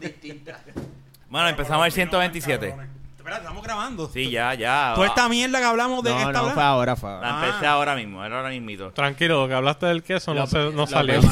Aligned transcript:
distinta. 0.00 0.60
Bueno, 1.28 1.48
empezamos 1.48 1.86
el 1.86 1.92
127. 1.92 2.74
Espera, 3.16 3.36
estamos 3.38 3.62
grabando. 3.62 4.06
Sí, 4.12 4.30
ya, 4.30 4.52
ya. 4.52 4.92
Toda 4.94 5.06
esta 5.06 5.30
mierda 5.30 5.60
que 5.60 5.64
hablamos 5.64 6.04
de 6.04 6.10
No, 6.10 6.18
esta 6.18 6.32
no, 6.32 6.42
hora- 6.42 6.52
fue 6.52 6.62
ahora, 6.62 6.96
fue 6.96 7.10
ahora. 7.10 7.32
La 7.40 7.46
empecé 7.46 7.66
ahora 7.66 7.94
mismo, 7.96 8.22
era 8.22 8.36
ahora 8.36 8.50
mismito. 8.50 8.90
Tranquilo, 8.92 9.40
lo 9.40 9.48
que 9.48 9.54
hablaste 9.54 9.86
del 9.86 10.02
queso 10.02 10.34
no, 10.34 10.46
se, 10.46 10.86
salió. 10.88 11.20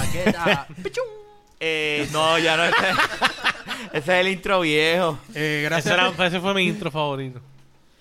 Eh, 1.61 2.09
no, 2.13 2.39
ya 2.39 2.57
no. 2.57 2.65
Ese, 2.65 2.77
ese 3.93 3.99
es 3.99 4.09
el 4.09 4.29
intro 4.29 4.61
viejo. 4.61 5.19
Eh, 5.35 5.59
Ese, 5.61 5.63
gracias. 5.69 5.95
era- 5.95 6.27
ese 6.27 6.41
fue 6.41 6.55
mi 6.55 6.63
intro 6.63 6.91
favorito. 6.91 7.41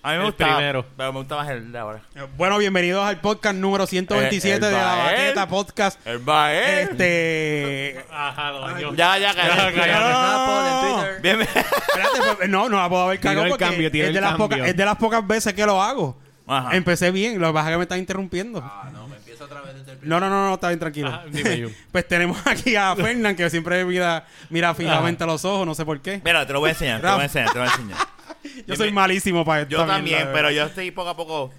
A 0.02 0.12
mí 0.12 0.16
me 0.16 0.20
El 0.24 0.30
gusta. 0.30 0.46
primero. 0.56 0.86
Pero 0.96 1.12
me 1.12 1.18
gusta 1.18 1.36
más 1.36 1.48
el 1.50 1.72
de 1.72 1.78
ahora. 1.78 2.00
Eh, 2.14 2.26
Bueno, 2.38 2.56
bienvenidos 2.56 3.04
al 3.06 3.20
podcast 3.20 3.54
número 3.56 3.86
127 3.86 4.48
Eh, 4.48 4.54
el 4.54 4.60
de 4.62 4.72
la. 4.72 4.94
Baqueta 4.96 5.46
Podcast. 5.48 6.06
El 6.06 6.18
Bael. 6.20 6.88
Este. 6.90 8.02
Ajá, 8.10 8.50
lo 8.50 8.60
dañó. 8.62 8.94
Ya, 8.94 9.18
ya, 9.18 9.32
Twitter. 9.34 11.20
Bien, 11.22 11.40
Espérate, 11.42 12.36
pues, 12.38 12.48
no, 12.48 12.68
no 12.70 12.78
la 12.80 12.88
puedo 12.88 13.02
haber 13.02 13.20
cagado 13.20 13.44
el 13.44 13.50
porque 13.50 13.64
cambio, 13.66 13.86
es, 13.88 13.92
de 13.92 14.06
el 14.06 14.14
las 14.14 14.22
cambio. 14.30 14.48
pocas, 14.48 14.68
es 14.68 14.76
de 14.76 14.84
las 14.86 14.96
pocas 14.96 15.26
veces 15.26 15.52
que 15.52 15.66
lo 15.66 15.82
hago. 15.82 16.18
Ajá. 16.46 16.74
Empecé 16.76 17.10
bien, 17.10 17.38
lo 17.38 17.48
que 17.48 17.52
pasa 17.52 17.68
es 17.68 17.74
que 17.74 17.76
me 17.78 17.82
están 17.84 17.98
interrumpiendo. 17.98 18.60
Ah, 18.64 18.88
no, 18.92 19.06
me 19.06 19.16
empiezo 19.16 19.44
otra 19.44 19.60
vez 19.60 19.74
desde 19.74 19.92
el 19.92 20.08
No, 20.08 20.18
no, 20.18 20.28
no, 20.30 20.46
no, 20.48 20.54
está 20.54 20.68
bien 20.68 20.80
tranquilo. 20.80 21.08
Ajá, 21.10 21.24
dime, 21.30 21.68
pues 21.92 22.08
tenemos 22.08 22.38
aquí 22.46 22.74
a 22.74 22.96
Fernán, 22.96 23.36
que 23.36 23.48
siempre 23.50 23.84
mira, 23.84 24.24
mira 24.48 24.74
fijamente 24.74 25.22
a 25.24 25.26
los 25.26 25.44
ojos, 25.44 25.66
no 25.66 25.74
sé 25.74 25.84
por 25.84 26.00
qué. 26.00 26.22
Mira, 26.24 26.46
te 26.46 26.52
lo 26.54 26.60
voy 26.60 26.70
a 26.70 26.72
enseñar, 26.72 27.00
te 27.02 27.06
lo 27.06 27.12
voy 27.12 27.20
a 27.20 27.24
enseñar, 27.24 27.48
te 27.52 27.58
lo 27.58 27.64
voy 27.64 27.68
a 27.70 27.74
enseñar. 27.74 27.98
Yo 28.66 28.76
soy 28.76 28.92
malísimo 28.92 29.44
para 29.44 29.62
esto. 29.62 29.72
Yo 29.76 29.86
también, 29.86 30.28
pero 30.32 30.50
yo 30.50 30.64
estoy 30.64 30.90
poco 30.90 31.10
a 31.10 31.16
poco. 31.16 31.52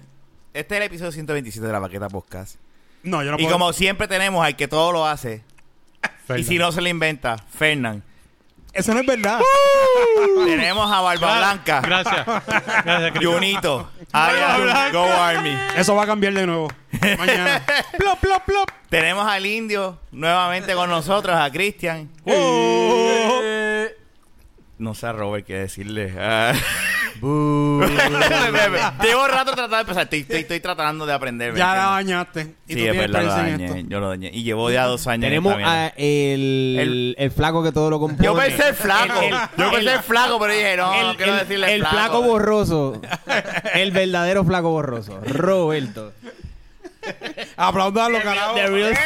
Este 0.52 0.74
es 0.74 0.80
el 0.80 0.86
episodio 0.86 1.12
127 1.12 1.66
de 1.66 1.72
la 1.72 1.78
Baqueta 1.78 2.08
Podcast. 2.08 2.56
No, 3.02 3.22
yo 3.22 3.30
no 3.30 3.36
Y 3.38 3.42
puedo. 3.44 3.54
como 3.54 3.72
siempre 3.72 4.06
tenemos 4.06 4.44
al 4.44 4.54
que 4.56 4.68
todo 4.68 4.92
lo 4.92 5.06
hace. 5.06 5.42
Y 6.36 6.44
si 6.44 6.58
no 6.58 6.70
se 6.72 6.80
le 6.82 6.90
inventa, 6.90 7.36
Fernán. 7.38 8.02
Eso 8.72 8.94
no 8.94 9.00
es 9.00 9.06
verdad. 9.06 9.38
Tenemos 10.46 10.90
a 10.90 11.00
Barba 11.02 11.36
Blanca, 11.36 11.80
Gracias. 11.82 12.24
Gracias, 12.26 13.10
Cristian. 13.12 13.32
Junito, 13.34 13.90
Go 14.92 15.04
Army. 15.04 15.54
Eso 15.76 15.94
va 15.94 16.04
a 16.04 16.06
cambiar 16.06 16.32
de 16.32 16.46
nuevo. 16.46 16.68
Mañana. 17.18 17.62
plop, 17.98 18.18
plop, 18.18 18.44
plop. 18.44 18.70
Tenemos 18.88 19.26
al 19.26 19.44
indio 19.44 20.00
nuevamente 20.10 20.74
con 20.74 20.88
nosotros, 20.88 21.36
a 21.36 21.50
Cristian. 21.50 22.08
Oh. 22.24 23.61
No 24.82 24.94
sé 24.96 25.06
a 25.06 25.12
Robert 25.12 25.46
qué 25.46 25.54
decirle. 25.58 26.12
Ah. 26.18 26.54
Llevo 27.22 27.86
rato 29.28 29.52
tratando 29.52 29.76
de 29.76 29.80
empezar. 29.82 30.02
Estoy, 30.02 30.18
estoy- 30.20 30.40
estoy 30.40 30.58
tratando 30.58 31.06
de 31.06 31.12
aprender. 31.12 31.52
¿me 31.52 31.58
Ya 31.60 31.76
la 31.76 31.86
bañaste. 31.86 32.56
Y 32.66 32.74
Sí, 32.74 32.80
tú 32.80 32.86
es 32.90 32.98
verdad, 32.98 33.48
en 33.48 33.58
dañé. 33.58 33.84
Yo 33.88 34.00
lo 34.00 34.08
dañé. 34.08 34.30
Y 34.34 34.42
llevo 34.42 34.72
ya 34.72 34.86
dos 34.86 35.06
años. 35.06 35.22
en 35.24 35.30
Tenemos 35.30 35.54
a 35.62 35.86
el, 35.96 36.76
El- 36.80 37.14
el, 37.16 37.30
flaco 37.30 37.62
que 37.62 37.70
todo 37.70 37.90
lo 37.90 38.00
compone. 38.00 38.24
Yo 38.24 38.34
pensé 38.34 38.70
el 38.70 38.74
flaco. 38.74 39.20
El- 39.20 39.26
el- 39.26 39.32
yo 39.56 39.70
pensé 39.70 39.78
el, 39.78 39.88
el- 39.88 40.00
flaco, 40.02 40.40
pero 40.40 40.52
dije, 40.52 40.76
no, 40.76 41.00
no 41.02 41.10
el, 41.12 41.16
quiero 41.16 41.32
el- 41.34 41.38
decirle 41.38 41.74
el 41.74 41.80
flaco. 41.82 41.96
flaco 41.96 42.22
borroso. 42.22 43.00
el 43.74 43.92
verdadero 43.92 44.44
flaco 44.44 44.70
borroso. 44.70 45.20
Roberto. 45.24 46.12
Aplaudanlo, 47.56 48.20
carajo. 48.22 48.54
The 48.54 48.66
real, 48.66 48.92
¡Eh, 48.92 48.96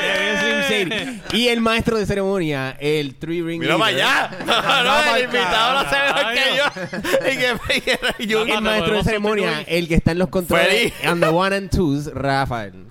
the 0.00 0.06
eh, 0.06 0.18
real 0.18 0.64
Slim 0.66 0.92
eh! 0.92 1.20
Shady. 1.30 1.38
Y 1.42 1.48
el 1.48 1.60
maestro 1.60 1.96
de 1.98 2.06
ceremonia, 2.06 2.76
el 2.80 3.14
Three 3.16 3.42
Ring. 3.42 3.60
Mira 3.60 3.76
para 3.78 3.90
allá. 3.90 4.30
No, 4.46 4.84
no, 4.84 5.16
el 5.16 5.24
invitado 5.24 5.82
no 5.84 5.90
se 5.90 5.96
ve 5.96 6.12
mejor 6.14 6.34
que 6.34 6.56
yo. 6.56 7.30
Y 7.32 7.36
que, 7.36 7.76
y 7.76 7.80
que 7.80 8.26
yo- 8.26 8.42
El 8.44 8.60
maestro 8.60 8.96
de 8.96 9.04
ceremonia, 9.04 9.64
el 9.66 9.88
que 9.88 9.94
está 9.94 10.12
en 10.12 10.18
los 10.18 10.28
controles. 10.28 10.92
And 11.04 11.22
the 11.22 11.28
one 11.28 11.54
and 11.56 11.70
twos, 11.70 12.06
Rafael. 12.12 12.86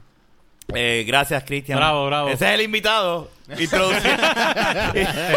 Eh, 0.73 1.03
gracias, 1.07 1.43
Cristian. 1.43 1.77
Bravo, 1.77 2.07
bravo. 2.07 2.29
Ese 2.29 2.45
es 2.47 2.51
el 2.55 2.61
invitado. 2.61 3.29
Introducido. 3.57 4.15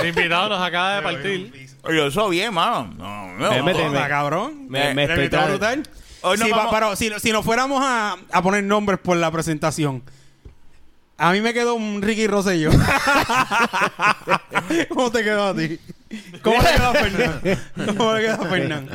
El 0.01 0.09
invitado 0.09 0.49
nos 0.49 0.63
acaba 0.67 0.97
de 0.97 1.03
partir. 1.03 1.69
Oye, 1.83 2.07
eso 2.07 2.29
bien, 2.29 2.53
mano. 2.53 2.93
No, 2.97 3.29
no, 3.35 3.63
Me 3.63 3.73
no. 3.75 3.93
cabrón. 4.09 4.69
Me- 4.69 4.95
me 4.95 5.07
brutal. 5.07 5.83
Hoy 6.23 6.37
nos 6.39 6.47
Sí, 6.47 6.51
vamos- 6.53 6.73
pa- 6.73 6.81
pero 6.81 6.97
si, 6.97 7.11
si 7.21 7.31
nos 7.33 7.45
fuéramos 7.45 7.81
a, 7.85 8.17
a 8.33 8.43
poner 8.43 8.65
nombres 8.65 8.99
por 8.99 9.17
la 9.17 9.31
presentación, 9.31 10.03
a 11.17 11.33
mí 11.33 11.41
me 11.41 11.53
quedó 11.55 11.75
un 11.75 12.03
Ricky 12.03 12.27
Rosselló. 12.27 12.71
¿Cómo 14.89 15.11
te 15.11 15.23
quedó 15.25 15.49
a 15.49 15.55
ti? 15.55 15.79
¿Cómo 16.43 16.57
le 16.63 16.73
quedó 16.75 16.87
a 16.89 16.95
Fernán? 16.95 17.41
¿Cómo 17.97 18.15
le 18.15 18.21
quedó 18.23 18.35
a 18.43 18.47
Fernán? 18.47 18.89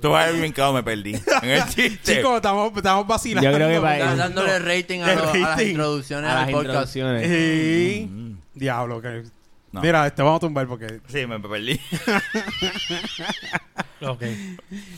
Tú 0.00 0.10
vas 0.10 0.28
a 0.28 0.30
ver 0.30 0.40
bien 0.40 0.52
me 0.74 0.82
perdí. 0.82 1.14
En 1.42 1.50
el 1.50 1.64
chiste. 1.66 2.16
Chicos, 2.16 2.36
estamos, 2.36 2.72
estamos 2.76 3.06
vacilando. 3.06 3.50
Yo 3.50 3.56
creo 3.56 3.68
que 3.68 3.80
para- 3.80 3.98
Estás 3.98 4.16
dándole 4.18 4.58
rating 4.58 5.00
a, 5.00 5.14
lo- 5.14 5.30
a 5.30 5.36
las 5.36 5.48
rating. 5.50 5.66
introducciones 5.70 6.30
A 6.30 6.34
las 6.34 6.50
podcast. 6.50 6.64
introducciones. 6.96 7.28
Sí. 7.28 8.08
Mm. 8.10 8.32
Diablo, 8.54 9.00
que... 9.02 9.24
No. 9.78 9.82
Mira, 9.82 10.06
este 10.06 10.22
vamos 10.22 10.36
a 10.36 10.40
tumbar 10.40 10.66
porque... 10.66 11.00
Sí, 11.08 11.26
me 11.26 11.38
perdí. 11.40 11.80
Ok. 14.00 14.22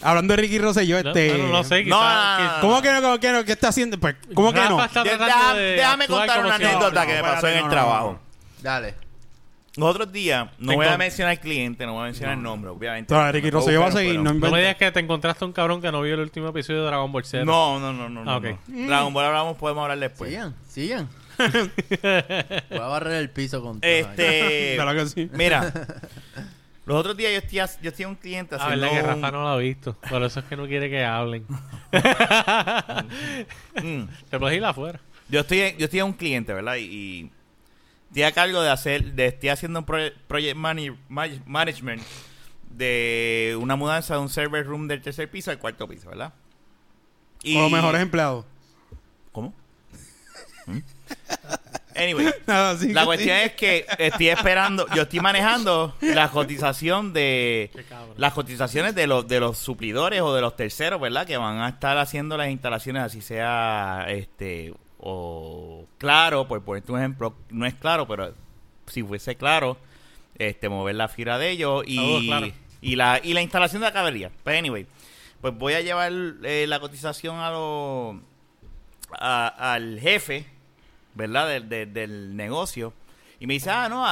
Hablando 0.03 0.37
de 0.37 0.43
Ricky 0.43 0.59
Rosselló, 0.59 1.03
No, 1.03 1.09
este... 1.11 1.39
no 1.39 1.65
sé, 1.65 1.85
No, 1.85 2.03
no, 2.03 2.39
no, 2.39 2.57
no. 2.57 2.61
¿Cómo 2.61 2.83
que 2.83 2.93
no? 2.93 3.01
¿Cómo 3.01 3.19
que 3.19 3.33
no? 3.33 3.45
¿Qué 3.45 3.53
está 3.53 3.69
haciendo? 3.69 3.99
Pues, 3.99 4.15
¿Cómo 4.35 4.53
que 4.53 4.61
no? 4.61 4.77
Rafa 4.77 4.85
está 4.87 5.03
De- 5.05 5.11
tratando 5.17 5.35
deja- 5.35 5.55
de 5.55 5.71
déjame 5.77 6.07
contar 6.07 6.45
una 6.45 6.55
anécdota 6.57 7.01
no, 7.01 7.07
que 7.07 7.15
me 7.17 7.23
pasó 7.23 7.47
en 7.49 7.55
no, 7.55 7.59
el 7.61 7.65
no, 7.65 7.71
trabajo. 7.71 8.13
no. 8.13 8.21
Dale. 8.63 8.95
Los 9.77 9.89
otros 9.89 10.13
días, 10.13 10.49
no 10.59 10.71
Te 10.73 10.77
voy 10.77 10.87
a 10.87 10.99
mencionar 10.99 11.31
al 11.31 11.41
cliente, 11.41 11.87
no 11.87 11.93
voy 11.95 12.03
a 12.03 12.05
mencionar 12.07 12.37
el 12.37 12.43
nombre, 12.43 12.71
obviamente. 12.71 13.09
Todavía 13.09 13.33
Ricky 13.33 13.51
Rosselló 13.51 13.81
va 13.81 13.87
a 13.87 13.93
seguir, 13.93 14.19
no 14.19 14.35
No 14.35 14.51
me 14.51 14.59
digas 14.59 14.77
que 14.77 14.91
te 14.91 15.01
encontraste 15.01 15.45
un 15.45 15.53
cabrón 15.53 15.81
que 15.81 15.91
no 15.93 16.03
vio 16.03 16.15
el 16.15 16.21
último 16.21 16.49
episodio 16.49 16.81
de 16.81 16.87
Dragon 16.89 17.11
Ball 17.11 17.25
Z. 17.25 17.45
No, 17.45 17.79
no, 17.79 17.93
no, 17.93 18.09
no. 18.11 18.25
no, 18.25 18.31
Ah, 18.31 18.41
no. 18.41 18.87
Dragon 18.87 19.15
Ball 19.15 19.25
hablamos, 19.27 19.57
podemos 19.57 19.81
hablar 19.83 19.99
después. 20.01 20.29
Sigan, 20.31 20.55
sigan. 20.69 21.09
Voy 22.71 22.79
a 22.79 22.87
barrer 22.87 23.15
el 23.15 23.31
piso 23.31 23.63
con 23.63 23.81
todo. 23.81 23.91
Este. 23.91 24.73
Claro 24.77 24.95
que 24.95 25.07
sí. 25.07 25.31
Mira, 25.33 25.73
los 26.87 26.97
otros 26.99 27.17
días 27.17 27.33
yo 27.33 27.39
estoy, 27.39 27.59
yo 27.83 27.91
estoy 27.91 28.05
a 28.05 28.09
un 28.09 28.17
cliente 28.17 28.57
La 28.57 28.63
haciendo. 28.65 28.87
verdad 28.87 29.01
que 29.01 29.07
Rafa 29.07 29.31
no 29.33 29.43
lo 29.43 29.49
ha 29.49 29.57
visto. 29.59 29.95
Por 30.09 30.23
eso 30.23 30.41
es 30.41 30.47
que 30.47 30.57
no 30.57 30.67
quiere 30.67 30.89
que 30.91 31.05
hablen. 31.05 31.45
Mm. 33.83 34.03
Te 34.31 34.39
puedes 34.39 34.57
ir 34.57 34.65
afuera. 34.65 35.01
Yo 35.29 35.41
estoy, 35.41 35.75
yo 35.79 35.85
estoy 35.85 36.01
a 36.01 36.05
un 36.05 36.13
cliente, 36.13 36.53
¿verdad? 36.53 36.77
Y, 36.77 36.83
y 36.83 37.31
estoy 38.09 38.23
a 38.25 38.33
cargo 38.33 38.61
de 38.63 38.71
hacer, 38.71 39.13
de, 39.13 39.27
estoy 39.27 39.49
haciendo 39.51 39.79
un 39.81 39.85
project 39.85 40.57
mani- 40.57 40.97
management 41.47 42.03
de 42.71 43.57
una 43.61 43.77
mudanza 43.77 44.15
de 44.15 44.21
un 44.21 44.29
server 44.29 44.67
room 44.67 44.89
del 44.89 45.01
tercer 45.03 45.31
piso 45.31 45.51
al 45.51 45.59
cuarto 45.59 45.87
piso, 45.89 46.09
¿verdad? 46.09 46.33
Y, 47.43 47.55
Con 47.55 47.63
los 47.65 47.73
mejores 47.73 48.01
empleados. 48.03 48.45
¿Cómo? 49.33 49.55
¿Mm? 50.67 50.79
Anyway, 51.97 52.31
la 52.47 53.05
cuestión 53.05 53.37
sí. 53.37 53.43
es 53.45 53.53
que 53.53 53.85
estoy 53.99 54.29
esperando, 54.29 54.87
yo 54.95 55.03
estoy 55.03 55.21
manejando 55.21 55.95
la 56.01 56.31
cotización 56.31 57.13
de 57.13 57.71
las 58.17 58.33
cotizaciones 58.33 58.95
de 58.95 59.07
los 59.07 59.27
de 59.29 59.41
los 59.41 59.59
suplidores 59.59 60.21
o 60.23 60.35
de 60.35 60.41
los 60.41 60.57
terceros, 60.57 61.01
¿verdad? 61.01 61.27
Que 61.27 61.37
van 61.37 61.59
a 61.61 61.69
estar 61.69 61.99
haciendo 61.99 62.37
las 62.39 62.49
instalaciones 62.49 63.03
así 63.03 63.21
sea 63.21 64.07
este 64.09 64.73
o 64.99 65.85
claro, 65.99 66.47
por 66.49 66.63
ponerte 66.63 66.93
un 66.93 66.99
ejemplo, 67.01 67.35
no 67.51 67.67
es 67.67 67.75
claro, 67.75 68.07
pero 68.07 68.35
si 68.87 69.03
fuese 69.03 69.37
claro, 69.37 69.77
este 70.39 70.69
mover 70.71 70.95
la 70.95 71.09
fibra 71.09 71.39
de 71.39 71.51
ellos 71.51 71.83
y 71.87 72.27
Claro. 72.29 72.47
y 72.81 72.97
la 72.97 73.21
y 73.23 73.35
la 73.35 73.43
instalación 73.43 73.83
de 73.83 73.89
la 73.89 73.93
caballería. 73.93 74.31
Pues 74.43 74.59
anyway, 74.59 74.87
pues 75.43 75.55
voy 75.55 75.75
a 75.75 75.81
llevar 75.83 76.13
eh, 76.45 76.65
la 76.67 76.81
cotización 76.81 77.37
a 77.41 77.51
los 77.51 78.17
a- 79.19 79.73
al 79.75 79.99
jefe, 80.01 80.47
¿verdad? 81.21 81.49
Del, 81.49 81.69
del- 81.69 81.93
del 81.93 82.37
negocio. 82.37 82.93
Y 83.39 83.47
me 83.47 83.55
dice, 83.55 83.71
ah, 83.71 83.89
no, 83.89 84.05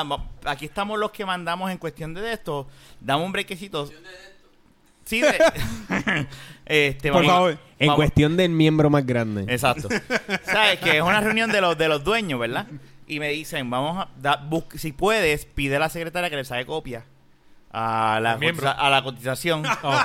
aquí 0.46 0.64
estamos 0.64 0.98
los 0.98 1.10
que 1.10 1.26
mandamos 1.26 1.70
en 1.70 1.78
cuestión 1.78 2.14
de 2.14 2.32
esto. 2.32 2.66
Dame 3.00 3.24
un 3.24 3.32
brequecito. 3.32 3.90
Sí, 5.04 5.20
de- 5.20 5.36
este, 6.66 7.10
Por 7.12 7.22
vamos- 7.22 7.32
favor. 7.34 7.58
En 7.78 7.86
vamos- 7.88 7.96
cuestión 7.96 8.36
del 8.36 8.50
miembro 8.50 8.88
más 8.90 9.04
grande. 9.06 9.44
Exacto. 9.52 9.88
¿Sabes? 10.44 10.78
Que 10.80 10.96
es 10.98 11.02
una 11.02 11.20
reunión 11.20 11.50
de 11.50 11.60
los, 11.60 11.76
de 11.76 11.88
los 11.88 12.02
dueños, 12.04 12.38
¿verdad? 12.40 12.66
Y 13.06 13.20
me 13.20 13.28
dicen, 13.30 13.68
vamos 13.70 13.98
a... 14.04 14.08
da- 14.20 14.36
bus- 14.36 14.64
si 14.76 14.92
puedes, 14.92 15.44
pide 15.46 15.76
a 15.76 15.78
la 15.78 15.88
secretaria 15.88 16.28
que 16.30 16.36
le 16.36 16.44
saque 16.44 16.64
copia 16.66 17.04
a 17.70 18.18
la, 18.22 18.38
cotiza- 18.38 18.76
a 18.78 18.88
la 18.90 19.02
cotización. 19.02 19.62
Oh, 19.82 20.00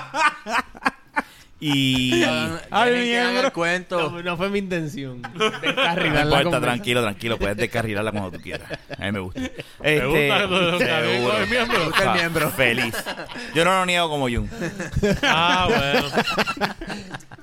Y... 1.65 2.23
Hagan 2.71 2.93
miembro. 3.01 3.47
el 3.47 3.51
cuento. 3.53 4.11
No, 4.11 4.21
no 4.21 4.35
fue 4.37 4.49
mi 4.49 4.59
intención. 4.59 5.21
No 5.33 5.49
Descarrilar 5.49 6.13
la 6.13 6.21
importa, 6.23 6.43
conversa. 6.43 6.59
tranquilo, 6.61 7.01
tranquilo, 7.01 7.37
puedes 7.39 7.55
descarrilarla 7.57 8.11
cuando 8.11 8.31
tú 8.31 8.41
quieras. 8.41 8.69
A 8.97 9.05
mí 9.05 9.11
me 9.13 9.19
gusta. 9.19 9.39
Me 9.39 9.47
Este, 9.81 10.05
gusta 10.05 10.39
lo- 10.45 10.77
seguro. 10.79 11.39
del 11.39 11.49
miembro. 11.49 11.79
Me 11.79 11.85
gusta 11.85 12.03
el 12.03 12.19
miembro. 12.19 12.49
Feliz. 12.51 12.95
Yo 13.55 13.63
no 13.63 13.71
lo 13.71 13.85
niego 13.85 14.09
como 14.09 14.29
Jun. 14.29 14.49
Ah, 15.23 15.67
bueno. 15.69 16.09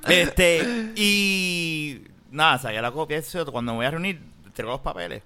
Este, 0.08 0.92
y 0.96 2.02
nada, 2.30 2.58
saqué 2.58 2.80
la 2.80 2.90
copia. 2.90 3.16
eso, 3.18 3.44
Cuando 3.50 3.72
me 3.72 3.76
voy 3.78 3.86
a 3.86 3.90
reunir, 3.90 4.20
traigo 4.54 4.72
los 4.72 4.80
papeles. 4.80 5.22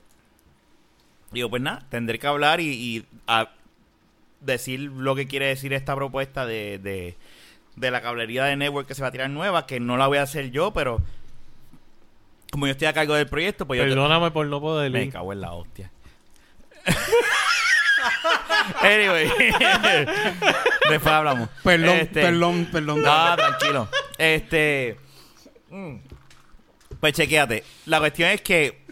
Digo, 1.32 1.50
pues 1.50 1.62
nada, 1.62 1.82
tendré 1.88 2.18
que 2.18 2.26
hablar 2.26 2.60
y, 2.60 2.68
y 2.68 3.04
a 3.26 3.50
decir 4.40 4.80
lo 4.80 5.14
que 5.16 5.26
quiere 5.26 5.46
decir 5.46 5.72
esta 5.72 5.94
propuesta 5.96 6.46
de, 6.46 6.78
de, 6.78 7.16
de 7.76 7.90
la 7.90 8.00
cablería 8.00 8.44
de 8.44 8.56
network 8.56 8.86
que 8.86 8.94
se 8.94 9.02
va 9.02 9.08
a 9.08 9.12
tirar 9.12 9.30
nueva, 9.30 9.66
que 9.66 9.80
no 9.80 9.96
la 9.96 10.06
voy 10.06 10.18
a 10.18 10.22
hacer 10.22 10.50
yo, 10.50 10.72
pero 10.72 11.00
como 12.52 12.66
yo 12.66 12.72
estoy 12.72 12.86
a 12.86 12.92
cargo 12.92 13.14
del 13.14 13.26
proyecto, 13.28 13.66
pues 13.66 13.78
yo... 13.78 13.84
Perdóname 13.84 14.30
por 14.30 14.46
no 14.46 14.60
poder 14.60 14.90
Me 14.92 15.04
ir. 15.04 15.12
cago 15.12 15.32
en 15.32 15.40
la 15.40 15.52
hostia. 15.52 15.90
anyway. 18.82 19.28
Después 20.90 21.06
hablamos. 21.14 21.48
Perdón, 21.62 21.96
Este, 21.98 22.22
perdón, 22.22 22.68
perdón. 22.70 23.02
No, 23.02 23.36
tranquilo. 23.36 23.88
Este. 24.18 24.98
mm. 25.70 25.96
Pues 27.00 27.12
chequéate. 27.14 27.64
La 27.86 27.98
cuestión 27.98 28.30
es 28.30 28.40
que. 28.42 28.84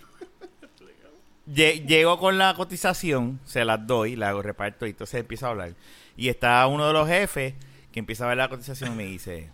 lle- 1.46 1.86
Llego 1.86 2.18
con 2.18 2.38
la 2.38 2.54
cotización, 2.54 3.40
se 3.44 3.64
las 3.64 3.86
doy, 3.86 4.16
la 4.16 4.30
hago 4.30 4.42
reparto 4.42 4.86
y 4.86 4.90
entonces 4.90 5.20
empiezo 5.20 5.46
a 5.46 5.50
hablar. 5.50 5.72
Y 6.16 6.28
está 6.28 6.66
uno 6.66 6.86
de 6.86 6.92
los 6.92 7.08
jefes 7.08 7.54
que 7.92 8.00
empieza 8.00 8.24
a 8.24 8.28
ver 8.28 8.38
la 8.38 8.48
cotización 8.48 8.92
y 8.92 8.96
me 8.96 9.04
dice: 9.04 9.50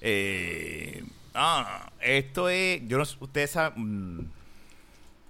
eh, 0.00 1.02
Ah, 1.34 1.90
esto 2.00 2.48
es. 2.48 2.80
Yo 2.88 2.98
no 2.98 3.04
ustedes 3.20 3.52
saben. 3.52 4.30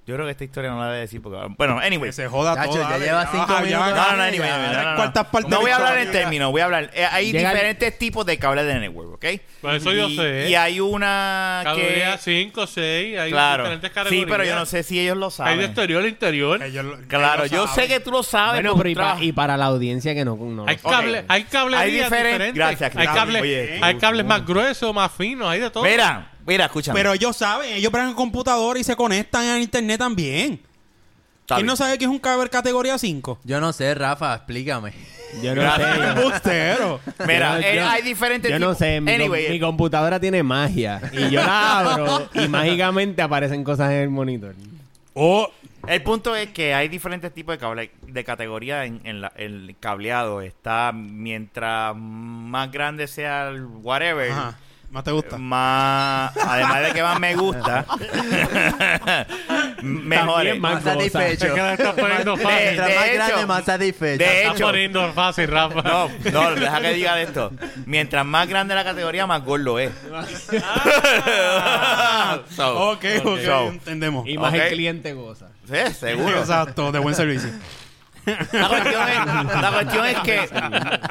Yo 0.08 0.14
creo 0.14 0.26
que 0.26 0.32
esta 0.32 0.44
historia 0.44 0.70
no 0.70 0.80
la 0.80 0.86
debe 0.86 1.00
decir 1.00 1.20
porque. 1.20 1.38
Bueno, 1.58 1.78
anyway. 1.78 2.08
Que 2.08 2.12
se 2.14 2.26
joda 2.28 2.64
todo. 2.64 2.74
ya 2.80 2.88
dale. 2.88 3.04
lleva 3.04 3.26
cinco 3.30 3.60
minutos. 3.60 3.90
No, 3.94 4.16
no, 4.16 4.22
anyway, 4.22 4.48
ya, 4.48 4.56
no, 4.58 4.72
no, 4.82 4.90
no. 4.90 4.96
¿Cuántas 4.96 5.26
partes 5.26 5.50
No 5.50 5.56
de 5.58 5.62
voy 5.62 5.70
a 5.70 5.76
hablar 5.76 5.98
en 5.98 6.10
términos, 6.10 6.50
voy 6.50 6.60
a 6.62 6.64
hablar. 6.64 6.90
eh, 6.94 7.06
hay 7.12 7.30
Llega- 7.30 7.50
diferentes 7.52 7.98
tipos 7.98 8.24
de 8.24 8.38
cables 8.38 8.64
de 8.66 8.74
network, 8.80 9.12
¿ok? 9.14 9.24
Pues 9.60 9.76
eso 9.82 9.92
yo 9.92 10.08
y, 10.08 10.16
sé. 10.16 10.48
Y 10.48 10.54
hay 10.54 10.80
una 10.80 11.62
que... 11.76 12.04
5, 12.18 12.66
6, 12.66 13.18
hay 13.18 13.30
Claro. 13.30 13.64
diferentes 13.64 13.90
categorías. 13.90 14.24
Sí, 14.24 14.30
pero 14.30 14.44
yo 14.44 14.54
no 14.54 14.64
sé 14.66 14.82
si 14.82 14.98
ellos 14.98 15.16
lo 15.16 15.26
Hay 15.26 15.30
de 15.30 15.36
saben. 15.36 15.60
exterior 15.60 16.02
a 16.04 16.08
interior. 16.08 16.62
Ellos 16.62 16.86
Claro, 17.06 17.44
ellos 17.44 17.50
yo 17.50 17.66
saben. 17.66 17.88
sé 17.88 17.94
que 17.94 18.00
tú 18.00 18.10
lo 18.10 18.22
sabes. 18.22 18.62
Bueno, 18.62 18.76
pero 18.76 18.88
y, 18.88 18.94
pa- 18.94 19.18
para 19.34 19.56
la 19.56 19.66
audiencia 19.66 20.14
que 20.14 20.24
no, 20.24 20.36
no 20.36 20.64
Hay, 20.66 20.76
Ok. 20.82 20.90
cable, 20.90 21.24
hay 21.28 21.42
diferen- 21.44 21.94
diferentes. 22.04 22.54
Gracias, 22.54 22.96
hay, 22.96 23.06
cables, 23.08 23.82
hay 23.82 23.94
cables 23.98 24.24
más 24.24 24.46
gruesos, 24.46 24.94
más 24.94 25.12
finos, 25.12 25.48
hay 25.48 25.60
de 25.60 25.70
todo. 25.70 25.84
Mira, 25.84 26.32
mira, 26.48 26.64
escúchame. 26.64 26.98
Pero 26.98 27.12
ellos 27.12 27.36
saben, 27.36 27.74
ellos 27.74 27.92
bregan 27.92 28.14
computadora 28.14 28.78
y 28.80 28.84
se 28.84 28.96
conectan 28.96 29.44
a 29.46 29.58
internet 29.60 29.98
también. 29.98 30.60
¿Quién 31.46 31.64
no 31.64 31.76
sabe 31.76 31.96
que 31.96 32.04
es 32.04 32.10
un 32.10 32.18
cable 32.18 32.50
categoría 32.50 32.98
5? 32.98 33.38
Yo 33.44 33.60
no 33.60 33.72
sé, 33.72 33.94
Rafa, 33.94 34.34
explícame. 34.34 34.92
Yo 35.42 35.54
no 35.54 35.62
sé. 35.76 35.82
Embustero. 36.08 37.00
Mira, 37.26 37.58
yo- 37.60 37.66
eh, 37.68 37.76
yo- 37.76 37.88
hay 37.88 38.02
diferentes 38.02 38.50
Yo 38.50 38.58
no 38.58 38.66
tipos. 38.66 38.78
sé, 38.78 39.00
mi, 39.00 39.06
com- 39.06 39.14
Anyway, 39.14 39.48
mi 39.50 39.60
computadora 39.60 40.20
tiene 40.20 40.42
magia. 40.42 41.00
Y 41.12 41.30
yo 41.30 41.40
la 41.42 41.78
abro 41.78 42.28
y 42.34 42.48
mágicamente 42.48 43.22
aparecen 43.22 43.64
cosas 43.64 43.90
en 43.92 43.98
el 43.98 44.10
monitor. 44.10 44.54
O 45.14 45.50
El 45.86 46.02
punto 46.02 46.36
es 46.36 46.50
que 46.50 46.74
hay 46.74 46.88
diferentes 46.88 47.32
tipos 47.32 47.54
de 47.54 47.58
cable 47.58 47.90
de 48.06 48.24
categoría 48.24 48.84
en, 48.84 49.00
en 49.04 49.22
la- 49.22 49.32
el 49.36 49.74
cableado. 49.80 50.42
Está 50.42 50.92
mientras 50.94 51.94
más 51.96 52.70
grande 52.70 53.06
sea 53.06 53.48
el 53.48 53.64
whatever, 53.64 54.30
Ajá, 54.32 54.58
más 54.90 55.04
te 55.04 55.10
gusta. 55.12 55.36
más 55.38 56.36
además 56.36 56.82
de 56.82 56.92
que 56.92 57.02
más 57.02 57.20
me 57.20 57.34
gusta, 57.36 57.84
mejor. 59.82 60.34
También 60.36 60.60
Más 60.60 60.82
satisfecho. 60.82 61.46
De-. 61.54 61.54
Mientras 61.54 61.96
de 61.96 62.04
más 62.44 63.06
hecho- 63.06 63.14
grande, 63.14 63.46
más 63.46 63.64
satisfecho. 63.64 64.18
de 64.24 64.40
Estás 64.42 64.54
hecho- 64.56 64.66
poniendo 64.66 65.12
fácil, 65.12 65.48
Rafa. 65.48 65.82
No, 65.82 66.08
no, 66.32 66.54
deja 66.54 66.80
que 66.80 66.92
diga 66.94 67.20
esto. 67.20 67.52
Mientras 67.86 68.24
más 68.24 68.48
grande 68.48 68.74
la 68.74 68.84
categoría, 68.84 69.26
más 69.26 69.44
gordo 69.44 69.78
es. 69.78 69.90
So, 72.54 72.90
ok, 72.92 73.04
ok, 73.24 73.38
So, 73.44 73.68
entendemos. 73.68 74.26
Y 74.26 74.36
más 74.38 74.52
Ok. 74.52 74.60
el 74.60 74.68
cliente 74.72 75.12
goza. 75.12 75.48
sí, 75.66 75.94
seguro. 75.98 76.38
Exacto, 76.38 76.92
de 76.92 76.98
buen 76.98 77.14
servicio. 77.14 77.50
La 78.52 78.68
cuestión 78.68 79.08
es, 79.08 79.62
la 79.62 79.70
cuestión 79.72 80.06
es 80.06 80.18
que 80.20 80.48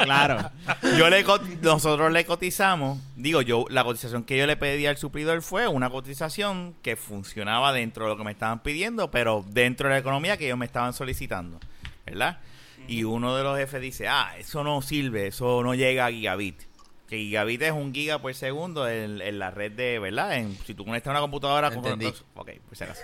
Claro. 0.04 0.52
yo 0.98 1.10
le 1.10 1.24
co- 1.24 1.40
nosotros 1.62 2.12
le 2.12 2.25
cotizamos, 2.25 3.00
digo 3.16 3.42
yo, 3.42 3.66
la 3.69 3.84
cotización 3.84 4.24
que 4.24 4.38
yo 4.38 4.46
le 4.46 4.58
pedí 4.58 4.86
al 4.86 4.98
suplidor 4.98 5.42
fue 5.42 5.68
una 5.68 5.90
cotización 5.90 6.75
que 6.81 6.96
funcionaba 6.96 7.74
dentro 7.74 8.06
de 8.06 8.12
lo 8.12 8.18
que 8.18 8.24
me 8.24 8.31
estaban 8.31 8.60
pidiendo, 8.62 9.12
pero 9.12 9.44
dentro 9.48 9.88
de 9.90 9.96
la 9.96 10.00
economía 10.00 10.38
que 10.38 10.46
ellos 10.46 10.58
me 10.58 10.66
estaban 10.66 10.94
solicitando, 10.94 11.60
¿verdad? 12.06 12.40
Y 12.88 13.04
uno 13.04 13.36
de 13.36 13.44
los 13.44 13.58
jefes 13.58 13.81
dice, 13.81 14.08
ah, 14.08 14.31
eso 14.38 14.63
no 14.63 14.81
sirve, 14.81 15.28
eso 15.28 15.62
no 15.63 15.74
llega 15.75 16.06
a 16.06 16.12
gigabit. 16.12 16.62
Que 17.10 17.18
gigabit 17.18 17.62
es 17.62 17.72
un 17.72 17.94
giga 17.94 18.20
por 18.20 18.34
segundo 18.34 18.88
en, 18.88 19.22
en 19.22 19.40
la 19.40 19.50
red 19.52 19.72
de, 19.72 19.98
¿verdad? 20.00 20.36
En, 20.36 20.58
si 20.66 20.74
tú 20.74 20.86
conectas 20.86 21.12
una 21.12 21.20
computadora 21.22 21.70
con 21.70 21.80
Entendí. 21.86 22.13
Ok, 22.36 22.52
pues 22.68 22.81
acaso. 22.81 23.02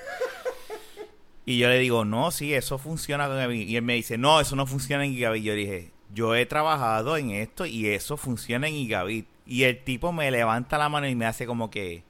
Y 1.45 1.57
yo 1.57 1.67
le 1.67 1.77
digo, 1.79 2.05
no, 2.05 2.31
sí, 2.31 2.53
eso 2.53 2.77
funciona 2.77 3.25
con 3.27 3.35
Gigabit. 3.35 3.67
Y 3.69 3.75
él 3.75 3.81
me 3.81 3.95
dice, 3.95 4.17
no, 4.17 4.39
eso 4.39 4.55
no 4.55 4.65
funciona 4.65 5.03
en 5.05 5.11
Gigabit. 5.13 5.43
Yo 5.43 5.53
dije, 5.55 5.91
yo 6.13 6.35
he 6.35 6.45
trabajado 6.45 7.17
en 7.17 7.31
esto 7.31 7.65
y 7.65 7.87
eso 7.87 8.15
funciona 8.17 8.67
en 8.67 8.75
Gigabit. 8.75 9.25
Y 9.45 9.63
el 9.63 9.83
tipo 9.83 10.13
me 10.13 10.31
levanta 10.31 10.77
la 10.77 10.87
mano 10.87 11.07
y 11.07 11.15
me 11.15 11.25
hace 11.25 11.45
como 11.45 11.69
que, 11.69 12.03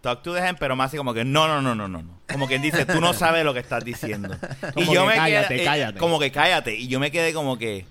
talk 0.00 0.22
to 0.22 0.34
the 0.34 0.40
hand, 0.40 0.58
pero 0.58 0.74
me 0.74 0.82
hace 0.82 0.96
como 0.96 1.14
que, 1.14 1.24
no, 1.24 1.46
no, 1.46 1.62
no, 1.62 1.76
no, 1.76 1.86
no. 1.86 2.02
no. 2.02 2.18
Como 2.32 2.48
que 2.48 2.56
él 2.56 2.62
dice, 2.62 2.84
tú 2.84 3.00
no 3.00 3.12
sabes 3.12 3.44
lo 3.44 3.54
que 3.54 3.60
estás 3.60 3.84
diciendo. 3.84 4.34
y 4.70 4.72
Como 4.72 4.92
yo 4.94 5.02
que 5.02 5.06
me 5.10 5.14
cállate, 5.14 5.48
quedé, 5.54 5.62
eh, 5.62 5.64
cállate. 5.64 5.98
como 6.00 6.18
que 6.18 6.32
cállate. 6.32 6.74
Y 6.76 6.88
yo 6.88 6.98
me 6.98 7.12
quedé 7.12 7.32
como 7.32 7.56
que, 7.58 7.86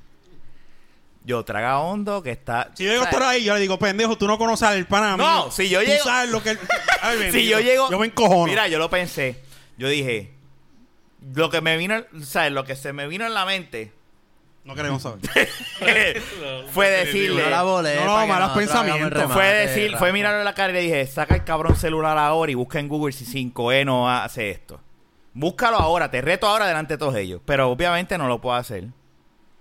yo 1.24 1.46
traga 1.46 1.80
hondo 1.80 2.22
que 2.24 2.32
está... 2.32 2.72
Si 2.74 2.84
yo 2.84 2.92
llego 2.92 3.06
por 3.10 3.24
ahí, 3.24 3.44
yo 3.46 3.54
le 3.54 3.62
digo, 3.62 3.78
pendejo, 3.80 4.18
tú 4.18 4.28
no 4.28 4.38
conoces 4.38 4.68
al 4.68 4.86
pana 4.88 5.16
No, 5.16 5.52
si 5.52 5.70
yo 5.70 5.80
Tú 5.80 5.86
llego- 5.86 6.04
sabes 6.04 6.32
lo 6.32 6.42
que... 6.44 6.58
Ay, 7.02 7.32
si 7.32 7.48
yo 7.48 7.60
llego. 7.62 7.90
Yo 7.90 8.00
me 8.00 8.08
encojono. 8.08 8.48
Mira, 8.48 8.68
yo 8.68 8.78
lo 8.80 8.90
pensé. 8.90 9.40
Yo 9.78 9.88
dije. 9.88 10.41
Lo 11.36 11.50
que 11.50 11.62
me 11.62 11.78
vino. 11.78 11.96
¿Sabes? 12.24 12.52
Lo 12.52 12.64
que 12.64 12.76
se 12.76 12.94
me 12.94 13.08
vino 13.08 13.26
en 13.26 13.34
la 13.34 13.46
mente. 13.46 13.92
No 14.64 14.76
queremos 14.76 15.02
saber. 15.02 15.20
fue 16.72 16.90
decirle. 16.90 17.44
No 17.44 17.50
la 17.50 17.64
volé. 17.64 17.96
No, 17.96 18.06
no, 18.06 18.28
malos 18.28 18.52
el 18.52 18.58
pensamientos. 18.60 19.32
Fue 19.32 19.46
decir, 19.46 19.98
fue 19.98 20.14
mirarlo 20.14 20.40
en 20.40 20.46
la 20.46 20.54
cara 20.54 20.70
y 20.70 20.74
le 20.74 20.82
dije, 20.82 21.08
saca 21.08 21.36
el 21.36 21.44
cabrón 21.44 21.76
celular 21.76 22.18
ahora 22.18 22.52
y 22.52 22.56
busca 22.56 22.80
en 22.80 22.88
Google 22.88 23.12
si 23.12 23.26
5E 23.26 23.86
no 23.86 24.10
hace 24.10 24.52
esto. 24.52 24.80
Búscalo 25.34 25.78
ahora, 25.78 26.12
te 26.12 26.22
reto 26.22 26.46
ahora 26.48 26.68
delante 26.68 26.94
de 26.94 26.98
todos 27.00 27.16
ellos. 27.16 27.42
Pero 27.46 27.70
obviamente 27.72 28.18
no 28.18 28.28
lo 28.28 28.40
puedo 28.40 28.56
hacer. 28.56 28.86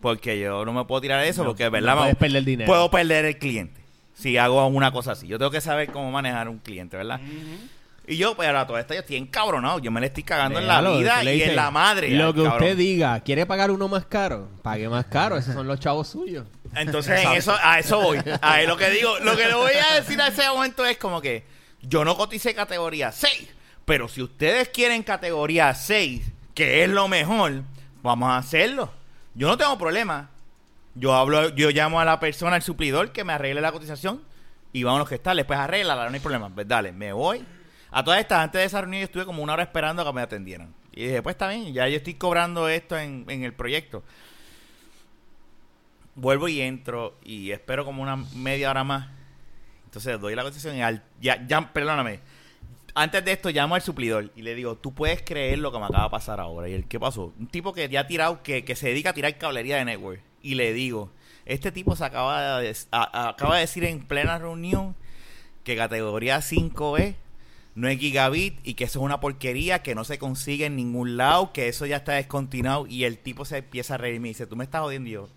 Porque 0.00 0.38
yo 0.38 0.64
no 0.64 0.72
me 0.72 0.84
puedo 0.84 1.00
tirar 1.00 1.24
eso, 1.24 1.44
porque 1.44 1.64
de 1.64 1.70
verdad 1.70 1.94
no 1.94 2.00
puedes 2.00 2.14
me- 2.14 2.18
perder 2.20 2.44
dinero. 2.44 2.66
puedo 2.66 2.90
perder 2.90 3.24
el 3.26 3.38
cliente. 3.38 3.80
Si 4.14 4.36
hago 4.36 4.66
una 4.66 4.92
cosa 4.92 5.12
así. 5.12 5.26
Yo 5.26 5.38
tengo 5.38 5.50
que 5.50 5.60
saber 5.62 5.90
cómo 5.92 6.10
manejar 6.10 6.48
un 6.48 6.58
cliente, 6.58 6.96
¿verdad? 6.96 7.20
Y 8.10 8.16
yo, 8.16 8.34
pues 8.34 8.48
ahora 8.48 8.66
todo 8.66 8.76
esto, 8.76 8.92
yo 8.92 9.00
estoy 9.00 9.14
encabronado. 9.14 9.78
Yo 9.78 9.92
me 9.92 10.00
le 10.00 10.08
estoy 10.08 10.24
cagando 10.24 10.58
en 10.58 10.66
la 10.66 10.80
vida 10.80 11.22
y 11.22 11.42
en 11.42 11.54
la 11.54 11.70
madre. 11.70 12.10
Lo 12.10 12.34
que 12.34 12.42
cabrón. 12.42 12.60
usted 12.60 12.76
diga, 12.76 13.20
¿quiere 13.20 13.46
pagar 13.46 13.70
uno 13.70 13.86
más 13.86 14.04
caro? 14.04 14.48
Pague 14.62 14.88
más 14.88 15.04
caro, 15.04 15.36
esos 15.36 15.54
son 15.54 15.68
los 15.68 15.78
chavos 15.78 16.08
suyos. 16.08 16.44
Entonces, 16.74 17.24
en 17.24 17.30
eso, 17.34 17.54
a 17.62 17.78
eso 17.78 18.00
voy. 18.00 18.18
A 18.42 18.62
lo 18.62 18.76
que 18.76 18.90
digo, 18.90 19.16
lo 19.20 19.36
que 19.36 19.46
le 19.46 19.54
voy 19.54 19.70
a 19.74 19.94
decir 19.94 20.20
a 20.20 20.26
ese 20.26 20.48
momento 20.48 20.84
es 20.84 20.98
como 20.98 21.20
que 21.20 21.44
yo 21.82 22.04
no 22.04 22.16
coticé 22.16 22.52
categoría 22.52 23.12
6, 23.12 23.48
pero 23.84 24.08
si 24.08 24.22
ustedes 24.22 24.70
quieren 24.70 25.04
categoría 25.04 25.72
6, 25.72 26.32
que 26.52 26.82
es 26.82 26.90
lo 26.90 27.06
mejor, 27.06 27.62
vamos 28.02 28.28
a 28.28 28.38
hacerlo. 28.38 28.90
Yo 29.34 29.46
no 29.46 29.56
tengo 29.56 29.78
problema. 29.78 30.30
Yo 30.96 31.14
hablo, 31.14 31.50
yo 31.50 31.70
llamo 31.70 32.00
a 32.00 32.04
la 32.04 32.18
persona, 32.18 32.56
al 32.56 32.62
suplidor, 32.62 33.12
que 33.12 33.22
me 33.22 33.34
arregle 33.34 33.60
la 33.60 33.70
cotización 33.70 34.20
y 34.72 34.82
vámonos 34.82 35.08
que 35.08 35.14
está, 35.14 35.32
después 35.32 35.60
arregla, 35.60 35.94
no 35.94 36.12
hay 36.12 36.18
problema. 36.18 36.50
Pues 36.52 36.66
dale, 36.66 36.90
me 36.90 37.12
voy. 37.12 37.46
A 37.90 38.04
todas 38.04 38.20
estas, 38.20 38.40
antes 38.40 38.60
de 38.60 38.64
esa 38.64 38.80
reunión, 38.80 39.00
yo 39.00 39.06
estuve 39.06 39.26
como 39.26 39.42
una 39.42 39.54
hora 39.54 39.62
esperando 39.62 40.02
a 40.02 40.04
que 40.04 40.12
me 40.12 40.20
atendieran. 40.20 40.74
Y 40.92 41.04
dije, 41.04 41.22
pues 41.22 41.34
está 41.34 41.48
bien, 41.48 41.72
ya 41.72 41.88
yo 41.88 41.96
estoy 41.96 42.14
cobrando 42.14 42.68
esto 42.68 42.98
en, 42.98 43.24
en 43.28 43.44
el 43.44 43.52
proyecto 43.52 44.02
vuelvo 46.14 46.48
y 46.48 46.60
entro 46.60 47.16
y 47.24 47.50
espero 47.50 47.84
como 47.84 48.02
una 48.02 48.16
media 48.34 48.70
hora 48.70 48.84
más. 48.84 49.08
Entonces 49.86 50.20
doy 50.20 50.34
la 50.34 50.42
cotización 50.42 50.76
y 50.76 50.82
al, 50.82 51.02
ya, 51.20 51.44
ya, 51.46 51.72
perdóname. 51.72 52.20
Antes 52.94 53.24
de 53.24 53.32
esto 53.32 53.50
llamo 53.50 53.76
al 53.76 53.82
suplidor 53.82 54.30
y 54.34 54.42
le 54.42 54.54
digo, 54.54 54.76
tú 54.76 54.92
puedes 54.92 55.22
creer 55.22 55.58
lo 55.58 55.72
que 55.72 55.78
me 55.78 55.86
acaba 55.86 56.04
de 56.04 56.10
pasar 56.10 56.40
ahora. 56.40 56.68
¿Y 56.68 56.74
el 56.74 56.86
qué 56.86 56.98
pasó? 56.98 57.32
Un 57.38 57.46
tipo 57.46 57.72
que 57.72 57.88
ya 57.88 58.00
ha 58.00 58.06
tirado, 58.06 58.42
que, 58.42 58.64
que 58.64 58.76
se 58.76 58.88
dedica 58.88 59.10
a 59.10 59.14
tirar 59.14 59.36
cablería 59.38 59.76
de 59.76 59.84
network. 59.84 60.22
Y 60.42 60.54
le 60.54 60.72
digo, 60.72 61.12
este 61.44 61.72
tipo 61.72 61.96
se 61.96 62.04
acaba 62.04 62.60
de, 62.60 62.76
acaba 62.90 63.54
de 63.54 63.60
decir 63.60 63.84
en 63.84 64.06
plena 64.06 64.38
reunión 64.38 64.96
que 65.64 65.76
categoría 65.76 66.38
5E 66.38 67.16
no 67.74 67.88
es 67.88 67.98
gigabit 67.98 68.58
y 68.64 68.74
que 68.74 68.84
eso 68.84 68.98
es 68.98 69.04
una 69.04 69.20
porquería 69.20 69.82
que 69.82 69.94
no 69.94 70.04
se 70.04 70.18
consigue 70.18 70.66
en 70.66 70.76
ningún 70.76 71.16
lado, 71.16 71.52
que 71.52 71.68
eso 71.68 71.86
ya 71.86 71.96
está 71.98 72.12
descontinuado 72.12 72.86
y 72.86 73.04
el 73.04 73.18
tipo 73.18 73.44
se 73.44 73.58
empieza 73.58 73.94
a 73.94 73.98
reír 73.98 74.16
y 74.16 74.20
me 74.20 74.28
dice, 74.28 74.46
tú 74.46 74.56
me 74.56 74.64
estás 74.64 74.80
jodiendo 74.82 75.08
Y 75.08 75.12
yo. 75.12 75.28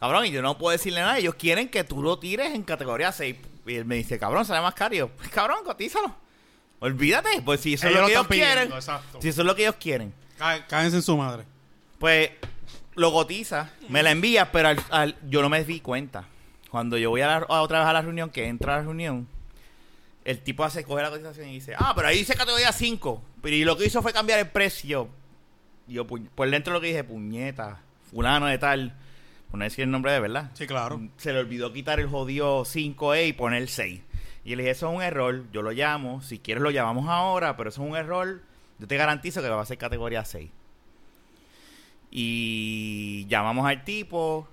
Cabrón, 0.00 0.26
y 0.26 0.30
yo 0.30 0.42
no 0.42 0.58
puedo 0.58 0.72
decirle 0.72 1.00
nada, 1.00 1.18
ellos 1.18 1.34
quieren 1.36 1.68
que 1.68 1.84
tú 1.84 2.02
lo 2.02 2.18
tires 2.18 2.54
en 2.54 2.62
categoría 2.62 3.10
6. 3.12 3.36
Y 3.66 3.74
él 3.74 3.84
me 3.86 3.94
dice, 3.96 4.18
cabrón, 4.18 4.44
sale 4.44 4.60
más 4.60 4.74
caro. 4.74 4.94
Y 4.94 4.98
yo, 4.98 5.08
pues 5.08 5.28
cabrón, 5.30 5.58
cotízalo. 5.64 6.14
Olvídate, 6.80 7.40
pues 7.42 7.60
si 7.60 7.74
eso 7.74 7.86
es 7.86 7.92
Ellos 7.92 7.96
lo 7.96 8.02
lo 8.02 8.06
que 8.08 8.12
ellos 8.12 8.26
pidiendo, 8.26 8.54
quieren. 8.54 8.72
exacto. 8.74 9.18
Si 9.22 9.28
eso 9.28 9.40
es 9.40 9.46
lo 9.46 9.54
que 9.54 9.62
ellos 9.62 9.76
quieren. 9.80 10.12
Cá- 10.38 10.66
Cáguense 10.66 10.96
en 10.96 11.02
su 11.02 11.16
madre. 11.16 11.44
Pues 11.98 12.30
lo 12.96 13.12
cotiza, 13.12 13.70
me 13.88 14.02
la 14.02 14.10
envía, 14.10 14.52
pero 14.52 14.68
al- 14.68 14.84
al- 14.90 15.16
yo 15.28 15.40
no 15.40 15.48
me 15.48 15.64
di 15.64 15.80
cuenta. 15.80 16.26
Cuando 16.70 16.98
yo 16.98 17.08
voy 17.10 17.22
a, 17.22 17.26
la- 17.26 17.46
a 17.48 17.62
otra 17.62 17.78
vez 17.78 17.88
a 17.88 17.92
la 17.94 18.02
reunión, 18.02 18.28
que 18.28 18.46
entra 18.46 18.74
a 18.74 18.76
la 18.78 18.82
reunión, 18.82 19.26
el 20.24 20.40
tipo 20.40 20.64
hace, 20.64 20.84
coge 20.84 21.02
la 21.02 21.10
cotización 21.10 21.48
y 21.48 21.54
dice, 21.54 21.74
ah, 21.76 21.92
pero 21.94 22.08
ahí 22.08 22.18
dice 22.18 22.34
categoría 22.34 22.72
5. 22.72 23.22
Pero 23.42 23.56
y 23.56 23.64
lo 23.64 23.76
que 23.76 23.86
hizo 23.86 24.00
fue 24.02 24.12
cambiar 24.12 24.38
el 24.38 24.48
precio. 24.48 25.08
Y 25.86 25.94
yo, 25.94 26.06
por 26.06 26.50
dentro 26.50 26.72
lo 26.72 26.80
que 26.80 26.88
dije, 26.88 27.04
puñeta, 27.04 27.82
fulano 28.10 28.46
de 28.46 28.58
tal, 28.58 28.96
por 29.50 29.58
no 29.58 29.64
decir 29.64 29.84
el 29.84 29.90
nombre 29.90 30.12
de 30.12 30.20
verdad. 30.20 30.50
Sí, 30.54 30.66
claro. 30.66 31.00
Se 31.18 31.32
le 31.32 31.40
olvidó 31.40 31.72
quitar 31.72 32.00
el 32.00 32.08
jodido 32.08 32.64
5E 32.64 33.28
y 33.28 33.32
poner 33.34 33.68
6. 33.68 34.00
Y 34.46 34.56
le 34.56 34.62
dije, 34.62 34.70
eso 34.70 34.90
es 34.90 34.96
un 34.96 35.02
error, 35.02 35.44
yo 35.52 35.62
lo 35.62 35.72
llamo, 35.72 36.22
si 36.22 36.38
quieres 36.38 36.62
lo 36.62 36.70
llamamos 36.70 37.08
ahora, 37.08 37.56
pero 37.56 37.70
eso 37.70 37.82
es 37.82 37.90
un 37.90 37.96
error, 37.96 38.42
yo 38.78 38.86
te 38.86 38.96
garantizo 38.96 39.42
que 39.42 39.48
va 39.48 39.62
a 39.62 39.66
ser 39.66 39.78
categoría 39.78 40.24
6. 40.24 40.50
Y 42.10 43.26
llamamos 43.28 43.66
al 43.66 43.84
tipo. 43.84 44.48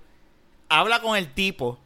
Habla 0.68 1.00
con 1.00 1.16
el 1.16 1.32
tipo, 1.32 1.78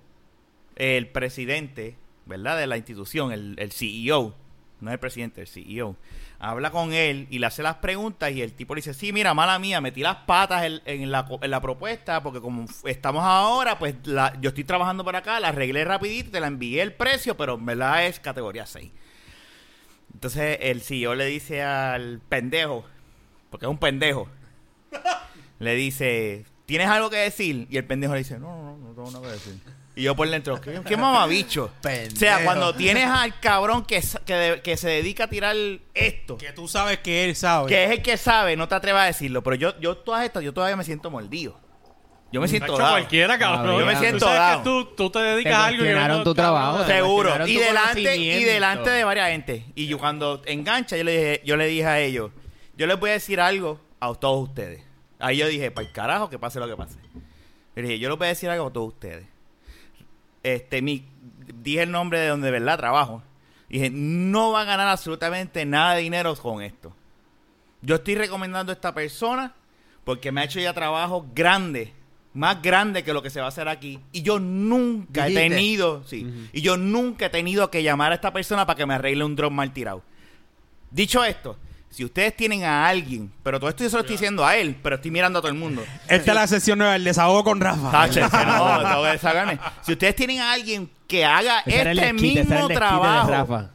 el 0.76 1.08
presidente, 1.08 1.96
¿verdad? 2.26 2.58
De 2.58 2.66
la 2.66 2.76
institución, 2.76 3.32
el, 3.32 3.54
el 3.58 3.72
CEO. 3.72 4.34
No 4.80 4.90
es 4.90 4.94
el 4.94 5.00
presidente, 5.00 5.40
el 5.40 5.46
CEO. 5.46 5.96
Habla 6.38 6.70
con 6.70 6.92
él 6.92 7.26
y 7.30 7.38
le 7.38 7.46
hace 7.46 7.62
las 7.62 7.76
preguntas 7.76 8.30
y 8.30 8.42
el 8.42 8.52
tipo 8.52 8.74
le 8.74 8.80
dice, 8.80 8.92
sí, 8.92 9.10
mira, 9.10 9.32
mala 9.32 9.58
mía, 9.58 9.80
metí 9.80 10.02
las 10.02 10.16
patas 10.16 10.64
en, 10.64 11.10
la, 11.10 11.26
en 11.40 11.50
la 11.50 11.60
propuesta 11.62 12.22
porque 12.22 12.42
como 12.42 12.66
estamos 12.84 13.24
ahora, 13.24 13.78
pues 13.78 13.94
yo 14.04 14.48
estoy 14.50 14.64
trabajando 14.64 15.02
por 15.02 15.16
acá, 15.16 15.40
la 15.40 15.48
arreglé 15.48 15.82
rapidito, 15.86 16.30
te 16.32 16.40
la 16.40 16.48
envié 16.48 16.82
el 16.82 16.92
precio, 16.92 17.38
pero 17.38 17.54
en 17.54 17.64
verdad 17.64 18.06
es 18.06 18.20
categoría 18.20 18.66
6. 18.66 18.90
Entonces 20.12 20.58
el 20.60 20.82
CEO 20.82 21.14
le 21.14 21.24
dice 21.24 21.62
al 21.62 22.20
pendejo, 22.28 22.84
porque 23.48 23.64
es 23.64 23.70
un 23.70 23.78
pendejo, 23.78 24.28
le 25.58 25.74
dice, 25.74 26.44
¿tienes 26.66 26.88
algo 26.88 27.08
que 27.08 27.16
decir? 27.16 27.66
Y 27.70 27.78
el 27.78 27.86
pendejo 27.86 28.12
le 28.12 28.18
dice, 28.18 28.38
no, 28.38 28.62
no, 28.62 28.76
no, 28.76 28.88
no 28.88 28.94
tengo 28.94 29.10
nada 29.10 29.26
que 29.26 29.32
decir. 29.32 29.54
Y 29.96 30.02
yo 30.02 30.14
por 30.14 30.28
dentro, 30.28 30.60
¿qué, 30.60 30.80
qué 30.86 30.96
mamabicho? 30.96 31.70
O 31.78 31.82
sea, 31.82 32.36
Pendejo. 32.36 32.44
cuando 32.44 32.74
tienes 32.74 33.06
al 33.06 33.40
cabrón 33.40 33.84
que, 33.86 34.02
que, 34.26 34.60
que 34.62 34.76
se 34.76 34.88
dedica 34.90 35.24
a 35.24 35.28
tirar 35.28 35.56
esto, 35.94 36.36
Que 36.36 36.52
tú 36.52 36.68
sabes 36.68 36.98
que 36.98 37.24
él 37.24 37.34
sabe. 37.34 37.68
que 37.68 37.84
es 37.84 37.90
el 37.90 38.02
que 38.02 38.18
sabe, 38.18 38.56
no 38.56 38.68
te 38.68 38.74
atrevas 38.74 39.04
a 39.04 39.06
decirlo. 39.06 39.42
Pero 39.42 39.56
yo, 39.56 39.80
yo 39.80 39.96
todas 39.96 40.24
estas, 40.24 40.44
yo 40.44 40.52
todavía 40.52 40.76
me 40.76 40.84
siento 40.84 41.10
mordido. 41.10 41.58
Yo 42.30 42.40
me 42.42 42.48
siento 42.48 42.76
dado. 42.76 42.90
cualquiera, 42.90 43.38
cabrón. 43.38 43.78
Yo 43.78 43.86
me 43.86 43.96
siento 43.96 44.26
dado. 44.26 44.58
que 44.58 44.64
tú, 44.64 44.84
tú 44.96 45.10
te 45.10 45.20
Te 45.20 45.24
dedicas 45.24 45.54
a 45.54 45.66
algo 45.66 45.84
y 45.86 45.88
no, 45.88 46.22
tu 46.22 46.34
trabajo. 46.34 46.84
Seguro. 46.84 47.46
Y 47.46 47.56
delante, 47.56 48.16
y 48.16 48.44
delante 48.44 48.90
de 48.90 49.04
varias 49.04 49.30
gente. 49.30 49.64
Y 49.74 49.86
yo 49.86 49.98
cuando 49.98 50.42
engancha, 50.44 50.98
yo 50.98 51.04
le 51.04 51.12
dije, 51.12 51.42
yo 51.46 51.56
le 51.56 51.66
dije 51.66 51.86
a 51.86 52.00
ellos, 52.00 52.32
yo 52.76 52.86
les 52.86 53.00
voy 53.00 53.10
a 53.10 53.12
decir 53.14 53.40
algo 53.40 53.80
a 54.00 54.12
todos 54.14 54.48
ustedes. 54.48 54.82
Ahí 55.18 55.38
yo 55.38 55.46
dije, 55.46 55.70
para 55.70 55.86
el 55.86 55.92
carajo, 55.94 56.28
que 56.28 56.38
pase 56.38 56.60
lo 56.60 56.68
que 56.68 56.76
pase. 56.76 56.98
Le 57.74 57.82
dije, 57.82 57.98
yo 57.98 58.10
les 58.10 58.18
voy 58.18 58.26
a 58.26 58.28
decir 58.28 58.50
algo 58.50 58.66
a 58.66 58.72
todos 58.72 58.88
ustedes. 58.88 59.26
Este, 60.46 60.80
mi, 60.80 61.04
dije 61.60 61.82
el 61.82 61.90
nombre 61.90 62.20
de 62.20 62.28
donde 62.28 62.46
de 62.46 62.52
verdad 62.52 62.78
trabajo. 62.78 63.20
Dije, 63.68 63.90
no 63.90 64.52
va 64.52 64.60
a 64.60 64.64
ganar 64.64 64.86
absolutamente 64.86 65.64
nada 65.64 65.94
de 65.94 66.02
dinero 66.02 66.36
con 66.36 66.62
esto. 66.62 66.94
Yo 67.82 67.96
estoy 67.96 68.14
recomendando 68.14 68.70
a 68.70 68.74
esta 68.74 68.94
persona 68.94 69.54
porque 70.04 70.30
me 70.30 70.40
ha 70.40 70.44
hecho 70.44 70.60
ya 70.60 70.72
trabajo 70.72 71.26
grande, 71.34 71.92
más 72.32 72.62
grande 72.62 73.02
que 73.02 73.12
lo 73.12 73.22
que 73.22 73.30
se 73.30 73.40
va 73.40 73.46
a 73.46 73.48
hacer 73.48 73.66
aquí. 73.66 73.98
Y 74.12 74.22
yo 74.22 74.38
nunca 74.38 75.26
he 75.26 75.34
tenido, 75.34 76.04
sí, 76.04 76.48
y 76.52 76.60
yo 76.60 76.76
nunca 76.76 77.26
he 77.26 77.30
tenido 77.30 77.68
que 77.68 77.82
llamar 77.82 78.12
a 78.12 78.14
esta 78.14 78.32
persona 78.32 78.66
para 78.66 78.76
que 78.76 78.86
me 78.86 78.94
arregle 78.94 79.24
un 79.24 79.34
drone 79.34 79.56
mal 79.56 79.72
tirado. 79.72 80.04
Dicho 80.92 81.24
esto, 81.24 81.58
si 81.96 82.04
ustedes 82.04 82.36
tienen 82.36 82.62
a 82.62 82.86
alguien, 82.86 83.32
pero 83.42 83.58
todo 83.58 83.70
esto 83.70 83.82
yo 83.82 83.88
se 83.88 83.96
lo 83.96 84.00
estoy 84.02 84.16
diciendo 84.16 84.44
a 84.44 84.54
él, 84.54 84.76
pero 84.82 84.96
estoy 84.96 85.10
mirando 85.10 85.38
a 85.38 85.42
todo 85.42 85.50
el 85.50 85.56
mundo. 85.56 85.82
Esta 86.08 86.32
es 86.32 86.34
la 86.34 86.46
sesión 86.46 86.76
nueva, 86.78 86.94
el 86.94 87.04
desahogo 87.04 87.42
con 87.42 87.58
Rafa. 87.58 87.90
Táchense, 87.90 88.36
no, 88.44 88.78
tengo 88.82 89.02
que 89.04 89.08
desahogarme. 89.12 89.58
Si 89.80 89.92
ustedes 89.92 90.14
tienen 90.14 90.40
a 90.40 90.52
alguien 90.52 90.90
que 91.08 91.24
haga 91.24 91.60
Ese 91.60 91.80
era 91.80 91.92
el 91.92 91.98
este 91.98 92.12
desquite, 92.12 92.40
ese 92.42 92.52
era 92.54 92.60
mismo 92.60 92.68
el 92.68 92.68
desquite 92.68 92.74
de 92.74 92.74
trabajo, 92.74 93.30
Rafa. 93.30 93.70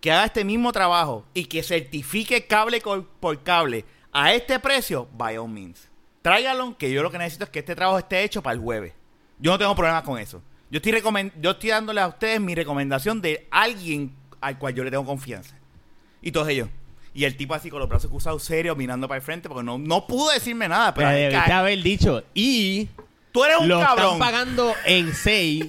que 0.00 0.10
haga 0.10 0.24
este 0.24 0.44
mismo 0.44 0.72
trabajo 0.72 1.24
y 1.32 1.44
que 1.44 1.62
certifique 1.62 2.44
cable 2.48 2.82
por 3.20 3.42
cable 3.44 3.84
a 4.12 4.32
este 4.34 4.58
precio, 4.58 5.08
by 5.16 5.36
all 5.38 5.48
means. 5.48 5.88
Tráigalo, 6.22 6.76
que 6.76 6.90
yo 6.92 7.02
lo 7.04 7.10
que 7.12 7.18
necesito 7.18 7.44
es 7.44 7.50
que 7.50 7.60
este 7.60 7.76
trabajo 7.76 7.98
esté 8.00 8.24
hecho 8.24 8.42
para 8.42 8.54
el 8.54 8.60
jueves. 8.60 8.94
Yo 9.38 9.52
no 9.52 9.58
tengo 9.58 9.74
problemas 9.76 10.02
con 10.02 10.18
eso. 10.18 10.42
Yo 10.70 10.78
estoy, 10.78 10.90
recomen- 10.92 11.32
yo 11.40 11.52
estoy 11.52 11.70
dándole 11.70 12.00
a 12.00 12.08
ustedes 12.08 12.40
mi 12.40 12.54
recomendación 12.56 13.20
de 13.20 13.46
alguien 13.50 14.12
al 14.40 14.58
cual 14.58 14.74
yo 14.74 14.82
le 14.82 14.90
tengo 14.90 15.04
confianza. 15.04 15.54
Y 16.20 16.32
todos 16.32 16.48
ellos. 16.48 16.68
Y 17.14 17.24
el 17.24 17.36
tipo 17.36 17.54
así 17.54 17.68
con 17.68 17.78
los 17.80 17.88
brazos 17.88 18.10
cruzados, 18.10 18.42
serio, 18.42 18.74
mirando 18.74 19.06
para 19.06 19.18
el 19.18 19.22
frente, 19.22 19.48
porque 19.48 19.62
no, 19.64 19.78
no 19.78 20.06
pudo 20.06 20.30
decirme 20.32 20.66
nada. 20.68 20.94
Pero 20.94 21.08
Pero 21.08 21.18
debiste 21.18 21.44
ca- 21.50 21.58
haber 21.58 21.82
dicho. 21.82 22.22
Y 22.34 22.88
tú 23.32 23.44
eres 23.44 23.58
un 23.58 23.68
lo 23.68 23.80
cabrón. 23.80 24.04
están 24.14 24.18
pagando 24.18 24.74
en 24.86 25.14
6. 25.14 25.64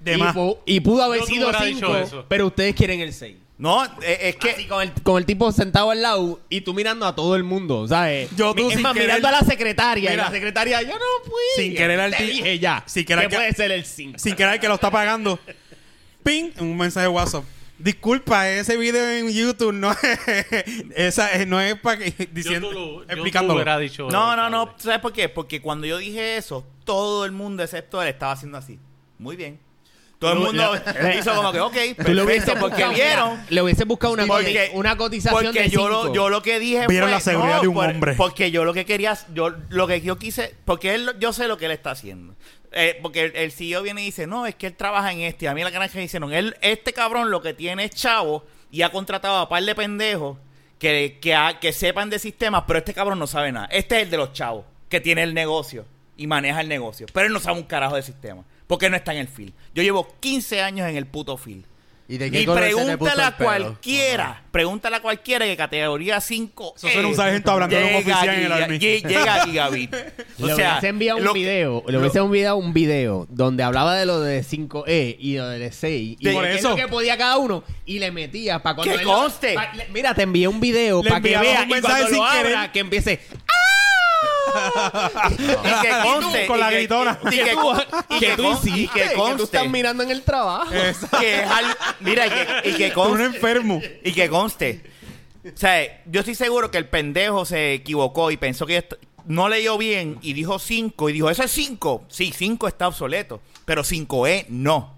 De 0.00 0.14
y, 0.14 0.16
más. 0.18 0.36
pu- 0.36 0.58
y 0.66 0.80
pudo 0.80 1.02
haber 1.02 1.20
Yo 1.20 1.26
te 1.26 1.32
sido 1.32 1.48
hubiera 1.48 1.64
dicho 1.64 1.86
5, 1.86 1.96
eso. 1.96 2.24
pero 2.28 2.46
ustedes 2.46 2.74
quieren 2.74 3.00
el 3.00 3.12
6. 3.12 3.36
No, 3.56 3.84
eh, 4.02 4.18
es 4.22 4.36
que... 4.36 4.50
Así 4.50 4.66
con 4.66 4.82
el, 4.82 4.92
con 5.02 5.16
el 5.16 5.24
tipo 5.26 5.50
sentado 5.52 5.90
al 5.92 6.02
lado 6.02 6.40
y 6.48 6.60
tú 6.60 6.74
mirando 6.74 7.06
a 7.06 7.14
todo 7.14 7.36
el 7.36 7.42
mundo, 7.44 7.86
¿sabes? 7.88 8.28
Yo, 8.36 8.52
tú, 8.54 8.66
es 8.68 8.74
sin 8.74 8.82
más, 8.82 8.92
querer- 8.94 9.06
mirando 9.06 9.28
a 9.28 9.30
la 9.30 9.40
secretaria 9.42 10.10
y 10.10 10.12
Mira. 10.12 10.24
la 10.26 10.30
secretaria, 10.30 10.82
yo 10.82 10.88
no 10.94 11.04
fui. 11.24 11.32
Sin 11.64 11.74
querer 11.74 11.98
al 12.00 12.10
Te 12.10 12.18
ti- 12.26 12.30
dije 12.32 12.58
ya. 12.58 12.82
sin 12.86 13.04
querer 13.04 13.24
que 13.24 13.30
que- 13.30 13.36
puede 13.36 13.52
ser 13.54 13.70
el 13.72 13.84
5. 13.84 14.18
Sin 14.18 14.34
querer 14.36 14.60
que 14.60 14.68
lo 14.68 14.74
está 14.74 14.90
pagando. 14.90 15.38
Ping, 16.22 16.50
un 16.60 16.76
mensaje 16.76 17.06
de 17.06 17.12
WhatsApp. 17.12 17.44
Disculpa, 17.78 18.48
ese 18.48 18.76
video 18.76 19.08
en 19.10 19.30
YouTube 19.32 19.72
no 19.72 19.90
es, 19.90 19.98
esa, 20.96 21.32
eh, 21.34 21.44
no 21.44 21.60
es 21.60 21.74
para 21.80 21.98
que 21.98 22.28
diciendo, 22.32 22.68
Yo 22.70 22.72
tú 22.72 22.78
lo- 22.78 23.04
yo 23.04 23.12
explicándolo. 23.12 23.54
tú 23.54 23.56
hubiera 23.56 23.78
dicho 23.78 24.08
No, 24.10 24.36
no, 24.36 24.48
no. 24.48 24.74
¿Sabes 24.78 25.00
por 25.00 25.12
qué? 25.12 25.28
Porque 25.28 25.60
cuando 25.60 25.86
yo 25.86 25.98
dije 25.98 26.36
eso, 26.36 26.64
todo 26.84 27.24
el 27.24 27.32
mundo, 27.32 27.62
excepto 27.64 28.00
él, 28.00 28.08
estaba 28.08 28.32
haciendo 28.32 28.58
así. 28.58 28.78
Muy 29.18 29.34
bien. 29.36 29.58
Todo 30.20 30.32
el 30.34 30.38
mundo 30.38 30.72
hizo 31.18 31.34
como 31.34 31.52
que, 31.52 31.60
ok, 31.60 31.72
hubieses 31.72 31.94
perfecto, 31.96 32.52
porque 32.60 32.76
buscado- 32.84 32.94
vieron. 32.94 33.40
Le 33.50 33.60
hubiese 33.62 33.84
buscado 33.84 34.12
una, 34.14 34.26
Porque- 34.26 34.68
coti- 34.68 34.78
una 34.78 34.96
cotización 34.96 35.42
Porque 35.44 35.62
de 35.64 35.68
yo 35.68 35.80
5. 35.80 35.88
lo, 35.90 36.14
yo 36.14 36.28
lo 36.30 36.40
que 36.42 36.60
dije 36.60 36.86
Vieron 36.86 37.08
fue, 37.08 37.14
la 37.16 37.20
seguridad 37.20 37.56
no, 37.56 37.62
de 37.62 37.68
un 37.68 37.74
por- 37.74 37.88
hombre. 37.90 38.14
Porque 38.14 38.50
yo 38.52 38.64
lo 38.64 38.72
que 38.72 38.86
quería, 38.86 39.18
yo 39.34 39.50
lo 39.68 39.86
que 39.88 40.00
yo 40.00 40.16
quise, 40.16 40.54
porque 40.64 40.94
él, 40.94 41.10
yo 41.18 41.32
sé 41.32 41.48
lo 41.48 41.58
que 41.58 41.66
él 41.66 41.72
está 41.72 41.90
haciendo. 41.90 42.34
Eh, 42.76 42.98
porque 43.00 43.26
el, 43.26 43.36
el 43.36 43.52
CEO 43.52 43.82
viene 43.82 44.02
y 44.02 44.06
dice, 44.06 44.26
no, 44.26 44.46
es 44.46 44.56
que 44.56 44.66
él 44.66 44.74
trabaja 44.74 45.12
en 45.12 45.20
este. 45.20 45.48
A 45.48 45.54
mí 45.54 45.62
la 45.62 45.70
me 45.70 46.02
hicieron, 46.02 46.32
él, 46.32 46.56
este 46.60 46.92
cabrón 46.92 47.30
lo 47.30 47.40
que 47.40 47.54
tiene 47.54 47.84
es 47.84 47.92
chavo 47.92 48.44
y 48.70 48.82
ha 48.82 48.90
contratado 48.90 49.38
a 49.38 49.48
par 49.48 49.62
de 49.62 49.74
pendejos 49.76 50.36
que, 50.78 51.18
que, 51.20 51.36
que 51.60 51.72
sepan 51.72 52.10
de 52.10 52.18
sistemas, 52.18 52.64
pero 52.66 52.80
este 52.80 52.92
cabrón 52.92 53.20
no 53.20 53.28
sabe 53.28 53.52
nada. 53.52 53.66
Este 53.70 53.96
es 53.98 54.02
el 54.02 54.10
de 54.10 54.16
los 54.16 54.32
chavos, 54.32 54.64
que 54.88 55.00
tiene 55.00 55.22
el 55.22 55.32
negocio 55.34 55.86
y 56.16 56.26
maneja 56.26 56.60
el 56.60 56.68
negocio. 56.68 57.06
Pero 57.12 57.26
él 57.26 57.32
no 57.32 57.38
sabe 57.38 57.58
un 57.58 57.66
carajo 57.66 57.94
de 57.94 58.02
sistema, 58.02 58.44
porque 58.66 58.90
no 58.90 58.96
está 58.96 59.12
en 59.12 59.20
el 59.20 59.28
field. 59.28 59.54
Yo 59.72 59.82
llevo 59.84 60.08
15 60.18 60.60
años 60.60 60.88
en 60.88 60.96
el 60.96 61.06
puto 61.06 61.36
field. 61.36 61.64
¿Y 62.06 62.18
de 62.18 62.30
qué 62.30 62.42
Y 62.42 62.44
color 62.44 62.62
se 62.64 62.68
te 62.68 62.74
puso 62.74 62.86
pregúntale 62.86 63.22
a 63.22 63.28
el 63.28 63.34
pelo? 63.34 63.46
cualquiera, 63.48 64.42
pregúntale 64.50 64.96
a 64.96 65.00
cualquiera 65.00 65.46
que 65.46 65.56
categoría 65.56 66.20
5 66.20 66.74
Eso 66.76 66.88
suena 66.88 67.08
un 67.08 67.14
sargento 67.16 67.50
hablando 67.50 67.74
de 67.76 67.84
un 67.84 67.94
oficial 67.94 68.28
en 68.28 68.40
el 68.44 68.52
army. 68.52 68.78
Llega 68.78 69.34
a 69.42 69.44
Gigabit. 69.46 69.94
O 70.40 70.46
le 70.46 70.54
sea, 70.54 70.72
hubiese 70.72 70.88
enviado 70.88 71.18
un 71.18 71.24
lo- 71.24 71.32
video, 71.32 71.82
le 71.88 71.98
hubiese 71.98 72.18
enviado 72.18 72.56
un 72.56 72.74
video 72.74 73.26
donde 73.30 73.62
hablaba 73.62 73.94
de 73.96 74.04
lo 74.04 74.20
de 74.20 74.42
5E 74.44 75.16
y 75.18 75.38
lo 75.38 75.48
de 75.48 75.72
6 75.72 76.16
y 76.20 76.22
De- 76.22 76.28
de 76.30 76.34
Por 76.36 76.44
qué 76.44 76.50
es 76.52 76.58
eso. 76.58 76.76
que 76.76 76.88
podía 76.88 77.16
cada 77.16 77.38
uno 77.38 77.64
y 77.86 77.98
le 77.98 78.10
metía 78.10 78.62
para 78.62 78.76
cuando 78.76 78.92
Que 78.94 79.00
él 79.00 79.06
lo- 79.06 79.14
conste. 79.14 79.54
pa- 79.54 79.72
le- 79.72 79.88
mira, 79.88 80.14
te 80.14 80.22
envié 80.22 80.46
un 80.46 80.60
video 80.60 81.02
Le 81.02 81.08
para 81.08 81.22
que 81.22 81.28
enviamos 81.34 81.48
veas 81.48 81.62
un 81.64 81.68
y 81.70 81.72
mensaje 81.72 81.94
cuando 82.02 82.08
sin 82.16 82.18
lo 82.24 82.30
querer. 82.42 82.56
abra 82.58 82.72
que 82.72 82.78
empiece 82.80 83.20
y 85.30 85.36
que 85.82 85.90
conste. 86.02 86.46
con 86.46 86.56
y 86.56 86.60
la 86.60 86.68
que- 86.70 86.76
gritona. 86.76 87.18
Y 87.26 87.28
que, 87.30 87.54
y 88.10 88.18
que 88.20 88.26
que 88.26 88.36
tú 88.36 88.58
y 88.64 88.88
que 88.88 89.00
que 89.02 89.08
tú 89.10 89.16
conste. 89.20 89.42
estás 89.44 89.68
mirando 89.68 90.02
en 90.02 90.10
el 90.10 90.22
trabajo. 90.22 90.70
que 90.70 91.40
es 91.40 91.50
al- 91.50 91.76
mira, 92.00 92.26
y 92.26 92.30
que, 92.30 92.70
y 92.70 92.72
que 92.74 92.90
Tú 92.90 93.02
un 93.02 93.08
conste. 93.08 93.24
enfermo. 93.26 93.80
Y 94.02 94.12
que 94.12 94.28
conste. 94.28 94.82
O 95.44 95.56
sea, 95.56 96.02
yo 96.06 96.20
estoy 96.20 96.34
seguro 96.34 96.70
que 96.70 96.78
el 96.78 96.88
pendejo 96.88 97.44
se 97.44 97.74
equivocó 97.74 98.30
y 98.30 98.36
pensó 98.36 98.64
que 98.66 98.86
no 99.26 99.48
leyó 99.48 99.76
bien 99.78 100.18
y 100.22 100.32
dijo 100.32 100.58
5 100.58 101.10
y 101.10 101.12
dijo, 101.12 101.28
¿eso 101.30 101.42
es 101.42 101.50
5? 101.50 102.04
Sí, 102.08 102.32
5 102.36 102.68
está 102.68 102.88
obsoleto, 102.88 103.40
pero 103.64 103.82
5E 103.84 104.46
no. 104.48 104.94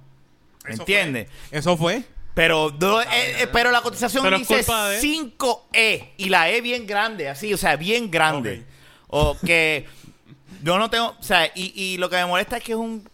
Eso 0.68 0.82
¿Entiendes? 0.82 1.28
Eso 1.50 1.76
fue. 1.76 2.02
Pero, 2.34 2.74
no, 2.78 3.00
eh, 3.00 3.06
eh, 3.12 3.48
pero 3.52 3.70
la 3.70 3.80
cotización 3.80 4.22
Pero 4.22 4.36
dice 4.38 4.56
culpa 4.56 4.90
de- 4.90 5.00
5E 5.00 6.08
y 6.18 6.28
la 6.28 6.50
E 6.50 6.60
bien 6.60 6.86
grande, 6.86 7.28
así, 7.30 7.52
o 7.54 7.56
sea, 7.56 7.76
bien 7.76 8.10
grande. 8.10 8.64
O 9.08 9.36
que 9.44 9.86
yo 10.62 10.78
no 10.78 10.90
tengo, 10.90 11.14
o 11.18 11.22
sea, 11.22 11.46
y, 11.54 11.72
y 11.74 11.96
lo 11.98 12.08
que 12.10 12.16
me 12.16 12.26
molesta 12.26 12.56
es 12.58 12.62
que 12.64 12.72
es 12.72 12.78
un 12.78 13.08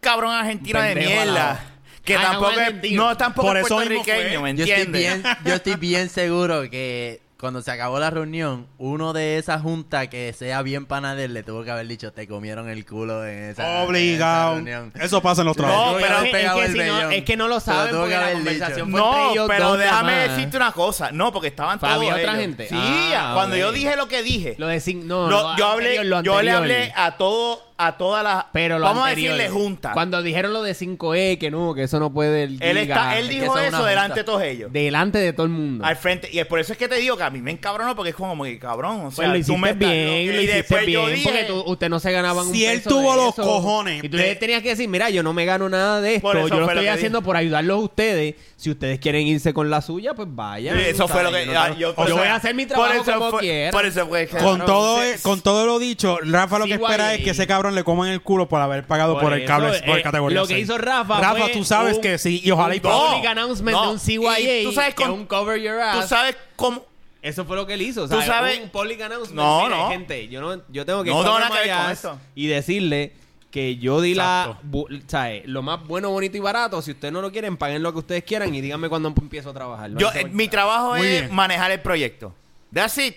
cabrón 0.00 0.32
argentino 0.32 0.80
de 0.80 0.94
Pendejo 0.94 1.20
alado. 1.20 1.54
mierda. 1.54 1.64
Que 2.04 2.16
Ah, 2.16 2.22
no, 2.22 2.24
tampoco 2.30 2.50
es, 2.52 2.58
argentino. 2.58 3.04
no, 3.08 3.16
tampoco 3.16 3.48
Por 3.48 3.56
es 3.58 3.66
eso 3.66 3.78
mismo 3.80 3.94
puertorriqueño, 4.02 4.40
fue. 4.40 4.52
¿me 4.54 4.58
Yo 4.58 4.64
estoy, 4.64 4.92
bien, 4.92 5.22
yo 5.44 5.54
estoy 5.54 5.74
bien 5.76 6.08
seguro 6.08 6.70
que 6.70 7.20
cuando 7.38 7.62
se 7.62 7.70
acabó 7.70 8.00
la 8.00 8.10
reunión, 8.10 8.66
uno 8.78 9.12
de 9.12 9.38
esa 9.38 9.60
junta 9.60 10.08
que 10.10 10.32
sea 10.32 10.60
bien 10.62 10.86
pana 10.86 11.14
de 11.14 11.26
él 11.26 11.34
le 11.34 11.44
tuvo 11.44 11.62
que 11.62 11.70
haber 11.70 11.86
dicho, 11.86 12.12
te 12.12 12.26
comieron 12.26 12.68
el 12.68 12.84
culo 12.84 13.24
en 13.24 13.50
esa, 13.50 13.62
en 13.64 13.76
esa 13.76 13.84
Obligado. 13.84 14.54
reunión. 14.56 14.92
Eso 15.00 15.22
pasa 15.22 15.42
en 15.42 15.46
los 15.46 15.56
trabajos. 15.56 15.92
No, 15.92 15.98
pero 15.98 16.16
haber 16.16 16.26
es, 16.26 16.32
que, 16.32 16.38
pegado 16.38 16.62
el 16.64 16.72
si 16.72 16.78
no, 16.78 17.10
es 17.10 17.24
que 17.24 17.36
no 17.36 17.46
lo 17.48 17.60
saben 17.60 17.94
porque 17.96 18.14
que 18.14 18.20
la 18.20 18.32
conversación 18.32 18.88
dicho. 18.90 18.98
fue 18.98 19.00
entre 19.08 19.22
No, 19.24 19.30
ellos 19.32 19.48
pero 19.48 19.68
dos 19.68 19.78
déjame 19.78 20.12
decirte 20.14 20.56
una 20.56 20.72
cosa. 20.72 21.10
No, 21.12 21.32
porque 21.32 21.46
estaban 21.48 21.78
todos 21.78 21.92
había 21.92 22.10
otra 22.16 22.22
ellos. 22.32 22.36
gente. 22.40 22.68
Sí, 22.68 22.74
Ah, 22.76 23.30
cuando 23.34 23.56
yo 23.56 23.70
dije 23.70 23.94
lo 23.96 24.08
que 24.08 24.22
dije. 24.24 24.56
Lo 24.58 24.66
de 24.66 24.74
no, 25.06 25.28
lo- 25.28 25.42
lo 25.52 25.56
yo 25.56 25.70
anterior, 25.70 25.70
hablé, 26.00 26.04
lo 26.04 26.22
yo 26.22 26.42
le 26.42 26.50
hablé 26.50 26.92
a 26.96 27.16
todo, 27.16 27.62
a 27.78 27.96
todas 27.96 28.24
las. 28.24 28.46
Pero 28.52 28.78
lo 28.78 28.84
vamos 28.86 29.04
anterior, 29.08 29.34
a 29.34 29.36
decirle 29.36 29.58
juntas. 29.58 29.92
Cuando 29.94 30.20
dijeron 30.22 30.52
lo 30.52 30.62
de 30.62 30.74
5E, 30.74 31.38
que 31.38 31.50
no, 31.50 31.74
que 31.74 31.84
eso 31.84 31.98
no 32.00 32.12
puede 32.12 32.42
el 32.42 32.58
Él, 32.60 32.76
está, 32.76 33.16
él 33.18 33.26
es 33.26 33.30
que 33.30 33.40
dijo 33.40 33.44
eso 33.56 33.58
es 33.60 33.68
eso 33.68 33.78
una 33.78 33.86
delante 33.88 34.08
junta. 34.08 34.20
de 34.20 34.24
todos 34.24 34.42
ellos. 34.42 34.72
delante 34.72 35.18
de 35.18 35.32
todo 35.32 35.46
el 35.46 35.52
mundo. 35.52 35.84
Al 35.84 35.96
frente. 35.96 36.28
Y 36.32 36.38
es 36.40 36.46
por 36.46 36.58
eso 36.58 36.72
es 36.72 36.78
que 36.78 36.88
te 36.88 36.96
digo 36.96 37.16
que 37.16 37.22
a 37.22 37.30
mí 37.30 37.40
me 37.40 37.52
encabronó 37.52 37.94
porque 37.96 38.10
es 38.10 38.16
como 38.16 38.42
que 38.44 38.58
cabrón. 38.58 39.06
O 39.06 39.10
sea, 39.10 39.16
pues 39.16 39.28
lo 39.28 39.32
tú 39.34 39.38
hiciste 39.38 39.60
me 39.60 39.70
estás- 39.70 39.78
bien, 39.90 40.08
y 40.22 40.26
lo 40.26 40.32
hiciste 40.34 40.54
después 40.56 40.86
yo 40.86 41.04
bien, 41.06 41.14
dije- 41.14 41.28
porque 41.30 41.44
tú- 41.44 41.62
usted 41.66 41.88
no 41.88 42.00
se 42.00 42.12
ganaban 42.12 42.46
un 42.48 42.52
Si 42.52 42.64
él 42.66 42.82
tuvo 42.82 43.10
de 43.12 43.16
los 43.16 43.28
eso. 43.34 43.42
cojones 43.42 44.02
Y 44.04 44.08
tú 44.08 44.16
de- 44.16 44.22
le 44.24 44.36
tenías 44.36 44.62
que 44.62 44.70
decir, 44.70 44.88
mira, 44.88 45.08
yo 45.10 45.22
no 45.22 45.32
me 45.32 45.44
gano 45.44 45.68
nada 45.68 46.00
de 46.00 46.16
esto, 46.16 46.32
yo 46.32 46.48
lo 46.48 46.60
lo 46.66 46.68
estoy 46.68 46.88
haciendo 46.88 47.22
por 47.22 47.36
ayudarlos 47.36 47.76
a 47.76 47.80
ustedes. 47.80 48.34
Si 48.56 48.70
ustedes 48.70 48.98
quieren 48.98 49.24
irse 49.24 49.54
con 49.54 49.70
la 49.70 49.80
suya, 49.82 50.14
pues 50.14 50.26
vayan. 50.30 50.76
Sí, 50.76 50.82
eso 50.88 51.06
fue 51.06 51.22
lo 51.22 51.30
que. 51.30 51.46
Yo, 51.78 51.94
sea, 51.94 52.14
voy 52.14 52.26
a 52.26 52.34
hacer 52.34 52.54
mi 52.56 52.66
trabajo 52.66 53.04
como 53.04 53.38
quiera. 53.38 53.70
Por 53.70 53.86
eso 53.86 54.06
fue 54.08 54.26
que. 54.26 54.36
Con 54.36 54.64
todo, 54.66 55.00
se- 55.00 55.22
con 55.22 55.40
todo 55.40 55.64
lo 55.64 55.78
dicho, 55.78 56.18
Rafa 56.22 56.58
lo 56.58 56.64
que 56.66 56.74
espera 56.74 57.14
es 57.14 57.22
que 57.22 57.30
ese 57.30 57.46
cabrón 57.46 57.67
le 57.70 57.84
coman 57.84 58.08
el 58.08 58.20
culo 58.22 58.48
por 58.48 58.60
haber 58.60 58.86
pagado 58.86 59.14
por, 59.14 59.24
Por 59.24 59.32
el 59.34 59.40
eso, 59.42 59.48
cable 59.48 59.82
por 59.86 59.98
eh, 59.98 60.02
categoría 60.02 60.40
lo 60.40 60.46
que 60.46 60.54
6. 60.54 60.64
hizo 60.64 60.78
Rafa 60.78 61.20
Rafa, 61.20 61.40
fue 61.42 61.50
tú 61.52 61.64
sabes 61.64 61.96
un- 61.96 62.02
que 62.02 62.18
sí, 62.18 62.40
y 62.44 62.50
ojalá 62.50 62.74
y 62.74 62.78
un 62.78 62.82
public 62.82 63.26
announcement 63.26 63.76
no. 63.76 63.82
de 63.86 63.92
un 63.92 63.98
CYA 64.00 64.38
Y 64.60 64.64
tú 64.64 64.72
sabes 64.72 64.94
que 64.94 65.02
con- 65.04 65.12
un 65.12 65.26
cover 65.26 65.60
your 65.60 65.80
ass. 65.80 66.00
Tú 66.02 66.08
sabes 66.08 66.36
cómo. 66.56 66.84
Eso 67.20 67.44
fue 67.44 67.56
lo 67.56 67.66
que 67.66 67.74
él 67.74 67.82
hizo. 67.82 68.08
Tú 68.08 68.20
¿sabes? 68.22 68.60
Un 68.62 68.70
public 68.70 69.00
announcement. 69.00 69.34
No, 69.36 69.68
no. 69.68 69.88
gente, 69.90 70.28
yo, 70.28 70.40
no, 70.40 70.62
yo 70.68 70.86
tengo 70.86 71.02
que 71.02 71.10
No 71.10 71.22
tengo 71.22 71.38
nada 71.38 71.48
que 71.50 71.54
my 71.62 71.68
ver 71.68 71.76
con 71.76 71.86
ass 71.86 71.98
eso. 71.98 72.20
y 72.34 72.46
decirle 72.46 73.12
que 73.50 73.76
yo 73.76 74.00
di 74.00 74.12
Exacto. 74.12 74.58
la... 74.62 74.70
bu- 74.70 75.02
¿sabes? 75.08 75.42
Lo 75.46 75.62
más 75.62 75.84
bueno, 75.86 76.10
bonito 76.10 76.36
y 76.36 76.40
barato. 76.40 76.80
Si 76.82 76.92
ustedes 76.92 77.12
no 77.12 77.20
lo 77.20 77.32
quieren, 77.32 77.56
paguen 77.56 77.82
lo 77.82 77.92
que 77.92 77.98
ustedes 78.00 78.22
quieran 78.24 78.54
y 78.54 78.60
díganme 78.60 78.88
cuándo 78.88 79.08
empiezo 79.08 79.50
a 79.50 79.54
trabajar. 79.54 79.90
Yo, 79.96 80.12
eh, 80.12 80.26
mi 80.30 80.48
trabajo 80.48 80.94
Muy 80.94 81.06
es 81.06 81.20
bien. 81.22 81.34
manejar 81.34 81.70
el 81.72 81.80
proyecto. 81.80 82.34
That's 82.72 82.98
it. 82.98 83.16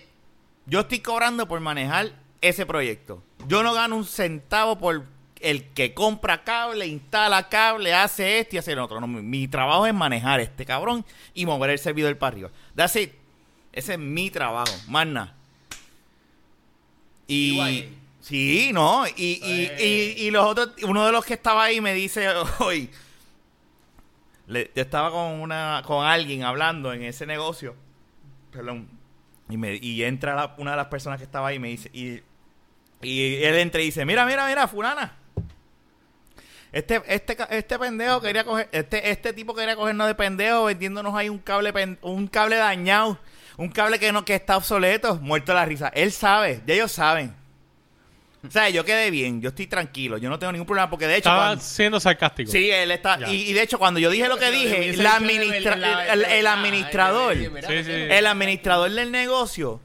Yo 0.66 0.80
estoy 0.82 1.00
cobrando 1.00 1.48
por 1.48 1.60
manejar 1.60 2.12
ese 2.40 2.66
proyecto. 2.66 3.22
Yo 3.48 3.64
no 3.64 3.74
gano 3.74 3.96
un 3.98 4.06
centavo 4.06 4.78
por 4.78 5.06
el 5.40 5.70
que 5.70 5.94
compra 5.94 6.44
cable, 6.44 6.86
instala 6.88 7.50
cable, 7.50 7.94
hace 7.94 8.40
esto 8.40 8.56
y 8.56 8.60
hace 8.60 8.76
lo 8.76 8.86
otro. 8.86 9.00
No, 9.02 9.08
mi, 9.08 9.22
mi 9.22 9.48
trabajo 9.48 9.86
es 9.88 9.94
manejar 9.94 10.40
este 10.40 10.66
cabrón 10.66 11.04
y 11.34 11.46
mover 11.46 11.72
el 11.72 11.80
servidor 11.80 12.18
para 12.18 12.34
arriba. 12.34 12.50
That's 12.76 12.96
it. 12.96 13.14
Ese 13.74 13.94
es 13.94 14.00
mi 14.00 14.30
trabajo. 14.30 14.74
Más 14.88 15.08
nada. 15.08 15.36
Y... 17.28 17.54
Igual. 17.54 17.90
Sí, 18.22 18.70
no. 18.72 19.08
Y, 19.08 19.40
y, 19.44 19.72
y, 19.84 20.28
y 20.28 20.32
los 20.32 20.46
otros... 20.46 20.72
Uno 20.84 21.06
de 21.06 21.12
los 21.12 21.26
que 21.26 21.34
estaba 21.34 21.64
ahí 21.64 21.82
me 21.82 21.94
dice 21.94 22.28
hoy... 22.60 22.90
Le- 24.48 24.70
yo 24.76 24.82
estaba 24.82 25.12
con 25.12 25.40
una 25.40 25.82
con 25.86 26.06
alguien 26.06 26.44
hablando 26.44 26.92
en 26.92 27.04
ese 27.04 27.26
negocio 27.26 27.74
perdón 28.52 28.90
y 29.50 29.56
me 29.56 29.76
y 29.76 30.04
entra 30.04 30.36
la- 30.36 30.56
una 30.58 30.72
de 30.72 30.78
las 30.78 30.88
personas 30.88 31.20
que 31.20 31.24
estaba 31.24 31.48
ahí 31.50 31.56
y 31.56 31.60
me 31.60 31.70
dice 31.70 31.90
y, 31.94 32.22
y 33.02 33.44
él 33.44 33.56
entra 33.56 33.82
y 33.82 33.86
dice 33.86 34.06
mira 34.06 34.26
mira 34.26 34.48
mira 34.48 34.68
fulana 34.68 35.18
este 36.72 37.02
este 37.08 37.38
este 37.50 37.78
pendejo 37.80 38.22
quería 38.22 38.44
coger 38.46 38.70
este 38.72 39.10
este 39.12 39.34
tipo 39.34 39.54
quería 39.54 39.76
cogernos 39.76 40.08
de 40.08 40.16
pendejo 40.16 40.66
vendiéndonos 40.66 41.14
ahí 41.16 41.28
un 41.30 41.40
cable 41.40 41.74
un 42.02 42.28
cable 42.28 42.56
dañado 42.56 43.20
un 43.58 43.70
cable 43.70 44.00
que 44.00 44.12
no 44.12 44.24
que 44.24 44.36
está 44.36 44.56
obsoleto 44.58 45.16
muerto 45.18 45.54
la 45.54 45.66
risa 45.66 45.90
él 45.90 46.12
sabe 46.14 46.62
ya 46.66 46.74
ellos 46.74 46.92
saben 46.94 47.36
o 48.48 48.50
sea 48.50 48.70
yo 48.70 48.86
quedé 48.86 49.12
bien 49.12 49.42
yo 49.42 49.50
estoy 49.50 49.68
tranquilo 49.68 50.18
yo 50.18 50.30
no 50.30 50.40
tengo 50.40 50.54
ningún 50.54 50.66
problema 50.66 50.90
porque 50.90 51.08
de 51.08 51.16
hecho 51.18 51.30
Estaba 51.30 51.48
cuando- 51.50 51.64
siendo 51.64 52.00
sarcástico. 52.00 52.50
Sí, 52.52 52.72
él 52.72 52.90
está. 52.92 53.20
Y, 53.30 53.50
y 53.50 53.54
de 53.54 53.62
hecho, 53.62 53.78
cuando 53.78 54.00
yo 54.00 54.10
dije 54.10 54.28
lo 54.28 54.38
que 54.38 54.50
dije, 54.50 54.94
la 54.98 55.18
administra- 55.20 56.08
el, 56.12 56.48
administrador, 56.48 57.36
Sí, 57.36 57.84
sí. 57.84 57.92
el 57.92 58.26
administrador 58.26 58.90
del 58.90 59.12
negocio 59.12 59.80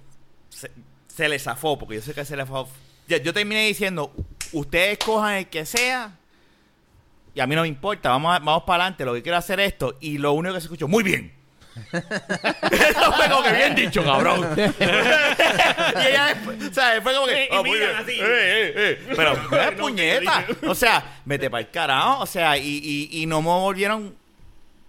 se, 0.48 0.70
se 1.08 1.28
le 1.28 1.38
zafó, 1.38 1.78
porque 1.78 1.96
yo 1.96 2.00
sé 2.00 2.14
que 2.14 2.24
se 2.24 2.34
le 2.34 2.44
zafó. 2.44 2.66
Yo, 3.08 3.16
yo 3.18 3.32
terminé 3.32 3.66
diciendo, 3.66 4.12
ustedes 4.52 4.98
cojan 4.98 5.34
el 5.34 5.46
que 5.48 5.64
sea, 5.66 6.12
y 7.34 7.40
a 7.40 7.46
mí 7.46 7.54
no 7.54 7.62
me 7.62 7.68
importa, 7.68 8.08
vamos, 8.10 8.34
a- 8.34 8.38
vamos 8.38 8.62
para 8.64 8.84
adelante, 8.84 9.04
lo 9.04 9.14
que 9.14 9.22
quiero 9.22 9.38
hacer 9.38 9.60
es 9.60 9.72
esto, 9.72 9.96
y 10.00 10.18
lo 10.18 10.32
único 10.32 10.54
que 10.54 10.60
se 10.60 10.66
escuchó, 10.66 10.88
muy 10.88 11.02
bien. 11.04 11.32
Eso 11.92 13.12
fue 13.12 13.28
como 13.28 13.42
que 13.42 13.52
bien 13.52 13.74
dicho, 13.74 14.02
cabrón. 14.02 14.48
y 14.58 16.06
ella 16.08 16.26
después, 16.34 16.70
o 16.70 16.72
sea, 16.72 17.00
fue 17.02 17.14
como 17.14 17.26
que. 17.26 17.42
Eh, 17.44 17.48
y 17.52 17.54
"Ah, 17.54 17.62
muy 17.62 17.78
bien". 17.78 17.90
así. 17.96 18.12
Eh, 18.12 18.18
eh, 18.24 18.72
eh. 18.76 19.12
Pero, 19.14 19.32
eh, 19.62 19.72
puñeta. 19.78 20.46
O 20.66 20.74
sea, 20.74 21.18
vete 21.26 21.50
para 21.50 21.60
el 21.60 21.70
carajo. 21.70 22.22
O 22.22 22.26
sea, 22.26 22.56
y, 22.56 22.62
y, 22.82 23.22
y 23.22 23.26
no 23.26 23.42
me 23.42 23.48
volvieron. 23.48 24.16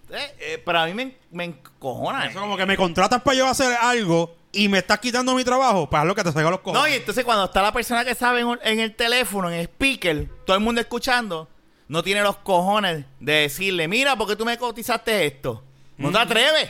Eh, 0.09 0.35
eh, 0.39 0.61
pero 0.65 0.79
a 0.79 0.85
mí 0.85 0.93
me, 0.93 1.15
me 1.31 1.43
encojona. 1.45 2.27
Eso 2.27 2.39
como 2.39 2.55
que 2.57 2.65
me 2.65 2.77
contratas 2.77 3.21
para 3.21 3.37
yo 3.37 3.47
hacer 3.47 3.75
algo 3.81 4.35
y 4.51 4.69
me 4.69 4.79
estás 4.79 4.99
quitando 4.99 5.35
mi 5.35 5.43
trabajo 5.43 5.89
para 5.89 6.05
lo 6.05 6.15
que 6.15 6.23
te 6.23 6.31
salga 6.31 6.49
los 6.49 6.61
cojones. 6.61 6.81
No, 6.81 6.87
y 6.87 6.93
entonces 6.97 7.25
cuando 7.25 7.45
está 7.45 7.61
la 7.61 7.71
persona 7.73 8.05
que 8.05 8.15
sabe 8.15 8.41
en, 8.41 8.59
en 8.63 8.79
el 8.79 8.95
teléfono, 8.95 9.49
en 9.49 9.59
el 9.59 9.65
speaker, 9.65 10.27
todo 10.45 10.55
el 10.55 10.63
mundo 10.63 10.79
escuchando, 10.81 11.47
no 11.87 12.03
tiene 12.03 12.21
los 12.21 12.37
cojones 12.37 13.05
de 13.19 13.33
decirle, 13.33 13.87
mira, 13.87 14.15
¿por 14.15 14.27
qué 14.27 14.35
tú 14.35 14.45
me 14.45 14.57
cotizaste 14.57 15.25
esto? 15.25 15.63
No 15.97 16.11
te 16.11 16.17
atreves. 16.19 16.69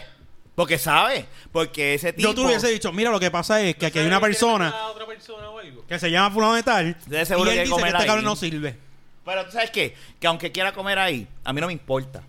Porque 0.55 0.79
sabe. 0.79 1.27
Porque 1.51 1.93
ese 1.93 2.13
tipo... 2.13 2.29
yo 2.29 2.33
te 2.33 2.41
hubiese 2.41 2.67
dicho, 2.69 2.91
mira, 2.91 3.11
lo 3.11 3.19
que 3.19 3.29
pasa 3.29 3.61
es 3.61 3.75
que 3.75 3.85
aquí 3.85 3.99
hay 3.99 4.07
una 4.07 4.19
persona 4.19 4.69
¿A 4.69 4.87
otra 4.87 5.05
persona 5.05 5.49
o 5.51 5.59
algo? 5.59 5.85
que 5.85 5.99
se 5.99 6.09
llama 6.09 6.31
fulano 6.33 6.55
de 6.55 6.63
tal 6.63 6.97
De 7.05 7.25
seguro 7.27 7.51
y 7.51 7.53
que 7.53 7.61
él 7.61 7.65
dice 7.67 7.75
que 7.75 7.79
comer 7.81 7.93
este 7.95 8.07
cable 8.07 8.21
ahí. 8.21 8.25
no 8.25 8.35
sirve. 8.35 8.75
Pero 9.23 9.45
tú 9.45 9.51
sabes 9.51 9.69
qué? 9.69 9.95
Que 10.19 10.25
aunque 10.25 10.51
quiera 10.51 10.73
comer 10.73 10.97
ahí, 10.97 11.27
a 11.43 11.53
mí 11.53 11.61
no 11.61 11.67
me 11.67 11.73
importa. 11.73 12.23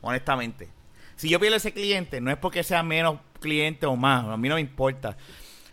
Honestamente. 0.00 0.68
Si 1.16 1.28
yo 1.28 1.38
pierdo 1.38 1.56
ese 1.56 1.72
cliente, 1.72 2.20
no 2.20 2.30
es 2.30 2.36
porque 2.38 2.62
sea 2.62 2.82
menos 2.82 3.18
cliente 3.40 3.86
o 3.86 3.96
más. 3.96 4.24
A 4.26 4.36
mí 4.36 4.48
no 4.48 4.54
me 4.54 4.60
importa. 4.60 5.16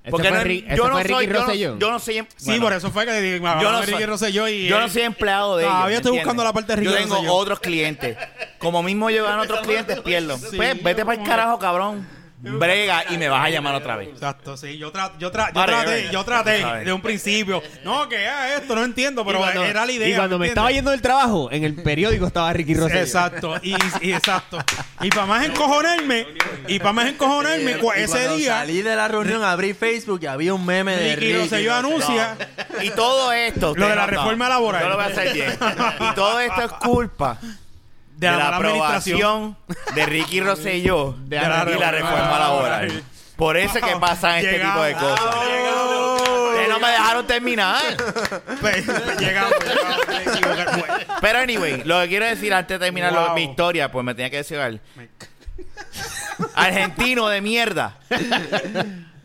Porque 0.10 0.32
no- 0.32 0.42
yo 0.76 0.88
no 0.88 0.94
soy, 0.96 1.04
Ricky 1.04 1.34
yo 1.34 1.46
no, 1.46 1.76
yo 1.80 1.92
no 1.92 2.00
soy, 2.00 2.16
Sí, 2.38 2.46
bueno, 2.46 2.64
por 2.64 2.74
eso 2.74 2.92
fue 2.92 3.06
que 3.06 3.12
dije, 3.20 3.42
yo 3.42 3.72
no, 3.72 3.82
Ricky 3.82 3.92
soy, 3.92 4.06
Rosselló 4.06 4.48
y 4.48 4.68
yo 4.68 4.78
él- 4.78 4.82
no 4.84 4.90
soy 4.90 5.02
empleado 5.02 5.58
de 5.58 5.64
ellos. 5.64 5.76
Todavía 5.76 5.98
estoy 5.98 6.10
¿entiendes? 6.12 6.26
buscando 6.26 6.44
la 6.46 6.54
parte 6.54 6.76
de 6.78 6.84
Yo 6.86 6.92
Ricky 6.92 7.04
tengo 7.04 7.16
Rosselló. 7.16 7.34
otros 7.34 7.60
clientes. 7.60 8.18
Como 8.58 8.84
mismo 8.84 9.10
yo 9.10 9.26
gano 9.26 9.42
otros 9.42 9.60
clientes, 9.62 10.00
pierdo. 10.02 10.38
Sí, 10.38 10.56
pues 10.56 10.82
vete 10.82 11.04
para 11.06 11.22
el 11.22 11.28
carajo, 11.28 11.60
cabrón. 11.60 12.08
Brega 12.40 13.04
y 13.10 13.18
me 13.18 13.30
vas 13.30 13.46
a 13.46 13.50
llamar 13.50 13.74
otra 13.76 13.96
vez. 13.96 14.10
Exacto, 14.10 14.56
sí. 14.58 14.78
Yo, 14.78 14.92
tra 14.92 15.12
yo, 15.18 15.32
tra 15.32 15.52
yo 15.52 15.66
traté, 15.66 16.10
yo 16.12 16.24
traté 16.24 16.64
de 16.86 16.94
un 16.94 17.02
principio. 17.02 17.64
No, 17.84 18.08
que 18.08 18.28
esto, 18.56 18.76
no 18.76 18.84
entiendo, 18.84 19.26
pero 19.26 19.40
cuando, 19.40 19.66
era 19.66 19.86
la 19.86 19.92
idea. 19.92 20.08
y 20.08 20.14
cuando 20.16 20.38
me 20.38 20.46
¿entiendes? 20.48 20.50
estaba 20.52 20.72
yendo 20.72 20.92
del 20.92 21.02
trabajo, 21.02 21.52
en 21.52 21.64
el 21.64 21.74
periódico 21.82 22.28
estaba 22.28 22.54
Ricky 22.54 22.76
Rosselló. 22.76 23.02
Exacto, 23.02 23.56
y, 23.64 23.76
y- 24.02 24.14
exacto. 24.14 24.60
Y 25.02 25.10
para 25.10 25.26
más 25.26 25.46
encojonarme, 25.46 26.28
y 26.68 26.78
para 26.80 26.94
más 26.94 27.08
encojonarme, 27.08 27.72
Y 27.72 28.00
ese 28.02 28.30
día, 28.36 28.58
Salí 28.60 28.82
de 28.84 28.96
la 28.96 29.08
reunión, 29.08 29.44
abrí 29.44 29.74
Facebook 29.74 30.20
y 30.22 30.28
había 30.28 30.54
un 30.54 30.64
meme 30.66 30.96
de 30.96 31.16
Ricky 31.16 31.34
Ricky. 31.34 31.40
Rosselló 31.44 31.74
anuncia 31.74 32.38
Y 32.84 32.92
todo 32.92 33.32
esto. 33.32 33.74
Lo 33.76 33.88
de 33.90 33.96
la 33.96 34.02
no- 34.06 34.12
reforma 34.12 34.48
laboral. 34.48 34.84
Yo 34.84 34.90
lo 34.90 34.96
voy 34.96 35.06
a 35.06 35.08
hacer 35.08 35.34
bien. 35.34 35.58
Y 36.12 36.14
todo 36.16 36.40
esto 36.40 36.62
es 36.62 36.72
culpa 36.74 37.40
de 38.18 38.28
la, 38.28 38.58
administración. 38.58 39.22
aprobación 39.22 39.96
de 39.96 40.06
Ricky 40.08 40.42
Rosselló 40.42 41.16
De 41.20 41.38
y 41.38 41.40
la 41.40 41.64
la 41.66 41.92
reforma 41.92 42.40
laboral. 42.40 43.04
Por 43.36 43.56
eso 43.58 43.78
es 43.78 43.84
que 43.84 43.96
pasan 43.98 44.38
este 44.38 44.60
tipo 44.60 44.82
de 44.82 44.94
cosas. 44.94 45.22
Ustedes 45.22 46.70
no 46.70 46.80
me 46.80 46.88
dejaron 46.88 47.28
terminar. 47.28 47.84
Pues, 48.60 48.84
pues, 48.86 49.20
llegamos, 49.20 49.54
Pero 51.22 51.40
anyway, 51.40 51.84
lo 51.86 52.02
que 52.02 52.08
quiero 52.08 52.26
decir 52.26 52.54
antes 52.54 52.80
de 52.80 52.86
terminar 52.86 53.14
lo- 53.14 53.34
mi 53.36 53.44
historia, 53.44 53.92
pues 53.92 54.04
me 54.04 54.16
tenía 54.16 54.32
que 54.32 54.38
decir. 54.38 54.58
Argentino 56.56 57.28
de 57.28 57.42
mierda. 57.42 57.98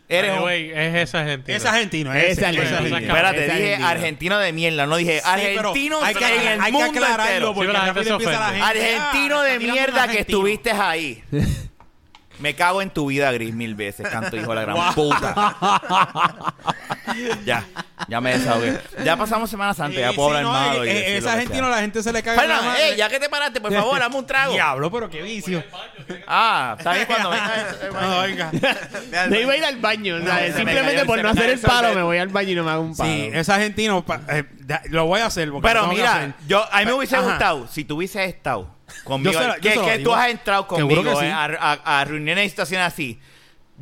Eres 0.09 0.39
un... 0.39 0.49
Es 0.49 1.11
gente. 1.11 1.55
Es 1.55 1.65
argentino, 1.65 2.13
ese, 2.13 2.31
ese 2.31 2.45
argentino. 2.45 2.77
argentino. 2.77 2.97
Espérate, 3.13 3.41
dije 3.41 3.53
argentino. 3.53 3.87
argentino 3.87 4.39
de 4.39 4.53
mierda, 4.53 4.85
no 4.85 4.95
dije 4.97 5.19
Sí, 5.19 5.25
argentino 5.25 5.99
hay 6.03 6.13
que, 6.15 6.25
en 6.25 6.47
el 6.47 6.61
hay 6.61 6.71
que 6.73 6.83
aclararlo 6.83 7.23
entero. 7.25 7.53
porque 7.53 7.67
Sí, 7.67 7.73
la 7.73 7.85
gente 7.85 8.03
se 8.03 8.09
empieza 8.09 8.31
la 8.39 8.47
ofende. 8.49 8.59
gente, 8.61 8.79
Argentino 8.79 9.39
ah, 9.39 9.43
de 9.43 9.59
mierda 9.59 9.93
que 9.93 9.99
argentino. 10.01 10.37
estuviste 10.37 10.71
ahí. 10.71 11.23
Me 12.39 12.55
cago 12.55 12.81
en 12.81 12.89
tu 12.89 13.07
vida, 13.07 13.31
Gris, 13.31 13.53
mil 13.53 13.75
veces, 13.75 14.07
canto 14.09 14.35
hijo 14.35 14.49
de 14.49 14.55
la 14.55 14.61
gran 14.63 14.93
puta. 14.95 15.55
ya, 17.45 17.63
ya 18.07 18.21
me 18.21 18.37
desahogué. 18.37 18.79
Ya 19.03 19.15
pasamos 19.15 19.49
Semana 19.49 19.73
Santa, 19.73 19.99
ya 19.99 20.13
puedo 20.13 20.29
hablar 20.29 20.43
no, 20.43 20.51
malo. 20.51 20.83
eh, 20.83 21.17
eh, 21.17 21.21
que 21.21 21.29
argentino 21.29 21.69
la 21.69 21.79
gente 21.79 22.01
se 22.01 22.11
le 22.11 22.23
cae 22.23 22.35
madre. 22.35 22.89
eh, 22.89 22.95
ya 22.97 23.07
que 23.09 23.19
te 23.19 23.29
paraste, 23.29 23.61
por 23.61 23.71
favor, 23.73 23.99
dame 23.99 24.15
un 24.15 24.25
trago. 24.25 24.53
Diablo, 24.53 24.91
pero 24.91 25.09
qué 25.09 25.21
vicio. 25.21 25.63
Ah, 26.27 26.75
está 26.77 26.93
bien 26.93 27.05
cuando 27.05 27.29
venga. 27.29 28.51
No, 29.29 29.39
iba 29.39 29.53
a 29.53 29.57
ir 29.57 29.65
al 29.65 29.77
baño. 29.77 30.17
simplemente 30.55 31.05
por 31.05 31.21
no 31.21 31.29
hacer 31.29 31.49
el 31.51 31.59
palo, 31.59 31.93
me 31.93 32.01
voy 32.01 32.17
al 32.17 32.29
baño 32.29 32.51
y 32.51 32.55
no 32.55 32.63
me 32.63 32.71
hago 32.71 32.81
un 32.81 32.95
palo. 32.95 33.09
Sí, 33.11 33.29
ese 33.31 33.51
argentino, 33.51 34.03
eh, 34.29 34.43
lo 34.89 35.05
voy 35.05 35.21
a 35.21 35.27
hacer. 35.27 35.51
porque 35.51 35.67
Pero 35.67 35.87
mira, 35.87 36.15
hacer. 36.15 36.33
yo, 36.47 36.65
a 36.71 36.79
mí 36.79 36.85
me 36.85 36.93
hubiese 36.93 37.15
Ajá. 37.15 37.25
gustado 37.25 37.67
si 37.67 37.83
tú 37.85 37.97
hubieses 37.97 38.27
estado 38.27 38.67
conmigo. 39.03 39.31
Yo 39.33 39.39
se 39.71 39.75
se 39.85 39.97
digo. 39.97 40.09
tú 40.11 40.15
has 40.15 40.29
entrado 40.29 40.67
Seguro 40.75 40.95
conmigo 40.97 41.03
que 41.19 41.25
sí. 41.25 41.25
eh, 41.25 41.31
a, 41.31 41.45
a- 41.83 41.99
a 42.01 42.05
reuniones 42.05 42.45
y 42.45 42.49
situaciones 42.49 42.87
así. 42.87 43.19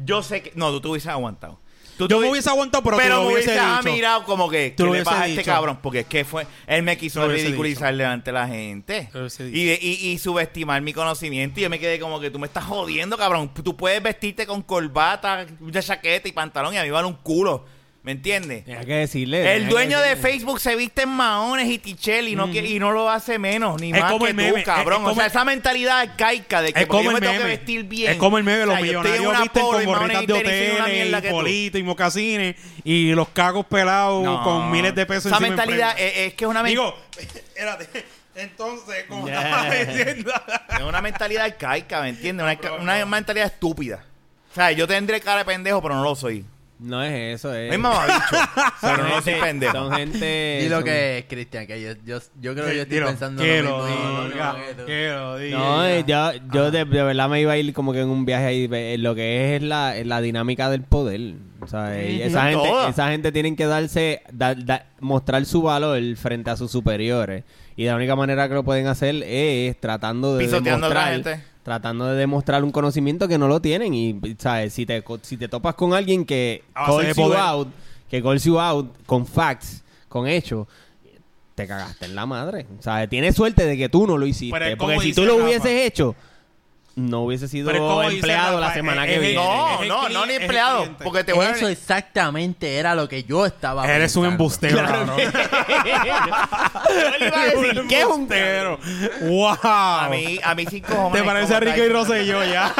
Yo 0.03 0.23
sé 0.23 0.41
que. 0.43 0.51
No, 0.55 0.71
tú 0.71 0.81
te 0.81 0.87
hubieses 0.87 1.09
aguantado. 1.09 1.59
Tú 1.97 2.07
Yo 2.07 2.19
me 2.19 2.31
hubiese 2.31 2.49
aguantado, 2.49 2.83
pero, 2.83 2.97
pero 2.97 3.15
tú 3.17 3.21
lo 3.21 3.27
me 3.27 3.33
hubiese 3.35 3.51
hubieses 3.51 3.77
dicho. 3.83 3.93
mirado 3.93 4.23
como 4.23 4.49
que, 4.49 4.73
Tú 4.75 4.87
lo 4.87 4.93
le 4.93 5.03
pasa 5.03 5.21
a 5.23 5.27
este 5.27 5.41
dicho. 5.41 5.51
cabrón. 5.51 5.77
Porque 5.83 5.99
es 5.99 6.05
que 6.07 6.25
fue. 6.25 6.47
Él 6.65 6.81
me 6.81 6.97
quiso 6.97 7.19
Lo 7.19 7.27
hubiese 7.27 7.45
ridiculizar 7.45 7.95
delante 7.95 8.31
de 8.31 8.33
la 8.33 8.47
gente. 8.47 9.09
Lo 9.13 9.19
hubiese 9.19 9.43
Y, 9.49 9.65
de- 9.65 9.79
y, 9.79 10.07
y 10.07 10.17
subestimar 10.17 10.81
mi 10.81 10.93
conocimiento. 10.93 11.59
Y 11.59 11.63
yo 11.63 11.69
me 11.69 11.77
quedé 11.77 11.99
como 11.99 12.19
que 12.19 12.31
tú 12.31 12.39
me 12.39 12.47
estás 12.47 12.63
jodiendo, 12.63 13.17
cabrón. 13.17 13.51
Tú 13.53 13.77
puedes 13.77 14.01
vestirte 14.01 14.47
con 14.47 14.63
corbata, 14.63 15.45
una 15.59 15.83
chaqueta 15.83 16.27
y 16.27 16.31
pantalón 16.31 16.73
y 16.73 16.77
a 16.77 16.83
mí 16.83 16.89
vale 16.89 17.07
un 17.07 17.13
culo. 17.15 17.65
¿Me 18.03 18.13
entiendes? 18.13 18.65
Tenía 18.65 18.83
que 18.83 18.95
decirle. 18.95 19.55
El 19.55 19.69
dueño 19.69 19.99
de. 19.99 20.15
Facebook 20.15 20.59
se 20.59 20.75
viste 20.75 21.03
en 21.03 21.09
maones 21.09 21.67
y 21.69 21.77
tichel 21.77 22.29
y 22.29 22.35
no, 22.35 22.49
quiere- 22.49 22.67
y 22.67 22.79
no 22.79 22.91
lo 22.91 23.07
hace 23.07 23.37
menos, 23.37 23.79
ni 23.79 23.91
Es 23.93 23.99
más 24.01 24.11
como 24.11 24.25
que 24.25 24.31
el 24.31 24.37
tú, 24.55 24.63
cabrón. 24.65 25.03
es 25.03 25.07
o 25.09 25.13
sea, 25.13 25.25
el- 25.25 25.29
esa 25.29 25.45
mentalidad 25.45 25.99
arcaica 25.99 26.63
de 26.63 26.73
que 26.73 26.79
Es 26.79 26.87
porque 26.87 26.97
como 26.97 27.03
yo 27.03 27.09
el 27.09 27.13
me 27.15 27.19
tengo 27.27 27.33
que 27.33 27.39
meme. 27.45 27.49
vestir 27.57 27.83
bien. 27.83 28.11
Es 28.13 28.17
como 28.17 28.39
el 28.39 28.43
meme, 28.43 28.63
O 28.63 28.65
los 28.65 28.75
sea, 28.77 28.85
yo 28.87 28.97
estoy 29.01 29.11
en 29.11 29.21
millonarios 29.21 29.29
una 29.29 29.41
visten 29.43 29.61
polo 29.61 29.77
con 29.77 29.85
maones 29.93 30.17
gorritas 30.17 30.23
y 30.23 30.25
de 30.25 30.33
tenis 30.49 30.61
y 30.67 30.71
una 30.75 30.83
hoteles 30.83 31.03
mierda 31.03 31.17
y 31.17 31.21
que 31.21 31.27
tú. 31.29 31.33
politos 31.35 31.79
y 31.79 31.83
mocasines 31.83 32.55
y 32.83 33.11
los 33.13 33.29
cagos 33.29 33.65
pelados 33.67 34.23
No. 34.23 34.43
con 34.43 34.71
miles 34.71 34.95
de 34.95 35.05
pesos 35.05 35.25
Esa 35.27 35.35
encima 35.35 35.47
en 35.47 35.53
mentalidad 35.55 35.93
premio. 35.95 36.11
es, 36.11 36.17
es 36.27 36.33
que 36.33 36.43
es 36.45 36.49
una, 36.49 36.63
men- 36.63 36.69
Digo, 36.71 36.95
espérate, 37.19 38.05
entonces, 38.35 39.05
como 39.07 39.27
Ya. 39.27 39.41
estaba 39.43 39.75
diciendo... 39.75 40.33
es 40.75 40.81
una 40.81 41.01
mentalidad 41.03 41.45
arcaica, 41.45 42.01
¿me 42.01 42.09
entiendes? 42.09 42.43
Una, 42.71 42.77
una 42.81 43.05
mentalidad 43.05 43.45
estúpida. 43.45 44.03
O 44.51 44.55
sea, 44.55 44.71
yo 44.71 44.87
tendré 44.87 45.21
cara 45.21 45.39
de 45.39 45.45
pendejo, 45.45 45.83
pero 45.83 45.93
no 45.93 46.03
lo 46.03 46.15
soy. 46.15 46.43
No 46.81 47.03
es 47.03 47.35
eso, 47.35 47.53
es. 47.53 47.71
Es 47.71 47.77
mamabicho, 47.79 48.17
pero 48.81 49.03
no 49.07 49.21
soy 49.21 49.35
pendejo. 49.35 49.71
Son 49.73 49.91
gente. 49.93 50.61
Y 50.65 50.69
lo 50.69 50.77
son- 50.77 50.83
que 50.85 51.17
es, 51.19 51.25
Cristian, 51.25 51.67
que 51.67 51.79
yo, 51.79 51.91
yo, 52.03 52.17
yo 52.39 52.53
creo 52.55 52.65
que 52.65 52.75
yo 52.75 52.81
estoy 52.81 52.95
Dilo, 52.97 53.07
pensando 53.07 53.43
lo 53.43 53.47
diga, 53.85 54.55
que 54.55 54.73
tú. 54.73 54.81
lo 54.87 55.37
diga. 55.37 55.57
No, 55.59 55.85
eh, 55.85 56.03
yo, 56.07 56.31
yo 56.51 56.71
de, 56.71 56.85
de 56.85 57.03
verdad 57.03 57.29
me 57.29 57.39
iba 57.39 57.51
a 57.53 57.57
ir 57.57 57.71
como 57.73 57.93
que 57.93 58.01
en 58.01 58.09
un 58.09 58.25
viaje 58.25 58.45
ahí. 58.45 58.69
eh, 58.71 58.95
Lo 58.97 59.13
que 59.13 59.55
es 59.55 59.61
la, 59.61 59.93
la 60.03 60.21
dinámica 60.21 60.71
del 60.71 60.81
poder. 60.81 61.35
O 61.61 61.67
sea, 61.67 61.95
eh, 61.99 62.25
esa, 62.25 62.49
gente, 62.49 62.67
Toda. 62.67 62.89
esa 62.89 63.09
gente 63.11 63.31
tienen 63.31 63.55
que 63.55 63.67
darse, 63.67 64.23
da- 64.31 64.55
da- 64.55 64.87
mostrar 64.99 65.45
su 65.45 65.61
valor 65.61 66.01
frente 66.15 66.49
a 66.49 66.57
sus 66.57 66.71
superiores. 66.71 67.43
Y 67.75 67.85
la 67.85 67.95
única 67.95 68.15
manera 68.15 68.47
que 68.47 68.55
lo 68.55 68.63
pueden 68.63 68.87
hacer 68.87 69.15
es 69.23 69.79
tratando 69.79 70.35
de 70.35 70.45
Pisoteando 70.45 70.87
a 70.87 70.89
otra 70.89 71.05
demostrar, 71.11 71.33
gente. 71.35 71.50
Tratando 71.63 72.05
de 72.07 72.17
demostrar 72.17 72.63
un 72.63 72.71
conocimiento 72.71 73.27
que 73.27 73.37
no 73.37 73.47
lo 73.47 73.61
tienen. 73.61 73.93
Y, 73.93 74.19
¿sabes? 74.37 74.73
Si 74.73 74.85
te, 74.85 75.03
si 75.21 75.37
te 75.37 75.47
topas 75.47 75.75
con 75.75 75.93
alguien 75.93 76.25
que 76.25 76.63
calls 76.73 77.15
you 77.15 77.33
out, 77.33 77.67
que 78.09 78.21
calls 78.21 78.43
you 78.43 78.59
out 78.59 78.89
con 79.05 79.25
facts, 79.25 79.83
con 80.09 80.27
hechos, 80.27 80.67
te 81.55 81.67
cagaste 81.67 82.05
en 82.05 82.15
la 82.15 82.25
madre. 82.25 82.65
O 82.79 82.81
sea, 82.81 83.07
tienes 83.07 83.35
suerte 83.35 83.65
de 83.65 83.77
que 83.77 83.89
tú 83.89 84.07
no 84.07 84.17
lo 84.17 84.25
hiciste. 84.25 84.75
Porque 84.77 84.99
si 85.01 85.13
tú 85.13 85.23
lo 85.23 85.33
Rafa. 85.33 85.43
hubieses 85.43 85.87
hecho, 85.87 86.15
no 86.95 87.21
hubiese 87.21 87.47
sido 87.47 87.69
empleado 88.03 88.59
la 88.59 88.73
semana 88.73 89.03
es- 89.05 89.09
que 89.09 89.15
es- 89.15 89.21
viene. 89.21 89.35
No, 89.35 89.83
no, 89.85 90.09
no 90.09 90.25
ni 90.25 90.33
empleado. 90.33 90.87
Porque 91.03 91.23
te 91.23 91.33
voy 91.33 91.45
a 91.45 91.51
Eso 91.51 91.67
exactamente 91.67 92.77
era 92.77 92.95
lo 92.95 93.07
que 93.07 93.23
yo 93.23 93.45
estaba 93.45 93.87
Eres 93.91 94.15
un 94.15 94.25
embustero, 94.25 94.77
Claro. 94.77 95.05
cabrón. 95.05 95.17
Yo 95.19 97.17
le 97.19 97.27
iba 97.27 97.41
a 97.41 97.45
decir, 97.45 97.83
¿qué 97.87 97.99
es 98.01 98.05
un 98.05 98.13
embustero? 98.27 98.79
¡Wow! 99.21 99.57
A 99.63 100.07
mí, 100.11 100.39
a 100.43 100.55
mí 100.55 100.65
sin 100.65 100.83
cojones. 100.83 101.21
Te 101.21 101.25
parece 101.25 101.59
Rico 101.59 101.77
y. 101.85 101.89
Rosselló 101.89 102.43
ya. 102.43 102.73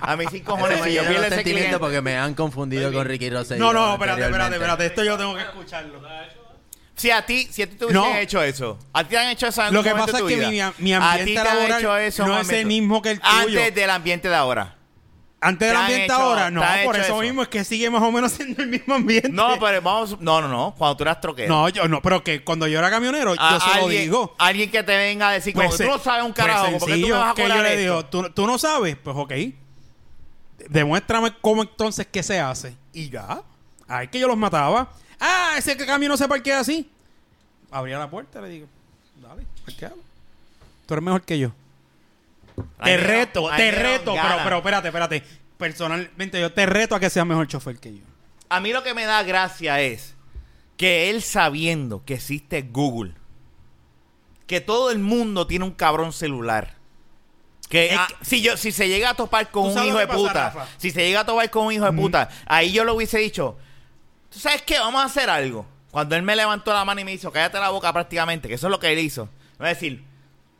A 0.00 0.16
mí 0.16 0.24
sin 0.30 0.42
Eso 0.42 0.50
cojones. 0.50 0.82
Si 0.82 0.92
yo 0.94 1.02
los 1.04 1.26
ese 1.26 1.42
cliente. 1.42 1.78
porque 1.78 2.00
me 2.00 2.16
han 2.16 2.34
confundido 2.34 2.92
con 2.92 3.06
Ricky 3.06 3.30
Rosselló. 3.30 3.60
No, 3.64 3.72
no, 3.72 3.92
espérate, 3.94 4.22
espérate, 4.24 4.54
espérate. 4.56 4.86
Esto 4.86 5.04
yo 5.04 5.16
tengo 5.18 5.34
que 5.34 5.42
escucharlo. 5.42 6.00
Si 7.00 7.10
a 7.10 7.24
ti, 7.24 7.48
si 7.50 7.62
a 7.62 7.66
ti 7.70 7.76
te 7.76 7.86
hubiesen 7.86 8.02
No. 8.12 8.14
hecho 8.16 8.42
eso, 8.42 8.78
a 8.92 9.02
ti 9.04 9.10
te 9.10 9.18
han 9.18 9.28
hecho 9.30 9.46
eso 9.46 9.62
en 9.64 9.72
Lo 9.72 9.80
algún 9.80 9.84
que 9.84 9.90
momento 9.98 10.12
pasa 10.12 10.24
de 10.24 10.30
es 10.32 10.36
tu 10.36 10.40
que 10.42 10.50
vida? 10.50 10.72
mi- 10.78 10.84
mi 10.84 10.92
A 10.92 10.98
ti 11.00 11.06
ambiente 11.06 11.32
te 11.32 11.38
han 11.40 11.56
laboral 11.56 11.80
hecho 11.80 11.96
eso 11.96 12.22
en 12.22 12.28
no 12.28 12.34
un 12.34 12.40
es 12.40 12.48
el 12.48 12.54
momento- 12.54 12.68
mismo 12.68 13.02
que 13.02 13.10
el 13.12 13.20
tuyo. 13.20 13.38
Antes 13.60 13.74
del 13.74 13.90
ambiente 13.90 14.28
de 14.28 14.34
ahora. 14.36 14.76
Antes 15.42 15.68
del 15.68 15.70
te 15.70 15.76
han 15.78 15.82
ambiente 15.84 16.04
hecho- 16.04 16.14
ahora, 16.22 16.50
no, 16.50 16.60
te 16.60 16.66
han 16.66 16.84
por 16.84 16.96
hecho 16.96 17.04
eso, 17.06 17.12
eso. 17.14 17.22
mismo 17.22 17.40
es 17.42 17.48
que 17.48 17.64
sigue 17.64 17.88
más 17.88 18.02
o 18.02 18.12
menos 18.12 18.30
siendo 18.32 18.62
el 18.62 18.68
mismo 18.68 18.94
ambiente. 18.94 19.30
No, 19.30 19.58
pero 19.58 19.80
vamos. 19.80 20.20
No, 20.20 20.42
no, 20.42 20.48
no. 20.48 20.74
Cuando 20.76 20.96
tú 20.98 21.04
eras 21.04 21.18
troquero. 21.22 21.48
No, 21.48 21.68
yo 21.70 21.88
no, 21.88 22.02
pero 22.02 22.22
que 22.22 22.44
cuando 22.44 22.66
yo 22.66 22.78
era 22.78 22.90
camionero, 22.90 23.34
A- 23.38 23.52
yo 23.52 23.60
se 23.60 23.66
lo 23.78 23.84
alguien, 23.86 24.02
digo. 24.02 24.34
Alguien 24.36 24.70
que 24.70 24.82
te 24.82 24.94
venga 24.94 25.30
a 25.30 25.32
decir, 25.32 25.54
como 25.54 25.68
Pues, 25.68 25.80
tú 25.80 25.86
no 25.86 25.98
sabes 25.98 26.24
un 26.24 26.32
carajo, 26.34 26.66
pues 26.72 26.80
porque 26.80 26.96
tú 27.00 27.06
me 27.06 27.12
vas 27.12 27.30
a 27.32 27.34
que 27.34 27.42
yo 27.42 27.48
cobrar 27.48 27.62
le 27.64 27.70
esto? 27.70 27.80
digo, 27.80 28.04
¿tú, 28.06 28.30
tú 28.34 28.46
no 28.46 28.58
sabes, 28.58 28.96
pues 29.02 29.16
ok. 29.16 29.32
Demuéstrame 30.68 31.32
cómo 31.40 31.62
entonces 31.62 32.06
qué 32.10 32.22
se 32.22 32.38
hace. 32.38 32.76
Y 32.92 33.08
ya. 33.08 33.40
Ahí 33.88 34.08
que 34.08 34.18
yo 34.18 34.28
los 34.28 34.36
mataba. 34.36 34.90
Ah, 35.20 35.54
ese 35.58 35.76
camión 35.76 36.10
no 36.10 36.16
se 36.16 36.26
parquea 36.26 36.60
así. 36.60 36.90
Abría 37.70 37.98
la 37.98 38.10
puerta 38.10 38.38
y 38.40 38.42
le 38.42 38.48
digo, 38.48 38.66
dale, 39.22 39.44
parquealo. 39.64 39.96
Tú 40.86 40.94
eres 40.94 41.04
mejor 41.04 41.22
que 41.22 41.38
yo. 41.38 41.52
Te 42.82 42.96
reto, 42.96 43.48
te 43.56 43.70
reto. 43.70 44.12
Pero, 44.14 44.36
pero 44.42 44.56
espérate, 44.58 44.88
espérate. 44.88 45.22
Personalmente 45.56 46.40
yo 46.40 46.52
te 46.52 46.66
reto 46.66 46.94
a 46.94 47.00
que 47.00 47.10
seas 47.10 47.26
mejor 47.26 47.46
chofer 47.46 47.78
que 47.78 47.94
yo. 47.98 48.04
A 48.48 48.60
mí 48.60 48.72
lo 48.72 48.82
que 48.82 48.94
me 48.94 49.04
da 49.04 49.22
gracia 49.22 49.80
es 49.80 50.14
que 50.76 51.10
él 51.10 51.22
sabiendo 51.22 52.02
que 52.04 52.14
existe 52.14 52.62
Google, 52.62 53.12
que 54.46 54.60
todo 54.60 54.90
el 54.90 54.98
mundo 54.98 55.46
tiene 55.46 55.64
un 55.64 55.70
cabrón 55.72 56.12
celular. 56.12 56.74
Que 57.68 57.94
ah, 57.96 58.08
que- 58.08 58.24
si 58.24 58.42
yo 58.42 58.56
si 58.56 58.72
se 58.72 58.88
llega 58.88 59.10
a 59.10 59.14
topar 59.14 59.50
con 59.52 59.72
¿Tú 59.72 59.78
un 59.78 59.84
hijo 59.86 59.92
lo 59.94 59.98
de 60.00 60.06
pasa, 60.08 60.18
puta, 60.18 60.32
Rafa? 60.50 60.66
si 60.78 60.90
se 60.90 61.02
llega 61.06 61.20
a 61.20 61.26
topar 61.26 61.48
con 61.50 61.66
un 61.66 61.72
hijo 61.72 61.84
de 61.84 61.92
puta, 61.92 62.28
ahí 62.46 62.72
yo 62.72 62.84
le 62.84 62.90
hubiese 62.90 63.18
dicho, 63.18 63.56
¿tú 64.30 64.38
sabes 64.38 64.62
qué? 64.62 64.78
Vamos 64.78 65.02
a 65.02 65.06
hacer 65.06 65.28
algo. 65.30 65.66
Cuando 65.90 66.14
él 66.16 66.22
me 66.22 66.36
levantó 66.36 66.72
la 66.72 66.84
mano 66.84 67.00
y 67.00 67.04
me 67.04 67.12
hizo, 67.12 67.32
cállate 67.32 67.58
la 67.58 67.70
boca 67.70 67.92
prácticamente, 67.92 68.46
que 68.48 68.54
eso 68.54 68.68
es 68.68 68.70
lo 68.70 68.78
que 68.78 68.92
él 68.92 68.98
hizo. 69.00 69.26
Me 69.58 69.64
va 69.64 69.66
a 69.66 69.74
decir, 69.74 70.04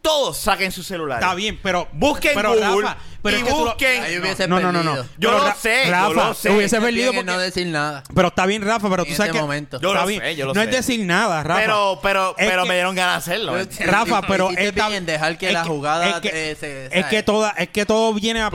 todos 0.03 0.39
saquen 0.39 0.73
su 0.73 0.83
celular. 0.83 1.21
Está 1.21 1.35
bien, 1.35 1.59
pero. 1.63 1.87
Busquen 1.93 2.33
pero, 2.35 2.55
Google 2.55 2.83
Rafa, 2.83 2.97
pero 3.23 3.37
y 3.37 3.41
es 3.41 3.45
que 3.47 3.51
tú 3.53 3.59
lo- 3.59 3.65
busquen. 3.67 4.03
Ahí 4.03 4.19
hubiese 4.19 4.49
No, 4.49 4.59
no, 4.59 4.73
no, 4.73 4.83
no. 4.83 4.97
Yo 4.97 5.05
Pero 5.31 5.39
lo 5.47 5.55
sé, 5.55 5.83
yo 5.85 5.91
Rafa, 5.93 6.13
lo 6.29 6.35
sé. 6.35 6.51
hubiese 6.51 6.81
perdido 6.81 7.13
que 7.13 7.19
porque. 7.19 7.31
no 7.33 7.39
decir 7.39 7.67
nada. 7.69 8.03
Pero 8.15 8.29
está 8.29 8.47
bien, 8.47 8.63
Rafa, 8.63 8.89
pero 8.91 9.05
tú 9.05 9.11
En 9.11 9.17
sabes 9.17 9.29
este 9.29 9.39
que. 9.39 9.43
momento. 9.43 9.79
Yo 9.81 9.93
lo 9.95 10.07
bien. 10.07 10.21
sé, 10.23 10.37
yo 10.37 10.47
lo 10.47 10.55
no 10.55 10.61
sé. 10.63 10.71
es 10.71 10.75
decir 10.77 11.05
nada, 11.07 11.43
Rafa. 11.45 11.61
Pero, 11.61 11.99
pero, 12.03 12.35
Es 12.39 12.49
pero 12.49 12.63
que- 12.65 12.69
me 12.71 12.75
dieron 12.77 12.95
ganas 12.97 13.25
de 13.27 13.33
hacerlo. 13.33 13.53
¿me 13.53 13.61
entiendes? 13.61 13.95
Rafa, 13.95 14.23
pero 14.23 14.51
está- 14.51 14.89
bien 14.89 15.05
dejar 15.07 15.37
que 15.39 15.49
es 15.49 15.53
la 15.53 15.65
jugada 15.65 16.09
es 16.09 16.15
que, 16.21 16.51
eh, 16.51 16.57
se- 16.59 16.99
es 16.99 17.07
que 17.07 17.23
toda 17.23 17.51
es 17.51 17.69
que 17.69 17.85
todo 17.87 18.13
viene 18.15 18.41
a, 18.41 18.49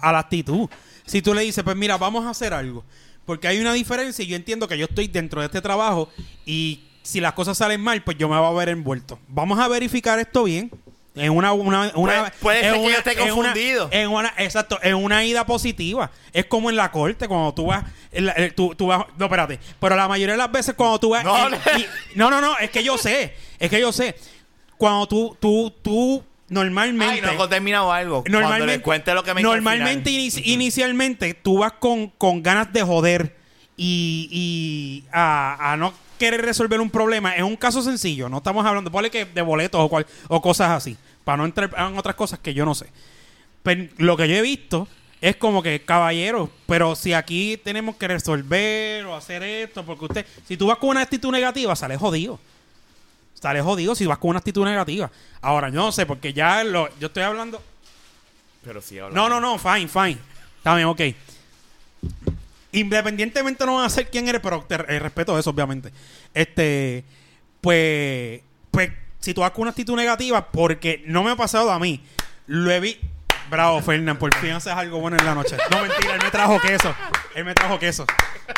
a 0.00 0.12
la 0.12 0.18
actitud. 0.18 0.68
Si 1.04 1.22
tú 1.22 1.34
le 1.34 1.42
dices, 1.42 1.64
pues 1.64 1.76
mira, 1.76 1.98
vamos 1.98 2.24
a 2.24 2.30
hacer 2.30 2.54
algo, 2.54 2.84
porque 3.30 3.46
hay 3.46 3.60
una 3.60 3.72
diferencia 3.72 4.24
y 4.24 4.26
yo 4.26 4.34
entiendo 4.34 4.66
que 4.66 4.76
yo 4.76 4.86
estoy 4.86 5.06
dentro 5.06 5.40
de 5.40 5.46
este 5.46 5.60
trabajo 5.60 6.08
y 6.44 6.80
si 7.04 7.20
las 7.20 7.32
cosas 7.34 7.56
salen 7.56 7.80
mal, 7.80 8.02
pues 8.02 8.18
yo 8.18 8.28
me 8.28 8.36
voy 8.36 8.44
a 8.48 8.50
ver 8.58 8.70
envuelto. 8.70 9.20
Vamos 9.28 9.60
a 9.60 9.68
verificar 9.68 10.18
esto 10.18 10.42
bien. 10.42 10.68
En 11.14 11.30
una, 11.30 11.52
una, 11.52 11.92
una 11.94 12.32
Puede- 12.32 12.32
puede 12.40 12.58
en 12.58 12.64
ser 12.64 12.72
que 12.74 12.78
una- 12.80 12.90
yo 12.90 12.98
esté 12.98 13.12
en 13.12 13.20
una- 13.22 13.30
confundido. 13.34 13.88
en 13.92 14.10
exacto, 14.44 14.80
en 14.82 14.96
una 14.96 15.24
ida 15.24 15.46
positiva. 15.46 16.10
Es 16.32 16.46
como 16.46 16.70
en 16.70 16.76
la 16.76 16.90
corte, 16.90 17.28
cuando 17.28 17.54
tú 17.54 17.66
vas, 17.66 17.84
la- 18.10 18.32
eh, 18.32 18.50
tú, 18.50 18.74
tú 18.74 18.88
vas, 18.88 19.04
no, 19.16 19.26
espérate, 19.26 19.60
pero 19.78 19.94
la 19.94 20.08
mayoría 20.08 20.32
de 20.34 20.38
las 20.38 20.50
veces 20.50 20.74
cuando 20.74 20.98
tú 20.98 21.10
vas, 21.10 21.22
No, 21.22 21.46
en- 21.46 21.52
no. 21.52 21.58
y- 21.78 21.86
no, 22.16 22.30
no, 22.30 22.40
no, 22.40 22.58
es 22.58 22.70
que 22.70 22.82
yo 22.82 22.98
sé, 22.98 23.32
es 23.60 23.70
que 23.70 23.78
yo 23.80 23.92
sé, 23.92 24.16
cuando 24.76 25.06
tú, 25.06 25.36
tú, 25.38 25.72
tú, 25.82 26.24
normalmente, 26.50 27.26
Ay, 27.26 27.36
no 27.38 27.48
terminado 27.48 27.90
algo. 27.92 28.22
Cuando 28.22 28.40
normalmente, 28.40 28.82
cuente 28.82 29.14
lo 29.14 29.22
que 29.24 29.32
me 29.34 29.42
normalmente 29.42 30.10
inici- 30.10 30.42
inicialmente 30.44 31.32
tú 31.34 31.58
vas 31.58 31.72
con, 31.72 32.08
con 32.08 32.42
ganas 32.42 32.72
de 32.72 32.82
joder 32.82 33.36
y, 33.76 34.28
y 34.30 35.04
a, 35.12 35.72
a 35.72 35.76
no 35.78 35.94
querer 36.18 36.42
resolver 36.42 36.80
un 36.80 36.90
problema. 36.90 37.34
Es 37.34 37.42
un 37.42 37.56
caso 37.56 37.80
sencillo, 37.80 38.28
no 38.28 38.38
estamos 38.38 38.66
hablando, 38.66 38.90
ponle 38.90 39.10
que 39.10 39.24
de 39.24 39.40
boletos 39.42 39.80
o, 39.80 39.88
cual, 39.88 40.06
o 40.28 40.42
cosas 40.42 40.70
así, 40.70 40.96
para 41.24 41.38
no 41.38 41.46
entrar 41.46 41.70
en 41.78 41.96
otras 41.96 42.14
cosas 42.14 42.38
que 42.38 42.52
yo 42.52 42.66
no 42.66 42.74
sé. 42.74 42.86
Pero 43.62 43.88
lo 43.96 44.16
que 44.16 44.28
yo 44.28 44.36
he 44.36 44.42
visto 44.42 44.86
es 45.20 45.36
como 45.36 45.62
que, 45.62 45.82
caballero, 45.82 46.50
pero 46.66 46.96
si 46.96 47.12
aquí 47.12 47.58
tenemos 47.62 47.96
que 47.96 48.08
resolver 48.08 49.04
o 49.06 49.14
hacer 49.14 49.42
esto, 49.42 49.84
porque 49.84 50.04
usted, 50.06 50.26
si 50.46 50.56
tú 50.56 50.66
vas 50.66 50.78
con 50.78 50.90
una 50.90 51.02
actitud 51.02 51.30
negativa, 51.30 51.76
sale 51.76 51.96
jodido. 51.96 52.38
Sale 53.40 53.62
jodido 53.62 53.94
si 53.94 54.06
vas 54.06 54.18
con 54.18 54.30
una 54.30 54.38
actitud 54.38 54.64
negativa. 54.64 55.10
Ahora, 55.40 55.68
yo 55.70 55.76
no 55.76 55.92
sé, 55.92 56.06
porque 56.06 56.32
ya 56.32 56.62
lo, 56.62 56.88
yo 56.98 57.06
estoy 57.06 57.22
hablando... 57.22 57.62
Pero 58.62 58.82
sí, 58.82 58.98
habla. 58.98 59.14
No, 59.14 59.28
no, 59.28 59.40
no, 59.40 59.58
fine, 59.58 59.88
fine. 59.88 60.18
Está 60.58 60.74
bien, 60.74 60.86
ok. 60.88 61.00
Independientemente 62.72 63.64
no 63.64 63.76
van 63.76 63.86
a 63.86 63.90
ser 63.90 64.10
quién 64.10 64.28
eres, 64.28 64.42
pero 64.42 64.62
te 64.68 64.74
eh, 64.74 64.98
respeto 64.98 65.38
eso, 65.38 65.50
obviamente. 65.50 65.90
Este, 66.34 67.02
pues, 67.62 68.42
pues, 68.70 68.92
si 69.18 69.32
tú 69.32 69.40
vas 69.40 69.52
con 69.52 69.62
una 69.62 69.70
actitud 69.70 69.96
negativa, 69.96 70.50
porque 70.50 71.02
no 71.06 71.24
me 71.24 71.30
ha 71.30 71.36
pasado 71.36 71.70
a 71.70 71.78
mí, 71.78 72.02
lo 72.46 72.70
he 72.70 72.80
visto. 72.80 73.06
Bravo, 73.50 73.82
Fernán, 73.82 74.16
por 74.16 74.34
fin 74.36 74.50
haces 74.52 74.72
algo 74.72 75.00
bueno 75.00 75.16
en 75.18 75.24
la 75.26 75.34
noche. 75.34 75.56
No, 75.70 75.82
mentira, 75.82 76.14
él 76.14 76.20
me 76.22 76.30
trajo 76.30 76.60
queso. 76.60 76.94
Él 77.34 77.44
me 77.44 77.52
trajo 77.54 77.78
queso. 77.78 78.06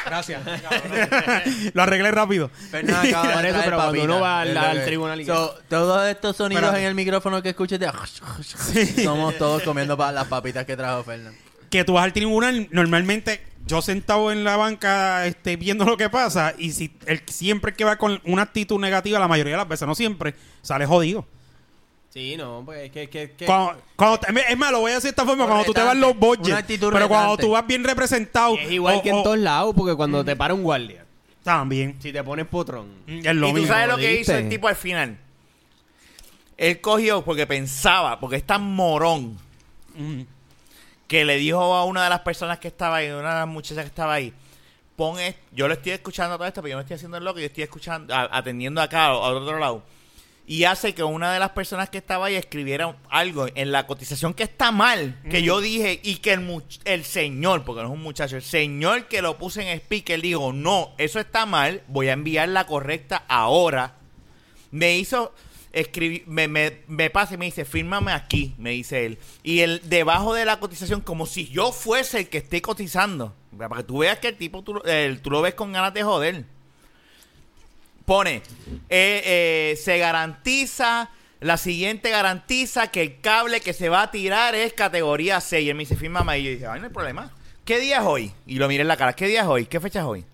Gracias. 0.04 0.42
lo 1.74 1.82
arreglé 1.82 2.10
rápido. 2.10 2.50
Fernando 2.70 3.08
acaba 3.08 3.28
de 3.28 3.34
Por 3.34 3.44
eso, 3.46 3.52
traer 3.54 3.64
pero 3.64 3.76
cuando 3.76 3.92
papita. 3.92 4.04
uno 4.04 4.20
va 4.20 4.40
al- 4.42 4.84
tribunal 4.84 5.20
y- 5.20 5.24
So, 5.26 5.54
todos 5.68 6.06
estos 6.08 6.36
sonidos 6.36 6.62
Espérate. 6.64 6.82
en 6.82 6.88
el 6.88 6.94
micrófono 6.94 7.42
que 7.42 7.50
escuches 7.50 7.78
de... 7.80 7.90
Somos 9.02 9.36
todos 9.38 9.62
comiendo 9.62 9.96
pa- 9.96 10.12
las 10.12 10.26
papitas 10.26 10.64
que 10.66 10.76
trajo 10.76 11.02
Fernando. 11.04 11.38
que 11.70 11.84
tú 11.84 11.94
vas 11.94 12.04
al 12.04 12.12
tribunal, 12.12 12.68
normalmente 12.70 13.42
yo 13.66 13.80
sentado 13.80 14.30
en 14.32 14.44
la 14.44 14.56
banca 14.56 15.24
este, 15.26 15.56
viendo 15.56 15.84
lo 15.84 15.96
que 15.96 16.10
pasa, 16.10 16.52
y 16.58 16.72
si 16.72 16.94
el 17.06 17.22
siempre 17.26 17.72
que 17.74 17.84
va 17.84 17.96
con 17.96 18.20
una 18.24 18.42
actitud 18.42 18.78
negativa, 18.80 19.18
la 19.18 19.28
mayoría 19.28 19.52
de 19.52 19.58
las 19.58 19.68
veces, 19.68 19.86
no 19.88 19.94
siempre, 19.94 20.34
sale 20.62 20.84
jodido. 20.84 21.26
Sí, 22.12 22.36
no, 22.36 22.62
pues 22.64 22.80
es 22.86 22.90
que... 22.90 23.08
que, 23.08 23.30
que- 23.32 23.46
Cuando, 23.46 23.80
cuando 23.96 24.18
te- 24.20 24.52
es 24.52 24.58
más, 24.58 24.70
lo 24.70 24.80
voy 24.80 24.90
a 24.92 24.96
decir 24.96 25.04
de 25.04 25.10
esta 25.10 25.24
forma, 25.24 25.46
cuando 25.46 25.64
tú 25.64 25.72
te 25.72 25.82
vas 25.82 25.94
en 25.94 26.00
los 26.00 26.14
budgets, 26.16 26.64
pero 26.92 27.08
cuando 27.08 27.36
tú 27.38 27.50
vas 27.52 27.66
bien 27.66 27.82
representado, 27.84 28.54
es 28.58 28.70
igual 28.70 28.96
o- 28.96 29.02
que 29.02 29.08
en 29.08 29.16
o- 29.16 29.22
todos 29.22 29.38
lados, 29.38 29.74
porque 29.76 29.94
cuando 29.94 30.22
te 30.24 30.36
para 30.36 30.52
un 30.52 30.62
guardia, 30.62 31.06
También. 31.42 31.96
si 32.02 32.12
te 32.12 32.22
pones 32.22 32.46
potrón... 32.46 32.88
Es 33.06 33.34
lo 33.34 33.48
y 33.48 33.50
tú 33.52 33.56
mismo. 33.60 33.68
sabes 33.72 33.88
lo 33.88 33.96
que 33.96 34.20
hizo 34.20 34.34
el 34.34 34.48
tipo 34.50 34.68
al 34.68 34.76
final. 34.76 35.16
Él 36.58 36.80
cogió 36.80 37.24
porque 37.24 37.46
pensaba, 37.46 38.20
porque 38.20 38.36
es 38.36 38.44
tan 38.46 38.62
morón, 38.62 39.38
Mm. 39.94 40.22
que 41.08 41.24
le 41.24 41.36
dijo 41.36 41.60
a 41.74 41.84
una 41.84 42.04
de 42.04 42.08
las 42.10 42.20
personas 42.20 42.58
que 42.58 42.68
estaba 42.68 42.96
ahí, 42.96 43.10
una 43.10 43.28
de 43.34 43.38
las 43.40 43.48
muchachas 43.48 43.84
que 43.84 43.88
estaba 43.88 44.14
ahí, 44.14 44.32
pon 44.96 45.16
yo 45.52 45.66
lo 45.68 45.74
estoy 45.74 45.92
escuchando 45.92 46.36
todo 46.36 46.46
esto, 46.46 46.62
pero 46.62 46.70
yo 46.72 46.76
no 46.76 46.80
estoy 46.82 46.94
haciendo 46.96 47.16
el 47.18 47.24
loco, 47.24 47.38
yo 47.40 47.46
estoy 47.46 47.64
escuchando, 47.64 48.14
a- 48.14 48.28
atendiendo 48.36 48.80
acá, 48.80 49.06
al 49.06 49.14
otro 49.36 49.58
lado. 49.58 49.82
Y 50.52 50.64
hace 50.64 50.94
que 50.94 51.02
una 51.02 51.32
de 51.32 51.38
las 51.38 51.50
personas 51.52 51.88
que 51.88 51.96
estaba 51.98 52.26
ahí 52.26 52.34
escribiera 52.34 52.94
algo 53.08 53.46
en 53.54 53.72
la 53.72 53.86
cotización 53.86 54.34
que 54.34 54.42
está 54.42 54.70
mal, 54.70 55.18
que 55.30 55.42
yo 55.42 55.60
dije, 55.62 55.98
y 56.02 56.16
que 56.16 56.34
el, 56.34 56.62
el 56.84 57.04
señor, 57.04 57.64
porque 57.64 57.80
no 57.82 57.88
es 57.88 57.94
un 57.94 58.02
muchacho, 58.02 58.36
el 58.36 58.42
señor 58.42 59.08
que 59.08 59.22
lo 59.22 59.38
puse 59.38 59.62
en 59.62 59.78
speaker 59.78 60.20
dijo, 60.20 60.52
no, 60.52 60.90
eso 60.98 61.20
está 61.20 61.46
mal, 61.46 61.82
voy 61.88 62.08
a 62.08 62.12
enviar 62.12 62.48
la 62.50 62.66
correcta 62.66 63.24
ahora. 63.28 63.94
Me 64.70 64.98
hizo 64.98 65.32
escribir, 65.72 66.24
me, 66.26 66.48
me, 66.48 66.80
me 66.86 67.08
pasa 67.08 67.32
y 67.32 67.38
me 67.38 67.46
dice, 67.46 67.64
fírmame 67.64 68.12
aquí, 68.12 68.54
me 68.58 68.70
dice 68.72 69.06
él. 69.06 69.18
Y 69.42 69.60
el 69.60 69.80
debajo 69.88 70.34
de 70.34 70.44
la 70.44 70.60
cotización, 70.60 71.00
como 71.00 71.24
si 71.24 71.48
yo 71.48 71.72
fuese 71.72 72.18
el 72.18 72.28
que 72.28 72.38
esté 72.38 72.60
cotizando. 72.60 73.34
Para 73.56 73.76
que 73.76 73.84
tú 73.84 73.98
veas 73.98 74.18
que 74.18 74.28
el 74.28 74.36
tipo, 74.36 74.62
tú, 74.62 74.82
el- 74.84 75.22
tú 75.22 75.30
lo 75.30 75.40
ves 75.40 75.54
con 75.54 75.72
ganas 75.72 75.94
de 75.94 76.02
joder. 76.02 76.44
Pone, 78.04 78.42
eh, 78.88 79.22
eh, 79.24 79.76
se 79.76 79.98
garantiza, 79.98 81.10
la 81.40 81.56
siguiente 81.56 82.10
garantiza 82.10 82.88
que 82.88 83.02
el 83.02 83.20
cable 83.20 83.60
que 83.60 83.72
se 83.72 83.88
va 83.88 84.02
a 84.02 84.10
tirar 84.10 84.54
es 84.54 84.72
categoría 84.72 85.40
6. 85.40 85.64
Y 85.64 85.70
él 85.70 85.74
me 85.74 85.84
dice, 85.84 85.96
ahí. 86.28 86.40
Y 86.40 86.44
yo 86.44 86.50
dije, 86.50 86.66
ay, 86.66 86.80
no 86.80 86.86
hay 86.86 86.92
problema. 86.92 87.30
¿Qué 87.64 87.78
día 87.78 87.98
es 87.98 88.04
hoy? 88.04 88.32
Y 88.46 88.56
lo 88.56 88.68
miré 88.68 88.82
en 88.82 88.88
la 88.88 88.96
cara, 88.96 89.12
¿qué 89.12 89.26
día 89.26 89.42
es 89.42 89.46
hoy? 89.46 89.66
¿Qué 89.66 89.78
fecha 89.78 90.00
es 90.00 90.04
hoy? 90.04 90.24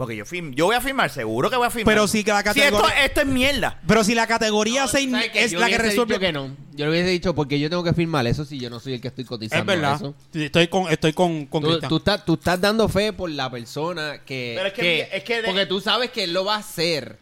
Porque 0.00 0.16
yo 0.16 0.24
firmo, 0.24 0.52
yo 0.54 0.64
voy 0.64 0.74
a 0.76 0.80
firmar, 0.80 1.10
seguro 1.10 1.50
que 1.50 1.56
voy 1.56 1.66
a 1.66 1.70
firmar. 1.70 1.94
Pero 1.94 2.06
que 2.10 2.22
la 2.32 2.38
Si 2.38 2.44
categoría- 2.44 2.68
esto, 2.88 2.88
esto 3.04 3.20
es 3.20 3.26
mierda. 3.26 3.78
Pero 3.86 4.02
si 4.02 4.14
la 4.14 4.26
categoría 4.26 4.86
6 4.86 5.10
¿Sabes 5.10 5.28
qué? 5.30 5.44
es 5.44 5.52
la 5.52 5.68
que 5.68 5.76
resuelve. 5.76 6.14
dicho 6.14 6.20
que 6.20 6.32
no. 6.32 6.56
Yo 6.72 6.86
le 6.86 6.90
hubiese 6.92 7.10
dicho 7.10 7.34
porque 7.34 7.60
yo 7.60 7.68
tengo 7.68 7.84
que 7.84 7.92
firmar 7.92 8.26
eso 8.26 8.46
si 8.46 8.58
yo 8.58 8.70
no 8.70 8.80
soy 8.80 8.94
el 8.94 9.02
que 9.02 9.08
estoy 9.08 9.26
cotizando 9.26 9.70
Es 9.70 9.78
verdad. 9.78 9.96
eso. 9.96 10.14
Estoy 10.32 10.68
con, 10.68 10.90
estoy 10.90 11.12
con, 11.12 11.44
con 11.44 11.62
Tú, 11.86 11.96
estás, 11.98 12.24
tú 12.24 12.32
estás 12.32 12.58
dando 12.58 12.88
fe 12.88 13.12
por 13.12 13.28
la 13.30 13.50
persona 13.50 14.22
que... 14.24 14.54
Pero 14.56 14.68
es 14.68 14.72
que- 14.72 15.08
es 15.12 15.22
que 15.22 15.42
de- 15.42 15.48
porque 15.48 15.66
tú 15.66 15.82
sabes 15.82 16.10
que 16.10 16.24
él 16.24 16.32
lo 16.32 16.46
va 16.46 16.54
a 16.54 16.58
hacer, 16.60 17.18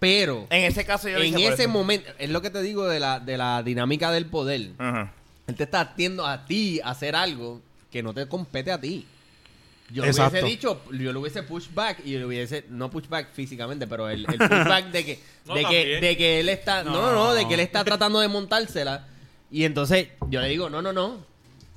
pero 0.00 0.48
En 0.50 0.64
ese 0.64 0.84
caso 0.84 1.08
yo 1.08 1.18
lo 1.18 1.24
en 1.24 1.38
ese 1.38 1.68
momento, 1.68 2.10
es 2.18 2.30
lo 2.30 2.42
que 2.42 2.50
te 2.50 2.62
digo 2.62 2.88
de 2.88 2.98
la, 2.98 3.20
de 3.20 3.36
la 3.38 3.62
dinámica 3.62 4.10
del 4.10 4.26
poder. 4.26 4.70
Ajá. 4.78 5.12
Él 5.46 5.54
te 5.54 5.62
está 5.62 5.82
haciendo 5.82 6.26
a 6.26 6.46
ti 6.46 6.80
hacer 6.82 7.14
algo 7.14 7.60
que 7.92 8.02
no 8.02 8.12
te 8.12 8.26
compete 8.26 8.72
a 8.72 8.80
ti. 8.80 9.06
Yo 9.90 10.04
Exacto. 10.04 10.32
hubiese 10.32 10.46
dicho, 10.46 10.82
yo 10.92 11.12
le 11.12 11.18
hubiese 11.18 11.42
pushback 11.42 12.04
y 12.04 12.18
le 12.18 12.26
hubiese, 12.26 12.64
no 12.68 12.90
pushback 12.90 13.32
físicamente, 13.32 13.86
pero 13.86 14.08
el, 14.08 14.26
el 14.28 14.38
pushback 14.38 14.90
de 14.90 15.04
que, 15.04 15.20
No, 15.46 15.54
de, 15.54 15.64
que, 15.64 16.00
de 16.00 16.16
que 16.16 16.40
él 16.40 16.48
está, 16.50 16.84
no, 16.84 16.92
no, 16.92 17.12
no, 17.12 17.34
de 17.34 17.48
que 17.48 17.54
él 17.54 17.60
está 17.60 17.84
tratando 17.84 18.20
de 18.20 18.28
montársela. 18.28 19.06
Y 19.50 19.64
entonces 19.64 20.08
yo 20.28 20.42
le 20.42 20.48
digo, 20.48 20.68
no, 20.68 20.82
no, 20.82 20.92
no, 20.92 21.24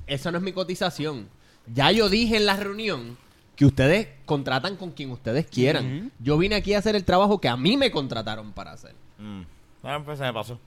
eso 0.08 0.32
no 0.32 0.38
es 0.38 0.43
mi 0.43 0.52
cotización. 0.52 1.30
Ya 1.74 1.91
yo 1.91 2.10
dije 2.10 2.36
en 2.36 2.45
la 2.45 2.58
reunión 2.58 3.17
que 3.56 3.65
ustedes 3.65 4.10
contratan 4.26 4.76
con 4.76 4.91
quien 4.91 5.12
ustedes 5.12 5.45
quieran. 5.45 6.12
Yo 6.19 6.38
vine 6.38 6.56
aquí 6.56 6.74
a 6.74 6.80
hacer 6.80 6.95
el 6.95 7.06
trabajo 7.06 7.39
que 7.39 7.47
a 7.47 7.56
mí 7.56 7.78
me 7.78 7.91
contrataron 7.91 8.52
para 8.52 8.74
hacer. 8.74 8.93
Mm. 9.19 9.41
Ah, 9.84 10.02
pues 10.04 10.17
se 10.17 10.26
me 10.26 10.34
pasó. 10.34 10.60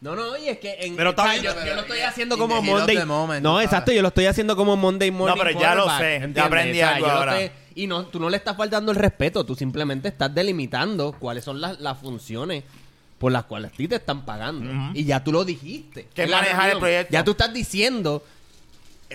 No, 0.00 0.16
no, 0.16 0.36
y 0.38 0.48
es 0.48 0.58
que 0.58 0.76
en, 0.80 0.96
Pero 0.96 1.10
está 1.10 1.30
bien, 1.32 1.42
yo, 1.44 1.54
pero 1.54 1.66
yo 1.66 1.74
lo 1.74 1.80
estoy 1.82 2.00
haciendo 2.00 2.34
in 2.36 2.40
como 2.40 2.54
the 2.56 2.62
heat 2.62 2.72
of 2.72 2.78
Monday. 2.78 2.96
the 2.96 3.04
moment, 3.04 3.42
no, 3.44 3.60
exacto, 3.60 3.92
yo 3.92 4.00
lo 4.00 4.08
estoy 4.08 4.26
haciendo 4.26 4.56
como 4.56 4.74
Monday 4.76 5.10
morning. 5.10 5.36
pero 5.38 5.60
ya 5.60 5.74
lo 5.74 5.84
quarterback, 5.84 5.98
sé, 6.00 6.08
ya 6.08 6.14
¿entiendes? 6.24 6.44
aprendí 6.44 6.80
algo 6.80 7.06
yo 7.06 7.12
lo 7.12 7.18
ahora. 7.18 7.40
estoy- 7.40 7.58
y 7.74 7.86
no, 7.86 8.06
tú 8.06 8.18
no 8.18 8.30
le 8.30 8.36
estás 8.38 8.56
faltando 8.56 8.92
el 8.92 8.96
respeto, 8.98 9.44
tú 9.44 9.54
simplemente 9.54 10.08
estás 10.08 10.34
delimitando 10.34 11.12
cuáles 11.18 11.44
son 11.44 11.60
las, 11.60 11.78
las 11.80 11.98
funciones 11.98 12.64
por 13.18 13.30
las 13.30 13.44
cuales 13.44 13.72
a 13.72 13.76
ti 13.76 13.86
te 13.88 13.96
están 13.96 14.24
pagando. 14.24 14.90
Y 14.98 15.04
ya 15.04 15.22
tú 15.22 15.30
lo 15.32 15.44
dijiste. 15.44 16.08
Que 16.14 16.22
en 16.22 16.30
la 16.30 16.38
manejar 16.38 16.70
el 16.70 16.78
proyecto. 16.78 17.12
Ya 17.12 17.22
tú 17.22 17.32
estás 17.32 17.52
diciendo, 17.52 18.24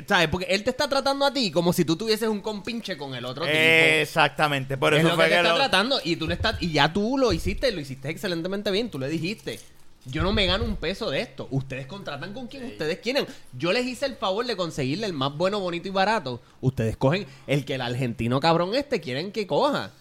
¿sabes? 0.07 0.27
Porque 0.29 0.45
él 0.51 0.63
te 0.63 0.69
está 0.69 0.87
tratando 0.87 1.25
a 1.25 1.33
ti 1.33 1.49
como 1.51 1.73
si 1.73 1.83
tú 1.83 1.95
tuvieses 1.95 2.29
un 2.29 2.41
compinche 2.41 2.95
con 2.97 3.15
el 3.15 3.25
otro 3.25 3.43
tipo. 3.45 3.57
Exactamente, 3.57 4.77
por 4.77 4.93
es 4.93 4.99
eso 4.99 5.09
lo 5.09 5.15
fue 5.15 5.25
que 5.25 5.29
te 5.31 5.35
que 5.35 5.41
está 5.41 5.49
lo... 5.53 5.57
tratando 5.57 5.99
y 6.03 6.15
tú 6.15 6.27
le 6.27 6.35
estás 6.35 6.55
y 6.61 6.71
ya 6.71 6.93
tú 6.93 7.17
lo 7.17 7.33
hiciste, 7.33 7.71
lo 7.71 7.79
hiciste 7.81 8.09
excelentemente 8.09 8.69
bien, 8.71 8.89
tú 8.91 8.99
le 8.99 9.09
dijiste. 9.09 9.59
Yo 10.05 10.21
no 10.21 10.31
me 10.31 10.45
gano 10.45 10.63
un 10.63 10.75
peso 10.75 11.09
de 11.09 11.21
esto. 11.21 11.47
Ustedes 11.49 11.87
contratan 11.87 12.33
con 12.33 12.47
quien 12.47 12.65
ustedes 12.65 12.99
quieran. 12.99 13.25
Yo 13.53 13.73
les 13.73 13.85
hice 13.85 14.05
el 14.05 14.15
favor 14.15 14.45
de 14.45 14.55
conseguirle 14.55 15.07
el 15.07 15.13
más 15.13 15.35
bueno, 15.35 15.59
bonito 15.59 15.87
y 15.87 15.91
barato. 15.91 16.41
Ustedes 16.61 16.95
cogen 16.95 17.25
el 17.47 17.65
que 17.65 17.75
el 17.75 17.81
argentino 17.81 18.39
cabrón 18.39 18.75
este 18.75 19.01
quieren 19.01 19.31
que 19.31 19.47
coja. 19.47 19.91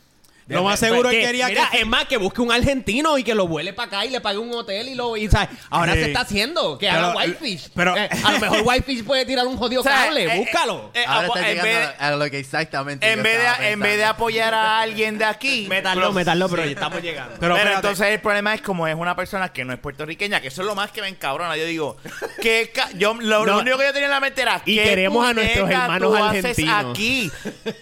Lo 0.47 0.63
más 0.63 0.79
seguro 0.79 1.09
Que- 1.11 1.21
él 1.21 1.27
quería 1.27 1.49
mira, 1.49 1.69
que- 1.71 1.81
es 1.81 1.87
más 1.87 2.05
que 2.07 2.17
busque 2.19 2.41
un 2.43 2.53
argentino 2.53 3.17
y 3.19 3.25
que 3.25 3.35
lo 3.35 3.49
vuele 3.49 3.73
para 3.73 3.87
acá 3.89 4.05
y 4.05 4.11
le 4.11 4.21
pague 4.21 4.39
un 4.39 4.53
hotel 4.53 4.89
y 4.89 4.95
lo 4.95 5.17
y, 5.17 5.29
¿sabes? 5.29 5.49
ahora 5.71 5.95
Sí. 5.95 6.01
se 6.01 6.07
está 6.07 6.21
haciendo 6.21 6.77
que 6.79 6.87
Pero- 6.87 6.99
haga 7.07 7.17
Whitefish. 7.17 7.71
pero- 7.75 7.97
Eh, 7.97 8.09
a 8.25 8.33
lo 8.33 8.39
mejor 8.41 8.61
Whitefish 8.65 9.05
puede 9.05 9.25
tirar 9.25 9.47
un 9.47 9.57
jodido 9.57 9.81
O 9.81 9.85
sea, 9.85 10.05
cable, 10.07 10.25
eh, 10.25 10.39
búscalo. 10.39 10.91
eh, 10.95 11.05
Ahora 11.07 11.27
está 11.29 11.41
en, 11.41 11.47
llegando 11.47 11.65
vez 11.71 11.89
de, 11.99 12.05
a 12.05 12.11
lo 12.17 12.31
que 12.31 12.39
exactamente 12.39 13.11
en, 13.11 13.23
vez 13.23 13.39
de, 13.59 13.71
en 13.71 13.81
vez 13.81 13.97
de 13.97 14.05
apoyar 14.05 14.53
a 14.55 14.81
alguien 14.81 15.19
de 15.19 15.25
aquí... 15.25 15.67
Metallo, 15.69 16.01
pero- 16.01 16.13
metallo, 16.13 16.49
pero 16.49 16.63
estamos 16.65 17.03
llegando. 17.03 17.37
Pero, 17.41 17.57
entonces 17.57 18.07
el 18.09 18.21
problema 18.21 18.55
es 18.55 18.61
como 18.63 18.87
es 18.87 18.95
una 18.95 19.17
persona 19.17 19.51
que 19.53 19.65
no 19.65 19.73
es 19.73 19.79
puertorriqueña, 19.79 20.41
que 20.41 20.49
eso 20.49 20.61
es 20.63 20.67
lo 20.67 20.75
más 20.75 20.91
que 20.91 21.01
me 21.01 21.09
encabrona. 21.09 21.57
Yo 21.57 21.65
digo, 21.65 21.97
que 22.43 22.71
yo 22.97 23.15
lo, 23.15 23.47
No. 23.47 23.59
único 23.61 23.79
que 23.79 23.85
yo 23.87 23.93
tenía 23.93 24.07
en 24.07 24.11
la 24.13 24.21
mente 24.21 24.43
era 24.43 24.61
Y 24.67 24.77
¿qué 24.77 24.85
queremos 24.85 25.27
a 25.27 25.33
nuestros 25.33 25.71
hermanos 25.71 26.17
argentinos? 26.21 26.91
aquí? 26.91 27.31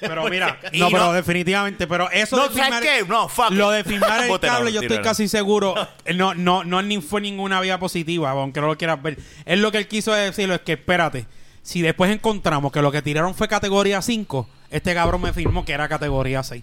Pero 0.01 0.25
mira, 0.31 0.59
no, 0.75 0.91
pero 0.91 1.13
definitivamente, 1.13 1.87
pero 1.87 2.11
eso 2.11 2.52
firmar, 2.53 2.83
¿sabes 2.83 3.03
qué? 3.03 3.09
No, 3.09 3.29
fuck 3.29 3.51
lo 3.51 3.71
de 3.71 3.85
firmar 3.85 4.25
el 4.31 4.41
cable, 4.41 4.73
yo 4.73 4.81
estoy 4.81 5.01
casi 5.01 5.29
seguro, 5.29 5.75
eh, 6.05 6.15
no, 6.15 6.35
no, 6.35 6.65
no 6.65 6.83
ni 6.83 7.01
fue 7.01 7.21
ninguna 7.21 7.61
vía 7.61 7.79
positiva, 7.79 8.31
aunque 8.31 8.61
no 8.61 8.67
lo 8.67 8.79
quieras 8.79 9.03
ver. 9.03 9.19
Él 9.45 9.61
lo 9.63 9.73
que 9.73 9.79
él 9.79 9.89
quiso 9.89 10.13
decirlo 10.13 10.55
es 10.55 10.61
que, 10.61 10.73
espérate, 10.73 11.27
si 11.63 11.83
después 11.83 12.11
encontramos 12.11 12.73
que 12.73 12.83
lo 12.83 12.93
que 12.93 13.03
tiraron 13.03 13.35
fue 13.35 13.49
categoría 13.49 14.03
5, 14.03 14.49
este 14.71 14.95
cabrón 14.95 15.23
me 15.23 15.33
firmó 15.33 15.65
que 15.65 15.73
era 15.73 15.89
categoría 15.89 16.43
6. 16.43 16.63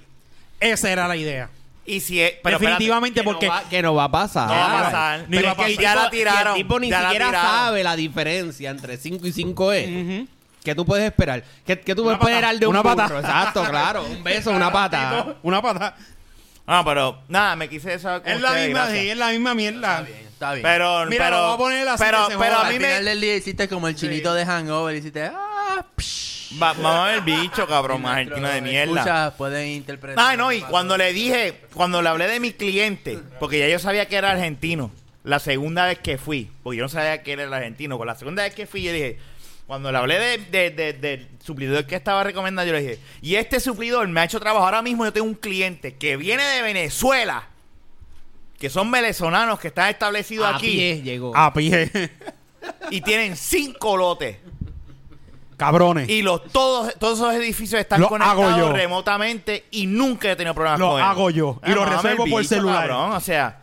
Esa 0.60 0.91
era 0.91 1.08
la 1.08 1.15
idea. 1.15 1.49
Y 1.86 2.02
si 2.02 2.21
es, 2.21 2.34
pero 2.43 2.58
espérate, 2.58 2.84
definitivamente 2.84 3.23
porque... 3.23 3.47
no 3.47 3.52
va, 3.52 3.63
que 3.63 3.82
no 3.82 3.95
va 3.95 4.04
a 4.04 4.12
pasar. 4.12 4.47
No 4.47 4.54
va 4.54 4.80
a 4.80 4.84
pasar. 4.84 5.25
Ni 5.28 5.38
Pero 5.38 5.52
es 5.52 5.58
que. 5.58 5.75
Ya 5.82 5.95
la 5.95 6.10
tiraron, 6.10 6.56
el 6.56 6.62
tipo 6.62 6.80
ni 6.80 6.91
siquiera 6.91 7.32
sabe 7.32 7.84
la 7.84 7.95
diferencia 7.95 8.69
entre 8.69 8.97
5 8.97 9.25
y 9.25 9.32
5 9.32 9.71
es. 9.73 9.88
Ujú. 9.89 10.28
¿Qué 10.63 10.76
tú 10.76 10.86
puedes 10.86 11.06
esperar? 11.06 11.43
¿Qué, 11.65 11.80
qué 11.80 11.95
tú 11.95 12.04
Una 12.08 12.19
puedes 12.19 12.36
pata, 12.38 12.48
esperar 12.48 12.60
de 12.60 12.67
un 12.67 12.76
una 12.76 12.84
pata. 12.84 13.04
burro? 13.08 13.19
Exacto, 13.19 13.63
claro. 13.63 14.04
Un 14.06 14.24
beso, 14.24 14.52
una 14.52 14.72
pata. 14.72 15.36
Una 15.43 15.62
pata. 15.62 15.95
Ah, 16.67 16.84
pero 16.86 17.19
nada, 17.28 17.56
me 17.56 17.67
quise 17.67 17.98
saber 17.98 18.22
con 18.22 18.32
Es 18.32 18.41
la 18.41 18.52
misma, 18.54 18.88
sí, 18.91 19.10
es 19.10 19.17
la 19.17 19.30
misma 19.32 19.56
mierda. 19.56 20.00
Está 20.00 20.02
bien, 20.12 20.28
está 20.28 20.54
bien. 20.54 20.63
Pero, 20.63 21.06
Mira, 21.08 21.26
pero, 21.26 21.38
lo 21.38 21.43
voy 21.45 21.54
a 21.54 21.58
poner 21.58 21.88
así 21.89 22.04
pero, 22.04 22.28
que 22.28 22.34
se 22.34 22.38
pero 22.39 22.52
joda. 22.56 22.63
a 22.63 22.67
Al 22.67 22.74
mí 22.74 22.78
final 22.78 23.04
me... 23.04 23.10
del 23.10 23.22
día 23.22 23.36
hiciste 23.36 23.67
como 23.67 23.88
el 23.88 23.95
chinito 23.95 24.34
de 24.36 24.45
Hangover. 24.45 24.95
Hiciste... 24.95 25.32
Ah, 25.34 25.84
psh. 25.98 26.62
Va- 26.62 26.74
vamos 26.74 26.86
a 26.95 27.04
ver 27.06 27.15
el 27.15 27.22
bicho, 27.22 27.65
cabrón, 27.67 28.02
más 28.04 28.17
argentino 28.17 28.48
de 28.50 28.62
mierda. 28.62 28.93
escuchas 29.02 29.34
pueden 29.36 29.67
interpretar. 29.69 30.24
Ay, 30.28 30.38
no, 30.38 30.52
y 30.52 30.62
cuando 30.62 30.98
le 30.98 31.12
dije, 31.13 31.62
cuando 31.74 32.02
le 32.04 32.10
hablé 32.10 32.28
de 32.28 32.39
mi 32.39 32.54
cliente, 32.54 33.17
porque 33.39 33.58
ya 33.60 33.67
yo 33.67 33.80
sabía 33.80 34.08
que 34.08 34.15
era 34.17 34.32
argentino, 34.32 34.91
la 35.24 35.39
segunda 35.39 35.86
vez 35.86 36.00
que 36.00 36.17
fui, 36.19 36.52
porque 36.63 36.78
yo 36.78 36.84
no 36.84 36.89
sabía 36.89 37.24
que 37.24 37.32
era 37.34 37.43
el 37.43 37.54
argentino, 37.54 37.98
con 37.98 38.08
la 38.08 38.15
segunda 38.15 38.43
vez 38.43 38.54
que 38.56 38.65
fui, 38.67 38.82
yo 38.84 38.91
dije, 38.93 39.17
cuando 39.69 39.91
le 39.91 39.97
hablé 39.99 40.17
de, 40.19 40.38
de- 40.39 40.71
de- 40.71 40.93
del 40.93 41.27
suplidor 41.43 41.86
que 41.86 41.95
estaba 41.95 42.23
recomendando, 42.23 42.67
yo 42.71 42.73
le 42.75 42.82
dije, 42.82 42.99
y 43.21 43.36
este 43.36 43.60
suplidor 43.60 44.08
me 44.08 44.19
ha 44.19 44.23
hecho 44.23 44.39
trabajo, 44.39 44.65
ahora 44.65 44.82
mismo 44.82 45.05
yo 45.05 45.13
tengo 45.13 45.27
un 45.27 45.36
cliente 45.36 45.95
que 45.95 46.17
viene 46.17 46.41
de 46.43 46.63
Venezuela, 46.63 47.47
que 48.60 48.69
son 48.71 48.89
venezolanos 48.89 49.60
que 49.60 49.67
están 49.67 49.88
establecidos 49.89 50.47
A 50.47 50.55
aquí, 50.55 50.71
pie 50.71 51.01
llegó. 51.03 51.38
A 51.38 51.53
pie. 51.53 51.89
y 52.89 53.01
tienen 53.01 53.38
cinco 53.38 53.95
lotes. 53.95 54.38
Cabrones. 55.55 56.10
Y 56.10 56.21
los, 56.23 56.43
todos, 56.51 56.95
todos 56.97 57.19
esos 57.19 57.34
edificios 57.36 57.79
están 57.79 57.99
Lo 57.99 58.08
hago 58.08 58.15
conectados 58.17 58.58
yo. 58.58 58.73
remotamente 58.73 59.65
y 59.71 59.86
nunca 59.88 60.32
he 60.32 60.36
tenido 60.36 60.55
problemas 60.55 60.79
Lo 60.79 60.89
con 60.91 60.99
él. 60.99 61.05
hago 61.05 61.29
yo. 61.29 61.62
Y 61.65 61.69
lo 61.71 61.82
mame 61.84 61.95
reservo 61.95 62.25
el 62.25 62.32
por 62.32 62.41
bicho, 62.41 62.55
celular. 62.55 62.88
cabrón, 62.88 63.12
o 63.12 63.19
sea, 63.19 63.60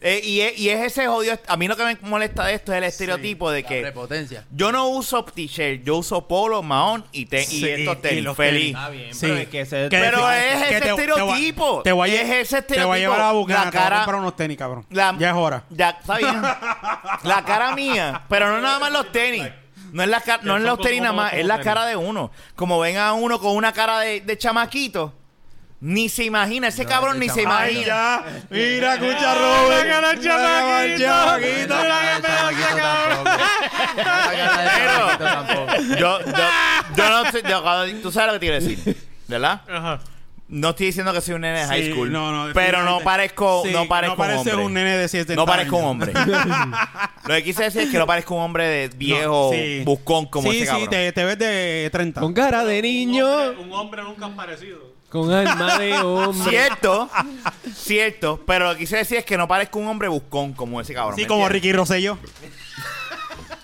eh, 0.00 0.20
y, 0.24 0.40
es, 0.40 0.58
y 0.58 0.70
es 0.70 0.80
ese 0.86 1.06
jodido. 1.06 1.38
A 1.46 1.56
mí 1.56 1.68
lo 1.68 1.76
que 1.76 1.84
me 1.84 1.96
molesta 2.02 2.44
de 2.46 2.54
esto 2.54 2.72
es 2.72 2.78
el 2.78 2.84
estereotipo 2.84 3.50
de 3.50 3.62
La 3.62 3.68
que 3.68 3.80
prepotencia. 3.82 4.44
yo 4.50 4.72
no 4.72 4.88
uso 4.88 5.24
t-shirt, 5.24 5.82
yo 5.84 5.96
uso 5.98 6.26
polo, 6.26 6.62
mahón 6.62 7.04
y, 7.12 7.26
te, 7.26 7.44
Sí, 7.44 7.60
y 7.60 7.68
estos 7.68 7.96
y 7.98 8.00
tenis. 8.00 8.24
los 8.24 8.36
feliz. 8.36 8.60
tenis. 8.60 8.76
Está 8.76 8.88
bien, 8.90 9.14
Sí. 9.14 9.20
pero 9.26 9.36
es 9.36 9.48
que 9.48 9.60
ese... 9.60 9.88
Pero 9.90 10.30
es 10.30 10.62
ese 10.62 10.80
te- 10.80 10.88
estereotipo. 10.90 11.82
Te 11.82 11.92
voy 11.92 12.10
a, 12.10 12.22
Es 12.22 12.30
ese 12.52 12.62
Te 12.62 12.84
voy 12.84 12.98
a 12.98 13.00
llevar 13.00 13.20
a 13.20 13.24
estereotipo. 13.24 13.38
Bucana, 13.40 13.64
La 13.66 13.70
te 13.70 13.76
voy 13.76 13.80
a 13.80 13.88
cara- 13.88 13.96
comprar 13.98 14.20
unos 14.20 14.36
tenis, 14.36 14.56
cabrón. 14.58 14.86
La- 14.90 15.16
ya 15.18 15.28
es 15.30 15.36
hora. 15.36 15.64
Ya, 15.70 15.90
está 15.90 16.16
bien. 16.18 16.42
la 17.24 17.44
cara 17.44 17.74
mía. 17.74 18.22
Pero 18.28 18.50
no 18.50 18.60
nada 18.60 18.78
más 18.78 18.92
los 18.92 19.10
tenis. 19.12 19.44
No 19.92 20.02
es, 20.02 20.08
la 20.10 20.22
no 20.42 20.56
es 20.58 20.62
los 20.62 20.78
tenis 20.80 21.00
nada 21.00 21.14
más, 21.14 21.32
es 21.32 21.46
la 21.46 21.54
tenis. 21.54 21.64
cara 21.64 21.86
de 21.86 21.96
uno. 21.96 22.30
Como 22.54 22.78
ven 22.78 22.98
a 22.98 23.14
uno 23.14 23.38
con 23.40 23.56
una 23.56 23.72
cara 23.72 24.00
de, 24.00 24.20
de 24.20 24.36
chamaquito, 24.36 25.14
ni 25.80 26.08
se 26.08 26.24
imagina. 26.24 26.68
Ese 26.68 26.84
No, 26.84 26.88
cabrón 26.90 27.18
ni 27.18 27.28
se 27.28 27.42
imagina. 27.42 27.86
ya. 27.86 28.24
Mira, 28.50 28.94
escucha, 28.94 29.34
Robert. 29.34 29.84
Mira, 29.84 30.20
chamaquito. 30.20 31.74
Pero-. 34.76 35.96
Yo, 35.98 36.18
yo, 36.20 36.34
yo 36.96 37.10
no 37.10 37.30
sé, 37.30 37.42
yo- 37.48 38.00
tú 38.02 38.12
sabes 38.12 38.32
lo 38.32 38.32
que 38.34 38.38
te 38.38 38.46
quiero 38.46 38.64
decir, 38.64 38.96
¿verdad? 39.26 39.60
Ajá. 39.70 40.00
No 40.50 40.70
estoy 40.70 40.86
diciendo 40.86 41.12
que 41.12 41.20
soy 41.20 41.34
un 41.34 41.42
nene 41.42 41.60
de 41.60 41.66
high 41.66 41.84
Sí, 41.84 41.90
school. 41.92 42.10
no, 42.10 42.32
no, 42.32 42.54
pero 42.54 42.78
no 42.82 42.96
definitivamente. 42.98 43.04
parezco, 43.04 43.62
Sí, 43.66 43.70
no 43.70 43.86
parezco 43.86 44.14
no 44.14 44.16
pareces 44.18 44.44
un 44.46 44.50
hombre. 44.60 44.64
un 44.66 44.72
nene 44.74 44.96
de 44.96 45.06
70 45.08 45.34
No 45.36 45.44
parezco 45.44 45.76
un 45.76 45.84
hombre. 45.84 46.12
Lo 46.14 47.34
que 47.34 47.44
quise 47.44 47.64
decir 47.64 47.82
es 47.82 47.90
que 47.90 47.98
no 47.98 48.06
parezco 48.06 48.34
un 48.34 48.40
hombre 48.44 48.66
de 48.66 48.88
viejo 48.88 49.50
No, 49.52 49.56
sí. 49.58 49.82
buscón 49.84 50.24
como 50.26 50.50
sí, 50.50 50.56
ese 50.56 50.64
sí, 50.66 50.70
cabrón. 50.70 50.88
te, 50.90 51.12
te 51.12 51.24
ves 51.24 51.38
de 51.38 51.88
30. 51.92 52.20
Con 52.22 52.32
cara 52.32 52.64
de 52.64 52.80
niño, 52.80 53.26
Un 53.60 53.70
hombre 53.74 54.02
nunca 54.02 54.24
ha 54.24 54.34
parecido. 54.34 54.78
Con 55.08 55.32
alma 55.32 55.78
de 55.78 55.98
hombre. 55.98 56.50
Cierto, 56.50 57.08
cierto, 57.74 58.40
pero 58.46 58.66
lo 58.68 58.72
que 58.74 58.80
quise 58.80 58.96
decir 58.98 59.18
es 59.18 59.24
que 59.24 59.36
no 59.36 59.48
parezco 59.48 59.78
un 59.78 59.88
hombre 59.88 60.08
buscón 60.08 60.52
como 60.52 60.80
ese 60.80 60.94
cabrón. 60.94 61.16
Sí, 61.16 61.22
¿me 61.22 61.28
como 61.28 61.46
entiendes? 61.46 61.62
Ricky 61.62 61.72
Rosselló. 61.72 62.18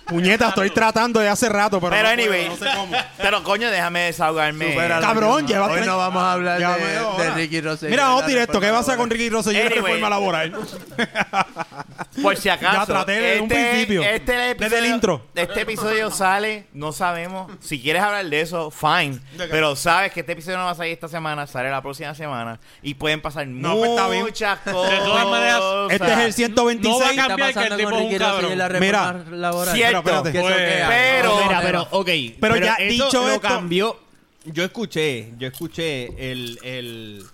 Puñeta, 0.07 0.49
estoy 0.49 0.71
tratando 0.71 1.19
de 1.21 1.29
hace 1.29 1.49
rato, 1.49 1.81
pero, 1.81 1.91
Pero 1.91 2.03
no 2.05 2.09
anyway, 2.11 2.47
puedo, 2.49 2.61
no 2.61 2.71
sé 2.73 2.77
cómo. 2.77 2.97
pero 3.17 3.43
coño, 3.43 3.71
déjame 3.71 4.01
desahogarme. 4.01 4.71
Supéralo. 4.73 5.07
Cabrón, 5.07 5.47
lleva 5.47 5.67
Hoy 5.69 5.81
no 5.87 5.97
vamos 5.97 6.23
a 6.23 6.33
hablar 6.33 6.61
Ya 6.61 6.77
de. 6.77 7.31
Ricky 7.35 7.61
Rosselló. 7.61 7.91
Mira, 7.91 8.05
vamos 8.09 8.27
directo. 8.27 8.61
¿Qué 8.61 8.69
pasa 8.71 8.97
con. 8.97 9.09
Ricky 9.11 9.31
Rosselló 9.31 9.59
y 9.59 9.63
Anyway. 9.63 9.81
reforma 9.83 10.11
laboral? 10.11 10.55
Por 12.23 12.37
si 12.37 12.49
acaso. 12.49 12.81
Ya 12.81 12.87
traté 12.87 13.13
desde 13.13 13.41
un 13.41 13.49
principio. 13.49 14.03
Este 14.03 14.55
Desde 14.55 14.79
el 14.79 14.87
intro. 14.87 15.27
Este 15.35 15.63
episodio 15.63 16.11
sale, 16.11 16.67
no 16.73 16.93
sabemos. 16.93 17.51
Si 17.61 17.81
quieres 17.81 18.03
hablar 18.03 18.27
de 18.27 18.41
eso, 18.41 18.71
fine. 18.71 19.19
Pero 19.51 19.75
sabes 19.75 20.13
que 20.13 20.21
este 20.21 20.33
episodio 20.33 20.59
no 20.59 20.65
va 20.65 20.71
a 20.71 20.75
salir 20.75 20.93
esta 20.93 21.09
semana, 21.09 21.47
sale 21.47 21.71
la 21.71 21.83
próxima 21.83 22.15
semana. 22.15 22.61
Y 22.83 22.95
pueden 22.95 23.21
pasar 23.21 23.47
No, 23.47 23.77
pues 23.77 23.91
está 23.91 24.09
bien. 24.09 24.23
muchas 24.25 24.59
cosas. 24.61 24.91
De 24.91 24.99
todas 24.99 25.27
maneras, 25.27 25.61
Este 25.91 26.13
es 26.13 26.19
el 26.19 26.33
126. 26.35 26.95
No 26.95 27.01
va 27.01 27.07
a 27.07 27.09
¿Qué 27.09 27.15
está 27.21 27.29
cambiar 27.29 27.53
que 27.55 27.59
el 27.61 27.69
pasando 27.69 27.77
tipo 27.77 27.91
con 27.91 27.99
es 27.99 28.05
un 28.05 28.11
Ricky 28.11 28.19
Rosselló 28.25 28.53
y 28.53 28.57
la 28.57 28.69
cabrón. 28.69 29.94
Pero 30.03 30.17
espérate. 30.17 30.33
¿Qué 30.33 30.39
eso 30.39 30.49
Pues, 30.49 30.57
pero- 30.89 31.63
Mira, 31.63 31.83
ok. 31.91 32.09
Pero 32.41 32.57
ya 32.57 32.75
eso 32.75 33.05
dicho 33.05 33.23
lo 33.23 33.29
esto- 33.35 33.41
cambió. 33.49 34.01
Yo 34.47 34.65
escuché, 34.65 35.33
yo 35.39 35.47
escuché 35.49 36.31
el, 36.33 36.59
el, 36.63 37.25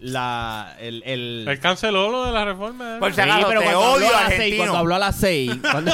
la, 0.00 0.74
el, 0.80 1.02
el, 1.04 1.44
Él 1.46 1.60
canceló 1.60 2.10
lo 2.10 2.24
de 2.24 2.32
la 2.32 2.44
reforma. 2.46 2.96
¿eh? 2.96 2.98
Por 2.98 3.10
si 3.10 3.16
Sí, 3.16 3.20
acaso, 3.20 3.48
pero 3.48 3.60
te 3.60 3.66
cuando 3.66 3.82
habló 3.84 3.96
odio, 3.96 4.08
a 4.08 4.20
las 4.22 4.28
seis, 4.28 4.32
argentino. 4.38 4.56
cuando 4.62 4.78
habló 4.78 4.94
a 4.94 4.98
las 4.98 5.16
6, 5.16 5.52
cuando... 5.70 5.92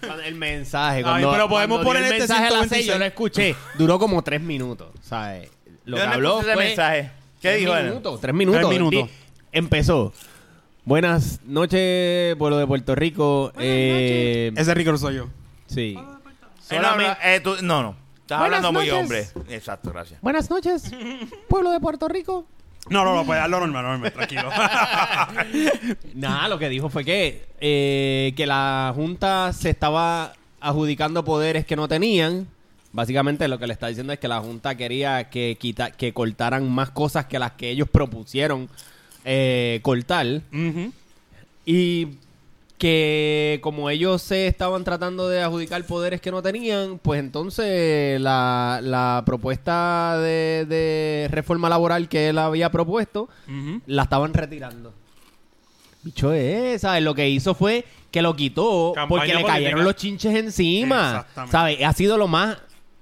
Cuando 0.00 0.22
el 0.24 0.34
mensaje, 0.36 1.02
cuando, 1.02 1.30
pero 1.32 1.48
podemos 1.48 1.78
cuando 1.78 1.90
dio 1.92 2.00
poner 2.00 2.02
el 2.04 2.08
este 2.12 2.18
mensaje 2.34 2.46
a 2.46 2.50
las 2.50 2.68
126. 2.68 2.84
6, 2.84 2.86
yo 2.86 2.98
lo 2.98 3.04
escuché, 3.04 3.56
duró 3.78 3.98
como 3.98 4.22
3 4.22 4.40
minutos, 4.40 4.88
¿sabes? 5.02 5.50
Lo 5.84 5.96
¿De 5.96 6.02
que 6.04 6.08
habló 6.08 6.40
fue 6.42 6.56
mensaje? 6.56 7.10
¿Qué 7.40 7.48
tres 7.48 7.58
dijo 7.60 7.76
él? 7.76 7.84
minutos, 7.86 8.20
tres 8.20 8.34
minutos. 8.34 8.60
Tres 8.60 8.70
minutos. 8.70 9.08
Di- 9.08 9.10
Empezó. 9.52 10.12
Buenas 10.86 11.40
noches, 11.44 12.36
pueblo 12.36 12.58
de 12.58 12.66
Puerto 12.66 12.94
Rico. 12.94 13.52
eh, 13.58 14.52
Ese 14.56 14.70
es 14.70 14.76
Ricky 14.76 14.88
Rosselló. 14.90 15.28
Sí. 15.66 15.96
Él 16.70 16.80
no, 16.80 16.86
habla- 16.88 17.18
eh, 17.24 17.40
tú- 17.40 17.56
no, 17.62 17.82
no. 17.82 17.96
Estás 18.20 18.38
Buenas 18.38 18.64
hablando 18.64 18.72
muy 18.72 18.88
noches. 18.88 19.32
hombre. 19.34 19.54
Exacto, 19.56 19.90
gracias. 19.92 20.20
Buenas 20.20 20.48
noches, 20.48 20.90
pueblo 21.48 21.70
de 21.72 21.80
Puerto 21.80 22.06
Rico. 22.08 22.46
No, 22.88 23.04
no, 23.04 23.16
no, 23.16 23.26
pues 23.26 23.40
hazlo 23.40 23.58
normal, 23.58 23.84
normal, 23.84 24.12
tranquilo. 24.12 24.48
Nada, 26.14 26.46
lo 26.48 26.56
que 26.56 26.68
dijo 26.68 26.88
fue 26.88 27.04
que, 27.04 27.48
eh, 27.60 28.32
que 28.36 28.46
la 28.46 28.92
Junta 28.94 29.52
se 29.52 29.70
estaba 29.70 30.34
adjudicando 30.60 31.24
poderes 31.24 31.66
que 31.66 31.74
no 31.74 31.88
tenían. 31.88 32.46
Básicamente 32.92 33.48
lo 33.48 33.58
que 33.58 33.66
le 33.66 33.72
está 33.72 33.88
diciendo 33.88 34.12
es 34.12 34.20
que 34.20 34.28
la 34.28 34.38
Junta 34.40 34.76
quería 34.76 35.30
que, 35.30 35.56
quita, 35.60 35.90
que 35.90 36.12
cortaran 36.12 36.70
más 36.70 36.90
cosas 36.90 37.26
que 37.26 37.40
las 37.40 37.52
que 37.52 37.70
ellos 37.70 37.88
propusieron 37.90 38.68
eh, 39.26 39.80
cortar. 39.82 40.40
Y 41.66 42.08
que 42.78 43.58
como 43.62 43.88
ellos 43.90 44.20
se 44.22 44.46
estaban 44.46 44.84
tratando 44.84 45.28
de 45.28 45.42
adjudicar 45.42 45.82
poderes 45.84 46.20
que 46.20 46.30
no 46.30 46.42
tenían, 46.42 46.98
pues 46.98 47.18
entonces 47.20 48.20
la, 48.20 48.80
la 48.82 49.22
propuesta 49.26 50.18
de, 50.20 50.66
de 50.68 51.28
reforma 51.30 51.68
laboral 51.68 52.08
que 52.08 52.28
él 52.28 52.38
había 52.38 52.70
propuesto, 52.70 53.28
la 53.86 54.02
estaban 54.04 54.32
retirando. 54.34 54.92
Bicho 56.02 56.32
esa, 56.32 57.00
lo 57.00 57.14
que 57.14 57.28
hizo 57.28 57.54
fue 57.54 57.84
que 58.12 58.22
lo 58.22 58.36
quitó 58.36 58.92
Campaña 58.94 59.08
porque 59.08 59.26
le 59.28 59.32
política. 59.34 59.52
cayeron 59.54 59.82
los 59.84 59.96
chinches 59.96 60.36
encima. 60.36 61.26
¿Sabes? 61.50 61.82
Ha 61.82 61.92
sido 61.94 62.16
lo 62.16 62.28
más 62.28 62.58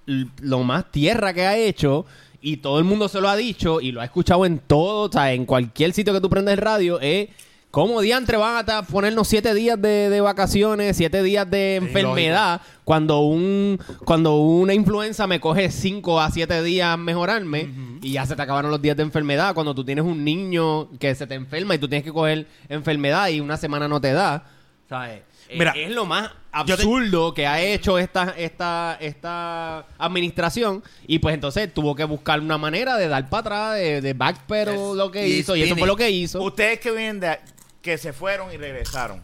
lo 0.06 0.62
más 0.62 0.90
tierra 0.90 1.32
que 1.32 1.46
ha 1.46 1.56
hecho 1.56 2.04
y 2.44 2.58
todo 2.58 2.78
el 2.78 2.84
mundo 2.84 3.08
se 3.08 3.22
lo 3.22 3.28
ha 3.30 3.36
dicho 3.36 3.80
y 3.80 3.90
lo 3.90 4.02
ha 4.02 4.04
escuchado 4.04 4.44
en 4.44 4.58
todo, 4.58 5.08
o 5.08 5.12
sea, 5.12 5.32
en 5.32 5.46
cualquier 5.46 5.94
sitio 5.94 6.12
que 6.12 6.20
tú 6.20 6.28
prendas 6.28 6.52
el 6.52 6.60
radio, 6.60 7.00
es 7.00 7.30
¿Cómo 7.70 8.00
diantre 8.02 8.36
van 8.36 8.70
a 8.70 8.82
ponernos 8.82 9.26
siete 9.26 9.52
días 9.52 9.82
de, 9.82 10.08
de 10.08 10.20
vacaciones, 10.20 10.96
siete 10.96 11.24
días 11.24 11.50
de 11.50 11.74
enfermedad, 11.74 12.60
cuando 12.84 13.22
un 13.22 13.80
cuando 14.04 14.36
una 14.36 14.74
influenza 14.74 15.26
me 15.26 15.40
coge 15.40 15.72
cinco 15.72 16.20
a 16.20 16.30
siete 16.30 16.62
días 16.62 16.96
mejorarme 16.96 17.68
y 18.00 18.12
ya 18.12 18.26
se 18.26 18.36
te 18.36 18.42
acabaron 18.42 18.70
los 18.70 18.80
días 18.80 18.96
de 18.96 19.02
enfermedad? 19.02 19.54
Cuando 19.54 19.74
tú 19.74 19.84
tienes 19.84 20.04
un 20.04 20.22
niño 20.22 20.88
que 21.00 21.16
se 21.16 21.26
te 21.26 21.34
enferma 21.34 21.74
y 21.74 21.78
tú 21.78 21.88
tienes 21.88 22.04
que 22.04 22.12
coger 22.12 22.46
enfermedad 22.68 23.28
y 23.30 23.40
una 23.40 23.56
semana 23.56 23.88
no 23.88 24.00
te 24.00 24.12
da, 24.12 24.44
¿sabes? 24.88 25.22
Eh, 25.54 25.58
Mira, 25.58 25.72
es 25.76 25.90
lo 25.90 26.04
más 26.04 26.30
te- 26.30 26.36
absurdo 26.72 27.32
que 27.34 27.46
ha 27.46 27.60
hecho 27.62 27.98
esta, 27.98 28.34
esta, 28.36 28.96
esta 29.00 29.86
administración 29.98 30.82
y 31.06 31.18
pues 31.18 31.34
entonces 31.34 31.72
tuvo 31.72 31.94
que 31.94 32.04
buscar 32.04 32.40
una 32.40 32.58
manera 32.58 32.96
de 32.96 33.08
dar 33.08 33.28
para 33.28 33.40
atrás, 33.40 33.74
de, 33.76 34.00
de 34.00 34.12
backpedal 34.14 34.74
Yes. 34.76 34.96
lo 34.96 35.10
que 35.10 35.28
Y 35.28 35.32
hizo 35.34 35.56
y 35.56 35.62
eso 35.62 35.76
fue 35.76 35.86
lo 35.86 35.96
que 35.96 36.10
hizo. 36.10 36.42
Ustedes 36.42 36.80
que 36.80 36.90
vienen 36.90 37.20
de 37.20 37.38
que 37.82 37.98
se 37.98 38.12
fueron 38.12 38.52
y 38.52 38.56
regresaron, 38.56 39.22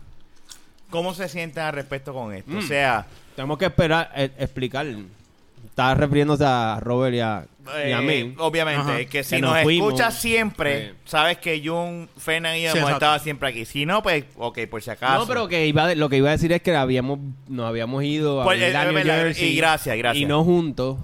¿cómo 0.90 1.14
se 1.14 1.28
sienten 1.28 1.64
al 1.64 1.72
respecto 1.72 2.12
con 2.12 2.32
esto? 2.34 2.50
Mm. 2.50 2.58
O 2.58 2.62
sea, 2.62 3.06
Tenemos 3.36 3.58
que 3.58 3.66
esperar, 3.66 4.10
eh, 4.16 4.30
explicar. 4.38 4.86
Está 5.70 5.94
refiriéndose 5.94 6.44
a 6.44 6.78
Robert 6.80 7.14
y 7.14 7.20
a, 7.20 7.46
y 7.86 7.92
a 7.92 8.00
eh, 8.00 8.02
mí. 8.02 8.34
obviamente, 8.38 8.80
Ajá. 8.80 9.04
que 9.06 9.24
si 9.24 9.36
Que 9.36 9.40
nos, 9.40 9.54
nos 9.54 9.62
fuimos. 9.62 9.88
escuchas 9.88 10.14
siempre, 10.20 10.88
Sí. 10.90 10.94
sabes 11.06 11.38
que 11.38 11.62
Jun, 11.64 12.08
Fernan 12.18 12.56
y 12.56 12.62
yo 12.62 12.72
Sí, 12.72 12.78
hemos 12.78 12.90
exacto. 12.90 13.06
estado 13.06 13.18
siempre 13.24 13.48
aquí. 13.48 13.64
Si 13.64 13.86
no, 13.86 14.02
pues, 14.02 14.24
ok, 14.36 14.58
por 14.68 14.82
si 14.82 14.90
acaso. 14.90 15.20
No, 15.20 15.26
pero 15.26 15.48
que 15.48 15.66
iba 15.66 15.84
a- 15.86 15.94
lo 15.94 16.08
que 16.08 16.16
iba 16.18 16.28
a 16.28 16.32
decir 16.32 16.52
es 16.52 16.60
que 16.60 16.74
habíamos, 16.74 17.18
nos 17.48 17.66
habíamos 17.66 18.02
ido 18.04 18.40
a, 18.42 18.44
Pues, 18.44 18.60
eh, 18.60 18.76
a 18.76 18.80
es 18.80 18.86
New 18.86 18.94
verdad, 18.94 19.16
Jersey 19.22 19.48
y 19.52 19.56
gracias, 19.56 19.96
gracias. 19.96 20.22
Y 20.22 20.26
no 20.26 20.44
juntos. 20.44 20.98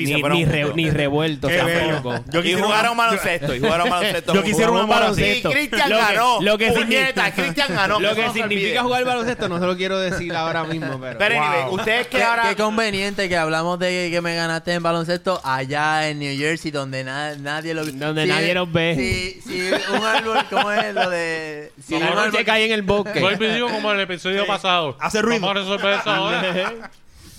Sí, 0.00 0.06
ni, 0.06 0.12
se 0.14 0.20
fueron 0.20 0.38
ni, 0.38 0.44
re- 0.44 0.72
ni 0.74 0.90
revueltos 0.90 1.50
Qué 1.50 1.62
bello. 1.62 2.02
Yo 2.30 2.40
y 2.40 2.42
quisiera 2.42 2.62
jugaron 2.66 2.96
baloncesto, 2.96 3.54
y 3.54 3.60
jugaron 3.60 3.90
baloncesto. 3.90 4.34
Yo 4.34 4.42
quisiera 4.42 4.70
una 4.70 4.82
bola 4.82 4.94
Sí, 4.96 5.00
baloncesto. 5.22 5.50
Cristian 5.50 5.90
Lo 5.90 5.96
que- 5.96 6.02
ganó. 6.02 6.40
lo 6.42 6.58
que 6.58 6.66
Puñeta, 6.72 7.24
significa- 7.24 7.30
Cristian 7.32 7.68
ganó. 7.74 8.00
Lo 8.00 8.06
eso 8.08 8.16
que 8.16 8.22
no 8.26 8.32
se 8.32 8.38
significa 8.38 8.66
olvide. 8.68 8.78
jugar 8.80 9.04
baloncesto 9.04 9.48
no 9.48 9.58
se 9.60 9.66
lo 9.66 9.76
quiero 9.76 9.98
decir 9.98 10.34
ahora 10.34 10.64
mismo, 10.64 10.98
pero... 11.00 11.18
Pero 11.18 11.40
anyway, 11.42 11.64
Wow. 11.64 11.74
ustedes 11.74 12.06
que 12.08 12.16
Qué, 12.18 12.22
ahora... 12.22 12.42
qué 12.48 12.56
conveniente 12.56 13.28
que 13.28 13.36
hablamos 13.36 13.78
de 13.78 14.08
que 14.10 14.20
me 14.20 14.34
ganaste 14.34 14.72
en 14.74 14.82
baloncesto 14.82 15.40
allá 15.44 16.08
en 16.08 16.18
New 16.18 16.36
Jersey, 16.38 16.70
donde 16.70 17.04
na- 17.04 17.34
nadie 17.36 17.74
lo 17.74 17.84
Donde 17.84 18.26
nadie 18.26 18.54
nos 18.54 18.72
ve. 18.72 18.94
Si, 18.96 19.40
si 19.48 19.70
un 19.92 20.04
árbol, 20.04 20.38
¿cómo 20.50 20.72
es 20.72 20.94
lo 20.94 21.10
de...? 21.10 21.72
Si 21.86 21.94
un 21.94 22.00
noche 22.00 22.18
árbol- 22.38 22.44
cae 22.44 22.64
en 22.64 22.72
el 22.72 22.82
bosque. 22.82 23.20
Vuelvo 23.20 23.44
y 23.44 23.48
digo 23.54 23.68
como 23.68 23.90
en 23.92 23.96
el 23.98 24.02
episodio 24.04 24.46
pasado. 24.46 24.96
Hace 25.00 25.20
ruido. 25.22 25.40
Vamos 25.40 25.56
a 25.56 25.60
resolver 25.60 25.94
eso 26.00 26.10
ahora. 26.10 26.40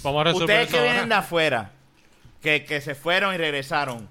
Vamos 0.03 0.21
a 0.21 0.23
resolver 0.25 0.43
Ustedes 0.45 0.67
eso 0.69 0.77
que 0.77 0.83
vienen 0.83 1.09
de 1.09 1.15
afuera, 1.15 1.69
que, 2.41 2.65
que 2.65 2.81
se 2.81 2.95
fueron 2.95 3.33
y 3.33 3.37
regresaron, 3.37 4.07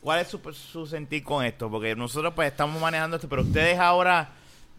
¿cuál 0.00 0.20
es 0.20 0.28
su, 0.28 0.38
su 0.52 0.86
sentir 0.86 1.22
con 1.22 1.44
esto? 1.44 1.70
Porque 1.70 1.94
nosotros 1.94 2.32
pues 2.34 2.50
estamos 2.50 2.80
manejando 2.80 3.16
esto, 3.16 3.28
pero 3.28 3.42
ustedes 3.42 3.78
ahora... 3.78 4.30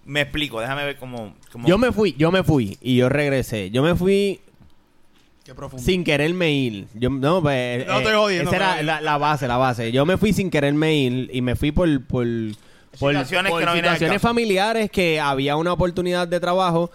Me 0.06 0.22
explico, 0.22 0.60
déjame 0.60 0.86
ver 0.86 0.98
cómo... 0.98 1.36
cómo- 1.52 1.68
Yo 1.68 1.78
me 1.78 1.92
fui, 1.92 2.16
yo 2.18 2.32
me 2.32 2.42
fui 2.44 2.78
y 2.82 2.96
yo 2.96 3.10
regresé. 3.10 3.70
Yo 3.70 3.84
me 3.84 3.94
fui 3.96 4.40
Qué 5.44 5.54
profundo. 5.54 5.86
sin 5.86 6.04
quererme 6.04 6.52
ir. 6.52 6.88
Yo, 6.96 7.10
no, 7.12 7.42
pues, 7.44 7.86
No 7.86 7.98
estoy 8.00 8.16
jodiendo, 8.16 8.50
Esa 8.50 8.56
era 8.56 8.82
la, 8.82 9.02
la 9.02 9.18
base, 9.18 9.48
la 9.48 9.58
base. 9.58 9.92
Yo 9.92 10.06
me 10.08 10.18
fui 10.18 10.34
sin 10.34 10.50
quererme 10.50 10.96
ir 10.96 11.30
y 11.32 11.42
me 11.42 11.56
fui 11.56 11.72
por... 11.72 11.88
por 12.06 12.26
por 13.00 13.12
Situaciones 13.12 13.52
por 13.52 13.60
que 13.60 13.66
no 13.68 13.74
situaciones 13.76 14.20
familiares 14.22 14.90
que 14.90 15.20
había 15.20 15.56
una 15.58 15.74
oportunidad 15.74 16.28
de 16.28 16.40
trabajo 16.40 16.90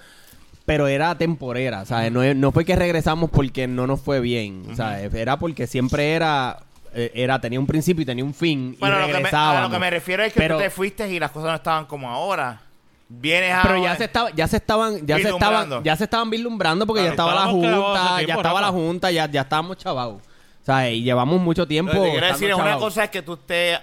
pero 0.64 0.86
era 0.88 1.14
temporera, 1.16 1.84
¿sabes? 1.84 2.10
No, 2.10 2.22
no 2.34 2.52
fue 2.52 2.64
que 2.64 2.74
regresamos 2.76 3.30
porque 3.30 3.66
no 3.66 3.86
nos 3.86 4.00
fue 4.00 4.20
bien, 4.20 4.64
¿sabes? 4.76 5.12
Era 5.14 5.38
porque 5.38 5.66
siempre 5.66 6.12
era, 6.14 6.58
eh, 6.94 7.10
era 7.14 7.40
tenía 7.40 7.60
un 7.60 7.66
principio 7.66 8.02
y 8.02 8.06
tenía 8.06 8.24
un 8.24 8.34
fin 8.34 8.76
Bueno, 8.80 8.96
y 8.96 9.00
lo 9.00 9.06
que, 9.06 9.12
me, 9.12 9.14
a 9.14 9.18
regresábamos. 9.18 9.62
lo 9.70 9.70
que 9.70 9.78
me 9.80 9.90
refiero 9.90 10.22
es 10.22 10.32
que 10.32 10.40
Pero- 10.40 10.56
tú 10.56 10.62
te 10.62 10.70
fuiste 10.70 11.08
y 11.10 11.18
las 11.18 11.30
cosas 11.30 11.50
no 11.50 11.54
estaban 11.56 11.84
como 11.86 12.08
ahora. 12.10 12.60
Vienes 13.06 13.52
a... 13.54 13.62
Pero 13.62 13.82
ya 13.82 13.94
se 13.96 14.04
estaba, 14.04 14.30
ya 14.30 14.48
se 14.48 14.56
estaban, 14.56 15.06
ya 15.06 15.18
se 15.18 15.28
estaban, 15.28 15.84
ya 15.84 15.94
se 15.96 16.04
estaban 16.04 16.30
vislumbrando 16.30 16.86
porque 16.86 17.02
Claro, 17.02 17.14
ya 17.16 17.22
estaba 17.22 17.34
la 17.44 17.50
junta, 17.50 18.22
ya 18.22 18.34
estaba 18.34 18.60
la 18.62 18.68
junta, 18.68 19.10
ya, 19.10 19.30
ya 19.30 19.40
estábamos 19.42 19.76
chavados. 19.76 20.22
¿Sabes? 20.62 20.94
Y 20.94 21.02
llevamos 21.02 21.38
mucho 21.42 21.68
tiempo. 21.68 21.92
Lo 21.92 22.02
que 22.04 22.10
quiero 22.12 22.26
decir 22.26 22.48
es 22.50 22.56
una 22.56 22.78
cosa 22.78 23.04
es 23.04 23.10
que 23.10 23.20
tú 23.20 23.34
estés 23.34 23.78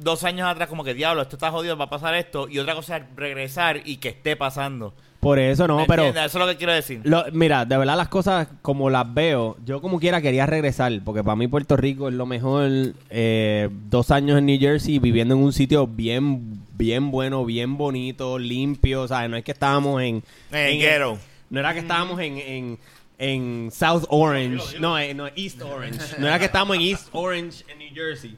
dos 0.00 0.24
años 0.24 0.46
atrás 0.48 0.68
como 0.68 0.84
que 0.84 0.94
diablo, 0.94 1.22
esto 1.22 1.36
está 1.36 1.50
jodido, 1.50 1.76
va 1.76 1.86
a 1.86 1.90
pasar 1.90 2.14
esto. 2.14 2.48
Y 2.48 2.58
otra 2.58 2.74
cosa 2.74 2.98
es 2.98 3.04
regresar 3.16 3.82
y 3.84 3.96
que 3.98 4.08
esté 4.10 4.36
pasando. 4.36 4.94
Por 5.20 5.40
eso 5.40 5.66
no, 5.66 5.78
¿Me 5.78 5.86
pero? 5.86 6.04
Eso 6.04 6.20
es 6.24 6.34
lo 6.34 6.46
que 6.46 6.56
quiero 6.56 6.72
decir. 6.72 7.00
Lo- 7.02 7.24
mira, 7.32 7.64
de 7.64 7.76
verdad 7.76 7.96
las 7.96 8.06
cosas 8.08 8.46
como 8.62 8.88
las 8.88 9.12
veo, 9.12 9.56
yo 9.64 9.80
como 9.82 9.98
quiera 9.98 10.20
quería 10.22 10.46
regresar, 10.46 10.92
porque 11.04 11.24
para 11.24 11.34
mí 11.34 11.48
Puerto 11.48 11.76
Rico 11.76 12.08
es 12.08 12.14
lo 12.14 12.24
mejor. 12.24 12.70
eh, 13.10 13.68
dos 13.90 14.12
años 14.12 14.38
en 14.38 14.46
New 14.46 14.60
Jersey 14.60 15.00
viviendo 15.00 15.34
en 15.34 15.40
un 15.42 15.52
sitio 15.52 15.88
bien, 15.88 16.60
bien 16.74 17.10
bueno, 17.10 17.44
bien 17.44 17.76
bonito, 17.76 18.38
limpio, 18.38 19.08
¿sabes? 19.08 19.28
No 19.28 19.36
es 19.36 19.42
que 19.42 19.50
estábamos 19.52 20.00
en... 20.02 20.22
En 20.52 20.56
en- 20.74 20.78
ghetto. 20.78 21.18
no 21.50 21.58
era 21.58 21.72
que 21.74 21.80
estábamos 21.80 22.20
en, 22.20 22.38
en, 22.38 22.78
en 23.18 23.70
South 23.72 24.04
Orange. 24.10 24.78
No, 24.78 24.96
eh, 25.00 25.14
no, 25.14 25.26
East 25.34 25.60
Orange. 25.62 25.98
No 26.18 26.28
era 26.28 26.38
que 26.38 26.44
estábamos 26.44 26.76
en 26.76 26.82
East 26.82 27.08
Orange, 27.10 27.64
en 27.68 27.78
New 27.80 27.92
Jersey. 27.92 28.36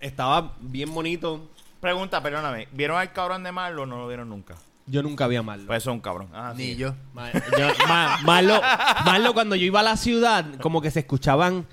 Estaba 0.00 0.52
bien 0.60 0.92
bonito. 0.94 1.48
Pregunta, 1.80 2.22
perdóname. 2.22 2.68
¿Vieron 2.72 2.98
al 2.98 3.12
cabrón 3.12 3.42
de 3.44 3.52
Marlo 3.52 3.82
o 3.82 3.86
no 3.86 3.96
lo 3.98 4.08
vieron 4.08 4.28
nunca? 4.28 4.54
Yo 4.86 5.02
nunca 5.02 5.26
vi 5.26 5.36
a 5.36 5.42
Marlo. 5.42 5.66
Pues 5.66 5.82
eso 5.82 5.90
es 5.90 5.94
un 5.94 6.00
cabrón. 6.00 6.28
Ah, 6.32 6.52
Ni 6.56 6.64
sí. 6.64 6.76
yo. 6.76 6.94
Ma- 7.12 7.32
yo- 7.32 7.68
ma- 7.88 8.18
Marlo, 8.24 8.60
Marlo, 9.04 9.34
cuando 9.34 9.56
yo 9.56 9.64
iba 9.66 9.80
a 9.80 9.82
la 9.82 9.96
ciudad, 9.96 10.44
como 10.60 10.80
que 10.80 10.90
se 10.90 11.00
escuchaban 11.00 11.66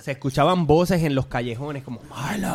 se 0.00 0.12
escuchaban 0.12 0.66
voces 0.66 1.02
en 1.02 1.14
los 1.14 1.26
callejones 1.26 1.82
como 1.84 2.00
Marlo. 2.10 2.48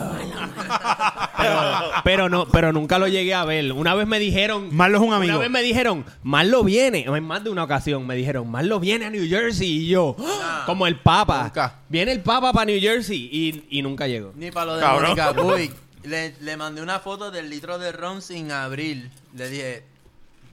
Pero, 1.37 1.61
pero 2.03 2.29
no, 2.29 2.47
pero 2.49 2.73
nunca 2.73 2.99
lo 2.99 3.07
llegué 3.07 3.33
a 3.33 3.45
ver. 3.45 3.71
Una 3.71 3.95
vez 3.95 4.07
me 4.07 4.19
dijeron, 4.19 4.75
Marlo 4.75 4.97
es 4.97 5.03
un 5.03 5.13
amigo. 5.13 5.31
una 5.33 5.39
vez 5.41 5.49
me 5.49 5.61
dijeron, 5.61 6.05
Marlo 6.23 6.63
viene, 6.63 7.07
o 7.07 7.15
en 7.15 7.23
más 7.23 7.43
de 7.43 7.49
una 7.49 7.63
ocasión 7.63 8.05
me 8.05 8.15
dijeron, 8.15 8.49
Marlo 8.49 8.79
viene 8.79 9.05
a 9.05 9.09
New 9.09 9.27
Jersey 9.27 9.67
y 9.67 9.87
yo, 9.87 10.15
¡Ah! 10.19 10.63
como 10.65 10.85
el 10.85 10.97
Papa. 10.99 11.43
Nunca. 11.43 11.75
Viene 11.87 12.11
el 12.11 12.21
Papa 12.21 12.51
para 12.51 12.65
New 12.65 12.79
Jersey 12.79 13.29
y, 13.31 13.65
y 13.69 13.81
nunca 13.81 14.07
llegó. 14.07 14.33
Ni 14.35 14.51
para 14.51 14.65
lo 14.65 14.75
de 14.75 14.81
Cabrón. 14.81 15.03
Mónica 15.03 15.33
Puig. 15.33 15.71
Le, 16.03 16.33
le 16.39 16.55
mandé 16.55 16.81
una 16.81 16.99
foto 16.99 17.29
del 17.29 17.49
litro 17.49 17.77
de 17.77 17.91
ron 17.91 18.21
sin 18.21 18.53
abrir. 18.53 19.09
Le 19.35 19.49
dije, 19.49 19.83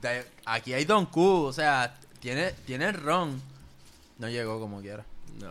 "De- 0.01 0.25
aquí 0.45 0.73
hay 0.73 0.83
Don 0.83 1.05
Q, 1.05 1.21
o 1.45 1.53
sea, 1.53 1.95
tiene, 2.19 2.51
tiene 2.65 2.91
ron. 2.91 3.41
No 4.19 4.27
llegó 4.27 4.59
como 4.59 4.81
quiera. 4.81 5.05
No. 5.39 5.47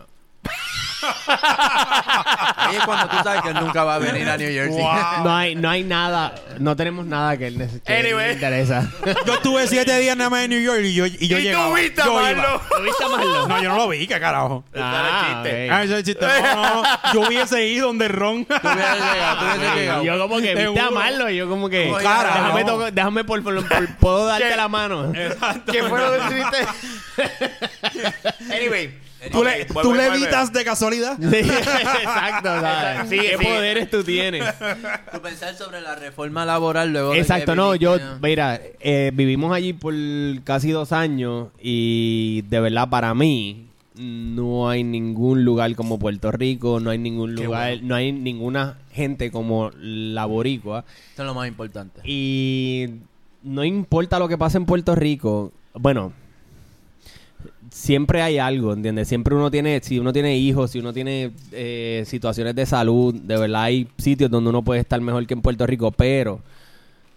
Ahí 2.55 2.75
es 2.77 2.83
cuando 2.85 3.07
tú 3.09 3.17
sabes 3.23 3.41
que 3.41 3.49
él 3.49 3.55
nunca 3.59 3.83
va 3.83 3.95
a 3.95 3.99
venir 3.99 4.27
a 4.29 4.37
New 4.37 4.49
Jersey. 4.51 4.83
No 5.23 5.35
hay, 5.35 5.55
no 5.55 5.69
hay 5.69 5.83
nada, 5.83 6.33
no 6.59 6.75
tenemos 6.75 7.05
nada 7.05 7.37
que 7.37 7.47
él 7.47 7.57
neces- 7.57 7.81
que 7.83 7.93
Anyway. 7.97 8.27
le 8.27 8.33
interesa. 8.33 8.89
Yo 9.25 9.33
estuve 9.35 9.67
siete 9.67 9.97
días 9.99 10.15
nada 10.17 10.29
más 10.29 10.43
en 10.43 10.49
New 10.51 10.61
York 10.61 10.81
y 10.83 10.93
yo, 10.93 11.05
y 11.05 11.27
yo 11.27 11.37
¿Y 11.39 11.51
tú 11.51 11.73
viste 11.75 12.01
a 12.01 12.05
Yo 12.05 12.13
Marlo? 12.13 12.31
iba. 12.41 12.61
¿Lo 12.77 12.83
viste 12.83 13.03
a 13.03 13.07
Marlo? 13.09 13.47
No, 13.47 13.61
yo 13.61 13.69
no 13.69 13.75
lo 13.77 13.87
vi, 13.89 14.07
¿qué 14.07 14.19
carajo? 14.19 14.63
Ah, 14.75 15.41
ok. 15.41 15.47
Ah, 15.71 15.83
ese 15.83 16.03
chiste. 16.03 16.25
No, 16.47 16.55
no, 16.55 16.81
no. 16.81 16.83
Yo 17.13 17.21
hubiese 17.27 17.65
ido 17.67 17.87
donde 17.87 18.07
Ron. 18.07 18.45
Tú 18.45 18.53
hubieses 18.53 19.13
llegado, 19.13 19.39
tú 19.39 19.45
hubieses 19.45 19.75
llegado. 19.75 20.03
Yo 20.03 20.19
como 20.19 20.37
que 20.41 20.55
viste 20.55 20.79
a. 20.79 20.89
Marlo, 20.91 21.29
yo 21.29 21.49
como 21.49 21.69
que 21.69 21.91
Oye, 21.91 22.03
Cara, 22.03 22.33
déjame, 22.35 22.63
no. 22.63 22.69
toco- 22.73 22.91
déjame 22.91 23.23
por, 23.23 23.43
por- 23.43 23.67
por- 23.67 23.95
puedo 23.97 24.25
darte 24.25 24.49
¿Qué? 24.49 24.55
la 24.55 24.67
mano. 24.67 25.11
¿Qué 25.71 25.83
fue 25.83 25.99
lo 25.99 26.11
que 26.11 26.19
hiciste? 26.39 26.67
anyway. 28.55 29.06
¿Tú, 29.31 29.43
le, 29.43 29.65
vuelve, 29.65 29.65
¿tú 29.65 29.73
vuelve. 29.73 30.09
levitas 30.11 30.53
de 30.53 30.63
casualidad? 30.63 31.17
Sí, 31.19 31.35
exacto, 31.35 32.61
¿sabes? 32.61 33.09
Sí, 33.09 33.17
¿Qué 33.19 33.37
sí. 33.37 33.43
poderes 33.45 33.89
tú 33.89 34.03
tienes? 34.03 34.43
Tú 35.11 35.21
pensar 35.21 35.55
sobre 35.55 35.81
la 35.81 35.95
reforma 35.95 36.45
laboral 36.45 36.91
luego 36.93 37.13
de 37.13 37.19
Exacto, 37.19 37.53
que 37.53 37.55
no, 37.55 37.75
yo, 37.75 37.97
mira, 38.21 38.61
eh, 38.79 39.11
vivimos 39.13 39.51
allí 39.53 39.73
por 39.73 39.93
casi 40.43 40.71
dos 40.71 40.91
años 40.91 41.47
y 41.61 42.43
de 42.49 42.59
verdad 42.59 42.89
para 42.89 43.13
mí 43.13 43.63
no 43.95 44.69
hay 44.69 44.83
ningún 44.83 45.43
lugar 45.43 45.73
como 45.75 45.97
Puerto 45.97 46.31
Rico, 46.31 46.79
no 46.79 46.91
hay 46.91 46.99
ningún 46.99 47.33
lugar, 47.33 47.71
bueno. 47.71 47.87
no 47.87 47.95
hay 47.95 48.11
ninguna 48.11 48.77
gente 48.91 49.31
como 49.31 49.71
la 49.79 50.25
boricua 50.25 50.85
Esto 51.09 51.23
es 51.23 51.25
lo 51.25 51.33
más 51.33 51.47
importante. 51.47 52.01
y 52.03 52.87
no 53.41 53.63
importa 53.63 54.19
lo 54.19 54.27
que 54.27 54.37
pase 54.37 54.57
en 54.57 54.65
Puerto 54.65 54.93
Rico, 54.93 55.51
bueno, 55.73 56.13
siempre 57.77 58.23
hay 58.23 58.39
algo, 58.39 58.73
¿entiendes? 58.73 59.07
Siempre 59.07 59.35
uno 59.35 59.51
tiene, 59.51 59.79
si 59.83 59.99
uno 59.99 60.11
tiene 60.11 60.35
hijos, 60.35 60.71
si 60.71 60.79
uno 60.79 60.93
tiene 60.93 61.31
eh, 61.51 62.03
situaciones 62.07 62.55
de 62.55 62.65
salud, 62.65 63.13
de 63.13 63.37
verdad 63.37 63.63
hay 63.63 63.87
sitios 63.97 64.31
donde 64.31 64.49
uno 64.49 64.63
puede 64.63 64.81
estar 64.81 64.99
mejor 64.99 65.27
que 65.27 65.35
en 65.35 65.41
Puerto 65.41 65.67
Rico, 65.67 65.91
pero 65.91 66.41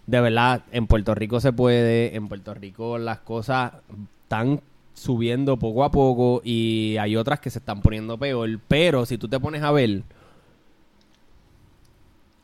de 0.05 0.21
verdad 0.21 0.63
en 0.71 0.85
Puerto 0.85 1.15
Rico 1.15 1.39
se 1.39 1.51
puede, 1.51 2.15
en 2.15 2.27
Puerto 2.27 2.53
Rico 2.53 2.99
las 2.99 3.19
cosas 3.19 3.73
están 4.23 4.61
subiendo 4.93 5.57
poco 5.57 5.83
a 5.83 5.91
poco 5.91 6.41
y 6.43 6.95
hay 6.97 7.15
otras 7.15 7.39
que 7.39 7.49
se 7.49 7.59
están 7.59 7.81
poniendo 7.81 8.17
peor, 8.19 8.59
pero 8.67 9.05
si 9.07 9.17
tú 9.17 9.27
te 9.27 9.39
pones 9.39 9.63
a 9.63 9.71
ver 9.71 10.03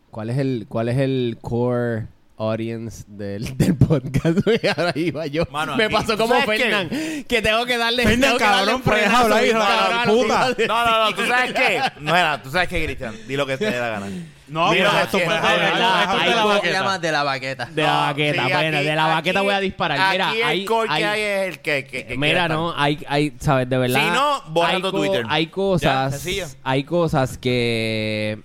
¿Cuál 0.09 0.31
es 0.31 0.37
el, 0.39 0.65
cuál 0.67 0.89
es 0.89 0.97
el 0.97 1.37
core 1.41 2.07
audience 2.37 3.03
del, 3.07 3.57
del 3.57 3.75
podcast? 3.75 4.39
Ahora 4.77 4.93
iba 4.95 5.25
yo. 5.27 5.43
Mano, 5.51 5.75
Me 5.75 5.85
aquí- 5.85 5.93
pasó 5.95 6.13
¿tú 6.13 6.19
como 6.23 6.39
sabes? 6.39 6.61
Fernán, 6.61 6.89
que 7.27 7.41
tengo 7.41 7.65
que 7.65 7.77
darle... 7.77 8.03
Fernan, 8.03 8.21
tengo 8.21 8.37
que 8.37 8.43
darle 8.43 8.71
cabrón, 8.73 8.81
deja 8.85 8.91
frenazo, 8.95 9.23
hablar, 9.23 9.45
hija 9.45 9.59
de 9.59 9.95
la 9.95 10.03
puta. 10.05 10.55
No, 10.67 10.85
no, 10.85 11.05
no, 11.09 11.15
¿tú 11.15 11.25
sabes 11.27 11.53
qué? 11.53 11.81
No 11.99 12.15
era, 12.15 12.41
¿tú 12.41 12.51
sabes 12.51 12.67
qué, 12.69 12.85
Cristian? 12.85 13.15
Di 13.27 13.35
lo 13.35 13.45
que 13.45 13.57
te 13.57 13.65
dé 13.71 13.79
la 13.79 13.89
gana. 13.89 14.07
No, 14.47 14.71
Mira, 14.71 14.91
pero 14.91 15.03
esto 15.03 15.17
aquí- 15.17 15.25
puede 15.25 15.41
de 15.41 15.57
verdad, 15.57 16.03
esto 16.03 16.17
Esto 16.25 16.39
hablar. 16.39 16.61
se 16.61 16.71
llama 16.71 16.99
de 16.99 17.11
la 17.11 17.23
baqueta. 17.23 17.65
De 17.65 17.81
la 17.83 17.93
baqueta, 17.97 18.45
sí, 18.45 18.53
bueno, 18.53 18.77
aquí- 18.77 18.85
de 18.87 18.95
la 18.95 19.05
baqueta 19.07 19.39
aquí- 19.39 19.45
voy 19.45 19.55
a 19.55 19.59
disparar. 19.59 20.11
Mira, 20.13 20.29
aquí 20.29 20.41
hay, 20.41 20.59
el 20.61 20.65
core 20.65 20.87
hay- 20.89 21.01
que 21.01 21.05
hay 21.09 21.21
es 21.21 21.47
el 21.49 21.59
que... 21.59 21.85
que, 21.85 22.05
que 22.05 22.17
Mira, 22.17 22.47
no, 22.47 22.73
hay, 22.77 23.03
hay, 23.09 23.33
sabes, 23.39 23.67
de 23.69 23.77
verdad. 23.77 23.99
Si 23.99 24.09
no, 24.11 24.41
borra 24.53 24.69
hay 24.69 24.81
tu 24.81 24.91
Twitter. 24.91 25.25
Hay 25.27 25.45
Ya, 25.47 25.51
cosas, 25.51 26.11
sencillo. 26.21 26.45
hay 26.63 26.83
cosas 26.85 27.37
que 27.37 28.39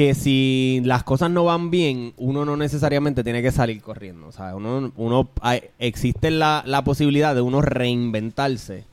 que 0.00 0.14
si 0.14 0.80
las 0.82 1.02
cosas 1.02 1.30
no 1.30 1.44
van 1.44 1.70
bien, 1.70 2.14
uno 2.16 2.46
no 2.46 2.56
necesariamente 2.56 3.22
tiene 3.22 3.42
que 3.42 3.52
salir 3.52 3.82
corriendo. 3.82 4.28
O 4.28 4.32
sea, 4.32 4.56
uno, 4.56 4.90
uno 4.96 5.28
existe 5.78 6.30
la, 6.30 6.62
la 6.64 6.82
posibilidad 6.84 7.34
de 7.34 7.42
uno 7.42 7.60
reinventarse 7.60 8.84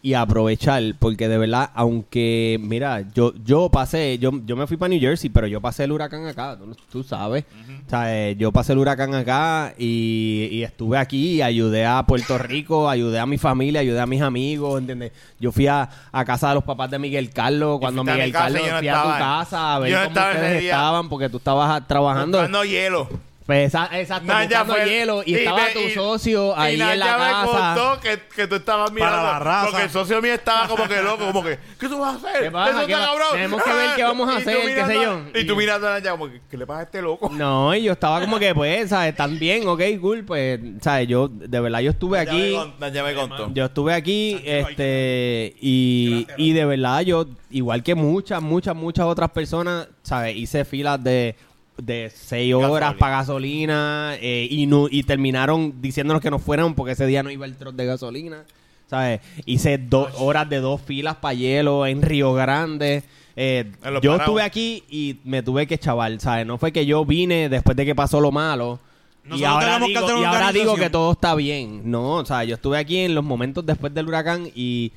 y 0.00 0.14
aprovechar, 0.14 0.82
porque 0.98 1.28
de 1.28 1.38
verdad, 1.38 1.70
aunque, 1.74 2.58
mira, 2.62 3.02
yo 3.14 3.32
yo 3.44 3.68
pasé, 3.68 4.18
yo, 4.18 4.30
yo 4.46 4.54
me 4.54 4.66
fui 4.68 4.76
para 4.76 4.90
New 4.90 5.00
Jersey, 5.00 5.28
pero 5.28 5.48
yo 5.48 5.60
pasé 5.60 5.84
el 5.84 5.92
huracán 5.92 6.24
acá, 6.26 6.56
tú, 6.56 6.76
tú 6.90 7.02
sabes. 7.02 7.44
O 7.86 7.90
sea, 7.90 8.14
eh, 8.16 8.36
yo 8.36 8.52
pasé 8.52 8.74
el 8.74 8.78
huracán 8.78 9.14
acá 9.14 9.74
y, 9.76 10.48
y 10.52 10.62
estuve 10.62 10.98
aquí, 10.98 11.42
ayudé 11.42 11.84
a 11.84 12.04
Puerto 12.04 12.38
Rico, 12.38 12.88
ayudé 12.88 13.18
a 13.18 13.26
mi 13.26 13.38
familia, 13.38 13.80
ayudé 13.80 14.00
a 14.00 14.06
mis 14.06 14.22
amigos, 14.22 14.78
¿entiendes? 14.80 15.12
Yo 15.40 15.50
fui 15.50 15.66
a, 15.66 15.88
a 16.12 16.24
casa 16.24 16.50
de 16.50 16.54
los 16.54 16.64
papás 16.64 16.90
de 16.90 16.98
Miguel 17.00 17.30
Carlos, 17.30 17.80
cuando 17.80 18.04
Miguel 18.04 18.32
Carlos 18.32 18.62
no 18.70 18.78
fui 18.78 18.88
a 18.88 19.02
tu 19.02 19.08
casa 19.08 19.74
a 19.74 19.78
ver 19.80 19.92
cómo 19.92 20.08
ustedes 20.08 20.62
estaban, 20.62 21.08
porque 21.08 21.28
tú 21.28 21.38
estabas 21.38 21.86
trabajando. 21.88 22.38
Buscando 22.38 22.64
hielo. 22.64 23.08
Pues 23.48 23.68
esa- 23.68 23.88
exacto, 23.98 24.26
Naya 24.26 24.62
fue- 24.66 24.84
hielo 24.84 25.22
y, 25.24 25.30
y 25.32 25.34
estaba 25.36 25.62
me- 25.62 25.70
tu 25.70 25.78
y- 25.78 25.90
socio 25.92 26.50
y 26.50 26.54
ahí 26.60 26.72
en 26.74 26.78
la 26.80 26.86
Naya 26.96 27.16
me 27.16 27.24
casa. 27.32 27.74
contó 27.74 28.00
que, 28.02 28.20
que 28.36 28.46
tú 28.46 28.56
estabas 28.56 28.92
mirando. 28.92 29.22
la 29.22 29.38
raza. 29.38 29.66
Porque 29.70 29.84
el 29.84 29.90
socio 29.90 30.20
mío 30.20 30.34
estaba 30.34 30.68
como 30.68 30.86
que 30.86 31.00
loco, 31.00 31.24
como 31.24 31.42
que, 31.42 31.58
¿qué 31.80 31.88
tú 31.88 31.98
vas 31.98 32.22
a 32.22 32.28
hacer? 32.28 32.42
¿Qué 32.42 32.50
pasa? 32.50 32.70
Eso 32.76 32.86
¿Qué 32.86 32.92
está 32.92 32.98
va- 33.00 33.06
cabrón. 33.06 33.28
tenemos 33.32 33.62
que 33.62 33.72
ver 33.72 33.90
qué 33.96 34.02
vamos 34.02 34.28
a 34.28 34.32
Y 34.38 34.42
hacer, 34.42 34.74
qué 34.74 34.84
sé 34.84 34.94
yo. 35.02 35.22
Y 35.34 35.46
tú 35.46 35.54
Y- 35.54 35.56
mirando 35.56 35.88
a 35.88 35.92
Naya 35.92 36.10
como 36.10 36.26
que, 36.28 36.42
¿qué 36.50 36.58
le 36.58 36.66
pasa 36.66 36.80
a 36.80 36.82
este 36.82 37.00
loco? 37.00 37.30
No, 37.32 37.74
y 37.74 37.82
yo 37.84 37.92
estaba 37.92 38.20
como 38.20 38.38
que, 38.38 38.54
pues, 38.54 38.90
¿sabes? 38.90 39.12
Están 39.12 39.38
bien, 39.38 39.66
ok, 39.66 39.80
cool, 39.98 40.24
pues, 40.24 40.60
¿sabes? 40.82 41.08
Yo, 41.08 41.28
de 41.28 41.58
verdad, 41.60 41.80
yo 41.80 41.92
estuve 41.92 42.18
Naya 42.18 42.32
me 42.34 42.38
aquí. 42.44 42.54
con- 42.54 42.74
Naya 42.80 43.02
me 43.02 43.14
contó. 43.14 43.50
Yo 43.54 43.64
estuve 43.64 43.94
aquí, 43.94 44.42
este, 44.44 45.54
y, 45.58 46.26
y 46.36 46.52
de 46.52 46.64
verdad 46.66 47.00
yo, 47.00 47.24
igual 47.48 47.82
que 47.82 47.94
muchas, 47.94 48.42
muchas, 48.42 48.76
muchas 48.76 49.06
otras 49.06 49.30
personas, 49.30 49.88
¿sabes? 50.02 50.36
Hice 50.36 50.66
filas 50.66 51.02
de, 51.02 51.34
de 51.78 52.10
seis 52.14 52.54
horas 52.54 52.94
para 52.94 53.18
gasolina 53.18 54.16
eh, 54.20 54.46
y, 54.50 54.66
no, 54.66 54.88
y 54.90 55.04
terminaron 55.04 55.80
diciéndonos 55.80 56.20
que 56.20 56.30
nos 56.30 56.42
fueran 56.42 56.74
porque 56.74 56.92
ese 56.92 57.06
día 57.06 57.22
no 57.22 57.30
iba 57.30 57.46
el 57.46 57.56
troz 57.56 57.74
de 57.76 57.86
gasolina, 57.86 58.44
¿sabes? 58.88 59.20
Hice 59.46 59.78
dos 59.78 60.12
horas 60.18 60.48
de 60.48 60.60
dos 60.60 60.80
filas 60.80 61.16
para 61.16 61.34
hielo 61.34 61.86
en 61.86 62.02
Río 62.02 62.34
Grande. 62.34 63.04
Eh, 63.36 63.70
yo 63.70 63.80
parados. 63.80 64.20
estuve 64.20 64.42
aquí 64.42 64.82
y 64.90 65.18
me 65.24 65.42
tuve 65.44 65.66
que 65.68 65.78
chaval, 65.78 66.20
¿sabes? 66.20 66.44
No 66.44 66.58
fue 66.58 66.72
que 66.72 66.84
yo 66.84 67.04
vine 67.04 67.48
después 67.48 67.76
de 67.76 67.86
que 67.86 67.94
pasó 67.94 68.20
lo 68.20 68.32
malo. 68.32 68.80
y 69.24 69.28
Nosotros 69.28 69.52
ahora, 69.52 69.78
que 69.86 69.92
y 69.92 70.24
ahora 70.24 70.52
digo 70.52 70.74
que 70.74 70.90
todo 70.90 71.12
está 71.12 71.36
bien. 71.36 71.88
No, 71.88 72.14
o 72.14 72.24
sea, 72.26 72.42
yo 72.42 72.56
estuve 72.56 72.78
aquí 72.78 72.98
en 72.98 73.14
los 73.14 73.22
momentos 73.22 73.64
después 73.64 73.94
del 73.94 74.08
huracán 74.08 74.50
y 74.52 74.90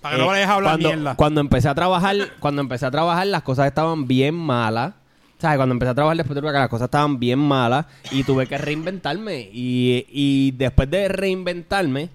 Para 0.00 0.16
que 0.16 0.20
no 0.22 0.26
eh, 0.26 0.30
vayas 0.30 0.48
a 0.48 0.54
hablar 0.54 0.72
cuando, 0.72 0.88
mierda. 0.88 1.14
cuando 1.14 1.40
empecé 1.40 1.68
a 1.68 1.74
trabajar, 1.76 2.16
cuando 2.40 2.60
empecé 2.62 2.86
a 2.86 2.90
trabajar 2.90 3.28
las 3.28 3.42
cosas 3.44 3.68
estaban 3.68 4.08
bien 4.08 4.34
malas. 4.34 4.94
¿Sabes? 5.38 5.56
Cuando 5.56 5.72
empecé 5.72 5.90
a 5.90 5.94
trabajar 5.94 6.16
después 6.16 6.34
del 6.34 6.44
huracán 6.44 6.62
las 6.62 6.70
cosas 6.70 6.86
estaban 6.86 7.20
bien 7.20 7.38
malas 7.38 7.86
y 8.10 8.24
tuve 8.24 8.46
que 8.46 8.58
reinventarme 8.58 9.48
y, 9.52 10.04
y 10.10 10.50
después 10.52 10.90
de 10.90 11.08
reinventarme 11.08 12.10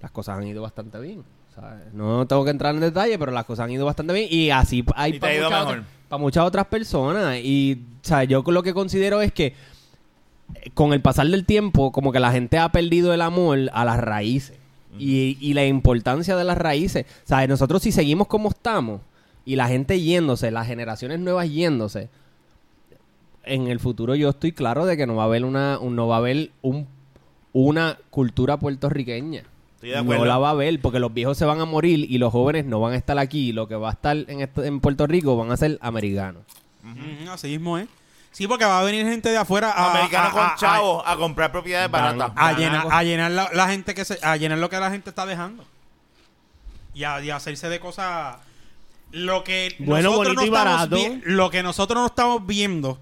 las 0.00 0.10
cosas 0.10 0.38
han 0.38 0.46
ido 0.46 0.62
bastante 0.62 1.00
bien. 1.00 1.24
¿sabes? 1.54 1.92
No 1.92 2.26
tengo 2.26 2.44
que 2.44 2.50
entrar 2.50 2.74
en 2.74 2.80
detalle, 2.80 3.18
pero 3.18 3.32
las 3.32 3.46
cosas 3.46 3.64
han 3.64 3.70
ido 3.70 3.86
bastante 3.86 4.12
bien 4.12 4.28
y 4.30 4.50
así 4.50 4.84
hay 4.94 5.14
muchas, 5.14 5.84
para 6.08 6.20
muchas 6.20 6.44
otras 6.44 6.66
personas 6.66 7.38
y 7.38 7.82
¿sabes? 8.02 8.28
yo 8.28 8.42
lo 8.46 8.62
que 8.62 8.74
considero 8.74 9.22
es 9.22 9.32
que 9.32 9.54
eh, 10.54 10.70
con 10.74 10.92
el 10.92 11.00
pasar 11.00 11.26
del 11.28 11.46
tiempo, 11.46 11.92
como 11.92 12.12
que 12.12 12.20
la 12.20 12.30
gente 12.30 12.58
ha 12.58 12.68
perdido 12.70 13.14
el 13.14 13.22
amor 13.22 13.58
a 13.72 13.84
las 13.86 13.98
raíces 13.98 14.56
y, 14.98 15.38
y 15.40 15.54
la 15.54 15.64
importancia 15.66 16.36
de 16.36 16.44
las 16.44 16.58
raíces. 16.58 17.06
¿Sabes? 17.24 17.48
Nosotros 17.48 17.82
si 17.82 17.90
seguimos 17.92 18.26
como 18.26 18.50
estamos 18.50 19.00
y 19.48 19.56
la 19.56 19.66
gente 19.68 20.00
yéndose, 20.00 20.50
las 20.50 20.66
generaciones 20.66 21.20
nuevas 21.20 21.48
yéndose, 21.50 22.10
en 23.44 23.68
el 23.68 23.80
futuro 23.80 24.14
yo 24.14 24.28
estoy 24.28 24.52
claro 24.52 24.84
de 24.84 24.96
que 24.96 25.06
no 25.06 25.16
va 25.16 25.22
a 25.22 25.26
haber 25.26 25.44
una, 25.44 25.78
un- 25.78 25.96
no 25.96 26.06
va 26.06 26.16
a 26.16 26.18
haber 26.18 26.50
un, 26.60 26.86
una 27.52 27.96
cultura 28.10 28.58
puertorriqueña. 28.58 29.42
Estoy 29.76 29.90
de 29.90 30.02
No 30.02 30.24
la 30.24 30.36
va 30.38 30.48
a 30.48 30.50
haber 30.50 30.78
porque 30.80 30.98
los 30.98 31.14
viejos 31.14 31.38
se 31.38 31.44
van 31.46 31.60
a 31.60 31.64
morir 31.64 32.06
y 32.10 32.18
los 32.18 32.30
jóvenes 32.32 32.66
no 32.66 32.78
van 32.80 32.92
a 32.92 32.96
estar 32.96 33.16
aquí. 33.18 33.52
Lo 33.52 33.68
que 33.68 33.76
va 33.76 33.88
a 33.88 33.92
estar 33.92 34.16
en, 34.16 34.40
este- 34.42 34.66
en 34.66 34.80
Puerto 34.80 35.06
Rico 35.06 35.36
van 35.36 35.50
a 35.52 35.56
ser 35.56 35.78
americanos. 35.80 36.42
Así 37.30 37.48
mismo 37.48 37.78
es. 37.78 37.88
Sí, 38.32 38.46
porque 38.46 38.64
va 38.66 38.80
a 38.80 38.84
venir 38.84 39.06
gente 39.06 39.30
de 39.30 39.36
afuera 39.38 39.70
a, 39.70 39.92
Americanos 39.92 40.28
a- 40.30 40.32
con 40.32 40.42
a- 40.42 40.54
chavos 40.56 41.02
a, 41.06 41.16
comprar 41.16 41.50
propiedades 41.52 41.90
Van- 41.90 42.18
baratas. 42.18 42.36
a 42.36 42.52
llenar, 42.52 42.86
a 42.90 43.02
llenar 43.02 43.30
la, 43.30 43.48
la 43.54 43.68
gente 43.68 43.94
que 43.94 44.04
se, 44.04 44.18
a 44.22 44.36
llenar 44.36 44.58
lo 44.58 44.68
que 44.68 44.78
la 44.78 44.90
gente 44.90 45.08
está 45.08 45.24
dejando 45.24 45.64
y 46.92 47.04
a, 47.04 47.22
y 47.22 47.30
a 47.30 47.36
hacerse 47.36 47.68
de 47.70 47.80
cosas 47.80 48.36
lo 49.12 49.42
que 49.44 49.74
Bueno, 49.78 50.10
nosotros 50.10 50.44
y 50.44 50.46
no 50.46 50.52
barato. 50.52 50.96
lo 51.24 51.50
que 51.50 51.62
nosotros 51.62 51.98
no 52.00 52.06
estamos 52.06 52.46
viendo 52.46 53.00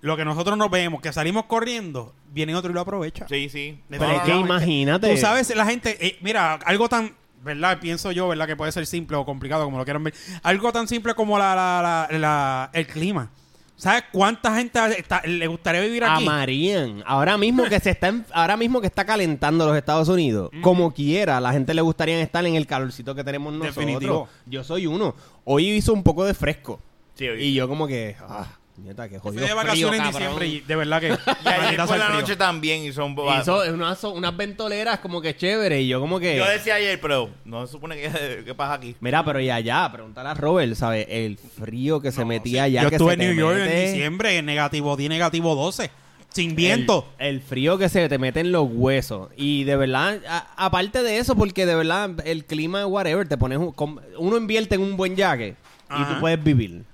lo 0.00 0.16
que 0.16 0.24
nosotros 0.24 0.56
nos 0.58 0.70
vemos 0.70 1.00
que 1.00 1.12
salimos 1.12 1.44
corriendo 1.44 2.14
viene 2.32 2.54
otro 2.54 2.70
y 2.70 2.74
lo 2.74 2.80
aprovecha 2.80 3.26
Sí, 3.28 3.48
sí. 3.48 3.78
Pero 3.88 4.10
es 4.10 4.22
que 4.22 4.34
imagínate. 4.34 5.12
tú 5.14 5.20
sabes 5.20 5.54
la 5.54 5.64
gente 5.66 5.96
eh, 6.04 6.18
mira 6.22 6.54
algo 6.54 6.88
tan 6.88 7.14
verdad 7.44 7.78
pienso 7.80 8.10
yo 8.12 8.28
verdad 8.28 8.46
que 8.46 8.56
puede 8.56 8.72
ser 8.72 8.86
simple 8.86 9.16
o 9.16 9.24
complicado 9.24 9.64
como 9.64 9.76
lo 9.78 9.84
quieran 9.84 10.02
ver 10.04 10.14
algo 10.42 10.72
tan 10.72 10.88
simple 10.88 11.14
como 11.14 11.38
la, 11.38 11.54
la- 11.54 12.08
la- 12.10 12.18
la- 12.18 12.70
el 12.72 12.86
clima 12.86 13.30
sabes 13.76 14.04
cuánta 14.12 14.54
gente 14.56 14.78
está- 14.98 15.22
le 15.26 15.46
gustaría 15.46 15.80
vivir 15.80 16.04
aquí 16.04 16.22
Amarían. 16.24 17.02
Ahora 17.06 17.36
mismo 17.36 17.64
que 17.64 17.80
se 17.80 17.90
está 17.90 18.08
en- 18.08 18.24
ahora 18.32 18.56
mismo 18.56 18.80
que 18.80 18.86
está 18.86 19.04
calentando 19.04 19.66
los 19.66 19.76
Estados 19.76 20.08
Unidos, 20.08 20.50
como 20.60 20.92
quiera, 20.92 21.40
la 21.40 21.52
gente 21.52 21.74
le 21.74 21.82
gustaría 21.82 22.20
estar 22.20 22.44
en 22.46 22.54
el 22.54 22.66
calorcito 22.66 23.14
que 23.14 23.24
tenemos 23.24 23.52
nosotros. 23.52 23.76
Definitivo. 23.76 24.28
Yo 24.46 24.62
soy 24.64 24.86
uno. 24.86 25.14
Hoy 25.44 25.68
hizo 25.70 25.92
un 25.92 26.02
poco 26.02 26.24
de 26.24 26.34
fresco. 26.34 26.80
Sí, 27.14 27.28
oye. 27.28 27.44
Y 27.44 27.54
yo 27.54 27.68
como 27.68 27.86
que, 27.86 28.16
ah, 28.20 28.46
nieta, 28.82 29.08
que 29.08 29.18
Fui 29.20 29.30
jodido 29.30 29.46
de 29.46 29.54
vacaciones 29.54 30.00
frío, 30.00 30.08
en 30.10 30.12
diciembre 30.16 30.46
y 30.46 30.60
de 30.60 30.76
verdad 30.76 31.00
que 31.00 31.08
Y 31.44 31.48
ayer 31.48 31.80
por 31.86 31.96
la 31.98 32.08
noche 32.10 32.36
también 32.36 32.82
hizo 32.82 33.04
un 33.06 33.16
Hizo 33.40 33.62
unas, 33.72 34.02
unas 34.04 34.36
ventoleras 34.36 34.98
como 34.98 35.20
que 35.22 35.36
chévere 35.36 35.80
y 35.82 35.88
yo 35.88 36.00
como 36.00 36.18
que 36.20 36.36
Yo 36.36 36.44
decía 36.46 36.74
ayer, 36.74 37.00
pero 37.00 37.30
no 37.44 37.66
se 37.66 37.72
supone 37.72 37.96
que 37.96 38.42
¿qué 38.44 38.54
pasa 38.54 38.74
aquí. 38.74 38.94
Mira, 39.00 39.24
pero 39.24 39.40
y 39.40 39.50
allá, 39.50 39.88
pregúntale 39.92 40.28
a 40.28 40.34
Robert, 40.34 40.74
¿sabes? 40.74 41.06
El 41.08 41.38
frío 41.38 42.00
que 42.00 42.12
se 42.12 42.24
metía 42.24 42.64
allá 42.64 42.82
Yo 42.82 42.88
que 42.90 42.96
estuve 42.96 43.16
se 43.16 43.22
en 43.22 43.28
New 43.30 43.38
York 43.38 43.58
mete, 43.58 43.84
en 43.86 43.92
diciembre, 43.92 44.36
en 44.38 44.46
negativo 44.46 44.96
10, 44.96 45.08
negativo 45.10 45.54
12, 45.54 45.90
sin 46.30 46.56
viento. 46.56 47.06
El, 47.18 47.36
el 47.36 47.40
frío 47.42 47.76
que 47.78 47.88
se 47.88 48.08
te 48.08 48.18
mete 48.18 48.40
en 48.40 48.52
los 48.52 48.66
huesos. 48.70 49.28
Y 49.36 49.64
de 49.64 49.76
verdad, 49.76 50.18
a- 50.28 50.46
aparte 50.56 51.02
de 51.02 51.18
eso, 51.18 51.36
porque 51.36 51.66
de 51.66 51.74
verdad 51.74 52.10
el 52.24 52.44
clima, 52.46 52.86
whatever, 52.86 53.28
te 53.28 53.36
pones. 53.36 53.58
un- 53.58 54.00
uno 54.18 54.36
invierte 54.36 54.74
en 54.76 54.80
un 54.80 54.96
buen 54.96 55.14
jacket 55.14 55.56
y 55.90 56.04
tú 56.04 56.20
puedes 56.20 56.42
vivir. 56.42 56.84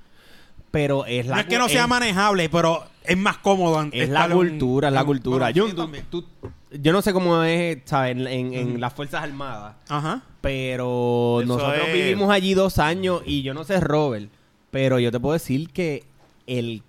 Pero 0.81 1.05
es 1.07 1.27
la 1.27 1.35
no 1.37 1.41
es 1.41 1.47
que 1.49 1.59
no 1.59 1.69
sea 1.69 1.83
es- 1.83 1.89
manejable, 1.89 2.49
pero 2.49 2.85
es 3.05 3.17
más 3.17 3.39
cómodo. 3.39 3.89
Es 3.93 4.09
la 4.09 4.29
cultura, 4.29 4.89
es 4.89 4.95
la 4.95 5.05
cultura. 5.05 5.51
bueno, 5.53 5.75
yo, 5.75 5.91
tú- 6.11 6.25
yo 6.71 6.93
no 6.93 7.03
sé 7.03 7.13
cómo 7.13 7.43
es, 7.43 7.79
¿sabes? 7.85 8.13
En, 8.17 8.27
en- 8.27 8.55
en 8.55 8.81
las 8.81 8.93
Fuerzas 8.93 9.23
Armadas. 9.25 9.75
Ajá. 9.89 10.23
Pero 10.41 11.41
Eso 11.41 11.49
nosotros 11.49 11.89
es- 11.89 11.93
vivimos 11.95 12.31
allí 12.31 12.55
dos 12.55 12.79
años 12.79 13.23
y 13.27 13.43
yo 13.43 13.55
no 13.55 13.65
sé 13.65 13.81
Robert, 13.81 14.31
pero 14.71 14.99
yo 14.99 15.11
te 15.11 15.19
puedo 15.19 15.33
decir 15.33 15.71
que 15.71 16.05
el, 16.47 16.83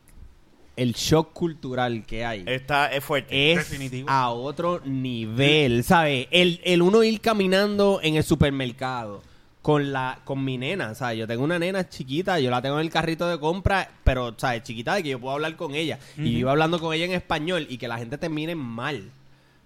el 0.76 0.94
shock 0.94 1.34
cultural 1.34 2.06
que 2.06 2.24
hay 2.26 2.44
Está 2.46 2.88
es 2.92 3.04
fuerte. 3.04 3.52
es 3.54 3.58
Definitivo. 3.70 4.10
a 4.10 4.30
otro 4.30 4.82
nivel, 4.86 5.84
¿sabes? 5.84 6.28
El, 6.32 6.62
el 6.64 6.82
uno 6.82 7.04
ir 7.04 7.22
caminando 7.22 8.00
en 8.04 8.16
el 8.16 8.24
supermercado 8.24 9.22
con 9.62 9.92
la 9.92 10.20
con 10.24 10.44
mi 10.44 10.58
nena, 10.58 10.96
¿sabes? 10.96 11.20
Yo 11.20 11.28
tengo 11.28 11.44
una 11.44 11.60
nena 11.60 11.88
chiquita, 11.90 12.40
yo 12.40 12.50
la 12.50 12.62
tengo 12.62 12.80
en 12.80 12.86
el 12.86 12.92
carrito 12.92 13.28
de 13.28 13.40
compra, 13.40 13.90
pero, 14.04 14.34
¿sabes? 14.38 14.64
Chiquita 14.64 14.96
de 14.96 15.04
que 15.04 15.10
yo 15.10 15.20
puedo 15.20 15.34
hablar 15.36 15.56
con 15.58 15.76
ella. 15.76 16.00
Y 16.18 16.32
yo 16.34 16.40
iba 16.40 16.52
hablando 16.52 16.80
con 16.80 16.94
ella 16.94 17.06
en 17.06 17.12
español 17.12 17.68
y 17.70 17.78
que 17.78 17.88
la 17.88 17.98
gente 17.98 18.18
te 18.18 18.30
mire 18.30 18.56
mal. 18.56 19.10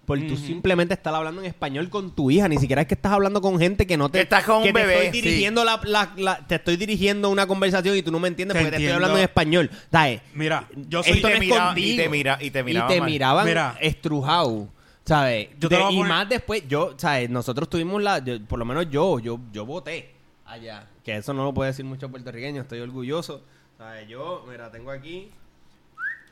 Porque 0.04 0.24
tú 0.24 0.36
simplemente 0.36 0.92
estás 0.92 1.14
hablando 1.14 1.40
en 1.40 1.46
español 1.46 1.88
con 1.88 2.10
tu 2.14 2.30
hija, 2.30 2.46
ni 2.46 2.58
siquiera 2.58 2.82
es 2.82 2.88
que 2.88 2.92
estás 2.92 3.12
hablando 3.12 3.40
con 3.40 3.58
gente 3.58 3.86
que 3.86 3.96
no 3.96 4.10
te 4.10 4.20
Estás 4.20 4.44
con 4.44 4.56
un 4.58 4.64
te 4.64 4.72
bebé, 4.72 5.06
estoy 5.06 5.22
dirigiendo 5.22 5.64
la, 5.64 5.80
la- 5.84 6.12
la- 6.18 6.46
te 6.46 6.56
estoy 6.56 6.76
dirigiendo 6.76 7.30
una 7.30 7.46
conversación 7.46 7.96
y 7.96 8.02
tú 8.02 8.12
no 8.12 8.20
me 8.20 8.28
entiendes 8.28 8.54
Te 8.54 8.62
porque 8.64 8.76
te 8.76 8.82
estoy 8.82 8.94
hablando 8.96 9.16
en 9.16 9.24
español. 9.24 9.70
¿Sabes? 9.90 10.20
Mira, 10.34 10.68
yo 10.90 11.02
soy 11.02 11.18
y 11.18 11.22
te 11.22 11.40
mira- 11.40 11.72
y 11.74 11.96
te 11.96 12.08
mira- 12.10 12.38
y 12.38 12.50
te 12.50 12.62
miraban 12.62 12.90
Y 12.90 12.94
te 12.94 13.00
mal. 13.00 13.10
miraban 13.10 13.46
Mira. 13.46 13.78
estrujado. 13.80 14.68
¿Sabes? 15.04 15.48
Yo 15.58 15.68
te 15.68 15.74
De- 15.74 15.80
lo 15.80 15.86
voy 15.86 15.92
a 15.92 15.96
y 15.96 15.98
poner- 16.00 16.12
más 16.12 16.28
después, 16.28 16.62
yo, 16.68 16.94
¿sabes? 16.96 17.28
Nosotros 17.28 17.68
tuvimos 17.68 18.02
la. 18.02 18.18
yo- 18.20 18.42
por 18.46 18.58
lo 18.58 18.64
menos 18.64 18.88
yo, 18.90 19.18
yo, 19.18 19.38
yo 19.52 19.66
voté 19.66 20.14
allá. 20.46 20.86
Que 21.04 21.16
eso 21.16 21.34
no 21.34 21.44
lo 21.44 21.52
puede 21.52 21.70
decir 21.72 21.84
mucho 21.84 22.08
puertorriqueño, 22.10 22.62
estoy 22.62 22.80
orgulloso. 22.80 23.42
¿Sabes? 23.76 24.08
Yo, 24.08 24.44
mira, 24.48 24.70
tengo 24.70 24.90
aquí 24.90 25.30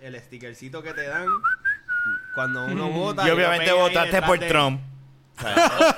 el 0.01 0.18
stickercito 0.18 0.83
que 0.83 0.95
te 0.95 1.07
dan 1.07 1.27
cuando 2.35 2.64
uno 2.66 2.89
vota. 2.91 3.27
y 3.27 3.31
obviamente 3.31 3.70
ahí 3.70 3.77
votaste 3.79 4.07
detrás 4.07 4.25
por 4.31 4.39
de- 4.39 4.49
Trump. 4.49 4.81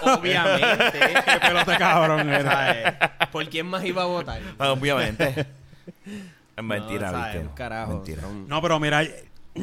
Obviamente. 0.03 0.99
Qué 1.25 1.41
pelota 1.41 1.79
cabrón. 1.79 2.29
¿Por 3.31 3.49
quién 3.49 3.67
más 3.67 3.85
iba 3.85 4.03
a 4.03 4.07
votar? 4.07 4.41
Ah, 4.59 4.73
Obviamente. 4.73 5.47
es 6.57 6.65
mentira, 6.65 7.11
No, 7.11 7.19
¿sabes? 7.19 7.35
¿viste? 7.35 7.49
Un 7.49 7.55
carajo. 7.55 7.93
Mentira. 7.93 8.23
son- 8.23 8.49
No, 8.49 8.63
pero 8.63 8.81
mira, 8.81 9.03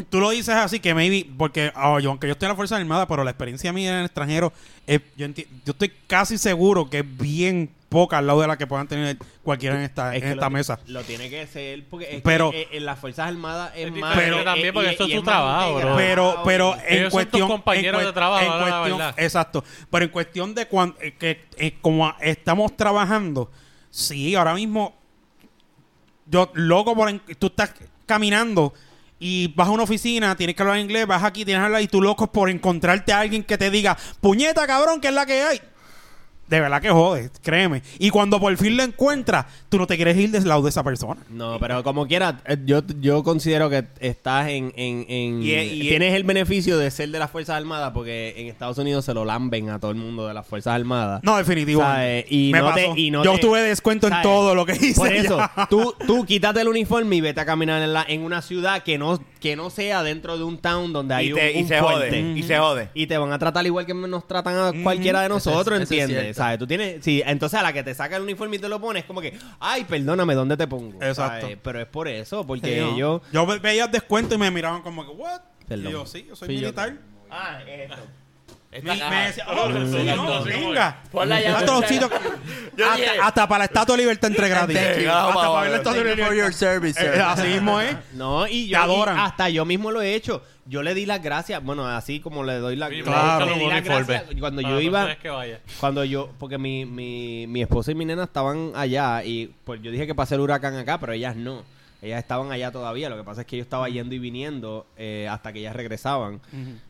tú 0.10 0.20
lo 0.20 0.30
dices 0.30 0.56
así 0.56 0.80
que 0.80 0.94
maybe, 0.94 1.28
porque 1.38 1.72
ah, 1.76 2.00
yo, 2.02 2.10
aunque 2.12 2.28
yo 2.28 2.34
estoy 2.34 2.46
en 2.48 2.52
la 2.52 2.56
Fuerza 2.56 2.78
Armada, 2.78 3.08
pero 3.08 3.24
la 3.24 3.32
experiencia 3.32 3.74
mía 3.74 3.92
en 3.92 3.98
el 4.00 4.06
extranjero, 4.06 4.54
es- 4.88 5.02
yo, 5.18 5.26
enti- 5.28 5.48
yo 5.66 5.72
estoy 5.74 5.92
casi 6.08 6.38
seguro 6.38 6.90
que 6.90 7.00
es 7.00 7.18
bien 7.18 7.70
poca 7.90 8.20
al 8.20 8.26
lado 8.28 8.40
de 8.40 8.48
la 8.48 8.58
que 8.58 8.66
puedan 8.68 8.88
tener 8.88 9.18
cualquiera 9.44 9.76
en 9.76 9.82
esta, 9.82 10.16
Es 10.16 10.24
en 10.24 10.30
esta 10.30 10.46
lo, 10.46 10.50
mesa. 10.52 10.80
Lo 10.88 11.04
tiene 11.04 11.30
que 11.30 11.46
ser 11.46 11.84
porque 11.90 12.16
es 12.16 12.22
Pero- 12.22 12.52
que, 12.52 12.62
eh, 12.62 12.68
en 12.72 12.86
las 12.86 12.98
Fuerzas 13.00 13.28
Armadas 13.28 13.74
es, 13.76 13.92
más... 13.92 14.12
diferente 14.12 14.42
eh, 14.42 14.44
también 14.46 14.68
eh, 14.68 14.74
porque 14.74 14.90
y- 14.92 14.94
eso 14.94 15.04
es 15.04 15.16
más 15.16 15.24
trabajo, 15.26 15.76
bro. 15.76 15.96
Pero, 15.98 16.42
pero 16.46 16.74
Ellos 16.76 16.84
en 16.88 16.98
son 16.98 17.04
tus 17.04 17.12
cuestión. 17.12 17.48
compañeros 17.50 18.00
en 18.02 18.08
de 18.08 18.14
trabajo, 18.14 18.46
en 18.46 18.50
la 18.50 18.58
cuestión- 18.80 18.98
verdad. 18.98 19.16
Exacto. 19.18 19.64
Pero 19.90 20.06
en 20.06 20.12
cuestión 20.12 20.56
de 20.56 20.68
cuan- 20.70 20.96
eh, 21.02 21.16
que 21.20 21.44
eh, 21.58 21.76
como 21.82 22.08
a- 22.08 22.16
estamos 22.22 22.78
trabajando, 22.78 23.52
sí, 23.90 24.36
ahora 24.36 24.54
mismo. 24.54 24.96
Yo, 26.28 26.50
loco, 26.54 26.96
por 26.96 27.10
en- 27.10 27.20
tú 27.38 27.48
estás 27.48 27.74
caminando 28.06 28.74
y 29.24 29.50
vas 29.50 29.68
a 29.68 29.72
una 29.72 29.84
oficina, 29.84 30.36
tienes 30.36 30.56
que 30.56 30.64
hablar 30.64 30.80
inglés, 30.80 31.06
vas 31.06 31.24
aquí, 31.24 31.46
tienes 31.46 31.62
que 31.62 31.66
hablar 31.66 31.82
y 31.84 31.88
tú 31.88 32.02
loco 32.02 32.32
por 32.32 32.50
encontrarte 32.50 33.14
a 33.14 33.20
alguien 33.20 33.44
que 33.44 33.56
te 33.56 33.70
diga, 33.70 33.96
puñeta, 34.20 34.66
cabrón, 34.66 35.00
que 35.00 35.10
es 35.10 35.14
la 35.14 35.28
que 35.28 35.44
hay. 35.44 35.62
De 36.52 36.60
verdad 36.60 36.82
que 36.82 36.90
jode, 36.90 37.30
créeme. 37.42 37.82
Y 37.98 38.10
cuando 38.10 38.38
por 38.40 38.56
fin 38.58 38.76
lo 38.76 38.84
encuentras, 38.84 39.46
tú 39.70 39.78
no 39.78 39.88
te 39.88 39.96
quieres 39.96 40.18
ir 40.18 40.32
del 40.32 40.46
lado 40.48 40.62
de 40.62 40.70
esa 40.70 40.84
persona. 40.84 41.22
No, 41.30 41.58
pero 41.62 41.82
como 41.82 42.06
quiera, 42.08 42.42
eh, 42.46 42.58
yo, 42.66 42.82
yo 43.00 43.24
considero 43.24 43.70
que 43.70 43.86
estás 44.02 44.50
en... 44.50 44.74
en, 44.76 45.06
en- 45.08 45.42
Y- 45.42 45.54
y- 45.56 45.80
tienes 45.88 46.14
el 46.14 46.26
beneficio 46.26 46.78
de 46.78 46.92
ser 46.92 47.08
de 47.10 47.20
las 47.20 47.32
Fuerzas 47.32 47.56
Armadas 47.56 47.92
porque 47.94 48.34
en 48.36 48.48
Estados 48.48 48.78
Unidos 48.78 49.06
se 49.06 49.14
lo 49.14 49.24
lamben 49.24 49.70
a 49.70 49.80
todo 49.80 49.92
el 49.92 49.98
mundo 49.98 50.28
de 50.28 50.34
las 50.34 50.46
Fuerzas 50.46 50.74
Armadas. 50.76 51.22
No, 51.24 51.38
definitivo. 51.38 51.82
¿Sabes? 51.82 52.26
Y 52.30 52.52
Me 52.52 52.60
no 52.60 52.66
pasó. 52.66 52.94
te- 52.96 53.00
y 53.00 53.12
no 53.12 53.24
Yo 53.24 53.34
te- 53.36 53.40
tuve 53.40 53.62
descuento 53.62 54.08
en 54.08 54.22
todo 54.22 54.54
lo 54.54 54.66
que 54.66 54.74
hice. 54.74 54.96
Por 54.96 55.12
eso, 55.14 55.38
ya. 55.38 55.68
tú, 55.70 55.96
tú 56.06 56.26
quítate 56.26 56.60
el 56.60 56.68
uniforme 56.68 57.16
y 57.16 57.22
vete 57.22 57.40
a 57.40 57.46
caminar 57.46 57.82
en, 57.82 57.94
la, 57.94 58.04
en 58.06 58.24
una 58.24 58.42
ciudad 58.42 58.84
que 58.84 58.98
no, 58.98 59.24
que 59.42 59.56
no 59.58 59.70
sea 59.70 60.04
dentro 60.04 60.38
de 60.38 60.44
un 60.46 60.58
town 60.60 60.94
donde 60.94 61.14
hay 61.16 61.28
Y, 61.30 61.34
un, 61.34 61.40
y 61.40 61.68
se 61.68 61.80
puente. 61.82 61.82
jode. 61.82 62.20
Y 62.38 62.44
se 62.44 62.58
jode. 62.58 62.90
Y 62.94 63.08
te 63.08 63.18
van 63.18 63.34
a 63.34 63.40
tratar 63.40 63.66
igual 63.66 63.86
que 63.86 63.94
nos 63.94 64.28
tratan 64.28 64.56
a 64.56 64.84
cualquiera 64.84 65.22
de 65.22 65.30
nosotros, 65.30 65.82
eso 65.82 65.94
¿entiendes? 65.94 66.38
¿Sabes? 66.38 66.60
Tú 66.60 66.68
tienes, 66.68 67.04
sí, 67.04 67.22
entonces 67.26 67.60
a 67.60 67.64
la 67.64 67.74
que 67.74 67.84
te 67.84 67.94
saca 67.94 68.16
el 68.16 68.22
uniforme 68.24 68.56
y 68.56 68.60
te 68.60 68.70
lo 68.70 68.80
pones, 68.80 69.04
como 69.04 69.20
que, 69.20 69.38
ay, 69.60 69.84
perdóname, 69.84 70.34
¿dónde 70.36 70.56
te 70.56 70.68
pongo? 70.68 71.02
Exacto. 71.04 71.42
¿Sabes? 71.42 71.58
Pero 71.62 71.82
es 71.82 71.88
por 71.88 72.08
eso, 72.08 72.46
porque 72.48 72.68
Sí, 72.68 72.74
ellos... 72.96 73.22
Yo 73.34 73.46
ve- 73.46 73.60
veía 73.60 73.88
descuento 73.88 74.36
y 74.36 74.38
me 74.38 74.50
miraban 74.52 74.82
como 74.84 75.04
que, 75.06 75.12
¿what? 75.12 75.42
Perdón. 75.68 75.88
Y 75.88 75.92
yo, 75.92 76.06
sí, 76.06 76.26
yo 76.30 76.36
soy 76.36 76.48
Sí, 76.48 76.54
yo- 76.56 76.62
militar. 76.62 76.98
Ah, 77.30 77.60
esto. 77.68 77.98
Me, 78.72 78.82
me 78.82 79.26
decía, 79.26 79.46
oh, 79.50 79.68
sí, 79.68 80.06
no, 80.16 80.44
sí, 80.46 80.50
venga. 80.50 81.02
Ponla 81.12 81.42
ya, 81.42 81.58
Hasta 81.58 81.72
los 81.74 81.86
sitios- 81.86 82.10
hasta, 83.22 83.48
para 83.48 83.60
la 83.60 83.66
estatua 83.66 83.96
de 83.98 84.02
libertad 84.04 84.32
entre 84.32 84.48
gratis. 84.48 84.78
Thank 84.80 85.04
you. 85.04 85.10
Hasta 85.12 85.34
para 85.34 85.62
ver 85.62 85.72
la 85.72 85.78
estatua 85.78 86.04
de 86.04 86.10
for 86.10 86.18
your 86.20 86.32
libertad. 86.32 86.52
service, 86.58 87.06
Eh, 87.06 87.22
así 87.22 87.48
mismo 87.48 87.82
es. 87.82 87.96
No, 88.14 88.48
y 88.48 88.50
Te 88.50 88.68
yo 88.68 88.72
y 88.80 88.82
adoran. 88.82 89.20
hasta 89.20 89.50
yo 89.50 89.66
mismo 89.66 89.92
lo 89.92 90.02
he 90.02 90.16
hecho. 90.16 90.42
Yo 90.68 90.84
le 90.84 90.94
di 90.94 91.06
las 91.06 91.22
gracias, 91.22 91.62
bueno, 91.62 91.86
así 91.86 92.22
como 92.22 92.44
le 92.46 92.54
doy 92.60 92.76
las 92.78 92.92
Sí, 92.92 93.02
Claro. 93.02 93.46
le 93.46 93.56
di 93.60 93.68
las 93.68 93.84
gracias 93.84 94.24
cuando 94.40 94.62
yo 94.62 94.80
iba 94.80 95.16
Que 95.18 95.30
vaya. 95.30 95.60
cuando 95.82 96.06
yo 96.06 96.30
porque 96.40 96.58
mi, 96.58 96.86
mi, 96.86 97.48
mi 97.48 97.62
esposa 97.64 97.92
y 97.92 97.96
mi 97.96 98.06
nena 98.06 98.24
estaban 98.24 98.72
allá 98.76 99.22
y 99.26 99.48
pues 99.66 99.82
yo 99.82 99.92
dije 99.92 100.08
que 100.08 100.16
pasé 100.16 100.36
el 100.36 100.42
huracán 100.42 100.78
acá, 100.78 100.98
pero 100.98 101.12
ellas 101.12 101.36
no. 101.36 101.64
Ellas 102.02 102.20
estaban 102.20 102.52
allá 102.52 102.72
todavía. 102.72 103.10
Lo 103.10 103.18
que 103.18 103.24
pasa 103.24 103.42
es 103.42 103.48
que 103.48 103.58
yo 103.58 103.64
estaba 103.64 103.90
yendo 103.90 104.16
y 104.16 104.20
viniendo 104.20 104.88
eh, 104.98 105.28
hasta 105.30 105.52
que 105.52 105.60
ellas 105.60 105.76
regresaban. 105.76 106.40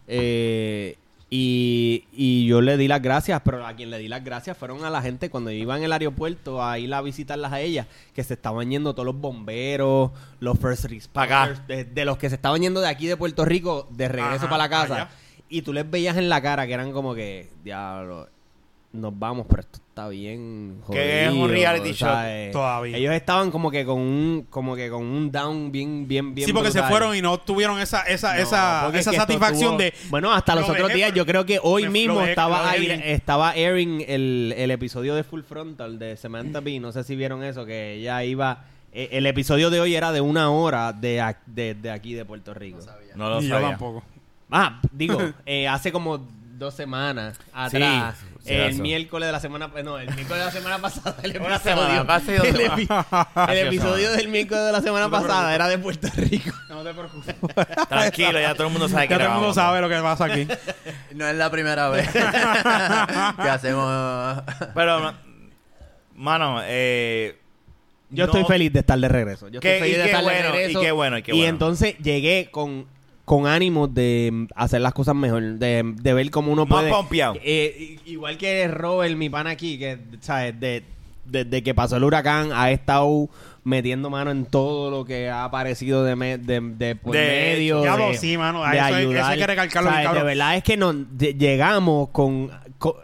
Eh, 0.08 0.96
y, 1.34 2.04
y 2.12 2.46
yo 2.46 2.60
le 2.60 2.76
di 2.76 2.90
las 2.90 3.02
gracias, 3.02 3.42
pero 3.46 3.66
a 3.66 3.74
quien 3.74 3.90
le 3.90 3.98
di 4.00 4.10
las 4.10 4.22
gracias 4.22 4.58
fueron 4.58 4.84
a 4.84 4.90
la 4.90 5.02
gente 5.02 5.30
cuando 5.30 5.50
iba 5.50 5.78
en 5.78 5.84
el 5.84 5.94
aeropuerto 5.94 6.62
a 6.62 6.78
ir 6.78 6.94
a 6.94 7.02
visitarlas 7.02 7.54
a 7.54 7.62
ellas, 7.62 7.88
que 8.14 8.22
se 8.22 8.34
estaban 8.34 8.70
yendo 8.70 8.94
todos 8.94 9.06
los 9.06 9.16
bomberos, 9.16 10.12
los 10.42 10.60
first 10.60 10.86
responders, 10.86 11.66
de, 11.68 11.86
de 11.86 12.04
los 12.06 12.18
que 12.18 12.28
se 12.28 12.36
estaban 12.36 12.62
yendo 12.62 12.82
de 12.82 12.90
aquí 12.90 13.08
de 13.08 13.16
Puerto 13.16 13.46
Rico 13.46 13.88
de 13.92 14.10
regreso 14.10 14.36
Ajá, 14.46 14.50
para 14.50 14.64
la 14.64 14.70
casa. 14.70 14.96
allá. 14.96 15.10
Y 15.48 15.62
tú 15.62 15.72
les 15.72 15.90
veías 15.90 16.18
en 16.18 16.28
la 16.28 16.42
cara 16.42 16.68
que 16.68 16.74
eran 16.74 16.92
como 16.92 17.16
que, 17.16 17.50
diablo, 17.64 18.28
nos 18.94 19.18
vamos, 19.18 19.46
pero 19.50 19.62
esto 19.62 19.80
está 19.88 20.10
bien 20.10 20.80
jodido. 20.84 21.02
Que 21.04 21.26
es 21.26 21.32
un 21.32 21.50
reality 21.50 21.94
show. 21.94 22.10
¿sabes? 22.10 22.52
Todavía. 22.52 22.98
Ellos 22.98 23.14
estaban 23.14 23.50
como 23.52 23.72
que 23.72 23.86
con 23.86 24.00
un, 24.00 24.48
como 24.50 24.76
que 24.76 24.90
con 24.90 25.06
un 25.06 25.32
down 25.32 25.72
bien, 25.72 26.08
bien, 26.08 26.36
bien 26.36 26.46
Sí, 26.46 26.54
porque 26.54 26.72
se 26.72 26.84
fueron 26.84 27.16
y 27.16 27.22
no 27.22 27.38
tuvieron 27.40 27.80
esa, 27.80 28.02
esa, 28.04 28.34
No, 28.36 28.42
esa, 28.42 28.90
es 28.90 28.96
esa 28.96 29.12
que 29.12 29.18
satisfacción 29.18 29.72
tuvo- 29.74 29.78
de. 29.78 29.94
Bueno, 30.10 30.34
hasta 30.34 30.56
los 30.56 30.68
lo 30.68 30.74
otros 30.74 30.94
días, 30.94 31.14
yo 31.14 31.26
creo 31.26 31.46
que 31.46 31.60
hoy 31.64 31.84
lo 31.86 31.92
mismo 31.92 32.14
lo 32.16 32.26
estaba 32.26 32.76
estaba 32.76 33.52
airing 33.52 34.04
el, 34.08 34.54
el 34.58 34.72
episodio 34.72 35.16
de 35.16 35.24
Full 35.24 35.42
Frontal 35.44 35.98
de 35.98 36.18
Samantha 36.18 36.60
Bee. 36.60 36.80
No 36.80 36.92
sé 36.92 37.04
si 37.04 37.16
vieron 37.16 37.44
eso, 37.44 37.66
que 37.66 37.94
ella 37.94 38.24
iba 38.26 38.66
eh, 38.94 39.08
el 39.14 39.26
episodio 39.26 39.70
de 39.70 39.80
hoy 39.80 39.96
era 39.96 40.12
de 40.12 40.20
una 40.20 40.50
hora 40.52 40.92
de, 40.92 41.34
de, 41.46 41.76
de 41.76 41.92
aquí 41.92 42.14
de 42.14 42.26
Puerto 42.26 42.54
Rico. 42.54 42.80
No 43.16 43.30
lo 43.30 43.40
Ni 43.40 43.48
yo 43.48 43.54
sabía. 43.56 43.70
tampoco. 43.70 44.04
Ah, 44.52 44.82
digo, 44.92 45.18
eh, 45.46 45.66
hace 45.70 45.94
como 45.94 46.18
dos 46.58 46.74
semanas 46.74 47.40
atrás. 47.54 48.18
sí, 48.20 48.26
el 48.46 48.76
miércoles 48.82 49.28
de 49.28 49.32
la 49.32 49.40
semana... 49.40 49.70
No, 49.84 49.98
el 50.00 50.08
miércoles 50.14 50.40
de 50.40 50.46
la 50.46 50.52
semana 50.52 50.80
pasada. 50.80 51.16
El 51.24 51.32
episodio, 51.36 51.60
semana, 51.60 52.00
el, 52.00 52.56
epi- 52.88 53.68
episodio 53.68 54.12
del 54.12 54.28
miércoles 54.30 54.66
de 54.66 54.72
la 54.72 54.82
semana 54.82 55.10
pasada 55.10 55.54
era 55.54 55.68
de 55.68 55.78
Puerto 55.78 56.08
Rico. 56.16 56.52
No 56.70 56.84
te 56.84 56.94
preocupes. 56.94 57.36
Tranquilo, 57.90 58.40
ya 58.40 58.54
todo 58.56 58.68
el 58.68 58.74
mundo 58.74 58.90
sabe 58.90 59.08
que 59.08 59.14
Ya 59.14 59.18
todo 59.20 59.28
el 59.28 59.34
mundo 59.36 59.54
sabe 59.54 59.82
lo 59.82 59.90
que 59.90 59.96
pasa 60.02 60.26
aquí. 60.26 60.48
No 61.16 61.28
es 61.28 61.36
la 61.36 61.52
primera 61.52 61.90
vez 61.90 62.10
que 62.10 62.20
hacemos. 63.50 64.44
Pero, 64.74 65.00
ma- 65.00 65.20
mano, 66.16 66.62
eh... 66.64 67.38
Yo 68.10 68.26
no- 68.28 68.34
estoy 68.34 68.46
feliz 68.46 68.74
de 68.74 68.80
estar 68.80 69.00
de 69.00 69.08
regreso. 69.08 69.48
Yo 69.50 69.60
Qué- 69.60 69.76
estoy 69.76 69.90
feliz 69.92 69.96
y 69.96 69.98
de 70.00 70.04
qué 70.06 70.10
estar 70.12 70.24
bueno, 70.24 70.42
de 70.42 70.48
y 70.50 70.52
regreso. 70.52 70.82
qué 70.82 70.92
bueno, 70.92 71.18
y 71.18 71.24
qué 71.24 71.32
Y 71.32 71.36
bueno. 71.36 71.50
entonces 71.50 71.98
llegué 72.00 72.50
con, 72.52 72.86
con 73.26 73.48
ánimos 73.48 73.94
de 73.94 74.48
hacer 74.56 74.82
las 74.82 74.94
cosas 74.94 75.16
mejor, 75.16 75.42
de, 75.44 75.84
de 75.96 76.14
ver 76.14 76.30
cómo 76.32 76.52
uno 76.52 76.66
Más 76.66 76.80
puede... 76.82 76.92
pompeado. 76.92 77.36
Eh, 77.44 77.98
igual 78.06 78.38
que 78.38 78.68
Robert, 78.68 79.16
mi 79.16 79.30
pana 79.30 79.52
aquí, 79.52 79.78
que, 79.78 79.98
¿sabes? 80.22 80.60
De, 80.60 80.84
desde 81.26 81.64
que 81.64 81.74
pasó 81.74 81.98
el 81.98 82.04
huracán 82.04 82.50
ha 82.54 82.72
estado 82.72 83.30
metiendo 83.64 84.10
mano 84.10 84.32
en 84.32 84.46
todo 84.46 84.90
lo 84.90 85.06
que 85.06 85.30
ha 85.30 85.44
aparecido 85.44 86.04
de, 86.04 86.16
me- 86.16 86.38
de, 86.40 86.60
de 86.60 86.96
por 86.96 87.14
De 87.14 87.20
medio 87.20 87.82
de, 87.82 88.18
sí, 88.18 88.36
mano, 88.38 88.64
de 88.66 88.76
eso 88.76 88.84
hay- 88.86 88.94
ayudar. 88.96 89.18
eso 89.20 89.28
hay 89.28 89.38
que 89.40 89.48
recalcarlo 89.48 89.90
¿Sabes? 89.92 90.06
cabrón. 90.08 90.24
De 90.24 90.28
verdad 90.28 90.56
es 90.58 90.64
que 90.64 90.78
nos 90.78 90.96
llegamos 91.18 92.10
con, 92.10 92.50
con- 92.80 92.96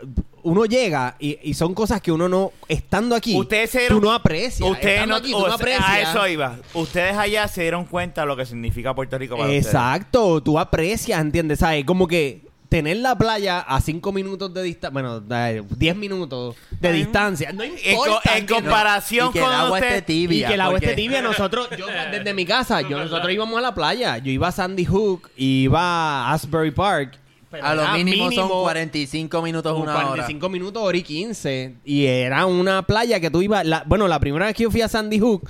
uno 0.47 0.65
llega 0.65 1.15
y, 1.19 1.37
y 1.43 1.53
son 1.53 1.73
cosas 1.73 2.01
que 2.01 2.11
uno 2.11 2.29
no 2.29 2.51
estando 2.67 3.15
aquí 3.15 3.35
Ustedes 3.37 3.69
se 3.69 3.79
dieron- 3.79 3.99
tú 3.99 4.05
no 4.05 4.11
aprecias 4.13 4.69
Ustedes 4.69 4.93
Estando 4.95 5.13
no, 5.15 5.19
aquí, 5.19 5.31
tú 5.31 5.37
o 5.37 5.41
no 5.41 5.45
sea, 5.47 5.55
aprecias. 5.55 5.85
a 5.89 6.01
eso 6.01 6.27
iba. 6.27 6.55
Ustedes 6.73 7.17
allá 7.17 7.47
se 7.47 7.61
dieron 7.61 7.85
cuenta 7.85 8.21
de 8.21 8.27
lo 8.27 8.35
que 8.37 8.45
significa 8.45 8.93
Puerto 8.95 9.17
Rico 9.17 9.35
para 9.35 9.47
ustedes. 9.47 9.65
Exacto, 9.65 10.41
tú 10.41 10.57
aprecias, 10.59 11.19
¿entiendes? 11.21 11.59
¿Sabes? 11.59 11.83
Como 11.85 12.07
que 12.07 12.47
tener 12.69 12.97
la 12.97 13.17
playa 13.17 13.59
a 13.59 13.79
5 13.79 14.11
minutos 14.11 14.53
de 14.53 14.61
distancia, 14.61 14.89
bueno, 14.91 15.21
10 15.21 15.95
minutos 15.95 16.55
de 16.81 16.91
distancia, 16.91 17.53
no 17.53 17.63
En, 17.63 17.71
importa. 17.77 18.11
co- 18.11 18.19
en 18.29 18.37
¿entiendes? 18.39 18.55
comparación 18.63 19.29
y 19.29 19.31
que 19.31 19.39
con 19.39 19.49
el 19.49 19.55
agua 19.55 19.71
usted- 19.79 19.87
esté 19.87 20.01
tibia. 20.01 20.37
y 20.45 20.47
que 20.49 20.53
el 20.53 20.61
agua 20.61 20.73
porque- 20.73 20.85
esté 20.87 20.95
tibia, 21.01 21.21
nosotros, 21.21 21.69
yo 21.77 21.85
desde 22.11 22.33
mi 22.33 22.45
casa, 22.45 22.81
yo 22.81 22.97
nosotros 22.99 23.31
íbamos 23.31 23.57
a 23.57 23.61
la 23.61 23.73
playa, 23.73 24.17
yo 24.17 24.31
iba 24.31 24.49
a 24.49 24.51
Sandy 24.51 24.83
Hook, 24.85 25.29
iba 25.37 25.79
a 25.81 26.33
Asbury 26.33 26.71
Park. 26.71 27.17
Pero 27.49 27.65
A 27.65 27.75
lo 27.75 27.81
era 27.83 27.93
mínimo, 27.93 28.31
son 28.31 28.49
45 28.49 29.41
minutos, 29.41 29.77
una 29.79 29.93
45 29.93 30.49
minutos, 30.49 30.83
hora 30.83 30.97
y 30.97 31.03
15. 31.03 31.75
Y 31.85 32.05
era 32.05 32.45
una 32.45 32.81
playa 32.83 33.19
que 33.19 33.29
tú 33.31 33.41
ibas. 33.41 33.65
la- 33.65 33.83
bueno, 33.85 34.07
la 34.07 34.19
primera 34.19 34.45
vez 34.47 34.55
que 34.55 34.63
yo 34.63 34.71
fui 34.71 34.81
a 34.81 34.87
Sandy 34.87 35.19
Hook, 35.19 35.49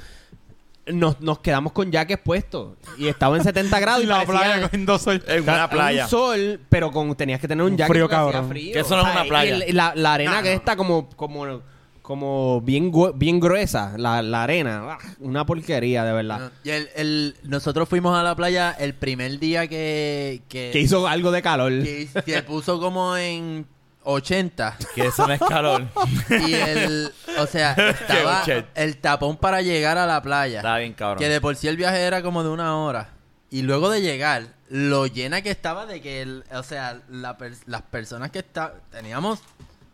nos, 0.88 1.20
nos 1.20 1.40
quedamos 1.40 1.74
con 1.74 1.92
jackets 1.92 2.22
puestos. 2.24 2.76
Y 2.98 3.08
estaba 3.08 3.36
en 3.36 3.44
70 3.44 3.80
grados. 3.80 4.04
y 4.04 4.06
la 4.06 4.26
playa 4.26 4.62
cogiendo 4.62 4.98
sol. 5.00 5.22
En 5.28 5.44
una 5.44 5.70
playa. 5.70 6.04
Un 6.06 6.10
sol, 6.10 6.60
pero 6.70 6.92
con, 6.92 7.14
tenías 7.16 7.42
que 7.42 7.48
tener 7.48 7.66
un 7.66 7.72
Un 7.74 7.78
jacket 7.78 7.94
frío, 7.94 8.08
cabrón. 8.08 8.48
frío. 8.48 8.74
Que 8.74 8.80
eso 8.80 8.96
no 8.96 9.06
es 9.06 9.12
una 9.14 9.26
y 9.26 9.30
playa. 9.30 9.56
el- 9.66 9.76
la, 9.76 9.94
la 9.96 10.14
arena 10.14 10.32
Nah, 10.32 10.42
que 10.44 10.50
no. 10.52 10.56
está 10.56 10.76
como, 10.78 11.10
como, 11.16 11.62
como 12.08 12.62
bien, 12.62 12.90
bien 13.16 13.38
gruesa, 13.42 13.96
la, 13.98 14.22
la 14.22 14.44
arena. 14.44 14.94
Ah, 14.94 14.98
Una 15.20 15.46
porquería, 15.46 16.06
de 16.06 16.14
verdad. 16.14 16.40
No, 16.40 16.52
Y 16.64 16.70
el, 16.70 16.88
el- 16.96 17.36
nosotros 17.44 17.90
fuimos 17.90 18.18
a 18.18 18.24
la 18.24 18.34
playa 18.34 18.72
el 18.72 18.94
primer 18.94 19.40
día 19.40 19.68
que, 19.68 20.42
que, 20.48 20.70
Que 20.72 20.80
hizo 20.80 21.06
algo 21.06 21.32
de 21.32 21.42
calor. 21.42 21.70
que 21.84 22.08
se 22.26 22.44
puso 22.44 22.80
como 22.80 23.18
en 23.18 23.68
80. 24.06 24.78
Que 24.96 25.08
eso 25.08 25.28
no 25.28 25.34
es 25.34 25.42
calor. 25.42 25.86
Y 26.48 26.54
el, 26.54 27.12
o 27.40 27.46
sea, 27.46 27.74
estaba 28.00 28.42
el 28.76 28.98
tapón 29.00 29.36
para 29.36 29.62
llegar 29.62 29.98
a 29.98 30.06
la 30.06 30.22
playa. 30.22 30.60
Está 30.60 30.78
bien, 30.78 30.94
cabrón. 30.94 31.18
Que 31.20 31.28
de 31.28 31.42
por 31.42 31.58
sí 31.58 31.68
el 31.68 31.76
viaje 31.76 32.00
era 32.00 32.22
como 32.24 32.42
de 32.42 32.50
una 32.52 32.78
hora. 32.78 33.10
Y 33.50 33.64
luego 33.64 33.90
de 33.90 34.02
llegar, 34.02 34.48
lo 34.70 35.08
llena 35.08 35.42
que 35.42 35.52
estaba 35.52 35.86
de 35.86 36.00
que, 36.02 36.22
el, 36.22 36.46
o 36.54 36.64
sea, 36.64 37.02
la 37.10 37.38
per- 37.38 37.58
las 37.66 37.82
personas 37.82 38.32
que 38.32 38.40
está 38.40 38.76
teníamos 38.92 39.40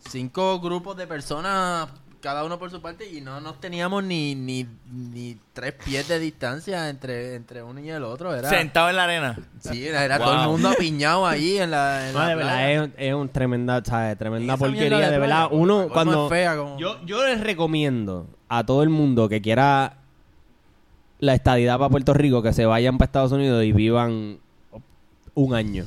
cinco 0.10 0.60
grupos 0.60 0.98
de 0.98 1.08
personas, 1.08 1.88
cada 2.24 2.46
uno 2.46 2.58
por 2.58 2.72
su 2.72 2.82
parte, 2.82 3.06
y 3.12 3.20
no 3.20 3.42
nos 3.42 3.60
teníamos 3.60 4.02
ni, 4.02 4.34
ni, 4.34 4.66
ni 4.90 5.38
tres 5.52 5.74
pies 5.74 6.08
de 6.08 6.20
distancia 6.20 6.88
entre, 6.88 7.36
entre 7.36 7.62
uno 7.62 7.82
y 7.82 7.90
el 7.90 8.02
otro. 8.02 8.34
Era, 8.34 8.48
Sentado 8.50 8.90
en 8.90 8.96
la 8.96 9.04
arena. 9.04 9.38
sí, 9.60 9.86
era, 9.86 10.06
era 10.06 10.18
todo 10.20 10.42
el 10.42 10.50
mundo 10.50 10.70
apiñado 10.70 11.28
ahí 11.28 11.58
en 11.58 11.72
la, 11.72 12.08
en 12.08 12.14
No, 12.14 12.20
la 12.20 12.28
de 12.30 12.36
verdad, 12.36 12.72
es, 12.72 12.90
es 12.98 13.14
un 13.14 13.28
tremenda, 13.28 13.84
¿sabes? 13.84 14.18
Tremenda 14.18 14.56
porquería. 14.56 15.12
De, 15.12 15.20
verdad, 15.20 15.50
uno 15.52 15.90
cuando... 15.90 16.28
es 16.28 16.30
fea, 16.32 16.56
como- 16.56 16.80
Yo, 16.80 17.06
yo 17.06 17.26
les 17.28 17.42
recomiendo 17.42 18.26
a 18.48 18.66
todo 18.66 18.84
el 18.84 18.90
mundo 18.90 19.28
que 19.28 19.42
quiera 19.42 19.98
la 21.20 21.34
estadidad 21.34 21.78
para 21.78 21.90
Puerto 21.90 22.14
Rico 22.14 22.42
que 22.42 22.54
se 22.54 22.66
vayan 22.66 22.98
para 22.98 23.08
Estados 23.08 23.34
Unidos 23.34 23.66
y 23.66 23.74
vivan 23.74 24.40
un 25.34 25.54
año. 25.54 25.84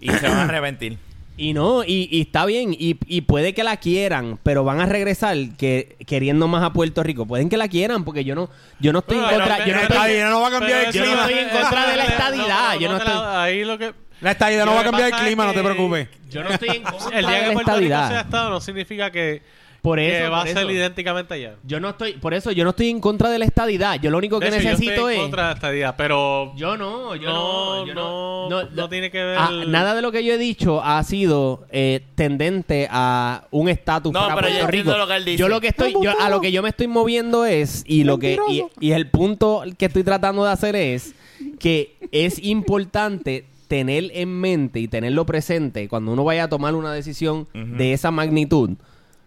Y 0.00 0.10
se 0.10 0.28
van 0.28 0.38
a 0.38 0.42
arrepentir. 0.44 0.98
Y 1.36 1.54
no, 1.54 1.84
y, 1.84 2.06
y 2.10 2.20
está 2.22 2.44
bien, 2.44 2.74
y, 2.78 2.98
y 3.06 3.22
puede 3.22 3.54
que 3.54 3.64
la 3.64 3.78
quieran, 3.78 4.38
pero 4.42 4.62
van 4.62 4.80
a 4.80 4.86
regresar 4.86 5.36
que 5.56 5.96
queriendo 6.06 6.48
más 6.48 6.62
a 6.62 6.72
Puerto 6.74 7.02
Rico. 7.02 7.24
Pueden 7.26 7.48
que 7.48 7.56
la 7.56 7.66
quieran, 7.68 8.04
porque 8.04 8.24
yo 8.24 8.34
no, 8.34 8.50
yo 8.78 8.92
no 8.92 8.98
estoy 8.98 9.16
en 9.16 9.24
contra, 9.24 9.56
pero- 9.56 9.66
yo 9.66 9.74
no 9.74 9.80
estoy, 9.80 9.96
Estadía 9.96 10.28
no 10.28 10.40
va 10.42 10.48
a 10.48 10.50
cambiar 10.50 10.80
el 10.80 10.86
Pero 10.92 10.92
yo 10.92 11.00
no 11.00 11.06
clima. 11.06 11.26
estoy 11.30 11.38
en 11.38 11.48
contra 11.62 11.90
de 11.90 11.96
la 11.96 12.04
estadidad, 12.12 12.78
yo 12.78 12.92
no 12.92 12.98
te 12.98 13.04
la- 13.04 13.10
estoy- 13.14 13.36
Ahí 13.36 13.64
lo 13.64 13.78
que... 13.78 13.94
La 14.20 14.32
estadía 14.32 14.64
no 14.66 14.74
va 14.74 14.80
a 14.82 14.84
cambiar 14.84 15.08
el 15.08 15.14
clima, 15.14 15.46
no 15.46 15.54
te 15.54 15.62
preocupes. 15.62 16.08
yo 16.28 16.44
no 16.44 16.50
estoy 16.50 16.68
en 16.76 16.82
contra 16.82 17.18
El 17.18 17.26
día 17.26 17.44
que 17.46 17.52
Puerto 17.52 17.76
Rico 17.76 17.88
sea 17.88 17.96
estadidad. 17.96 18.20
Estado 18.26 18.50
no 18.50 18.60
significa 18.60 19.10
que, 19.10 19.42
Por 19.82 19.98
que 19.98 20.18
eso, 20.22 20.30
va 20.30 20.40
por 20.40 20.48
a 20.48 20.52
ser 20.52 20.62
eso. 20.62 20.70
idénticamente 20.70 21.34
allá. 21.34 21.54
Yo 21.64 21.80
no 21.80 21.88
estoy, 21.90 22.12
por 22.14 22.34
eso 22.34 22.52
yo 22.52 22.64
no 22.64 22.70
estoy 22.70 22.90
en 22.90 23.00
contra 23.00 23.30
de 23.30 23.38
la 23.38 23.44
estadidad. 23.46 23.98
Yo 24.00 24.10
lo 24.10 24.18
único 24.18 24.38
De 24.38 24.50
que 24.50 24.56
hecho, 24.56 24.62
yo 24.64 24.70
necesito 24.70 24.92
estoy 24.92 25.14
en 25.14 25.20
es 25.20 25.24
contra 25.24 25.48
de 25.48 25.54
esta 25.54 25.74
idea, 25.74 25.96
pero 25.96 26.52
Yo 26.56 26.76
no, 26.76 27.14
yo 27.16 27.28
No, 27.30 27.76
no, 27.80 27.86
yo 27.86 27.94
no, 27.94 28.48
no, 28.50 28.62
no 28.70 28.88
tiene 28.88 29.10
que 29.10 29.18
ver- 29.24 29.38
Ah, 29.38 29.50
nada 29.66 29.94
de 29.94 30.02
lo 30.02 30.12
que 30.12 30.22
yo 30.22 30.34
he 30.34 30.38
dicho 30.38 30.82
ha 30.84 31.02
sido 31.04 31.64
eh, 31.70 32.00
tendente 32.14 32.88
a 32.90 33.44
un 33.50 33.68
estatus 33.68 34.12
No, 34.12 34.20
para 34.20 34.34
pero 34.36 34.48
yo 34.48 34.52
Puerto 34.54 34.66
entiendo 34.66 34.92
Rico. 34.92 34.98
lo 34.98 35.06
que 35.08 35.16
él 35.16 35.24
dice. 35.24 35.36
Yo 35.38 35.48
lo 35.48 35.60
que 35.60 35.68
estoy, 35.68 35.94
yo, 36.02 36.12
a 36.20 36.28
lo 36.28 36.40
que 36.40 36.52
yo 36.52 36.62
me 36.62 36.68
estoy 36.68 36.86
moviendo 36.86 37.46
es 37.46 37.82
y 37.86 38.04
lo 38.04 38.18
que 38.18 38.38
y, 38.50 38.64
y 38.80 38.92
el 38.92 39.08
punto 39.08 39.62
que 39.78 39.86
estoy 39.86 40.04
tratando 40.04 40.44
de 40.44 40.50
hacer 40.50 40.76
es 40.76 41.14
que 41.58 41.96
es 42.12 42.38
importante 42.44 43.46
tener 43.68 44.10
en 44.14 44.28
mente 44.40 44.80
y 44.80 44.88
tenerlo 44.88 45.24
presente 45.24 45.88
cuando 45.88 46.12
uno 46.12 46.24
vaya 46.24 46.44
a 46.44 46.48
tomar 46.48 46.74
una 46.74 46.92
decisión 46.92 47.46
de 47.54 47.92
esa 47.92 48.10
magnitud. 48.10 48.70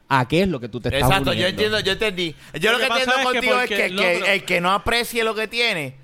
¿A 0.10 0.28
qué 0.28 0.44
es 0.44 0.48
lo 0.48 0.60
que 0.60 0.70
tú 0.70 0.80
te 0.80 0.90
estás 0.90 1.10
Exacto, 1.10 1.34
yo 1.34 1.48
entiendo, 1.48 1.80
yo 1.80 1.94
entendí. 1.94 2.36
Yo 2.60 2.72
Lo 2.72 2.78
lo, 2.78 2.86
que 2.86 2.92
entiendo 2.92 3.14
es 3.16 3.18
que 3.20 3.34
contigo 3.34 3.60
es 3.62 3.68
que, 3.70 3.86
el 3.86 3.96
que 3.98 4.16
otro- 4.18 4.26
el 4.28 4.44
que 4.46 4.62
no 4.62 4.72
aprecie 4.72 5.24
lo 5.24 5.34
que 5.34 5.48
tiene, 5.48 5.96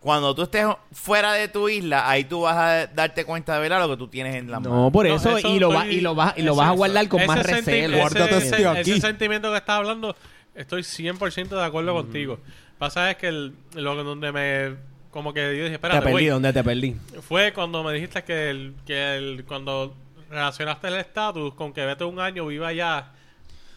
cuando 0.00 0.34
tú 0.34 0.42
estés 0.42 0.66
fuera 0.92 1.32
de 1.32 1.48
tu 1.48 1.68
isla, 1.68 2.08
ahí 2.10 2.24
tú 2.24 2.42
vas 2.42 2.56
a 2.56 2.86
darte 2.88 3.24
cuenta 3.24 3.54
de 3.54 3.60
verdad 3.60 3.78
lo 3.80 3.88
que 3.88 3.96
tú 3.96 4.08
tienes 4.08 4.34
en 4.34 4.50
la 4.50 4.60
mano. 4.60 4.74
No, 4.84 4.92
por 4.92 5.06
No, 5.08 5.14
eso, 5.16 5.38
y 5.38 5.58
lo 5.58 5.70
vas 5.70 5.84
estoy- 5.84 5.96
y 5.96 6.00
lo 6.02 6.14
vas 6.14 6.34
y 6.36 6.42
lo 6.42 6.54
vas 6.54 6.68
a 6.68 6.72
guardar 6.72 7.08
con 7.08 7.24
más 7.24 7.42
recelo. 7.42 7.96
ese- 7.96 8.36
ese, 8.36 8.66
aquí. 8.66 8.90
ese 8.92 9.00
sentimiento 9.00 9.50
que 9.50 9.56
estás 9.56 9.76
hablando, 9.78 10.14
estoy 10.54 10.82
100% 10.82 11.56
de 11.56 11.64
acuerdo 11.64 11.94
contigo. 11.94 12.38
Pasa 12.78 13.10
es 13.10 13.16
que 13.16 13.28
el- 13.28 13.54
lo 13.74 13.96
que 13.96 14.02
donde 14.02 14.30
me 14.32 14.94
como 15.10 15.32
que 15.32 15.40
yo 15.42 15.50
dije, 15.50 15.68
Te 15.68 15.74
espérate, 15.74 16.00
perdí, 16.00 16.12
güey, 16.12 16.26
¿dónde 16.26 16.52
te 16.52 16.64
perdí? 16.64 16.96
fue 17.26 17.52
cuando 17.52 17.82
me 17.84 17.92
dijiste 17.94 18.24
que 18.24 18.50
el, 18.50 18.74
que 18.84 19.16
el 19.16 19.44
cuando 19.46 19.94
relacionaste 20.28 20.88
el 20.88 20.94
estatus 20.96 21.54
con 21.54 21.72
que 21.72 21.86
vete 21.86 22.02
un 22.04 22.18
año 22.18 22.44
viva 22.46 22.68
allá 22.68 23.12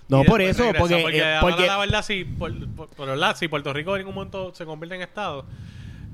No, 0.09 0.23
por 0.23 0.41
eso, 0.41 0.63
regresa, 0.63 0.79
porque, 0.79 1.01
porque, 1.01 1.17
eh, 1.19 1.35
ahora 1.35 1.65
la 1.65 1.77
verdad 1.77 2.01
si 2.03 2.23
por, 2.23 2.53
por- 2.75 2.87
por 2.89 3.07
verdad, 3.07 3.35
si 3.35 3.47
Puerto 3.47 3.73
Rico 3.73 3.95
en 3.95 4.01
ningún 4.01 4.15
momento 4.15 4.53
se 4.55 4.65
convierte 4.65 4.95
en 4.95 5.01
estado 5.01 5.45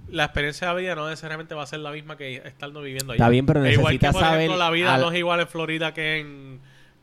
la 0.10 0.26
experiencia 0.26 0.74
de 0.74 0.82
vida 0.82 0.96
no 0.96 1.10
necesariamente 1.10 1.56
va 1.56 1.64
a 1.64 1.68
ser 1.68 1.80
la 1.80 1.92
misma 1.92 2.18
que 2.18 2.36
estando 2.46 2.82
viviendo 2.82 3.14
allá. 3.14 3.18
Está 3.24 3.30
bien, 3.30 3.46
pero 3.48 3.66
E 3.66 3.74
igual 3.74 3.98
que, 3.98 4.06
necesitas 4.08 4.14
por 4.14 4.22
ejemplo, 4.24 4.46
saber 4.54 4.60
la 4.60 4.70
vida 4.70 4.94
al- 4.96 5.02
no 5.02 5.12
es 5.12 5.18
igual 5.18 5.40
en 5.40 5.48
Florida 5.48 5.94
que 5.94 6.20
en 6.20 6.60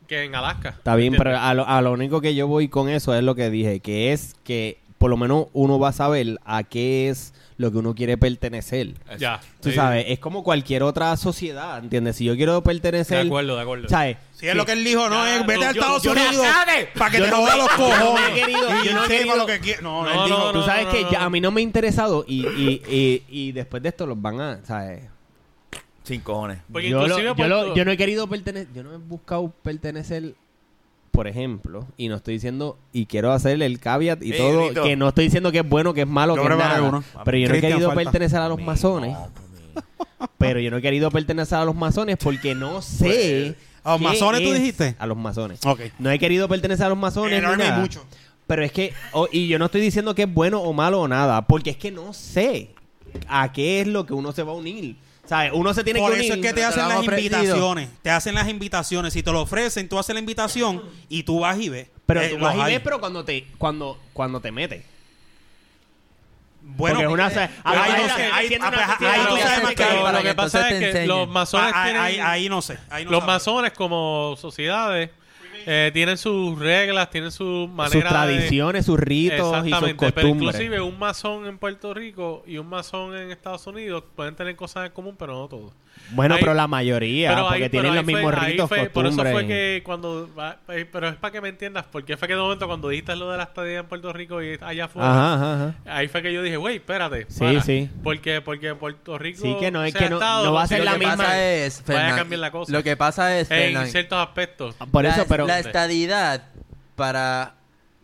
que 0.07 0.23
en 0.23 0.35
Alaska. 0.35 0.69
Está 0.69 0.95
bien, 0.95 1.15
pero 1.17 1.37
a 1.37 1.53
lo, 1.53 1.65
a 1.67 1.81
lo 1.81 1.91
único 1.93 2.19
que 2.21 2.35
yo 2.35 2.45
voy 2.47 2.67
con 2.67 2.89
eso 2.89 3.15
es 3.15 3.23
lo 3.23 3.35
que 3.35 3.49
dije, 3.49 3.79
que 3.79 4.11
es 4.11 4.35
que 4.43 4.79
por 4.97 5.09
lo 5.09 5.15
menos 5.17 5.47
uno 5.53 5.79
va 5.79 5.89
a 5.89 5.93
saber 5.93 6.37
a 6.45 6.63
qué 6.63 7.09
es 7.09 7.33
lo 7.61 7.71
que 7.71 7.77
uno 7.77 7.95
quiere 7.95 8.17
pertenecer. 8.17 8.93
ya. 9.17 9.39
Tú 9.61 9.69
sí, 9.69 9.75
sabes, 9.75 10.05
es 10.09 10.19
como 10.19 10.43
cualquier 10.43 10.83
otra 10.83 11.15
sociedad, 11.15 11.77
¿entiendes? 11.81 12.17
Si 12.17 12.25
yo 12.25 12.35
quiero 12.35 12.61
pertenecer, 12.63 13.19
De 13.21 13.27
acuerdo, 13.27 13.55
de 13.55 13.61
acuerdo. 13.61 13.87
¿sabes? 13.87 14.17
Si 14.33 14.47
es 14.47 14.55
lo 14.55 14.65
que 14.65 14.73
él 14.73 14.83
dijo, 14.83 15.07
no, 15.07 15.23
Ya, 15.23 15.35
es 15.39 15.45
vete 15.45 15.59
no, 15.61 15.65
a 15.67 15.71
Estados 15.71 16.03
yo 16.03 16.11
Unidos 16.11 16.45
para 16.97 17.11
que 17.11 17.17
Yo 17.19 17.25
te 17.25 17.31
no 17.31 17.37
joda 17.37 17.55
los 17.57 17.67
yo 17.69 17.77
no 17.77 17.87
he 17.87 17.99
cojones. 17.99 18.29
querido- 18.41 18.69
y 18.83 18.85
yo 18.87 18.93
no 18.93 19.03
he 19.05 19.07
querido- 19.07 19.35
lo 19.37 19.45
que 19.45 19.59
quiera. 19.59 19.81
No, 19.81 20.03
No, 20.03 20.09
él 20.11 20.19
dijo, 20.29 20.39
no, 20.39 20.51
Tú 20.53 20.63
sabes 20.65 20.85
no, 20.87 20.91
que 20.91 21.01
no. 21.03 21.11
ya 21.11 21.23
a 21.23 21.29
mí 21.29 21.39
no 21.39 21.51
me 21.51 21.61
ha 21.61 21.63
interesado 21.63 22.25
y, 22.27 22.45
y, 22.47 22.81
y, 22.89 23.23
y 23.29 23.51
después 23.53 23.81
de 23.83 23.89
esto 23.89 24.05
los 24.07 24.19
van 24.21 24.41
a, 24.41 24.65
¿sabes? 24.65 25.03
Sin 26.03 26.21
cojones. 26.21 26.57
Porque 26.71 26.89
yo, 26.89 26.97
lo- 26.97 27.03
inclusive 27.05 27.33
yo, 27.37 27.47
lo- 27.47 27.75
yo 27.75 27.85
no 27.85 27.91
he 27.91 27.97
querido 27.97 28.27
pertenecer, 28.27 28.73
yo 28.73 28.81
no 28.83 28.93
he 28.93 28.97
buscado 28.97 29.53
pertenecer, 29.63 30.33
por 31.11 31.27
ejemplo, 31.27 31.85
y 31.97 32.07
no 32.07 32.15
estoy 32.15 32.35
diciendo, 32.35 32.77
y 32.93 33.05
quiero 33.05 33.31
hacer 33.33 33.61
el 33.61 33.79
caveat 33.79 34.23
y 34.23 34.31
Eh, 34.33 34.37
todo, 34.37 34.83
que 34.83 34.95
no 34.95 35.09
estoy 35.09 35.25
diciendo 35.25 35.51
que 35.51 35.59
es 35.59 35.67
bueno, 35.69 35.93
que 35.93 36.01
es 36.01 36.07
malo, 36.07 36.35
Yo 36.35 36.41
que 36.41 36.47
es 36.47 36.55
preparé 36.55 36.75
nada, 36.77 36.87
uno. 36.89 37.03
pero 37.25 37.37
yo 37.37 37.47
no 37.47 37.53
he 37.53 37.57
Cristian, 37.57 37.71
querido 37.73 37.89
falta. 37.89 38.03
pertenecer 38.11 38.39
a 38.39 38.47
los 38.47 38.61
masones, 38.61 39.17
pero 40.37 40.59
yo 40.59 40.71
no 40.71 40.77
he 40.77 40.81
querido 40.81 41.11
pertenecer 41.11 41.57
a 41.57 41.65
los 41.65 41.75
masones 41.75 42.17
porque 42.17 42.55
no 42.55 42.81
sé... 42.81 43.55
¿A 43.83 43.91
los 43.93 43.99
qué 43.99 44.03
masones 44.07 44.43
tú 44.43 44.53
es- 44.53 44.59
dijiste? 44.59 44.95
A 44.99 45.07
los 45.07 45.17
masones. 45.17 45.59
Ok. 45.65 45.79
No 45.97 46.11
he 46.11 46.19
querido 46.19 46.47
pertenecer 46.47 46.85
a 46.85 46.89
los 46.89 46.97
masones 46.97 47.33
el 47.33 47.41
ni 47.45 47.51
Army 47.51 47.63
hay 47.63 47.69
nada, 47.69 47.81
mucho. 47.81 48.05
pero 48.45 48.63
es 48.63 48.71
que, 48.71 48.93
o- 49.11 49.27
y 49.31 49.47
yo 49.47 49.57
no 49.57 49.65
estoy 49.65 49.81
diciendo 49.81 50.13
que 50.13 50.23
es 50.23 50.33
bueno 50.33 50.61
o 50.61 50.71
malo 50.71 51.01
o 51.01 51.07
nada, 51.07 51.41
porque 51.47 51.71
es 51.71 51.77
que 51.77 51.91
no 51.91 52.13
sé 52.13 52.69
a 53.27 53.51
qué 53.51 53.81
es 53.81 53.87
lo 53.87 54.05
que 54.05 54.13
uno 54.13 54.31
se 54.33 54.43
va 54.43 54.51
a 54.51 54.55
unir. 54.55 54.95
¿Sabes? 55.31 55.51
Uno 55.53 55.73
se 55.73 55.85
tiene 55.85 56.01
Por 56.01 56.09
que 56.11 56.15
unir. 56.19 56.25
eso 56.29 56.33
es 56.33 56.45
que 56.45 56.51
te 56.51 56.65
hacen 56.65 56.89
las 56.89 57.05
invitaciones. 57.05 57.87
Te 58.01 58.09
hacen 58.09 58.35
las 58.35 58.49
invitaciones. 58.49 59.13
Si 59.13 59.23
te 59.23 59.31
lo 59.31 59.39
ofrecen, 59.43 59.87
tú 59.87 59.97
haces 59.97 60.13
la 60.13 60.19
invitación 60.19 60.83
y 61.07 61.23
tú 61.23 61.39
vas 61.39 61.57
y 61.57 61.69
ves. 61.69 61.87
Pero 62.05 62.19
Eh, 62.21 62.29
tú 62.31 62.37
los 62.37 62.41
vas 62.49 62.57
y 62.57 62.59
hay. 62.59 62.73
ves, 62.73 62.81
pero 62.83 62.99
cuando 62.99 63.23
te, 63.23 63.47
cuando, 63.57 63.97
cuando 64.11 64.41
te 64.41 64.51
metes. 64.51 64.83
Bueno, 66.63 66.95
Porque 66.99 67.05
es 67.07 67.13
una- 67.13 67.43
eh, 67.45 67.49
a 67.63 67.73
la 67.75 67.83
ahí 67.83 67.91
no 67.93 68.09
sé, 68.09 68.15
que 68.15 68.21
ahí- 68.23 68.57
ah, 68.61 68.71
pues, 68.99 69.09
ahí 69.09 69.25
tú 69.29 69.37
sabes 69.37 69.63
más 69.63 69.73
Pero 69.77 69.93
yo. 69.95 70.01
para 70.03 70.17
lo 70.17 70.23
que 70.23 70.29
que 70.29 70.35
pasa 70.35 70.69
es 70.69 70.79
que 70.79 70.87
enseñen. 70.87 71.07
los 71.07 71.29
masones 71.29 71.71
Ah, 71.73 71.83
ahí, 71.83 71.91
tienen... 71.93 72.01
ahí- 72.01 72.19
ahí 72.19 72.49
no 72.49 72.61
sé. 72.61 72.77
Ahí 72.89 73.05
no 73.05 73.11
los 73.11 73.25
masones 73.25 73.71
como 73.71 74.35
sociedades 74.37 75.11
eh, 75.65 75.91
tienen 75.93 76.17
sus 76.17 76.57
reglas, 76.59 77.09
tienen 77.09 77.31
su 77.31 77.69
manera 77.71 77.91
Sus 77.91 78.03
de- 78.03 78.09
tradiciones, 78.09 78.85
sus 78.85 78.99
ritos 78.99 79.37
y 79.37 79.39
sus 79.39 79.53
Exactamente, 79.55 79.95
pero 79.97 80.13
costumbres. 80.27 80.55
inclusive 80.55 80.81
un 80.81 80.99
masón 80.99 81.45
en 81.47 81.57
Puerto 81.57 81.93
Rico 81.93 82.43
y 82.47 82.57
un 82.57 82.67
masón 82.67 83.15
en 83.15 83.31
Estados 83.31 83.65
Unidos 83.67 84.03
pueden 84.15 84.35
tener 84.35 84.55
cosas 84.55 84.85
en 84.87 84.91
común, 84.91 85.15
pero 85.17 85.33
no 85.33 85.47
todos. 85.47 85.73
Bueno, 86.13 86.35
Ahí- 86.35 86.41
pero 86.41 86.53
la 86.53 86.67
mayoría, 86.67 87.29
Pero 87.29 87.47
porque 87.47 87.63
ahí- 87.63 87.69
tienen 87.69 87.95
los 87.95 88.05
mismos 88.05 88.35
fue- 88.35 88.45
ritos, 88.47 88.67
fue- 88.69 88.89
Por 88.89 89.05
eso 89.05 89.21
fue 89.23 89.47
que 89.47 89.81
cuando... 89.85 90.29
eh, 90.69 90.85
Pero 90.91 91.07
es 91.07 91.15
para 91.15 91.31
que 91.31 91.39
me 91.41 91.49
entiendas, 91.49 91.85
porque 91.89 92.17
fue 92.17 92.27
que 92.27 92.33
de 92.35 92.39
momento 92.41 92.67
cuando 92.67 92.89
dijiste 92.89 93.15
lo 93.15 93.31
de 93.31 93.37
la 93.37 93.43
estadía 93.43 93.79
en 93.79 93.85
Puerto 93.85 94.11
Rico 94.11 94.41
y 94.43 94.57
allá 94.61 94.85
afuera, 94.85 95.09
Ajá, 95.09 95.33
ajá, 95.35 95.53
ajá. 95.53 95.75
ahí 95.97 96.07
fue 96.09 96.21
que 96.21 96.33
yo 96.33 96.43
dije, 96.43 96.57
güey, 96.57 96.77
espérate. 96.77 97.27
Sí, 97.29 97.39
para". 97.39 97.61
sí. 97.61 97.89
Porque, 98.03 98.41
porque 98.41 98.75
Puerto 98.75 99.17
Rico... 99.17 99.41
Sí, 99.41 99.55
que 99.59 99.71
no, 99.71 99.83
es 99.85 99.93
que 99.93 100.09
no- 100.09 100.17
estado, 100.17 100.45
no 100.45 100.53
va 100.53 100.63
a 100.63 100.67
ser 100.67 100.83
la 100.83 100.97
misma- 100.97 101.39
es, 101.39 101.83
vaya 101.87 102.13
a 102.13 102.17
cambiar 102.17 102.39
la 102.39 102.51
cosa. 102.51 102.71
Lo 102.73 102.83
que 102.83 102.97
pasa 102.97 103.37
es, 103.39 103.49
En 103.49 103.57
Fernan, 103.57 103.87
ciertos 103.87 104.17
aspectos. 104.19 104.75
Por 104.91 105.03
la, 105.03 105.11
eso, 105.11 105.25
pero... 105.29 105.47
la 105.47 105.59
estadidad 105.59 106.43
para 106.95 107.53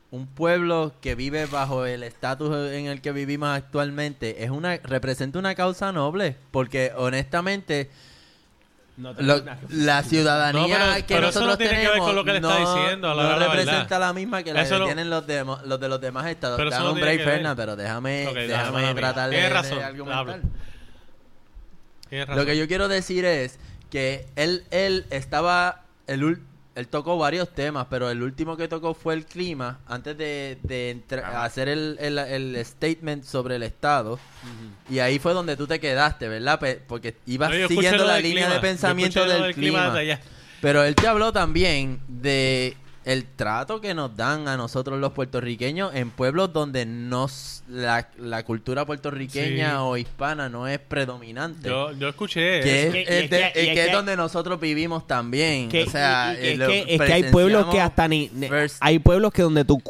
un 0.10 0.26
pueblo 0.28 0.94
que 1.02 1.16
vive 1.16 1.46
bajo 1.48 1.86
el 1.86 2.02
estatus 2.04 2.72
en 2.72 2.86
el 2.88 3.02
que 3.02 3.12
vivimos 3.12 3.50
actualmente 3.50 4.44
es 4.44 4.50
una 4.50 4.78
representa 4.78 5.38
una 5.38 5.54
causa 5.54 5.92
noble 5.92 6.38
porque 6.52 6.94
honestamente 6.96 7.90
No 8.96 9.14
te- 9.14 9.22
lo- 9.24 9.44
la 9.70 10.02
ciudadanía 10.04 10.80
No, 10.80 10.86
pero- 10.86 10.96
que 11.08 11.14
pero 11.16 11.28
eso 11.28 11.42
nosotros 11.42 11.48
no 11.50 11.58
tiene 11.58 11.72
que 11.74 11.78
ver 11.80 11.88
tenemos 11.90 12.08
con 12.08 12.16
lo 12.16 12.24
que 12.24 12.32
le 12.32 12.38
está 12.38 12.60
no- 12.60 12.76
diciendo, 12.76 13.14
la 13.16 13.24
no 13.24 13.30
la 13.38 13.48
representa 13.48 14.00
la 14.00 14.14
misma 14.14 14.44
que 14.44 14.54
la 14.54 14.64
que 14.64 14.80
tienen 14.86 15.10
los, 15.10 15.28
de 15.28 15.44
los 15.90 16.02
demás 16.02 16.26
estados. 16.28 16.58
Pero 16.58 16.70
Dame 16.70 16.90
un 16.90 17.00
break. 17.02 17.24
Fernan, 17.24 17.56
pero 17.58 17.76
déjame, 17.76 18.28
déjame 18.34 18.94
tratar 18.96 19.30
de, 19.30 19.50
razón, 19.50 19.84
argumentar. 19.84 20.40
Lo 22.36 22.46
que 22.46 22.58
yo 22.58 22.68
quiero 22.68 22.88
decir 22.88 23.26
es 23.26 23.60
que 23.92 24.26
él, 24.38 24.64
él 24.72 25.06
estaba, 25.10 25.84
el, 26.08 26.24
ul- 26.24 26.40
él 26.78 26.88
tocó 26.88 27.18
varios 27.18 27.54
temas, 27.54 27.88
pero 27.90 28.10
el 28.10 28.22
último 28.22 28.56
que 28.56 28.68
tocó 28.68 28.94
fue 28.94 29.16
el 29.16 29.26
clima, 29.26 29.80
antes 29.88 30.18
de, 30.18 30.58
de 30.64 31.02
hacer 31.36 31.68
el, 31.70 31.98
el- 32.00 32.18
el 32.20 32.66
statement 32.66 33.24
sobre 33.24 33.56
el 33.56 33.64
Estado. 33.64 34.20
Y 34.90 35.00
ahí 35.00 35.20
fue 35.20 35.34
donde 35.34 35.58
tú 35.58 35.66
te 35.68 35.80
quedaste, 35.80 36.28
¿verdad? 36.28 36.60
Pe- 36.60 36.80
Porque 36.88 37.16
ibas 37.26 37.50
No, 37.50 37.68
siguiendo 37.68 38.06
la 38.06 38.20
línea 38.20 38.46
clima. 38.46 38.54
de 38.56 38.60
pensamiento 38.62 39.26
del, 39.26 39.54
clima. 39.54 39.92
allá. 39.94 40.22
Pero 40.62 40.84
él 40.84 40.96
te 40.96 41.08
habló 41.08 41.32
también 41.34 42.00
de 42.08 42.78
el 43.08 43.24
trato 43.26 43.80
que 43.80 43.94
nos 43.94 44.16
dan 44.18 44.48
a 44.50 44.58
nosotros 44.58 45.00
los 45.00 45.14
puertorriqueños 45.14 45.96
en 45.96 46.10
pueblos 46.10 46.52
donde 46.52 46.86
nos 46.86 47.64
la, 47.70 48.10
la 48.20 48.44
cultura 48.44 48.86
puertorriqueña 48.86 49.70
Sí. 49.72 49.76
o 49.80 49.96
hispana 49.98 50.50
no 50.50 50.68
es 50.68 50.78
predominante. 50.80 51.70
Yo, 51.70 51.94
yo 51.94 52.10
escuché 52.10 52.60
que 52.62 52.84
es, 52.88 52.92
que- 52.92 53.00
y 53.00 53.04
es 53.04 53.10
es 53.10 53.30
de- 53.30 53.52
que- 53.54 53.64
y 53.64 53.68
es 53.70 53.86
que 53.88 53.92
donde 53.94 54.16
nosotros 54.18 54.60
vivimos 54.60 55.08
también. 55.08 55.70
que- 55.70 55.84
o 55.84 55.90
sea, 55.90 56.36
y- 56.38 56.38
y- 56.38 56.40
y 56.40 56.48
eh, 56.48 56.52
es, 56.54 56.58
lo 56.60 56.68
que, 56.68 56.86
es 56.96 57.02
que 57.02 57.14
hay 57.14 57.24
pueblos 57.32 57.66
que 57.68 57.80
hasta 57.82 58.08
ni... 58.08 58.30
Hay 58.82 59.00
pueblos 59.00 59.32
que 59.34 59.42
donde 59.42 59.64
tú... 59.66 59.82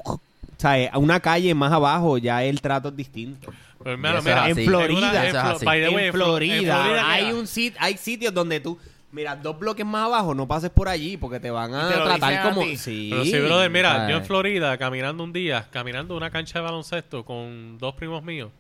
¿Sabes? 0.57 0.89
A 0.91 0.97
una 0.97 1.19
calle 1.19 1.53
más 1.53 1.71
abajo 1.71 2.17
ya 2.17 2.43
el 2.43 2.61
trato 2.61 2.89
es 2.89 2.95
distinto. 2.95 3.51
Pero, 3.77 3.91
hermano, 3.91 4.21
mira, 4.23 4.49
en 4.49 4.55
Florida, 4.65 5.27
en 5.27 6.11
Florida, 6.11 7.11
hay 7.11 7.31
un 7.31 7.45
sit, 7.47 7.75
hay 7.79 7.95
sitios 7.97 8.33
donde 8.33 8.59
tú 8.59 8.77
mira 9.11 9.35
dos 9.35 9.57
bloques 9.57 9.85
más 9.85 10.05
abajo 10.05 10.35
no 10.35 10.47
pases 10.47 10.69
por 10.69 10.89
allí 10.89 11.17
porque 11.17 11.39
te 11.39 11.49
van 11.49 11.73
a 11.73 11.87
te 11.89 11.95
tratar 11.95 12.33
a 12.33 12.43
como 12.43 12.61
ti. 12.61 12.77
sí 12.77 13.07
Pero 13.11 13.23
sí, 13.23 13.39
brother, 13.39 13.69
mira, 13.69 14.09
yo 14.09 14.17
en 14.17 14.25
Florida, 14.25 14.77
caminando 14.77 15.23
un 15.23 15.33
día, 15.33 15.67
caminando 15.71 16.15
una 16.15 16.29
cancha 16.29 16.59
de 16.59 16.65
baloncesto 16.65 17.23
con 17.25 17.77
dos 17.77 17.95
primos 17.95 18.23
míos, 18.23 18.51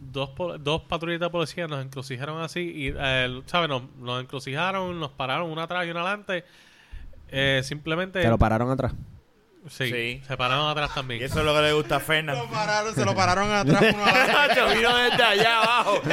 dos, 0.00 0.30
dos 0.60 0.82
patrullas 0.82 1.20
de 1.20 1.30
policía 1.30 1.66
nos 1.66 1.84
encrucijaron 1.84 2.42
así 2.42 2.60
y, 2.60 2.94
eh, 2.96 3.42
¿sabes? 3.46 3.68
Nos, 3.68 3.82
nos 3.98 4.22
encrucijaron, 4.22 4.98
nos 4.98 5.10
pararon 5.10 5.50
una 5.50 5.64
atrás 5.64 5.86
y 5.86 5.90
una 5.90 6.00
adelante. 6.00 6.44
Eh, 7.28 7.60
simplemente... 7.62 8.20
te 8.22 8.28
lo 8.28 8.38
pararon 8.38 8.70
atrás 8.70 8.92
sí, 9.68 9.90
Sí. 9.90 10.22
se 10.26 10.36
pararon 10.36 10.68
atrás 10.68 10.94
también. 10.94 11.20
Y 11.20 11.24
eso 11.24 11.40
es 11.40 11.44
lo 11.44 11.54
que 11.54 11.62
le 11.62 11.72
gusta 11.72 11.96
a 11.96 12.00
Fernan. 12.00 12.36
Lo 12.36 12.48
pararon, 12.48 12.94
se 12.94 13.04
lo 13.04 13.14
pararon 13.14 13.52
atrás. 13.52 13.94
uno 13.94 14.04
a 14.04 14.74
vino 14.74 14.96
desde 14.96 15.22
allá 15.22 15.58
abajo. 15.58 16.02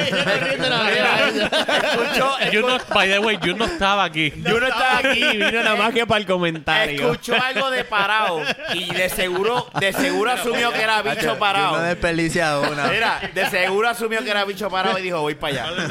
Escuchó, 1.08 2.36
Yo 2.52 2.62
no, 2.62 2.78
by 2.94 3.10
the 3.10 3.20
way, 3.20 3.38
yo 3.42 3.56
no 3.56 3.66
estaba 3.66 4.04
aquí. 4.04 4.34
yo 4.36 4.60
no 4.60 4.68
estaba 4.68 4.98
aquí. 5.00 5.22
vino 5.22 5.52
nada 5.64 5.76
más 5.76 5.94
que 5.94 6.06
para 6.06 6.20
el 6.20 6.26
comentario 6.28 7.12
Escuchó 7.12 7.36
algo 7.42 7.70
de 7.70 7.84
parado 7.84 8.42
y 8.74 8.94
de 8.94 9.10
seguro, 9.10 9.70
de 9.80 9.94
seguro 9.94 10.32
asumió 10.32 10.72
que 10.72 10.82
era 10.82 11.02
bicho 11.02 11.22
Yo 11.22 11.40
parado. 11.40 11.78
no 11.78 11.84
desperdicia 11.84 12.60
una. 12.60 12.88
Mira, 12.88 13.22
de 13.34 13.50
seguro 13.50 13.90
asumió 13.90 14.24
que 14.24 14.30
era 14.32 14.44
bicho 14.46 14.70
parado 14.70 15.00
y 15.00 15.04
dijo, 15.04 15.22
voy 15.22 15.36
para 15.36 15.64
allá. 15.66 15.90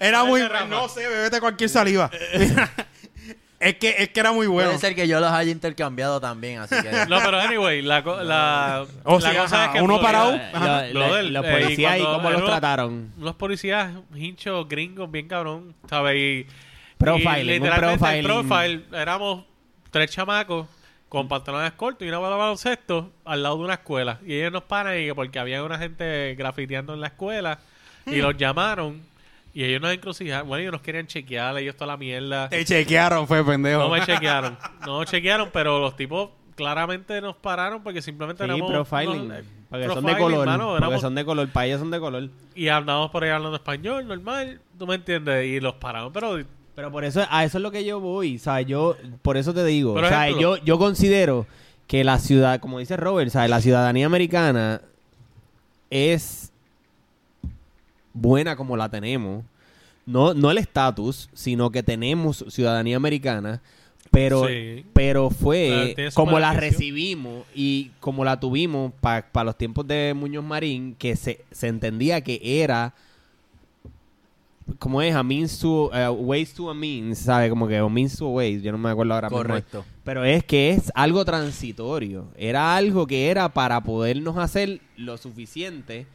Era 0.00 0.24
muy... 0.24 0.42
No 0.68 0.88
sé, 0.88 1.06
bebete 1.08 1.40
cualquier 1.40 1.70
saliva. 1.70 2.10
es, 3.62 3.76
que, 3.76 3.94
es 3.98 4.08
que 4.10 4.20
era 4.20 4.32
muy 4.32 4.46
bueno. 4.46 4.70
Puede 4.70 4.80
ser 4.80 4.94
que 4.94 5.06
yo 5.08 5.20
los 5.20 5.30
haya 5.30 5.50
intercambiado 5.50 6.20
también, 6.20 6.60
así 6.60 6.74
que... 6.82 7.06
No, 7.08 7.18
pero 7.24 7.38
anyway, 7.40 7.80
la, 7.82 8.02
co- 8.02 8.22
la, 8.22 8.84
O 9.04 9.14
la 9.14 9.20
sea, 9.20 9.42
cosa 9.42 9.44
es 9.44 9.52
ajá, 9.68 9.72
que 9.72 9.80
uno 9.82 9.98
Florida- 9.98 10.02
parado, 10.02 10.40
Ajá. 10.52 10.86
lo- 10.88 11.22
los 11.22 11.44
eh, 11.44 11.50
policías 11.52 11.96
y 11.96 12.00
cuando 12.00 12.16
cómo 12.18 12.30
los 12.30 12.40
uno- 12.42 12.50
trataron 12.50 13.12
unos 13.18 13.34
policías 13.36 13.92
hinchos 14.14 14.68
gringos 14.68 15.10
bien 15.10 15.28
cabrón, 15.28 15.74
¿sabes? 15.88 16.16
Y, 16.16 16.46
Profiling, 16.98 17.36
y 17.38 17.40
un 17.40 17.46
literalmente 17.64 18.18
el 18.18 18.24
profiling. 18.26 18.48
profile 18.48 19.00
éramos 19.00 19.44
tres 19.90 20.10
chamacos 20.10 20.66
con 21.08 21.28
pantalones 21.28 21.72
cortos 21.72 22.06
y 22.06 22.08
una 22.08 22.18
bola 22.18 22.30
de 22.32 22.38
baloncesto 22.38 23.12
al 23.24 23.42
lado 23.42 23.58
de 23.58 23.64
una 23.64 23.74
escuela. 23.74 24.18
Y 24.24 24.34
ellos 24.34 24.52
nos 24.52 24.62
paran 24.62 24.98
y 24.98 25.06
que 25.06 25.14
porque 25.14 25.38
había 25.38 25.62
una 25.62 25.78
gente 25.78 26.34
grafiteando 26.38 26.94
en 26.94 27.00
la 27.00 27.08
escuela 27.08 27.58
y 28.06 28.16
los 28.16 28.36
llamaron 28.36 29.02
y 29.54 29.64
ellos 29.64 29.80
nos 29.80 29.92
encrucijaron. 29.92 30.48
Bueno, 30.48 30.62
ellos 30.62 30.72
nos 30.72 30.82
querían 30.82 31.06
chequear, 31.06 31.56
ellos 31.58 31.74
toda 31.76 31.88
la 31.88 31.96
mierda. 31.96 32.48
Te 32.48 32.64
chequearon, 32.64 33.26
fue 33.26 33.44
pendejo. 33.44 33.80
No 33.80 33.88
me 33.90 34.00
chequearon. 34.06 34.56
No 34.86 35.00
me 35.00 35.06
chequearon, 35.06 35.50
pero 35.52 35.78
los 35.78 35.94
tipos 35.96 36.30
claramente 36.54 37.20
nos 37.20 37.36
pararon 37.36 37.82
porque 37.82 38.02
simplemente 38.02 38.44
sí 38.44 38.50
éramos... 38.50 38.70
profiling 38.70 39.22
unos- 39.22 39.38
porque 39.70 39.86
son 39.88 40.04
de 40.04 40.16
color 40.18 40.46
mano, 40.46 40.64
porque 40.68 40.78
éramos- 40.84 41.00
son 41.00 41.14
de 41.14 41.24
color 41.24 41.48
para 41.48 41.66
ellos 41.66 41.80
son 41.80 41.90
de 41.90 41.98
color 41.98 42.28
y 42.54 42.68
andamos 42.68 43.10
por 43.10 43.24
ahí 43.24 43.30
hablando 43.30 43.56
español, 43.56 44.06
normal, 44.06 44.60
tú 44.78 44.86
me 44.86 44.96
entiendes, 44.96 45.46
y 45.46 45.60
los 45.60 45.74
pararon, 45.76 46.12
pero 46.12 46.38
Pero 46.74 46.90
por 46.92 47.04
eso, 47.04 47.24
a 47.30 47.44
eso 47.44 47.56
es 47.58 47.62
lo 47.62 47.70
que 47.70 47.84
yo 47.86 48.00
voy, 48.00 48.38
¿sabes? 48.38 48.66
Yo, 48.66 48.96
por 49.22 49.38
eso 49.38 49.54
te 49.54 49.64
digo, 49.64 49.94
Por 49.94 50.04
o 50.04 50.08
sea, 50.08 50.28
ejemplo- 50.28 50.56
yo, 50.58 50.64
yo 50.64 50.78
considero 50.78 51.46
que 51.86 52.04
la 52.04 52.18
ciudad, 52.18 52.60
como 52.60 52.78
dice 52.80 52.98
Robert, 52.98 53.30
¿sabes? 53.30 53.48
La 53.48 53.62
ciudadanía 53.62 54.04
americana 54.04 54.82
es 55.90 56.51
buena 58.14 58.56
como 58.56 58.76
la 58.76 58.88
tenemos. 58.88 59.44
No, 60.04 60.34
no 60.34 60.50
el 60.50 60.58
estatus, 60.58 61.30
sino 61.32 61.70
que 61.70 61.82
tenemos 61.82 62.44
ciudadanía 62.48 62.96
americana, 62.96 63.62
pero, 64.10 64.46
Sí. 64.48 64.84
pero 64.92 65.30
fue 65.30 65.94
como 66.14 66.38
la 66.40 66.52
recibimos 66.54 67.44
y 67.54 67.92
como 68.00 68.24
la 68.24 68.40
tuvimos 68.40 68.92
para 69.00 69.44
los 69.44 69.56
tiempos 69.56 69.86
de 69.86 70.12
Muñoz 70.14 70.44
Marín, 70.44 70.96
que 70.98 71.14
se, 71.16 71.44
se 71.52 71.68
entendía 71.68 72.20
que 72.20 72.40
era 72.42 72.94
como 74.78 75.02
es 75.02 75.14
a 75.14 75.22
means 75.22 75.58
to 75.58 75.90
eh, 75.92 76.08
ways 76.08 76.52
to 76.54 76.70
a 76.70 76.74
means, 76.74 77.18
¿sabes? 77.18 77.50
Como 77.50 77.66
que 77.68 77.80
o 77.80 77.88
means 77.88 78.16
to 78.16 78.26
a 78.26 78.30
ways, 78.30 78.62
yo 78.62 78.72
no 78.72 78.78
me 78.78 78.90
acuerdo 78.90 79.14
ahora 79.14 79.28
mismo. 79.28 79.42
Correcto. 79.42 79.84
Pero 80.04 80.24
es 80.24 80.44
que 80.44 80.70
es 80.70 80.90
algo 80.94 81.24
transitorio. 81.24 82.26
Era 82.36 82.76
algo 82.76 83.06
que 83.06 83.28
era 83.30 83.48
para 83.48 83.80
podernos 83.82 84.36
hacer 84.38 84.80
lo 84.96 85.16
suficiente 85.16 86.06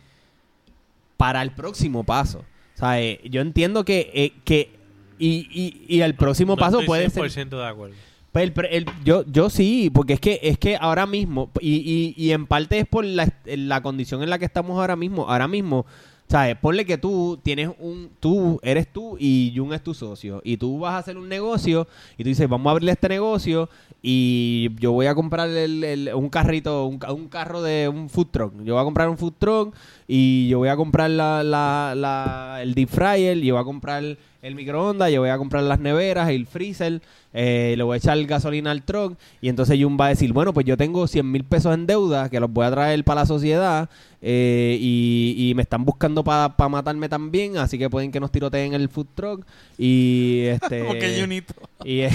para 1.17 1.41
el 1.41 1.51
próximo 1.51 2.03
paso. 2.03 2.43
¿Sabes? 2.75 3.19
Yo 3.23 3.41
entiendo 3.41 3.83
que, 3.83 4.11
eh, 4.13 4.33
que 4.45 4.69
y, 5.17 5.47
y, 5.51 5.95
y 5.95 6.01
el 6.01 6.13
próximo 6.15 6.53
no 6.53 6.57
paso 6.59 6.81
puede 6.85 7.09
ser 7.09 7.23
100% 7.23 7.49
de 7.57 7.65
acuerdo. 7.65 7.95
pues 8.31 8.51
el 8.55 8.65
el- 8.69 8.85
yo, 9.03 9.25
yo 9.25 9.49
sí, 9.49 9.89
porque 9.91 10.13
es 10.13 10.19
que 10.19 10.39
es 10.43 10.59
que 10.59 10.77
ahora 10.79 11.07
mismo, 11.07 11.49
y, 11.59 11.77
y, 11.77 12.23
y 12.23 12.31
en 12.33 12.45
parte 12.45 12.77
es 12.77 12.85
por 12.87 13.03
la, 13.03 13.27
la 13.45 13.81
condición 13.81 14.21
en 14.21 14.29
la 14.29 14.37
que 14.37 14.45
estamos 14.45 14.77
ahora 14.79 14.95
mismo, 14.95 15.27
ahora 15.27 15.47
mismo, 15.47 15.87
¿sabes? 16.29 16.57
Ponle 16.57 16.85
que 16.85 16.97
tú 16.97 17.39
tienes 17.41 17.69
un, 17.79 18.09
tú 18.19 18.59
eres 18.63 18.87
tú 18.91 19.15
y 19.19 19.53
Jun 19.55 19.73
es 19.73 19.81
tu 19.83 19.93
socio, 19.93 20.41
y 20.43 20.57
tú 20.57 20.79
vas 20.79 20.93
a 20.93 20.97
hacer 20.99 21.17
un 21.17 21.29
negocio, 21.29 21.87
y 22.17 22.23
tú 22.23 22.29
dices, 22.29 22.49
vamos 22.49 22.67
a 22.67 22.71
abrirle 22.71 22.91
este 22.91 23.09
negocio, 23.09 23.69
y 24.01 24.69
yo 24.79 24.91
voy 24.91 25.05
a 25.07 25.15
comprar 25.15 25.49
el- 25.49 25.83
el- 25.83 26.13
un 26.13 26.29
carrito, 26.29 26.85
un, 26.85 26.99
un 27.09 27.27
carro 27.29 27.61
de 27.61 27.87
un 27.89 28.09
food 28.09 28.27
truck, 28.31 28.53
yo 28.63 28.73
voy 28.73 28.81
a 28.81 28.85
comprar 28.85 29.09
un 29.09 29.17
food 29.17 29.33
truck, 29.39 29.75
y 30.07 30.47
yo 30.49 30.59
voy 30.59 30.69
a 30.69 30.75
comprar 30.75 31.09
la, 31.09 31.43
la, 31.43 31.93
la- 31.95 32.59
el 32.61 32.73
deep 32.73 32.89
fryer, 32.89 33.37
y 33.37 33.45
yo 33.47 33.55
voy 33.55 33.61
a 33.61 33.65
comprar 33.65 34.17
el 34.41 34.55
microondas, 34.55 35.11
yo 35.11 35.21
voy 35.21 35.29
a 35.29 35.37
comprar 35.37 35.63
las 35.63 35.79
neveras, 35.79 36.29
el 36.29 36.45
freezer, 36.45 37.01
eh, 37.33 37.73
le 37.77 37.83
voy 37.83 37.95
a 37.95 37.97
echar 37.97 38.23
gasolina 38.25 38.71
al 38.71 38.83
truck 38.83 39.17
y 39.41 39.49
entonces 39.49 39.77
Jun 39.81 39.97
va 39.99 40.07
a 40.07 40.09
decir, 40.09 40.31
bueno, 40.33 40.53
pues 40.53 40.65
yo 40.65 40.77
tengo 40.77 41.07
100 41.07 41.31
mil 41.31 41.43
pesos 41.43 41.73
en 41.73 41.85
deuda 41.85 42.29
que 42.29 42.39
los 42.39 42.51
voy 42.51 42.65
a 42.65 42.71
traer 42.71 43.03
para 43.03 43.21
la 43.21 43.25
sociedad 43.25 43.89
eh, 44.21 44.77
y, 44.79 45.35
y 45.37 45.53
me 45.55 45.63
están 45.63 45.85
buscando 45.85 46.23
para 46.23 46.69
matarme 46.69 47.09
también, 47.09 47.57
así 47.57 47.77
que 47.77 47.89
pueden 47.89 48.11
que 48.11 48.19
nos 48.19 48.31
tiroteen 48.31 48.73
el 48.73 48.89
food 48.89 49.07
truck 49.15 49.45
y 49.77 50.43
este... 50.45 50.83
Porque 50.87 51.19
Junito. 51.19 51.53
Y, 51.83 52.01
eh, 52.01 52.09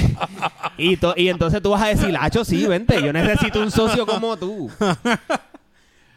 y 0.79 1.29
entonces 1.29 1.63
tú 1.63 1.71
vas 1.71 1.83
a 1.83 1.89
decir, 1.89 2.17
Hacho, 2.19 2.45
sí, 2.45 2.67
vente, 2.67 3.01
yo 3.03 3.13
necesito 3.13 3.61
un 3.61 3.71
socio 3.71 4.07
como 4.07 4.37
tú. 4.37 4.71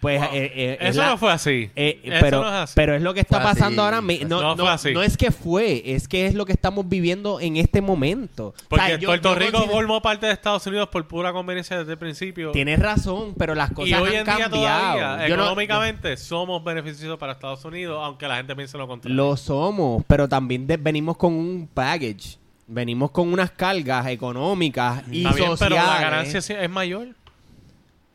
Pues 0.02 0.22
eh, 0.22 0.28
eh, 0.34 0.78
es 0.82 0.90
Eso 0.92 1.02
la- 1.02 1.10
no 1.10 1.18
fue 1.18 1.32
así. 1.32 1.72
eh, 1.76 2.00
Eso 2.04 2.18
pero, 2.22 2.42
no 2.42 2.48
es 2.48 2.54
así. 2.54 2.74
pero 2.76 2.94
es 2.96 3.02
lo 3.02 3.14
que 3.16 3.22
está 3.22 3.40
Fue 3.42 3.50
así. 3.50 3.60
pasando 3.60 3.82
ahora 3.84 4.02
mismo. 4.02 4.28
No, 4.30 4.42
No 4.42 4.56
no, 4.56 4.64
fue 4.66 4.72
así. 4.72 4.94
no 4.94 5.02
es 5.02 5.18
que 5.18 5.32
fue, 5.32 5.82
es 5.86 6.08
que 6.08 6.28
es 6.28 6.36
lo 6.36 6.46
que 6.46 6.54
estamos 6.54 6.88
viviendo 6.88 7.40
en 7.40 7.58
este 7.58 7.82
momento. 7.82 8.48
O 8.50 8.54
Porque 8.70 8.86
sea, 8.86 8.98
yo- 9.00 9.08
Puerto 9.08 9.30
yo 9.30 9.40
Rico 9.40 9.52
considero- 9.54 9.74
formó 9.74 10.02
parte 10.04 10.28
de 10.28 10.34
Estados 10.34 10.68
Unidos 10.68 10.90
por 10.90 11.08
pura 11.08 11.34
conveniencia 11.34 11.80
desde 11.80 11.94
el 11.94 11.98
principio. 11.98 12.52
Tienes 12.52 12.78
razón, 12.80 13.34
pero 13.36 13.56
las 13.56 13.72
cosas 13.72 13.90
y 13.90 13.94
hoy 13.96 14.10
han 14.10 14.16
en 14.18 14.24
día 14.26 14.38
cambiado. 14.50 14.56
todavía, 14.58 15.28
Yo 15.28 15.38
no- 15.38 15.44
económicamente, 15.44 16.18
somos 16.18 16.64
beneficiosos 16.64 17.18
para 17.18 17.34
Estados 17.34 17.66
Unidos, 17.66 18.00
aunque 18.04 18.28
la 18.28 18.36
gente 18.38 18.56
piense 18.56 18.78
lo 18.78 18.88
contrario. 18.88 19.16
Lo 19.16 19.36
somos, 19.38 20.04
pero 20.06 20.30
también 20.30 20.68
de- 20.68 20.78
venimos 20.78 21.18
con 21.18 21.34
un 21.34 21.68
baggage. 21.74 22.38
Venimos 22.68 23.12
con 23.12 23.32
unas 23.32 23.52
cargas 23.52 24.08
económicas 24.08 25.04
y 25.12 25.20
Está 25.24 25.36
bien, 25.36 25.50
sociales. 25.52 25.60
pero 25.60 25.76
la 25.76 26.00
ganancia 26.02 26.40
es 26.62 26.70
mayor. 26.70 27.08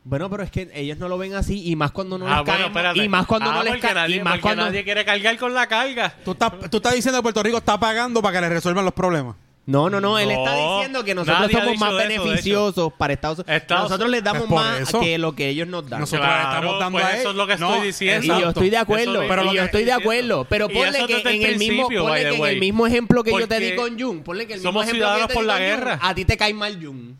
Bueno, 0.03 0.29
pero 0.31 0.41
es 0.41 0.49
que 0.49 0.69
ellos 0.73 0.97
no 0.97 1.07
lo 1.07 1.17
ven 1.19 1.35
así 1.35 1.63
y 1.69 1.75
más 1.75 1.91
cuando 1.91 2.17
no 2.17 2.27
ah, 2.27 2.37
les 2.37 2.45
bueno, 2.45 2.65
espérate. 2.67 3.03
y 3.03 3.07
más 3.07 3.27
cuando 3.27 3.51
Ah, 3.51 3.55
no 3.55 3.63
les 3.63 3.73
porque 3.73 3.87
ca- 3.87 3.93
nadie, 3.93 4.15
y 4.15 4.19
más 4.21 4.39
cuando 4.39 4.65
nadie 4.65 4.83
quiere 4.83 5.05
cargar 5.05 5.37
con 5.37 5.53
la 5.53 5.67
carga. 5.67 6.15
Tú 6.25 6.31
estás, 6.31 6.51
tú 6.71 6.77
estás 6.77 6.93
diciendo 6.95 7.19
que 7.19 7.23
Puerto 7.23 7.43
Rico 7.43 7.57
está 7.57 7.79
pagando 7.79 8.19
para 8.21 8.35
que 8.37 8.41
le 8.41 8.49
resuelvan 8.49 8.83
los 8.83 8.95
problemas. 8.95 9.35
No, 9.67 9.91
no, 9.91 10.01
no, 10.01 10.17
él 10.17 10.27
No, 10.27 10.33
está 10.33 10.55
diciendo 10.55 11.03
que 11.03 11.13
nosotros 11.13 11.51
somos 11.51 11.77
más 11.77 11.89
eso, 11.91 12.23
beneficiosos 12.23 12.93
para 12.97 13.13
Estados 13.13 13.37
Unidos. 13.39 13.55
Estados- 13.61 13.83
Nosotros 13.83 14.09
les 14.09 14.23
damos 14.23 14.49
más 14.49 14.79
eso. 14.81 14.99
que 14.99 15.19
lo 15.19 15.35
que 15.35 15.49
ellos 15.49 15.67
nos 15.67 15.87
dan. 15.87 15.99
Nosotros 15.99 16.25
Claro, 16.27 16.41
le 16.49 16.55
estamos 16.55 16.79
dando 16.79 16.91
pues 16.99 17.05
a 17.05 17.17
eso 17.19 17.29
es 17.29 17.35
lo 17.35 17.47
que 17.47 17.57
No, 17.57 17.69
estoy 17.75 17.87
diciendo. 17.87 18.25
y 18.37 18.41
yo 18.41 18.49
estoy 18.49 18.69
de 18.71 18.77
acuerdo, 18.77 19.11
Eso 19.13 19.21
es 19.21 19.29
pero 19.29 19.43
lo 19.43 19.53
yo 19.53 19.59
que 19.61 19.65
estoy 19.65 19.83
de 19.83 19.91
acuerdo, 19.93 20.19
diciendo. 20.43 20.47
pero 20.49 20.67
ponle 20.67 21.05
que 21.05 21.35
en 21.35 21.43
el 21.43 21.57
mismo, 21.59 21.87
ponle 21.89 22.21
que 22.23 22.35
en 22.37 22.43
el 22.45 22.59
mismo 22.59 22.87
ejemplo 22.87 23.23
que 23.23 23.31
yo 23.31 23.47
te 23.47 23.59
di 23.59 23.75
con 23.75 23.99
Jun, 23.99 24.23
ponle 24.23 24.47
que 24.47 24.53
el 24.53 24.59
mismo 24.61 24.71
somos 24.71 24.83
ejemplo 24.87 25.13
que 25.13 25.19
yo 25.21 25.27
te 25.27 25.33
por 25.35 25.43
di 25.43 25.47
la 25.47 25.53
con 25.53 25.61
Jun, 25.61 25.69
guerra. 25.77 25.99
a 26.01 26.15
ti 26.15 26.25
te 26.25 26.35
cae 26.37 26.53
mal 26.55 26.83
Jun. 26.83 27.17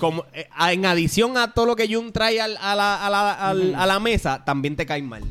Como, 0.00 0.24
eh, 0.32 0.48
en 0.72 0.86
adición 0.86 1.36
a 1.36 1.52
todo 1.52 1.66
lo 1.66 1.76
que 1.76 1.92
Jun 1.92 2.10
trae 2.12 2.40
al- 2.40 2.56
a, 2.60 2.74
la, 2.74 3.06
a, 3.06 3.10
la, 3.10 3.32
al- 3.32 3.74
a 3.74 3.86
la 3.86 4.00
mesa, 4.00 4.44
también 4.44 4.74
te 4.76 4.86
cae 4.86 5.02
mal. 5.02 5.22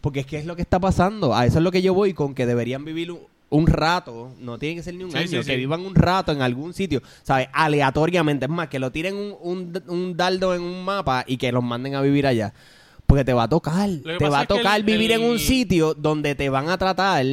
Porque 0.00 0.20
es 0.20 0.26
que 0.26 0.38
es 0.38 0.46
lo 0.46 0.56
que 0.56 0.62
está 0.62 0.80
pasando. 0.80 1.34
A 1.34 1.44
eso 1.46 1.58
es 1.58 1.64
lo 1.64 1.70
que 1.70 1.82
yo 1.82 1.94
voy 1.94 2.14
con 2.14 2.34
que 2.34 2.46
deberían 2.46 2.84
vivir 2.84 3.12
un, 3.12 3.20
un 3.50 3.66
rato. 3.66 4.32
No 4.40 4.58
tiene 4.58 4.76
que 4.76 4.82
ser 4.82 4.94
ni 4.94 5.04
un 5.04 5.12
Sí, 5.12 5.18
año. 5.18 5.28
sí, 5.28 5.36
que 5.36 5.42
sí. 5.44 5.56
vivan 5.56 5.80
un 5.82 5.94
rato 5.94 6.32
en 6.32 6.42
algún 6.42 6.72
sitio. 6.74 7.02
¿Sabes? 7.22 7.48
Aleatoriamente. 7.52 8.46
Es 8.46 8.50
más, 8.50 8.68
que 8.68 8.78
lo 8.78 8.90
tiren 8.90 9.14
un, 9.16 9.36
un, 9.40 9.82
un 9.88 10.16
dardo 10.16 10.54
en 10.54 10.62
un 10.62 10.84
mapa 10.84 11.24
y 11.26 11.36
que 11.36 11.52
los 11.52 11.62
manden 11.62 11.94
a 11.94 12.00
vivir 12.00 12.26
allá. 12.26 12.52
Porque 13.06 13.24
te 13.24 13.32
va 13.32 13.44
a 13.44 13.48
tocar. 13.48 13.88
que 13.90 13.96
Te 14.02 14.18
pasa 14.18 14.30
va 14.30 14.38
a 14.38 14.42
es 14.42 14.48
que 14.48 14.54
tocar 14.56 14.76
el- 14.78 14.84
vivir 14.84 15.12
en 15.12 15.22
un 15.22 15.38
sitio 15.38 15.94
donde 15.94 16.34
te 16.34 16.48
van 16.48 16.68
a 16.68 16.78
tratar 16.78 17.24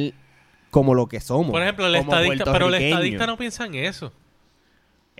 como 0.70 0.94
lo 0.94 1.08
que 1.08 1.20
somos. 1.20 1.50
Por 1.50 1.62
ejemplo, 1.62 1.86
el 1.86 1.96
como 1.98 2.12
estadista, 2.12 2.44
pero 2.44 2.54
el 2.54 2.60
puertorriqueños. 2.60 2.94
estadista 3.00 3.26
no 3.26 3.36
piensa 3.36 3.64
en 3.66 3.74
eso. 3.74 4.12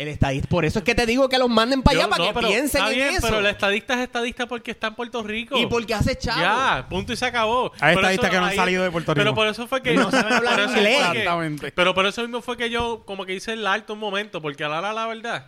El 0.01 0.09
estadista. 0.09 0.49
Por 0.49 0.65
eso 0.65 0.79
es 0.79 0.85
que 0.87 0.95
te 0.95 1.05
digo 1.05 1.29
que 1.29 1.37
los 1.37 1.51
manden 1.51 1.83
para 1.83 1.99
allá 1.99 2.05
Yo- 2.07 2.11
para 2.11 2.25
no, 2.25 2.29
que 2.31 2.35
pero 2.35 2.49
piensen 2.49 2.81
está 2.81 2.89
en 2.89 2.95
bien, 2.95 3.09
eso. 3.11 3.21
Pero 3.27 3.39
el 3.41 3.47
estadista 3.47 3.95
es 3.95 4.01
estadista 4.01 4.47
porque 4.47 4.71
está 4.71 4.87
en 4.87 4.95
Puerto 4.95 5.23
Rico. 5.23 5.59
Y 5.59 5.67
porque 5.67 5.93
hace 5.93 6.17
chavo. 6.17 6.41
Ya, 6.41 6.87
punto 6.89 7.13
y 7.13 7.17
se 7.17 7.27
acabó. 7.27 7.71
Hay 7.81 7.95
Por 7.95 8.05
estadistas 8.05 8.25
eso 8.29 8.31
que 8.33 8.37
no 8.39 8.45
han 8.47 8.51
ahí- 8.53 8.57
salido 8.57 8.83
de 8.83 8.91
Puerto 8.91 9.13
Rico. 9.13 9.21
Pero 9.23 9.35
por 9.35 9.47
eso 9.47 9.67
fue 9.69 9.83
que... 9.83 9.93
No 9.93 10.11
saben 10.11 10.33
hablar 10.33 10.55
por 10.55 10.61
eso 10.65 10.73
inglés. 10.77 10.97
fue 11.05 11.13
que- 11.13 11.19
Exactamente. 11.19 11.73
pero 11.73 11.95
por 11.95 12.07
eso 12.07 12.23
mismo 12.23 12.41
fue 12.41 12.57
que 12.57 12.71
yo 12.71 13.03
como 13.05 13.27
que 13.27 13.35
hice 13.35 13.53
el 13.53 13.67
alto 13.67 13.93
un 13.93 13.99
momento, 13.99 14.41
porque 14.41 14.65
a 14.65 14.69
la, 14.71 14.81
la, 14.81 14.95
la 14.95 15.07
verdad, 15.07 15.47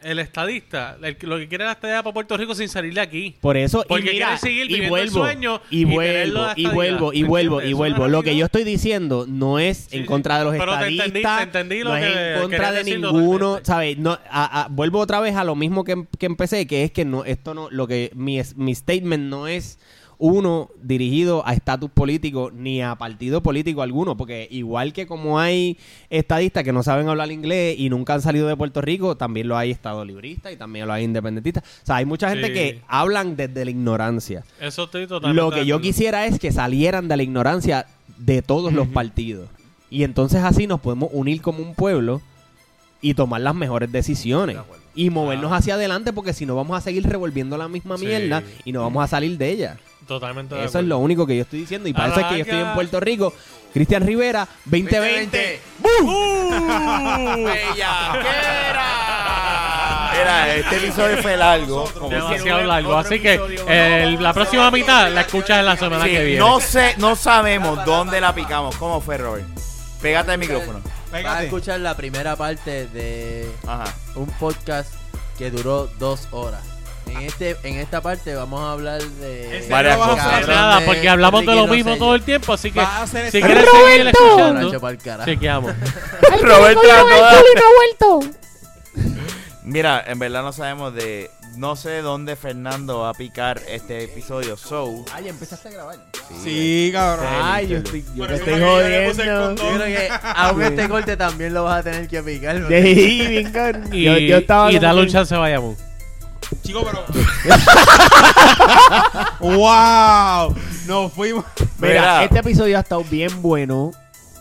el 0.00 0.20
estadista, 0.20 0.96
el- 1.02 1.16
lo 1.22 1.38
que 1.38 1.48
quiere 1.48 1.64
es 1.64 1.68
la 1.68 1.72
estadía 1.72 2.02
para 2.04 2.14
Puerto 2.14 2.36
Rico 2.36 2.54
sin 2.54 2.68
salir 2.68 2.94
de 2.94 3.00
aquí. 3.00 3.34
Por 3.40 3.56
eso, 3.56 3.84
Porque 3.88 4.10
y 4.10 4.14
mira, 4.14 4.36
seguir 4.38 4.70
y 4.70 4.82
el 4.84 4.88
vuelvo, 4.88 5.24
sueño 5.24 5.60
y 5.70 5.84
vuelvo, 5.84 6.46
y 6.54 6.66
vuelvo, 6.66 7.12
y 7.12 7.22
¿Me 7.22 7.28
vuelvo, 7.28 7.62
y 7.62 7.72
vuelvo. 7.72 8.06
es 8.06 8.12
Lo 8.12 8.22
que 8.22 8.36
yo 8.36 8.44
estoy 8.44 8.62
diciendo 8.62 9.26
no 9.28 9.58
es 9.58 9.88
Sí, 9.90 9.96
en 9.98 10.06
contra 10.06 10.38
de 10.38 10.44
los 10.44 10.52
Pero 10.56 10.66
te 10.78 10.88
estadistas, 10.88 11.06
entendí- 11.08 11.36
te 11.36 11.42
entendí 11.42 11.78
lo 11.82 11.90
no 11.90 11.96
es 11.96 12.04
que 12.14 12.34
en 12.34 12.40
contra 12.42 12.72
de 12.72 12.84
ninguno. 12.84 13.58
¿sabes? 13.64 13.98
No, 13.98 14.12
a- 14.30 14.62
a- 14.62 14.68
vuelvo 14.68 15.00
otra 15.00 15.18
vez 15.18 15.34
a 15.34 15.42
lo 15.42 15.56
mismo 15.56 15.82
que, 15.82 16.04
que 16.16 16.26
empecé, 16.26 16.66
que 16.68 16.84
es 16.84 16.92
que 16.92 17.04
no, 17.04 17.24
esto 17.24 17.52
no, 17.54 17.68
lo 17.70 17.88
que 17.88 18.12
mi, 18.14 18.38
es- 18.38 18.56
mi 18.56 18.74
statement 18.76 19.24
no 19.24 19.48
es 19.48 19.80
uno 20.20 20.70
dirigido 20.82 21.46
a 21.46 21.52
estatus 21.54 21.90
político 21.90 22.50
ni 22.52 22.82
a 22.82 22.96
partido 22.96 23.40
político 23.42 23.82
alguno, 23.82 24.16
porque 24.16 24.48
igual 24.50 24.92
que 24.92 25.06
como 25.06 25.38
hay 25.38 25.78
estadistas 26.10 26.64
que 26.64 26.72
no 26.72 26.82
saben 26.82 27.08
hablar 27.08 27.30
inglés 27.30 27.76
y 27.78 27.88
nunca 27.88 28.14
han 28.14 28.22
salido 28.22 28.48
de 28.48 28.56
Puerto 28.56 28.80
Rico, 28.80 29.16
también 29.16 29.46
lo 29.46 29.56
hay 29.56 29.70
estado 29.70 30.04
librista 30.04 30.50
y 30.50 30.56
también 30.56 30.88
lo 30.88 30.92
hay 30.92 31.04
independentistas. 31.04 31.62
O 31.82 31.86
sea, 31.86 31.96
hay 31.96 32.04
mucha 32.04 32.30
gente 32.30 32.48
Sí. 32.48 32.52
que 32.52 32.80
hablan 32.88 33.36
desde 33.36 33.64
la 33.64 33.70
ignorancia. 33.70 34.44
Eso 34.60 34.84
estoy 34.84 35.06
totalmente 35.06 35.40
Lo 35.40 35.50
que 35.52 35.64
yo 35.66 35.80
quisiera 35.80 36.26
es 36.26 36.38
que 36.40 36.50
salieran 36.50 37.06
de 37.06 37.16
la 37.16 37.22
ignorancia 37.22 37.86
de 38.18 38.42
todos 38.42 38.72
los 38.72 38.88
partidos. 38.88 39.48
Y 39.90 40.02
entonces 40.02 40.42
así 40.42 40.66
nos 40.66 40.80
podemos 40.80 41.10
unir 41.12 41.40
como 41.40 41.60
un 41.62 41.74
pueblo 41.74 42.20
y 43.00 43.14
tomar 43.14 43.40
las 43.40 43.54
mejores 43.54 43.92
decisiones. 43.92 44.56
Y 44.96 45.10
movernos 45.10 45.52
hacia 45.52 45.74
adelante 45.74 46.12
porque 46.12 46.32
si 46.32 46.44
no 46.44 46.56
vamos 46.56 46.76
a 46.76 46.80
seguir 46.80 47.06
revolviendo 47.08 47.56
la 47.56 47.68
misma 47.68 47.96
Sí. 47.96 48.06
mierda 48.06 48.42
y 48.64 48.72
no 48.72 48.82
vamos 48.82 49.04
a 49.04 49.06
salir 49.06 49.38
de 49.38 49.50
ella. 49.52 49.78
Totalmente 50.08 50.54
de 50.56 50.64
Eso 50.64 50.78
es 50.80 50.84
lo 50.86 50.98
único 50.98 51.24
que 51.26 51.36
yo 51.36 51.42
estoy 51.42 51.60
diciendo. 51.60 51.88
Y 51.88 51.92
para 51.92 52.08
eso 52.08 52.20
es 52.20 52.26
que 52.26 52.36
yo 52.38 52.42
estoy 52.42 52.58
en. 52.60 52.72
Puerto 52.74 52.98
Rico. 52.98 53.32
Cristian 53.72 54.04
Rivera, 54.06 54.48
2020. 54.64 55.60
Mira, 60.18 60.54
este 60.56 60.76
episodio 60.76 61.18
fue 61.22 61.36
largo. 61.36 61.84
como 61.98 62.08
Demasiado 62.10 62.64
largo. 62.64 62.96
Así 62.96 63.20
que 63.20 63.34
el- 63.68 64.22
la 64.22 64.32
próxima 64.32 64.70
mitad 64.70 65.10
la 65.12 65.20
escuchas 65.22 65.58
en 65.60 65.66
la 65.66 65.76
semana 65.76 66.04
Sí, 66.04 66.10
que 66.10 66.24
viene. 66.24 66.38
no 66.40 66.60
sé, 66.60 66.94
no 66.98 67.14
sabemos 67.16 67.84
dónde 67.84 68.20
la 68.20 68.34
picamos. 68.34 68.74
¿Cómo 68.76 69.00
fue, 69.00 69.18
Robert? 69.18 69.46
Pégate 70.00 70.32
el 70.32 70.38
micrófono. 70.38 70.80
Vas 71.12 71.24
a 71.24 71.44
escuchar 71.44 71.80
la 71.80 71.96
primera 71.96 72.36
parte 72.36 72.86
de 72.88 73.50
Ajá. 73.66 73.84
un 74.14 74.26
podcast 74.38 74.92
que 75.38 75.50
duró 75.50 75.88
dos 75.98 76.28
horas. 76.32 76.62
En 77.10 77.18
este, 77.18 77.56
en 77.64 77.76
esta 77.76 78.00
parte 78.00 78.34
vamos 78.34 78.60
a 78.60 78.72
hablar 78.72 79.02
de 79.02 79.58
¿En 79.64 79.68
Varias 79.70 79.94
serio 79.96 79.98
vas 79.98 80.08
a 80.08 80.22
cosas. 80.24 80.34
hacer? 80.34 80.48
Nada, 80.48 80.80
porque 80.86 81.08
hablamos 81.08 81.40
de 81.46 81.54
lo 81.54 81.66
mismo 81.66 81.90
Rosselló. 81.90 81.98
todo 81.98 82.14
el 82.14 82.22
tiempo, 82.22 82.52
así 82.52 82.70
que 82.70 82.80
Va 82.80 82.96
a 82.98 83.02
hacer 83.02 83.30
si 83.30 83.40
quieres 83.42 83.64
seguir 83.64 84.06
escuchando, 84.08 84.62
Nacho 84.62 84.80
pa'l 84.80 84.98
carajo. 84.98 85.24
chequeamos. 85.30 85.72
Robert 86.42 86.78
trató 86.80 87.06
de- 87.06 87.20
no 87.20 87.26
ha 87.26 88.20
vuelto. 88.20 88.20
Mira, 89.64 90.02
en 90.06 90.18
verdad 90.18 90.42
no 90.42 90.52
sabemos 90.52 90.94
de. 90.94 91.30
No 91.56 91.74
sé 91.74 92.02
dónde 92.02 92.36
Fernando 92.36 93.00
va 93.00 93.10
a 93.10 93.14
picar 93.14 93.60
este 93.68 94.04
episodio. 94.04 94.56
So. 94.56 95.04
Ay, 95.12 95.24
ya 95.24 95.30
empezaste 95.30 95.68
a 95.68 95.72
grabar. 95.72 95.96
Sí, 96.44 96.90
cabrón. 96.92 97.26
Ay, 97.42 97.66
yo 97.66 97.78
estoy, 97.78 98.04
yo 98.14 98.18
Por 98.18 98.28
te 98.28 98.34
eso 98.34 98.44
estoy 98.44 98.60
fue 98.60 98.60
que 98.60 98.62
yo 98.62 98.88
le 98.88 99.08
puse 99.10 99.22
el 99.22 99.28
jodiendo. 99.28 99.62
Yo 99.64 99.74
creo 99.74 99.86
que 99.86 100.08
aún 100.36 100.62
este 100.62 100.88
corte 100.88 101.16
también 101.16 101.54
lo 101.54 101.64
vas 101.64 101.80
a 101.80 101.82
tener 101.82 102.06
que 102.06 102.22
picar. 102.22 102.60
porque- 102.60 102.82
Sí, 102.94 103.26
bien 103.26 103.50
cabrón. 103.52 103.88
Y, 103.92 104.04
Yo- 104.04 104.18
yo 104.18 104.36
estaba 104.36 104.70
y 104.70 104.76
como 104.76 104.86
dale 104.86 105.00
un 105.00 105.06
que- 105.06 105.12
chance 105.12 105.34
a 105.34 105.38
Bayamón. 105.38 105.76
Chico, 106.62 106.84
pero. 106.84 107.04
¡Wow! 109.40 110.54
Nos 110.86 111.12
fuimos. 111.12 111.44
Mira, 111.78 111.92
Mira. 111.92 112.24
este 112.24 112.38
episodio 112.38 112.76
ha 112.76 112.80
estado 112.80 113.04
bien 113.04 113.42
bueno 113.42 113.90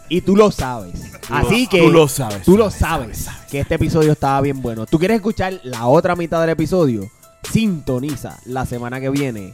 y 0.09 0.21
tú 0.21 0.35
lo 0.35 0.51
sabes. 0.51 0.93
Así 1.29 1.67
que 1.67 1.79
Tú 1.81 1.91
lo 1.91 2.07
sabes. 2.07 2.43
tú 2.43 2.57
lo 2.57 2.71
sabes 2.71 3.27
que 3.49 3.59
este 3.59 3.75
episodio 3.75 4.13
estaba 4.13 4.39
bien 4.41 4.61
bueno. 4.61 4.85
¿Tú 4.85 4.97
quieres 4.97 5.15
escuchar 5.17 5.59
la 5.63 5.85
otra 5.87 6.15
mitad 6.15 6.39
del 6.41 6.51
episodio? 6.51 7.09
Sintoniza 7.51 8.37
la 8.45 8.65
semana 8.65 8.99
que 8.99 9.09
viene 9.09 9.53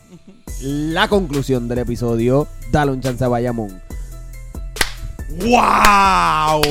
la 0.62 1.08
conclusión 1.08 1.68
del 1.68 1.80
episodio. 1.80 2.48
Dale 2.72 2.92
un 2.92 3.02
chance 3.02 3.24
a 3.24 3.28
Bayamón. 3.28 3.82
¡Wow! 5.40 6.62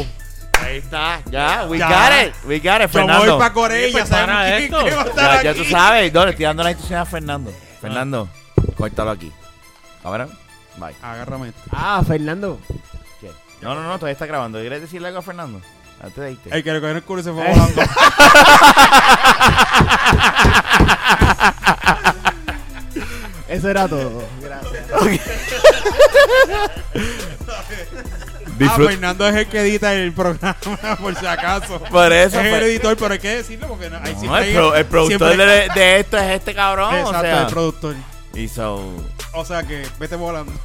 Ahí 0.62 0.76
está. 0.78 1.20
Ya, 1.30 1.66
we 1.68 1.78
Ya. 1.78 1.88
got 1.88 2.26
it. 2.28 2.34
We 2.44 2.58
got 2.58 2.76
it, 2.80 2.82
Yo 2.82 2.88
Fernando. 2.88 3.30
voy 3.32 3.38
para 3.38 3.52
Corea, 3.52 3.88
pues, 3.92 4.04
ya 4.04 4.06
sabemos 4.06 4.34
para 4.36 4.56
quién 4.56 4.62
esto. 4.64 4.84
que 4.84 4.94
va 4.94 5.02
a 5.02 5.06
estar 5.06 5.36
Ya, 5.36 5.42
ya 5.42 5.50
aquí. 5.50 5.62
tú 5.62 5.70
sabes. 5.70 6.12
No, 6.12 6.24
le 6.24 6.30
estoy 6.30 6.44
dando 6.44 6.62
la 6.62 6.70
instrucción 6.70 7.00
a 7.00 7.06
Fernando. 7.06 7.52
Fernando, 7.80 8.28
córtalo 8.76 9.10
aquí. 9.10 9.32
Ahora, 10.04 10.28
bye. 10.76 10.94
Agárrame. 11.02 11.48
este. 11.48 11.60
Ah, 11.70 12.02
Fernando. 12.06 12.60
¿Qué? 13.20 13.30
No, 13.60 13.74
no, 13.74 13.82
no, 13.82 13.94
todavía 13.96 14.12
está 14.12 14.26
grabando. 14.26 14.60
¿Quieres 14.60 14.80
decirle 14.80 15.08
algo 15.08 15.20
a 15.20 15.22
Fernando? 15.22 15.60
Antes 16.02 16.16
de 16.16 16.32
irte. 16.32 16.50
El 16.56 16.64
que 16.64 16.72
le 16.72 16.80
cogió 16.80 16.96
el 16.96 17.02
culo 17.04 17.20
y 17.20 17.24
se 17.24 17.32
fue 17.32 17.46
volando. 17.48 17.82
Eso 23.48 23.68
era 23.68 23.88
todo. 23.88 24.22
Gracias. 24.40 24.86
Ah, 28.60 28.76
Fernando 28.76 29.26
es 29.28 29.34
el 29.36 29.46
que 29.48 29.60
edita 29.60 29.94
el 29.94 30.12
programa, 30.12 30.56
por 31.00 31.14
si 31.16 31.26
acaso. 31.26 31.80
Por 31.90 32.12
eso. 32.12 32.38
es 32.40 32.44
el 32.46 32.50
fue- 32.50 32.64
editor, 32.66 32.96
pero 32.96 33.12
hay 33.14 33.18
que 33.20 33.36
decirlo 33.36 33.68
porque 33.68 33.88
no, 33.90 33.96
ahí 33.98 34.14
No, 34.22 34.36
el, 34.36 34.42
hay- 34.44 34.54
pro- 34.54 34.74
el 34.76 34.84
productor 34.86 35.28
siempre- 35.34 35.46
de, 35.46 35.68
de 35.74 36.00
esto 36.00 36.18
es 36.18 36.30
este 36.30 36.54
cabrón. 36.54 36.94
Exacto, 36.94 37.18
o 37.18 37.20
sea, 37.22 37.40
el 37.42 37.46
productor. 37.48 37.94
y 38.34 38.48
so, 38.48 38.92
O 39.34 39.44
sea 39.44 39.62
que 39.62 39.86
vete 39.98 40.16
volando. 40.16 40.52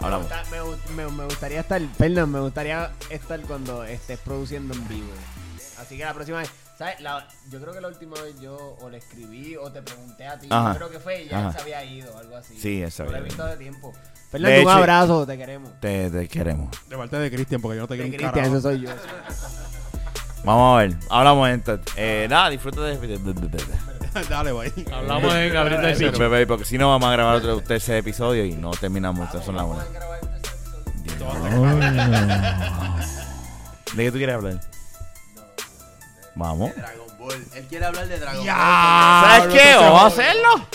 Hablamos. 0.00 0.28
Me, 0.28 0.36
gusta- 0.36 0.50
me 0.50 0.60
gust- 0.62 0.88
me- 0.90 1.08
me 1.10 1.24
gustaría 1.24 1.60
estar, 1.60 1.80
Fernán, 1.96 2.30
me 2.30 2.40
gustaría 2.40 2.92
estar 3.10 3.40
cuando 3.42 3.82
estés 3.84 4.18
produciendo 4.20 4.74
en 4.74 4.86
vivo. 4.88 5.08
Así 5.80 5.96
que 5.96 6.04
la 6.04 6.14
próxima 6.14 6.38
vez, 6.38 6.50
¿sabes? 6.78 7.00
La- 7.00 7.26
yo 7.50 7.60
creo 7.60 7.72
que 7.72 7.80
la 7.80 7.88
última 7.88 8.20
vez 8.22 8.38
yo 8.40 8.76
o 8.80 8.88
le 8.90 8.98
escribí 8.98 9.56
o 9.56 9.72
te 9.72 9.82
pregunté 9.82 10.26
a 10.26 10.38
ti, 10.38 10.46
Ajá. 10.50 10.72
yo 10.72 10.76
creo 10.76 10.90
que 10.90 10.98
fue 11.00 11.22
y 11.24 11.28
ya 11.28 11.40
Ajá. 11.40 11.52
se 11.52 11.60
había 11.62 11.84
ido 11.84 12.14
o 12.14 12.18
algo 12.18 12.36
así. 12.36 12.58
Sí, 12.60 12.84
se 12.90 13.02
No 13.04 13.10
lo 13.10 13.16
he 13.18 13.22
visto 13.22 13.44
de 13.44 13.56
tiempo. 13.56 13.92
De 14.28 14.32
Fernando, 14.32 14.56
un 14.56 14.60
hecho- 14.62 14.70
abrazo, 14.70 15.26
te 15.26 15.38
queremos. 15.38 15.80
Te, 15.80 16.10
te 16.10 16.28
queremos. 16.28 16.68
De 16.88 16.96
parte 16.96 17.16
de 17.18 17.30
Cristian, 17.30 17.60
porque 17.62 17.76
yo 17.76 17.82
no 17.82 17.88
te 17.88 17.94
De 17.96 18.00
quiero 18.02 18.12
un 18.12 18.18
Cristian, 18.18 18.32
carajo. 18.34 18.56
eso 18.58 18.68
soy 18.68 18.80
yo. 18.82 18.90
Vamos 20.44 20.74
a 20.76 20.78
ver. 20.82 20.96
Hablamos 21.10 21.48
entonces. 21.48 21.94
Eh, 21.96 22.26
nada, 22.28 22.50
disfruta 22.50 22.82
de... 22.82 22.96
Dale, 24.28 24.52
güey. 24.52 24.72
Hablamos 24.92 25.34
en 25.34 25.52
Gabriel 25.52 25.80
del 25.82 25.94
Bicho. 26.12 26.46
Porque 26.48 26.64
si 26.64 26.76
no 26.78 26.88
vamos 26.88 27.08
a 27.08 27.12
grabar 27.12 27.36
otro 27.36 27.60
tercer 27.60 27.96
episodio 27.96 28.44
y 28.44 28.52
no 28.54 28.70
terminamos. 28.72 29.26
Estas 29.26 29.44
son 29.44 29.56
las 29.56 29.64
una. 29.66 29.84
¿De 33.94 34.04
qué 34.04 34.12
tú 34.12 34.18
quieres 34.18 34.34
hablar? 34.36 34.60
Vamos. 36.34 36.70
Ball. 37.28 37.44
Él 37.54 37.66
quiere 37.68 37.84
hablar 37.86 38.08
de 38.08 38.18
Dragon 38.18 38.44
Ya. 38.44 38.54
Ball. 38.56 39.40
¿Sabes 39.40 39.62
qué? 39.62 39.74
Vamos 39.76 40.02
a 40.02 40.06
hacerlo. 40.06 40.66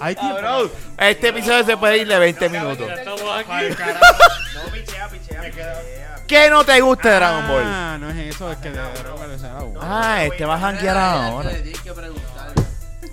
Hay 0.00 0.14
tiempo. 0.14 0.34
Cabrón, 0.36 0.70
Este 0.98 1.28
episodio 1.28 1.64
se 1.64 1.76
puede 1.76 1.98
ir 1.98 2.08
de 2.08 2.18
20 2.18 2.48
minutos. 2.48 2.86
Ya 2.86 2.94
estamos 2.94 3.22
aquí. 3.36 3.52
No, 3.52 4.72
pichea, 4.72 5.08
pichea, 5.08 5.42
pichea. 5.42 6.16
¿Qué 6.26 6.50
no 6.50 6.64
te 6.64 6.80
gusta 6.80 7.08
de 7.10 7.14
Dragon 7.16 7.48
Ball? 7.48 7.62
Ah, 7.64 7.96
no 7.98 8.10
es 8.10 8.16
eso, 8.34 8.52
es 8.52 8.58
que 8.58 8.70
de 8.70 8.76
Dragon 8.78 9.16
Ball 9.18 9.30
es 9.32 9.42
algo. 9.42 9.74
Ah, 9.80 10.24
este 10.24 10.44
va 10.44 10.56
a 10.56 10.60
janguear 10.60 10.96
ahora. 10.96 11.50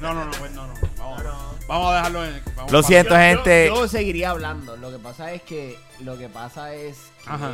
No, 0.02 0.14
no, 0.14 0.26
no, 0.26 0.32
pues 0.32 0.52
no, 0.52 0.68
no. 0.68 0.74
Vamos, 0.98 1.24
vamos 1.68 1.92
a 1.92 1.96
dejarlo 1.96 2.26
en. 2.26 2.44
vamos 2.56 2.72
Lo 2.72 2.84
siento, 2.84 3.12
Yo- 3.12 3.16
yo- 3.16 3.22
gente. 3.22 3.68
Yo, 3.68 3.88
seguiría 3.88 4.32
hablando. 4.32 4.76
Lo 4.78 4.92
que 4.92 5.00
pasa 5.00 5.32
es 5.32 5.42
que 5.44 5.80
lo 6.02 6.18
que 6.18 6.28
pasa 6.30 6.74
es 6.74 6.98
que 7.24 7.30
Ajá. 7.30 7.52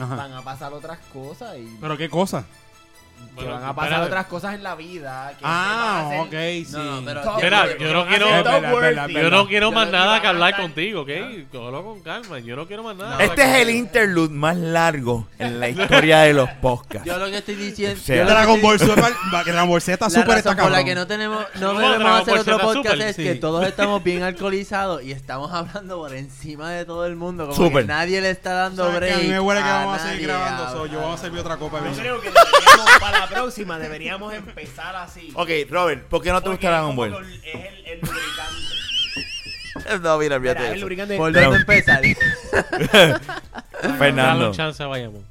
Ajá. 0.00 0.14
van 0.14 0.32
a 0.32 0.42
pasar 0.42 0.72
otras 0.72 0.98
cosas 1.12 1.56
y 1.58 1.76
¿Pero 1.80 1.98
qué 1.98 2.08
que 3.28 3.34
Bueno, 3.34 3.52
van 3.52 3.64
a 3.64 3.74
pasar 3.74 3.84
espérate. 3.92 4.06
otras 4.10 4.26
cosas 4.26 4.54
en 4.54 4.62
la 4.62 4.74
vida. 4.74 5.32
Que 5.38 5.44
Ah, 5.44 6.06
se 6.10 6.16
van 6.16 6.18
a 6.18 6.22
ok, 6.22 6.26
hacer- 6.34 6.64
sí. 6.66 6.72
No, 6.72 6.82
no, 7.00 7.04
pero 7.06 7.20
Top 7.22 7.34
worthy. 7.36 7.44
yo 7.84 7.92
no 7.92 8.06
quiero- 8.06 8.26
Es 8.26 8.34
verdad, 8.34 8.56
es 8.56 8.62
verdad, 8.80 9.10
es 9.10 9.14
Yo 9.22 9.30
no 9.30 9.46
quiero 9.48 9.66
Yo 9.68 9.72
más 9.72 9.86
no- 9.86 9.92
nada 9.92 10.20
que 10.20 10.26
hablar 10.26 10.50
estar- 10.50 10.62
contigo, 10.62 11.00
¿ok? 11.02 11.08
Cógelo 11.50 11.84
con 11.84 12.00
calma. 12.02 12.38
Yo 12.40 12.56
no 12.56 12.66
quiero 12.66 12.82
más 12.82 12.96
nada. 12.96 13.22
Este 13.24 13.42
es 13.42 13.54
el 13.62 13.70
interlude 13.70 14.28
más 14.34 14.56
largo 14.56 15.26
en 15.38 15.60
la 15.60 15.68
historia 16.08 16.20
de 16.20 16.34
los 16.34 16.48
podcasts. 16.60 17.06
Yo 17.06 17.16
lo 17.18 17.26
que 17.26 17.38
estoy 17.38 17.54
diciendo. 17.54 17.98
O 18.00 18.04
sea, 18.04 18.16
yo 18.16 18.22
lo 18.22 18.28
que 18.28 18.34
Dragon 18.34 18.54
estoy- 18.56 18.68
Ball 18.68 18.78
Super, 18.78 19.14
Dragon 19.30 19.68
Ball 19.68 19.80
Z 19.82 20.04
La 20.04 20.10
Super 20.10 20.24
razón 20.26 20.38
está 20.38 20.50
por 20.50 20.56
cabrón. 20.56 20.72
la 20.72 20.84
que 20.84 20.94
no 20.94 21.06
tenemos, 21.06 21.44
no 21.54 21.66
¿Cómo 21.68 21.80
debemos 21.80 21.98
Dragon 21.98 22.20
hacer 22.20 22.32
Ball 22.34 22.40
otro 22.40 22.54
Z 22.58 22.64
podcast 22.64 22.92
Super? 22.94 23.08
es 23.08 23.16
Sí. 23.16 23.22
que 23.24 23.34
todos 23.36 23.66
estamos 23.66 24.04
bien 24.04 24.22
alcoholizados 24.22 25.02
y 25.02 25.12
estamos 25.12 25.50
hablando 25.52 25.96
por 25.98 26.14
encima 26.14 26.70
de 26.70 26.84
todo 26.84 27.06
el 27.06 27.16
mundo. 27.16 27.44
Como 27.48 27.56
Super. 27.56 27.82
que 27.82 27.88
nadie 27.88 28.20
le 28.20 28.30
está 28.30 28.52
dando 28.52 28.84
¿Sabes 28.84 29.00
qué? 29.00 29.06
break. 29.06 29.14
A 29.16 29.22
mí 29.22 29.28
me 29.28 29.40
huele 29.40 29.62
que 29.62 29.68
vamos 29.68 30.00
a 30.00 30.08
seguir 30.08 30.28
nadie 30.28 30.40
grabando, 30.44 30.72
so, 30.72 30.86
yo 30.86 31.00
voy 31.00 31.14
a 31.14 31.16
servir 31.18 31.40
otra 31.40 31.56
copa 31.56 31.78
de 31.80 31.84
Yo 31.86 31.90
vino. 31.90 32.02
creo 32.02 32.20
que 32.20 32.28
deberíamos, 32.30 32.98
para 33.12 33.26
la 33.26 33.28
próxima 33.32 33.78
deberíamos 33.78 34.32
empezar 34.34 34.96
así. 34.96 35.30
Ok, 35.34 35.48
Robert, 35.70 36.04
¿por 36.08 36.22
qué 36.22 36.30
no 36.30 36.40
te 36.40 36.46
Porque 36.50 36.56
gusta 36.66 36.70
Dragon 36.70 36.96
Ball? 36.96 37.12
Es 37.44 37.54
el, 37.54 37.86
el 37.86 38.00
lubricante. 38.00 38.62
No, 40.02 40.18
mira, 40.18 40.38
Mira, 40.38 40.52
fíjate 40.52 40.66
el 40.68 40.72
eso. 40.76 40.80
lubricante. 40.82 41.16
¿Por 41.16 41.32
dónde 41.32 41.56
empezar? 41.56 42.02
Dale 42.02 43.16
Fernando. 43.98 44.48
un 44.48 44.52
chance, 44.54 44.84
vayamos. 44.84 45.22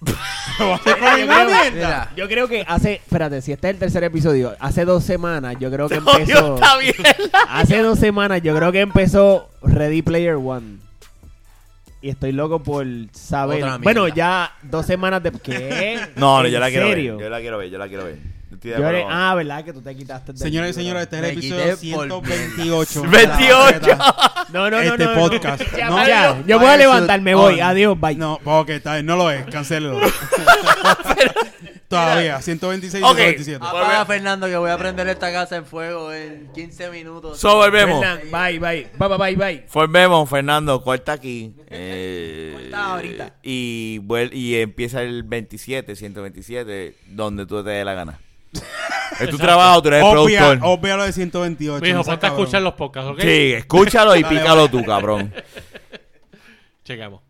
¿Vas 0.00 0.16
a 0.58 0.74
hacer 0.74 0.96
Mira, 1.00 1.16
yo, 1.18 1.26
creo, 1.26 1.46
mierda? 1.46 1.70
Mira, 1.72 2.10
yo 2.16 2.28
creo 2.28 2.48
que 2.48 2.64
hace, 2.68 2.94
espérate, 2.94 3.40
si 3.42 3.52
este 3.52 3.68
es 3.68 3.74
el 3.74 3.78
tercer 3.80 4.04
episodio, 4.04 4.54
hace 4.60 4.84
dos 4.84 5.02
semanas 5.04 5.56
yo 5.58 5.70
creo 5.70 5.88
que 5.88 5.94
empezó. 6.06 6.54
está 6.56 6.76
bien. 6.78 6.94
Hace 7.48 7.78
dos 7.78 7.98
semanas 7.98 8.42
yo 8.42 8.54
creo 8.54 8.70
que 8.70 8.80
empezó 8.80 9.48
Ready 9.62 10.02
Player 10.02 10.34
One. 10.36 10.78
Y 12.02 12.08
estoy 12.08 12.32
loco 12.32 12.62
por 12.62 12.86
saber. 13.12 13.62
Bueno, 13.82 14.08
ya 14.08 14.52
dos 14.62 14.86
semanas 14.86 15.22
de. 15.22 15.32
¿Qué? 15.42 16.00
No, 16.16 16.40
no, 16.40 16.46
¿En 16.46 16.52
yo 16.52 16.60
la 16.60 16.68
quiero 16.70 16.86
serio? 16.88 17.16
ver. 17.16 17.24
Yo 17.24 17.30
la 17.30 17.40
quiero 17.40 17.58
ver, 17.58 17.70
yo 17.70 17.78
la 17.78 17.88
quiero 17.88 18.04
ver. 18.04 18.18
Yo 18.62 18.92
le- 18.92 19.06
ah, 19.08 19.34
¿verdad? 19.36 19.64
Que 19.64 19.72
tú 19.72 19.80
te 19.80 19.94
quitaste. 19.96 20.32
del 20.32 20.38
Señoras 20.38 20.70
y 20.70 20.74
señores, 20.74 21.04
este 21.04 21.16
es 21.18 21.22
el 21.24 21.30
episodio 21.30 21.78
quité 21.78 21.94
por 21.96 22.06
128. 22.08 23.02
28. 23.02 23.98
No, 24.52 24.68
no, 24.68 24.70
no. 24.70 24.80
este 24.80 25.04
no, 25.04 25.14
no. 25.14 25.20
podcast. 25.20 25.62
Ya, 25.76 25.88
No. 25.88 26.06
ya, 26.06 26.42
yo 26.44 26.58
voy 26.58 26.68
a 26.68 26.76
levantar, 26.76 27.20
me 27.20 27.34
voy. 27.36 27.54
on. 27.60 27.62
Adiós, 27.62 27.98
bye. 28.00 28.16
No, 28.16 28.40
ok, 28.44 28.68
está 28.70 28.94
bien, 28.94 29.06
no 29.06 29.14
lo 29.16 29.30
es, 29.30 29.44
cancélelo. 29.46 30.00
Todavía, 31.90 32.40
126 32.40 33.02
y 33.02 33.04
Ok. 33.04 33.16
127. 33.16 33.56
apaga 33.66 34.06
Fernando 34.06 34.46
que 34.46 34.56
voy 34.56 34.70
a 34.70 34.78
prender 34.78 35.08
esta 35.08 35.32
casa 35.32 35.56
en 35.56 35.66
fuego 35.66 36.12
en 36.12 36.48
15 36.54 36.88
minutos. 36.90 37.38
So, 37.40 37.56
volvemos. 37.56 38.00
Fernan, 38.00 38.30
Bye, 38.30 38.58
bye. 38.60 38.90
Bye, 38.96 39.08
bye, 39.08 39.18
bye, 39.18 39.36
bye. 39.36 39.66
Volvemos, 39.72 40.30
Fernando, 40.30 40.80
corta 40.82 41.12
aquí. 41.12 41.52
Eh, 41.72 42.52
Corta 42.60 42.84
ahorita. 42.94 43.34
Y, 43.42 43.98
vuel- 44.04 44.32
y 44.32 44.56
empieza 44.60 45.02
el 45.02 45.24
27, 45.24 45.96
127, 45.96 46.94
donde 47.08 47.44
tú 47.46 47.62
te 47.64 47.70
dé 47.70 47.84
la 47.84 47.94
gana. 47.94 48.20
Es 49.18 49.28
tu 49.28 49.36
trabajo, 49.38 49.82
tú 49.82 49.88
eres 49.88 50.00
el 50.04 50.16
Obvia, 50.16 50.38
productor. 50.46 50.68
obvia 50.70 50.96
lo 50.96 51.04
de 51.04 51.12
128. 51.12 51.82
Mijo, 51.84 51.96
no 51.96 52.04
seas 52.04 52.14
ponte 52.14 52.26
a 52.26 52.28
cabrón. 52.30 52.44
escuchar 52.44 52.62
los 52.62 52.74
podcasts, 52.74 53.10
¿ok? 53.10 53.20
Sí, 53.20 53.52
escúchalo 53.52 54.16
y 54.16 54.22
pícalo 54.24 54.62
vale. 54.62 54.68
tú, 54.68 54.84
cabrón. 54.84 55.34
Checamos. 56.84 57.20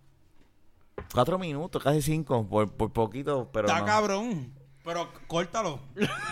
Cuatro 1.13 1.39
minutos, 1.39 1.83
casi 1.83 2.03
cinco, 2.03 2.49
por, 2.49 2.73
por 2.73 2.93
poquito, 2.93 3.51
pero 3.53 3.67
Está 3.67 3.81
no. 3.81 3.87
cabrón. 3.87 4.53
Pero 4.85 5.11
córtalo. 5.27 5.81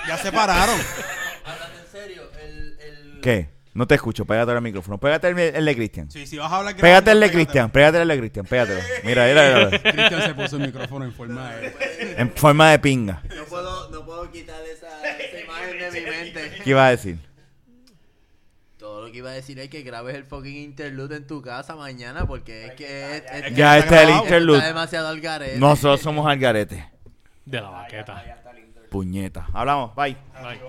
Ya 0.07 0.17
se 0.17 0.33
pararon. 0.33 0.79
Háblate 1.45 1.79
en 1.81 1.87
serio. 1.91 2.23
El, 2.43 2.79
el... 2.81 3.21
¿Qué? 3.21 3.59
No 3.75 3.87
te 3.87 3.95
escucho, 3.97 4.25
pégate 4.25 4.51
al 4.53 4.63
micrófono. 4.63 4.99
Pégate 4.99 5.29
el, 5.29 5.39
el 5.39 5.65
de 5.65 5.77
Cristian. 5.77 6.11
Sí, 6.11 6.27
si 6.27 6.37
vas 6.39 6.51
a 6.51 6.57
hablar 6.57 6.75
Pégate 6.77 7.11
el 7.13 7.21
de 7.21 7.31
Cristian, 7.31 7.71
pégate 7.71 8.01
el 8.03 8.09
de 8.09 8.19
Cristian, 8.19 8.47
pégatelo. 8.47 8.81
Mira, 9.05 9.27
mira, 9.27 9.71
mira. 9.71 9.83
Cristian 9.83 10.23
se 10.23 10.35
puso 10.35 10.57
el 10.57 10.63
micrófono 10.63 11.05
en 11.05 11.13
forma 11.13 11.51
de... 11.53 12.15
En 12.17 12.33
forma 12.33 12.71
de 12.71 12.79
pinga. 12.79 13.23
No 13.37 13.45
puedo, 13.45 13.91
no 13.91 14.05
puedo 14.05 14.31
quitar 14.33 14.61
esa, 14.65 14.89
esa 15.07 15.41
imagen 15.41 15.79
de 15.79 15.91
mi 16.01 16.11
mente. 16.11 16.61
¿Qué 16.65 16.71
iba 16.71 16.87
a 16.87 16.91
decir? 16.91 17.19
Lo 19.09 19.13
que 19.13 19.19
iba 19.19 19.31
a 19.31 19.33
decir 19.33 19.59
es 19.59 19.69
que 19.71 19.83
grabes 19.83 20.15
el 20.15 20.25
fucking 20.25 20.57
interlude 20.57 21.17
en 21.17 21.27
tu 21.27 21.41
casa 21.43 21.75
mañana 21.77 22.27
porque 22.27 22.67
es 22.67 22.73
que 22.73 23.17
es, 23.17 23.23
es- 23.47 23.55
Ya 23.55 23.79
está 23.79 23.79
este 23.79 23.95
es 23.95 24.01
el 24.03 24.07
grabado. 24.07 24.09
esto 24.11 24.25
interlude. 24.25 24.57
está 24.59 24.69
demasiado 24.69 25.09
al 25.09 25.21
garete. 25.21 25.59
Nosotros 25.59 26.01
somos 26.01 26.27
al 26.27 26.39
garete. 26.39 26.89
De 27.47 27.61
la 27.61 27.71
baqueta. 27.71 28.23
Puñeta. 28.91 29.47
Hablamos, 29.53 29.95
bye. 29.95 30.17
Bye. 30.43 30.61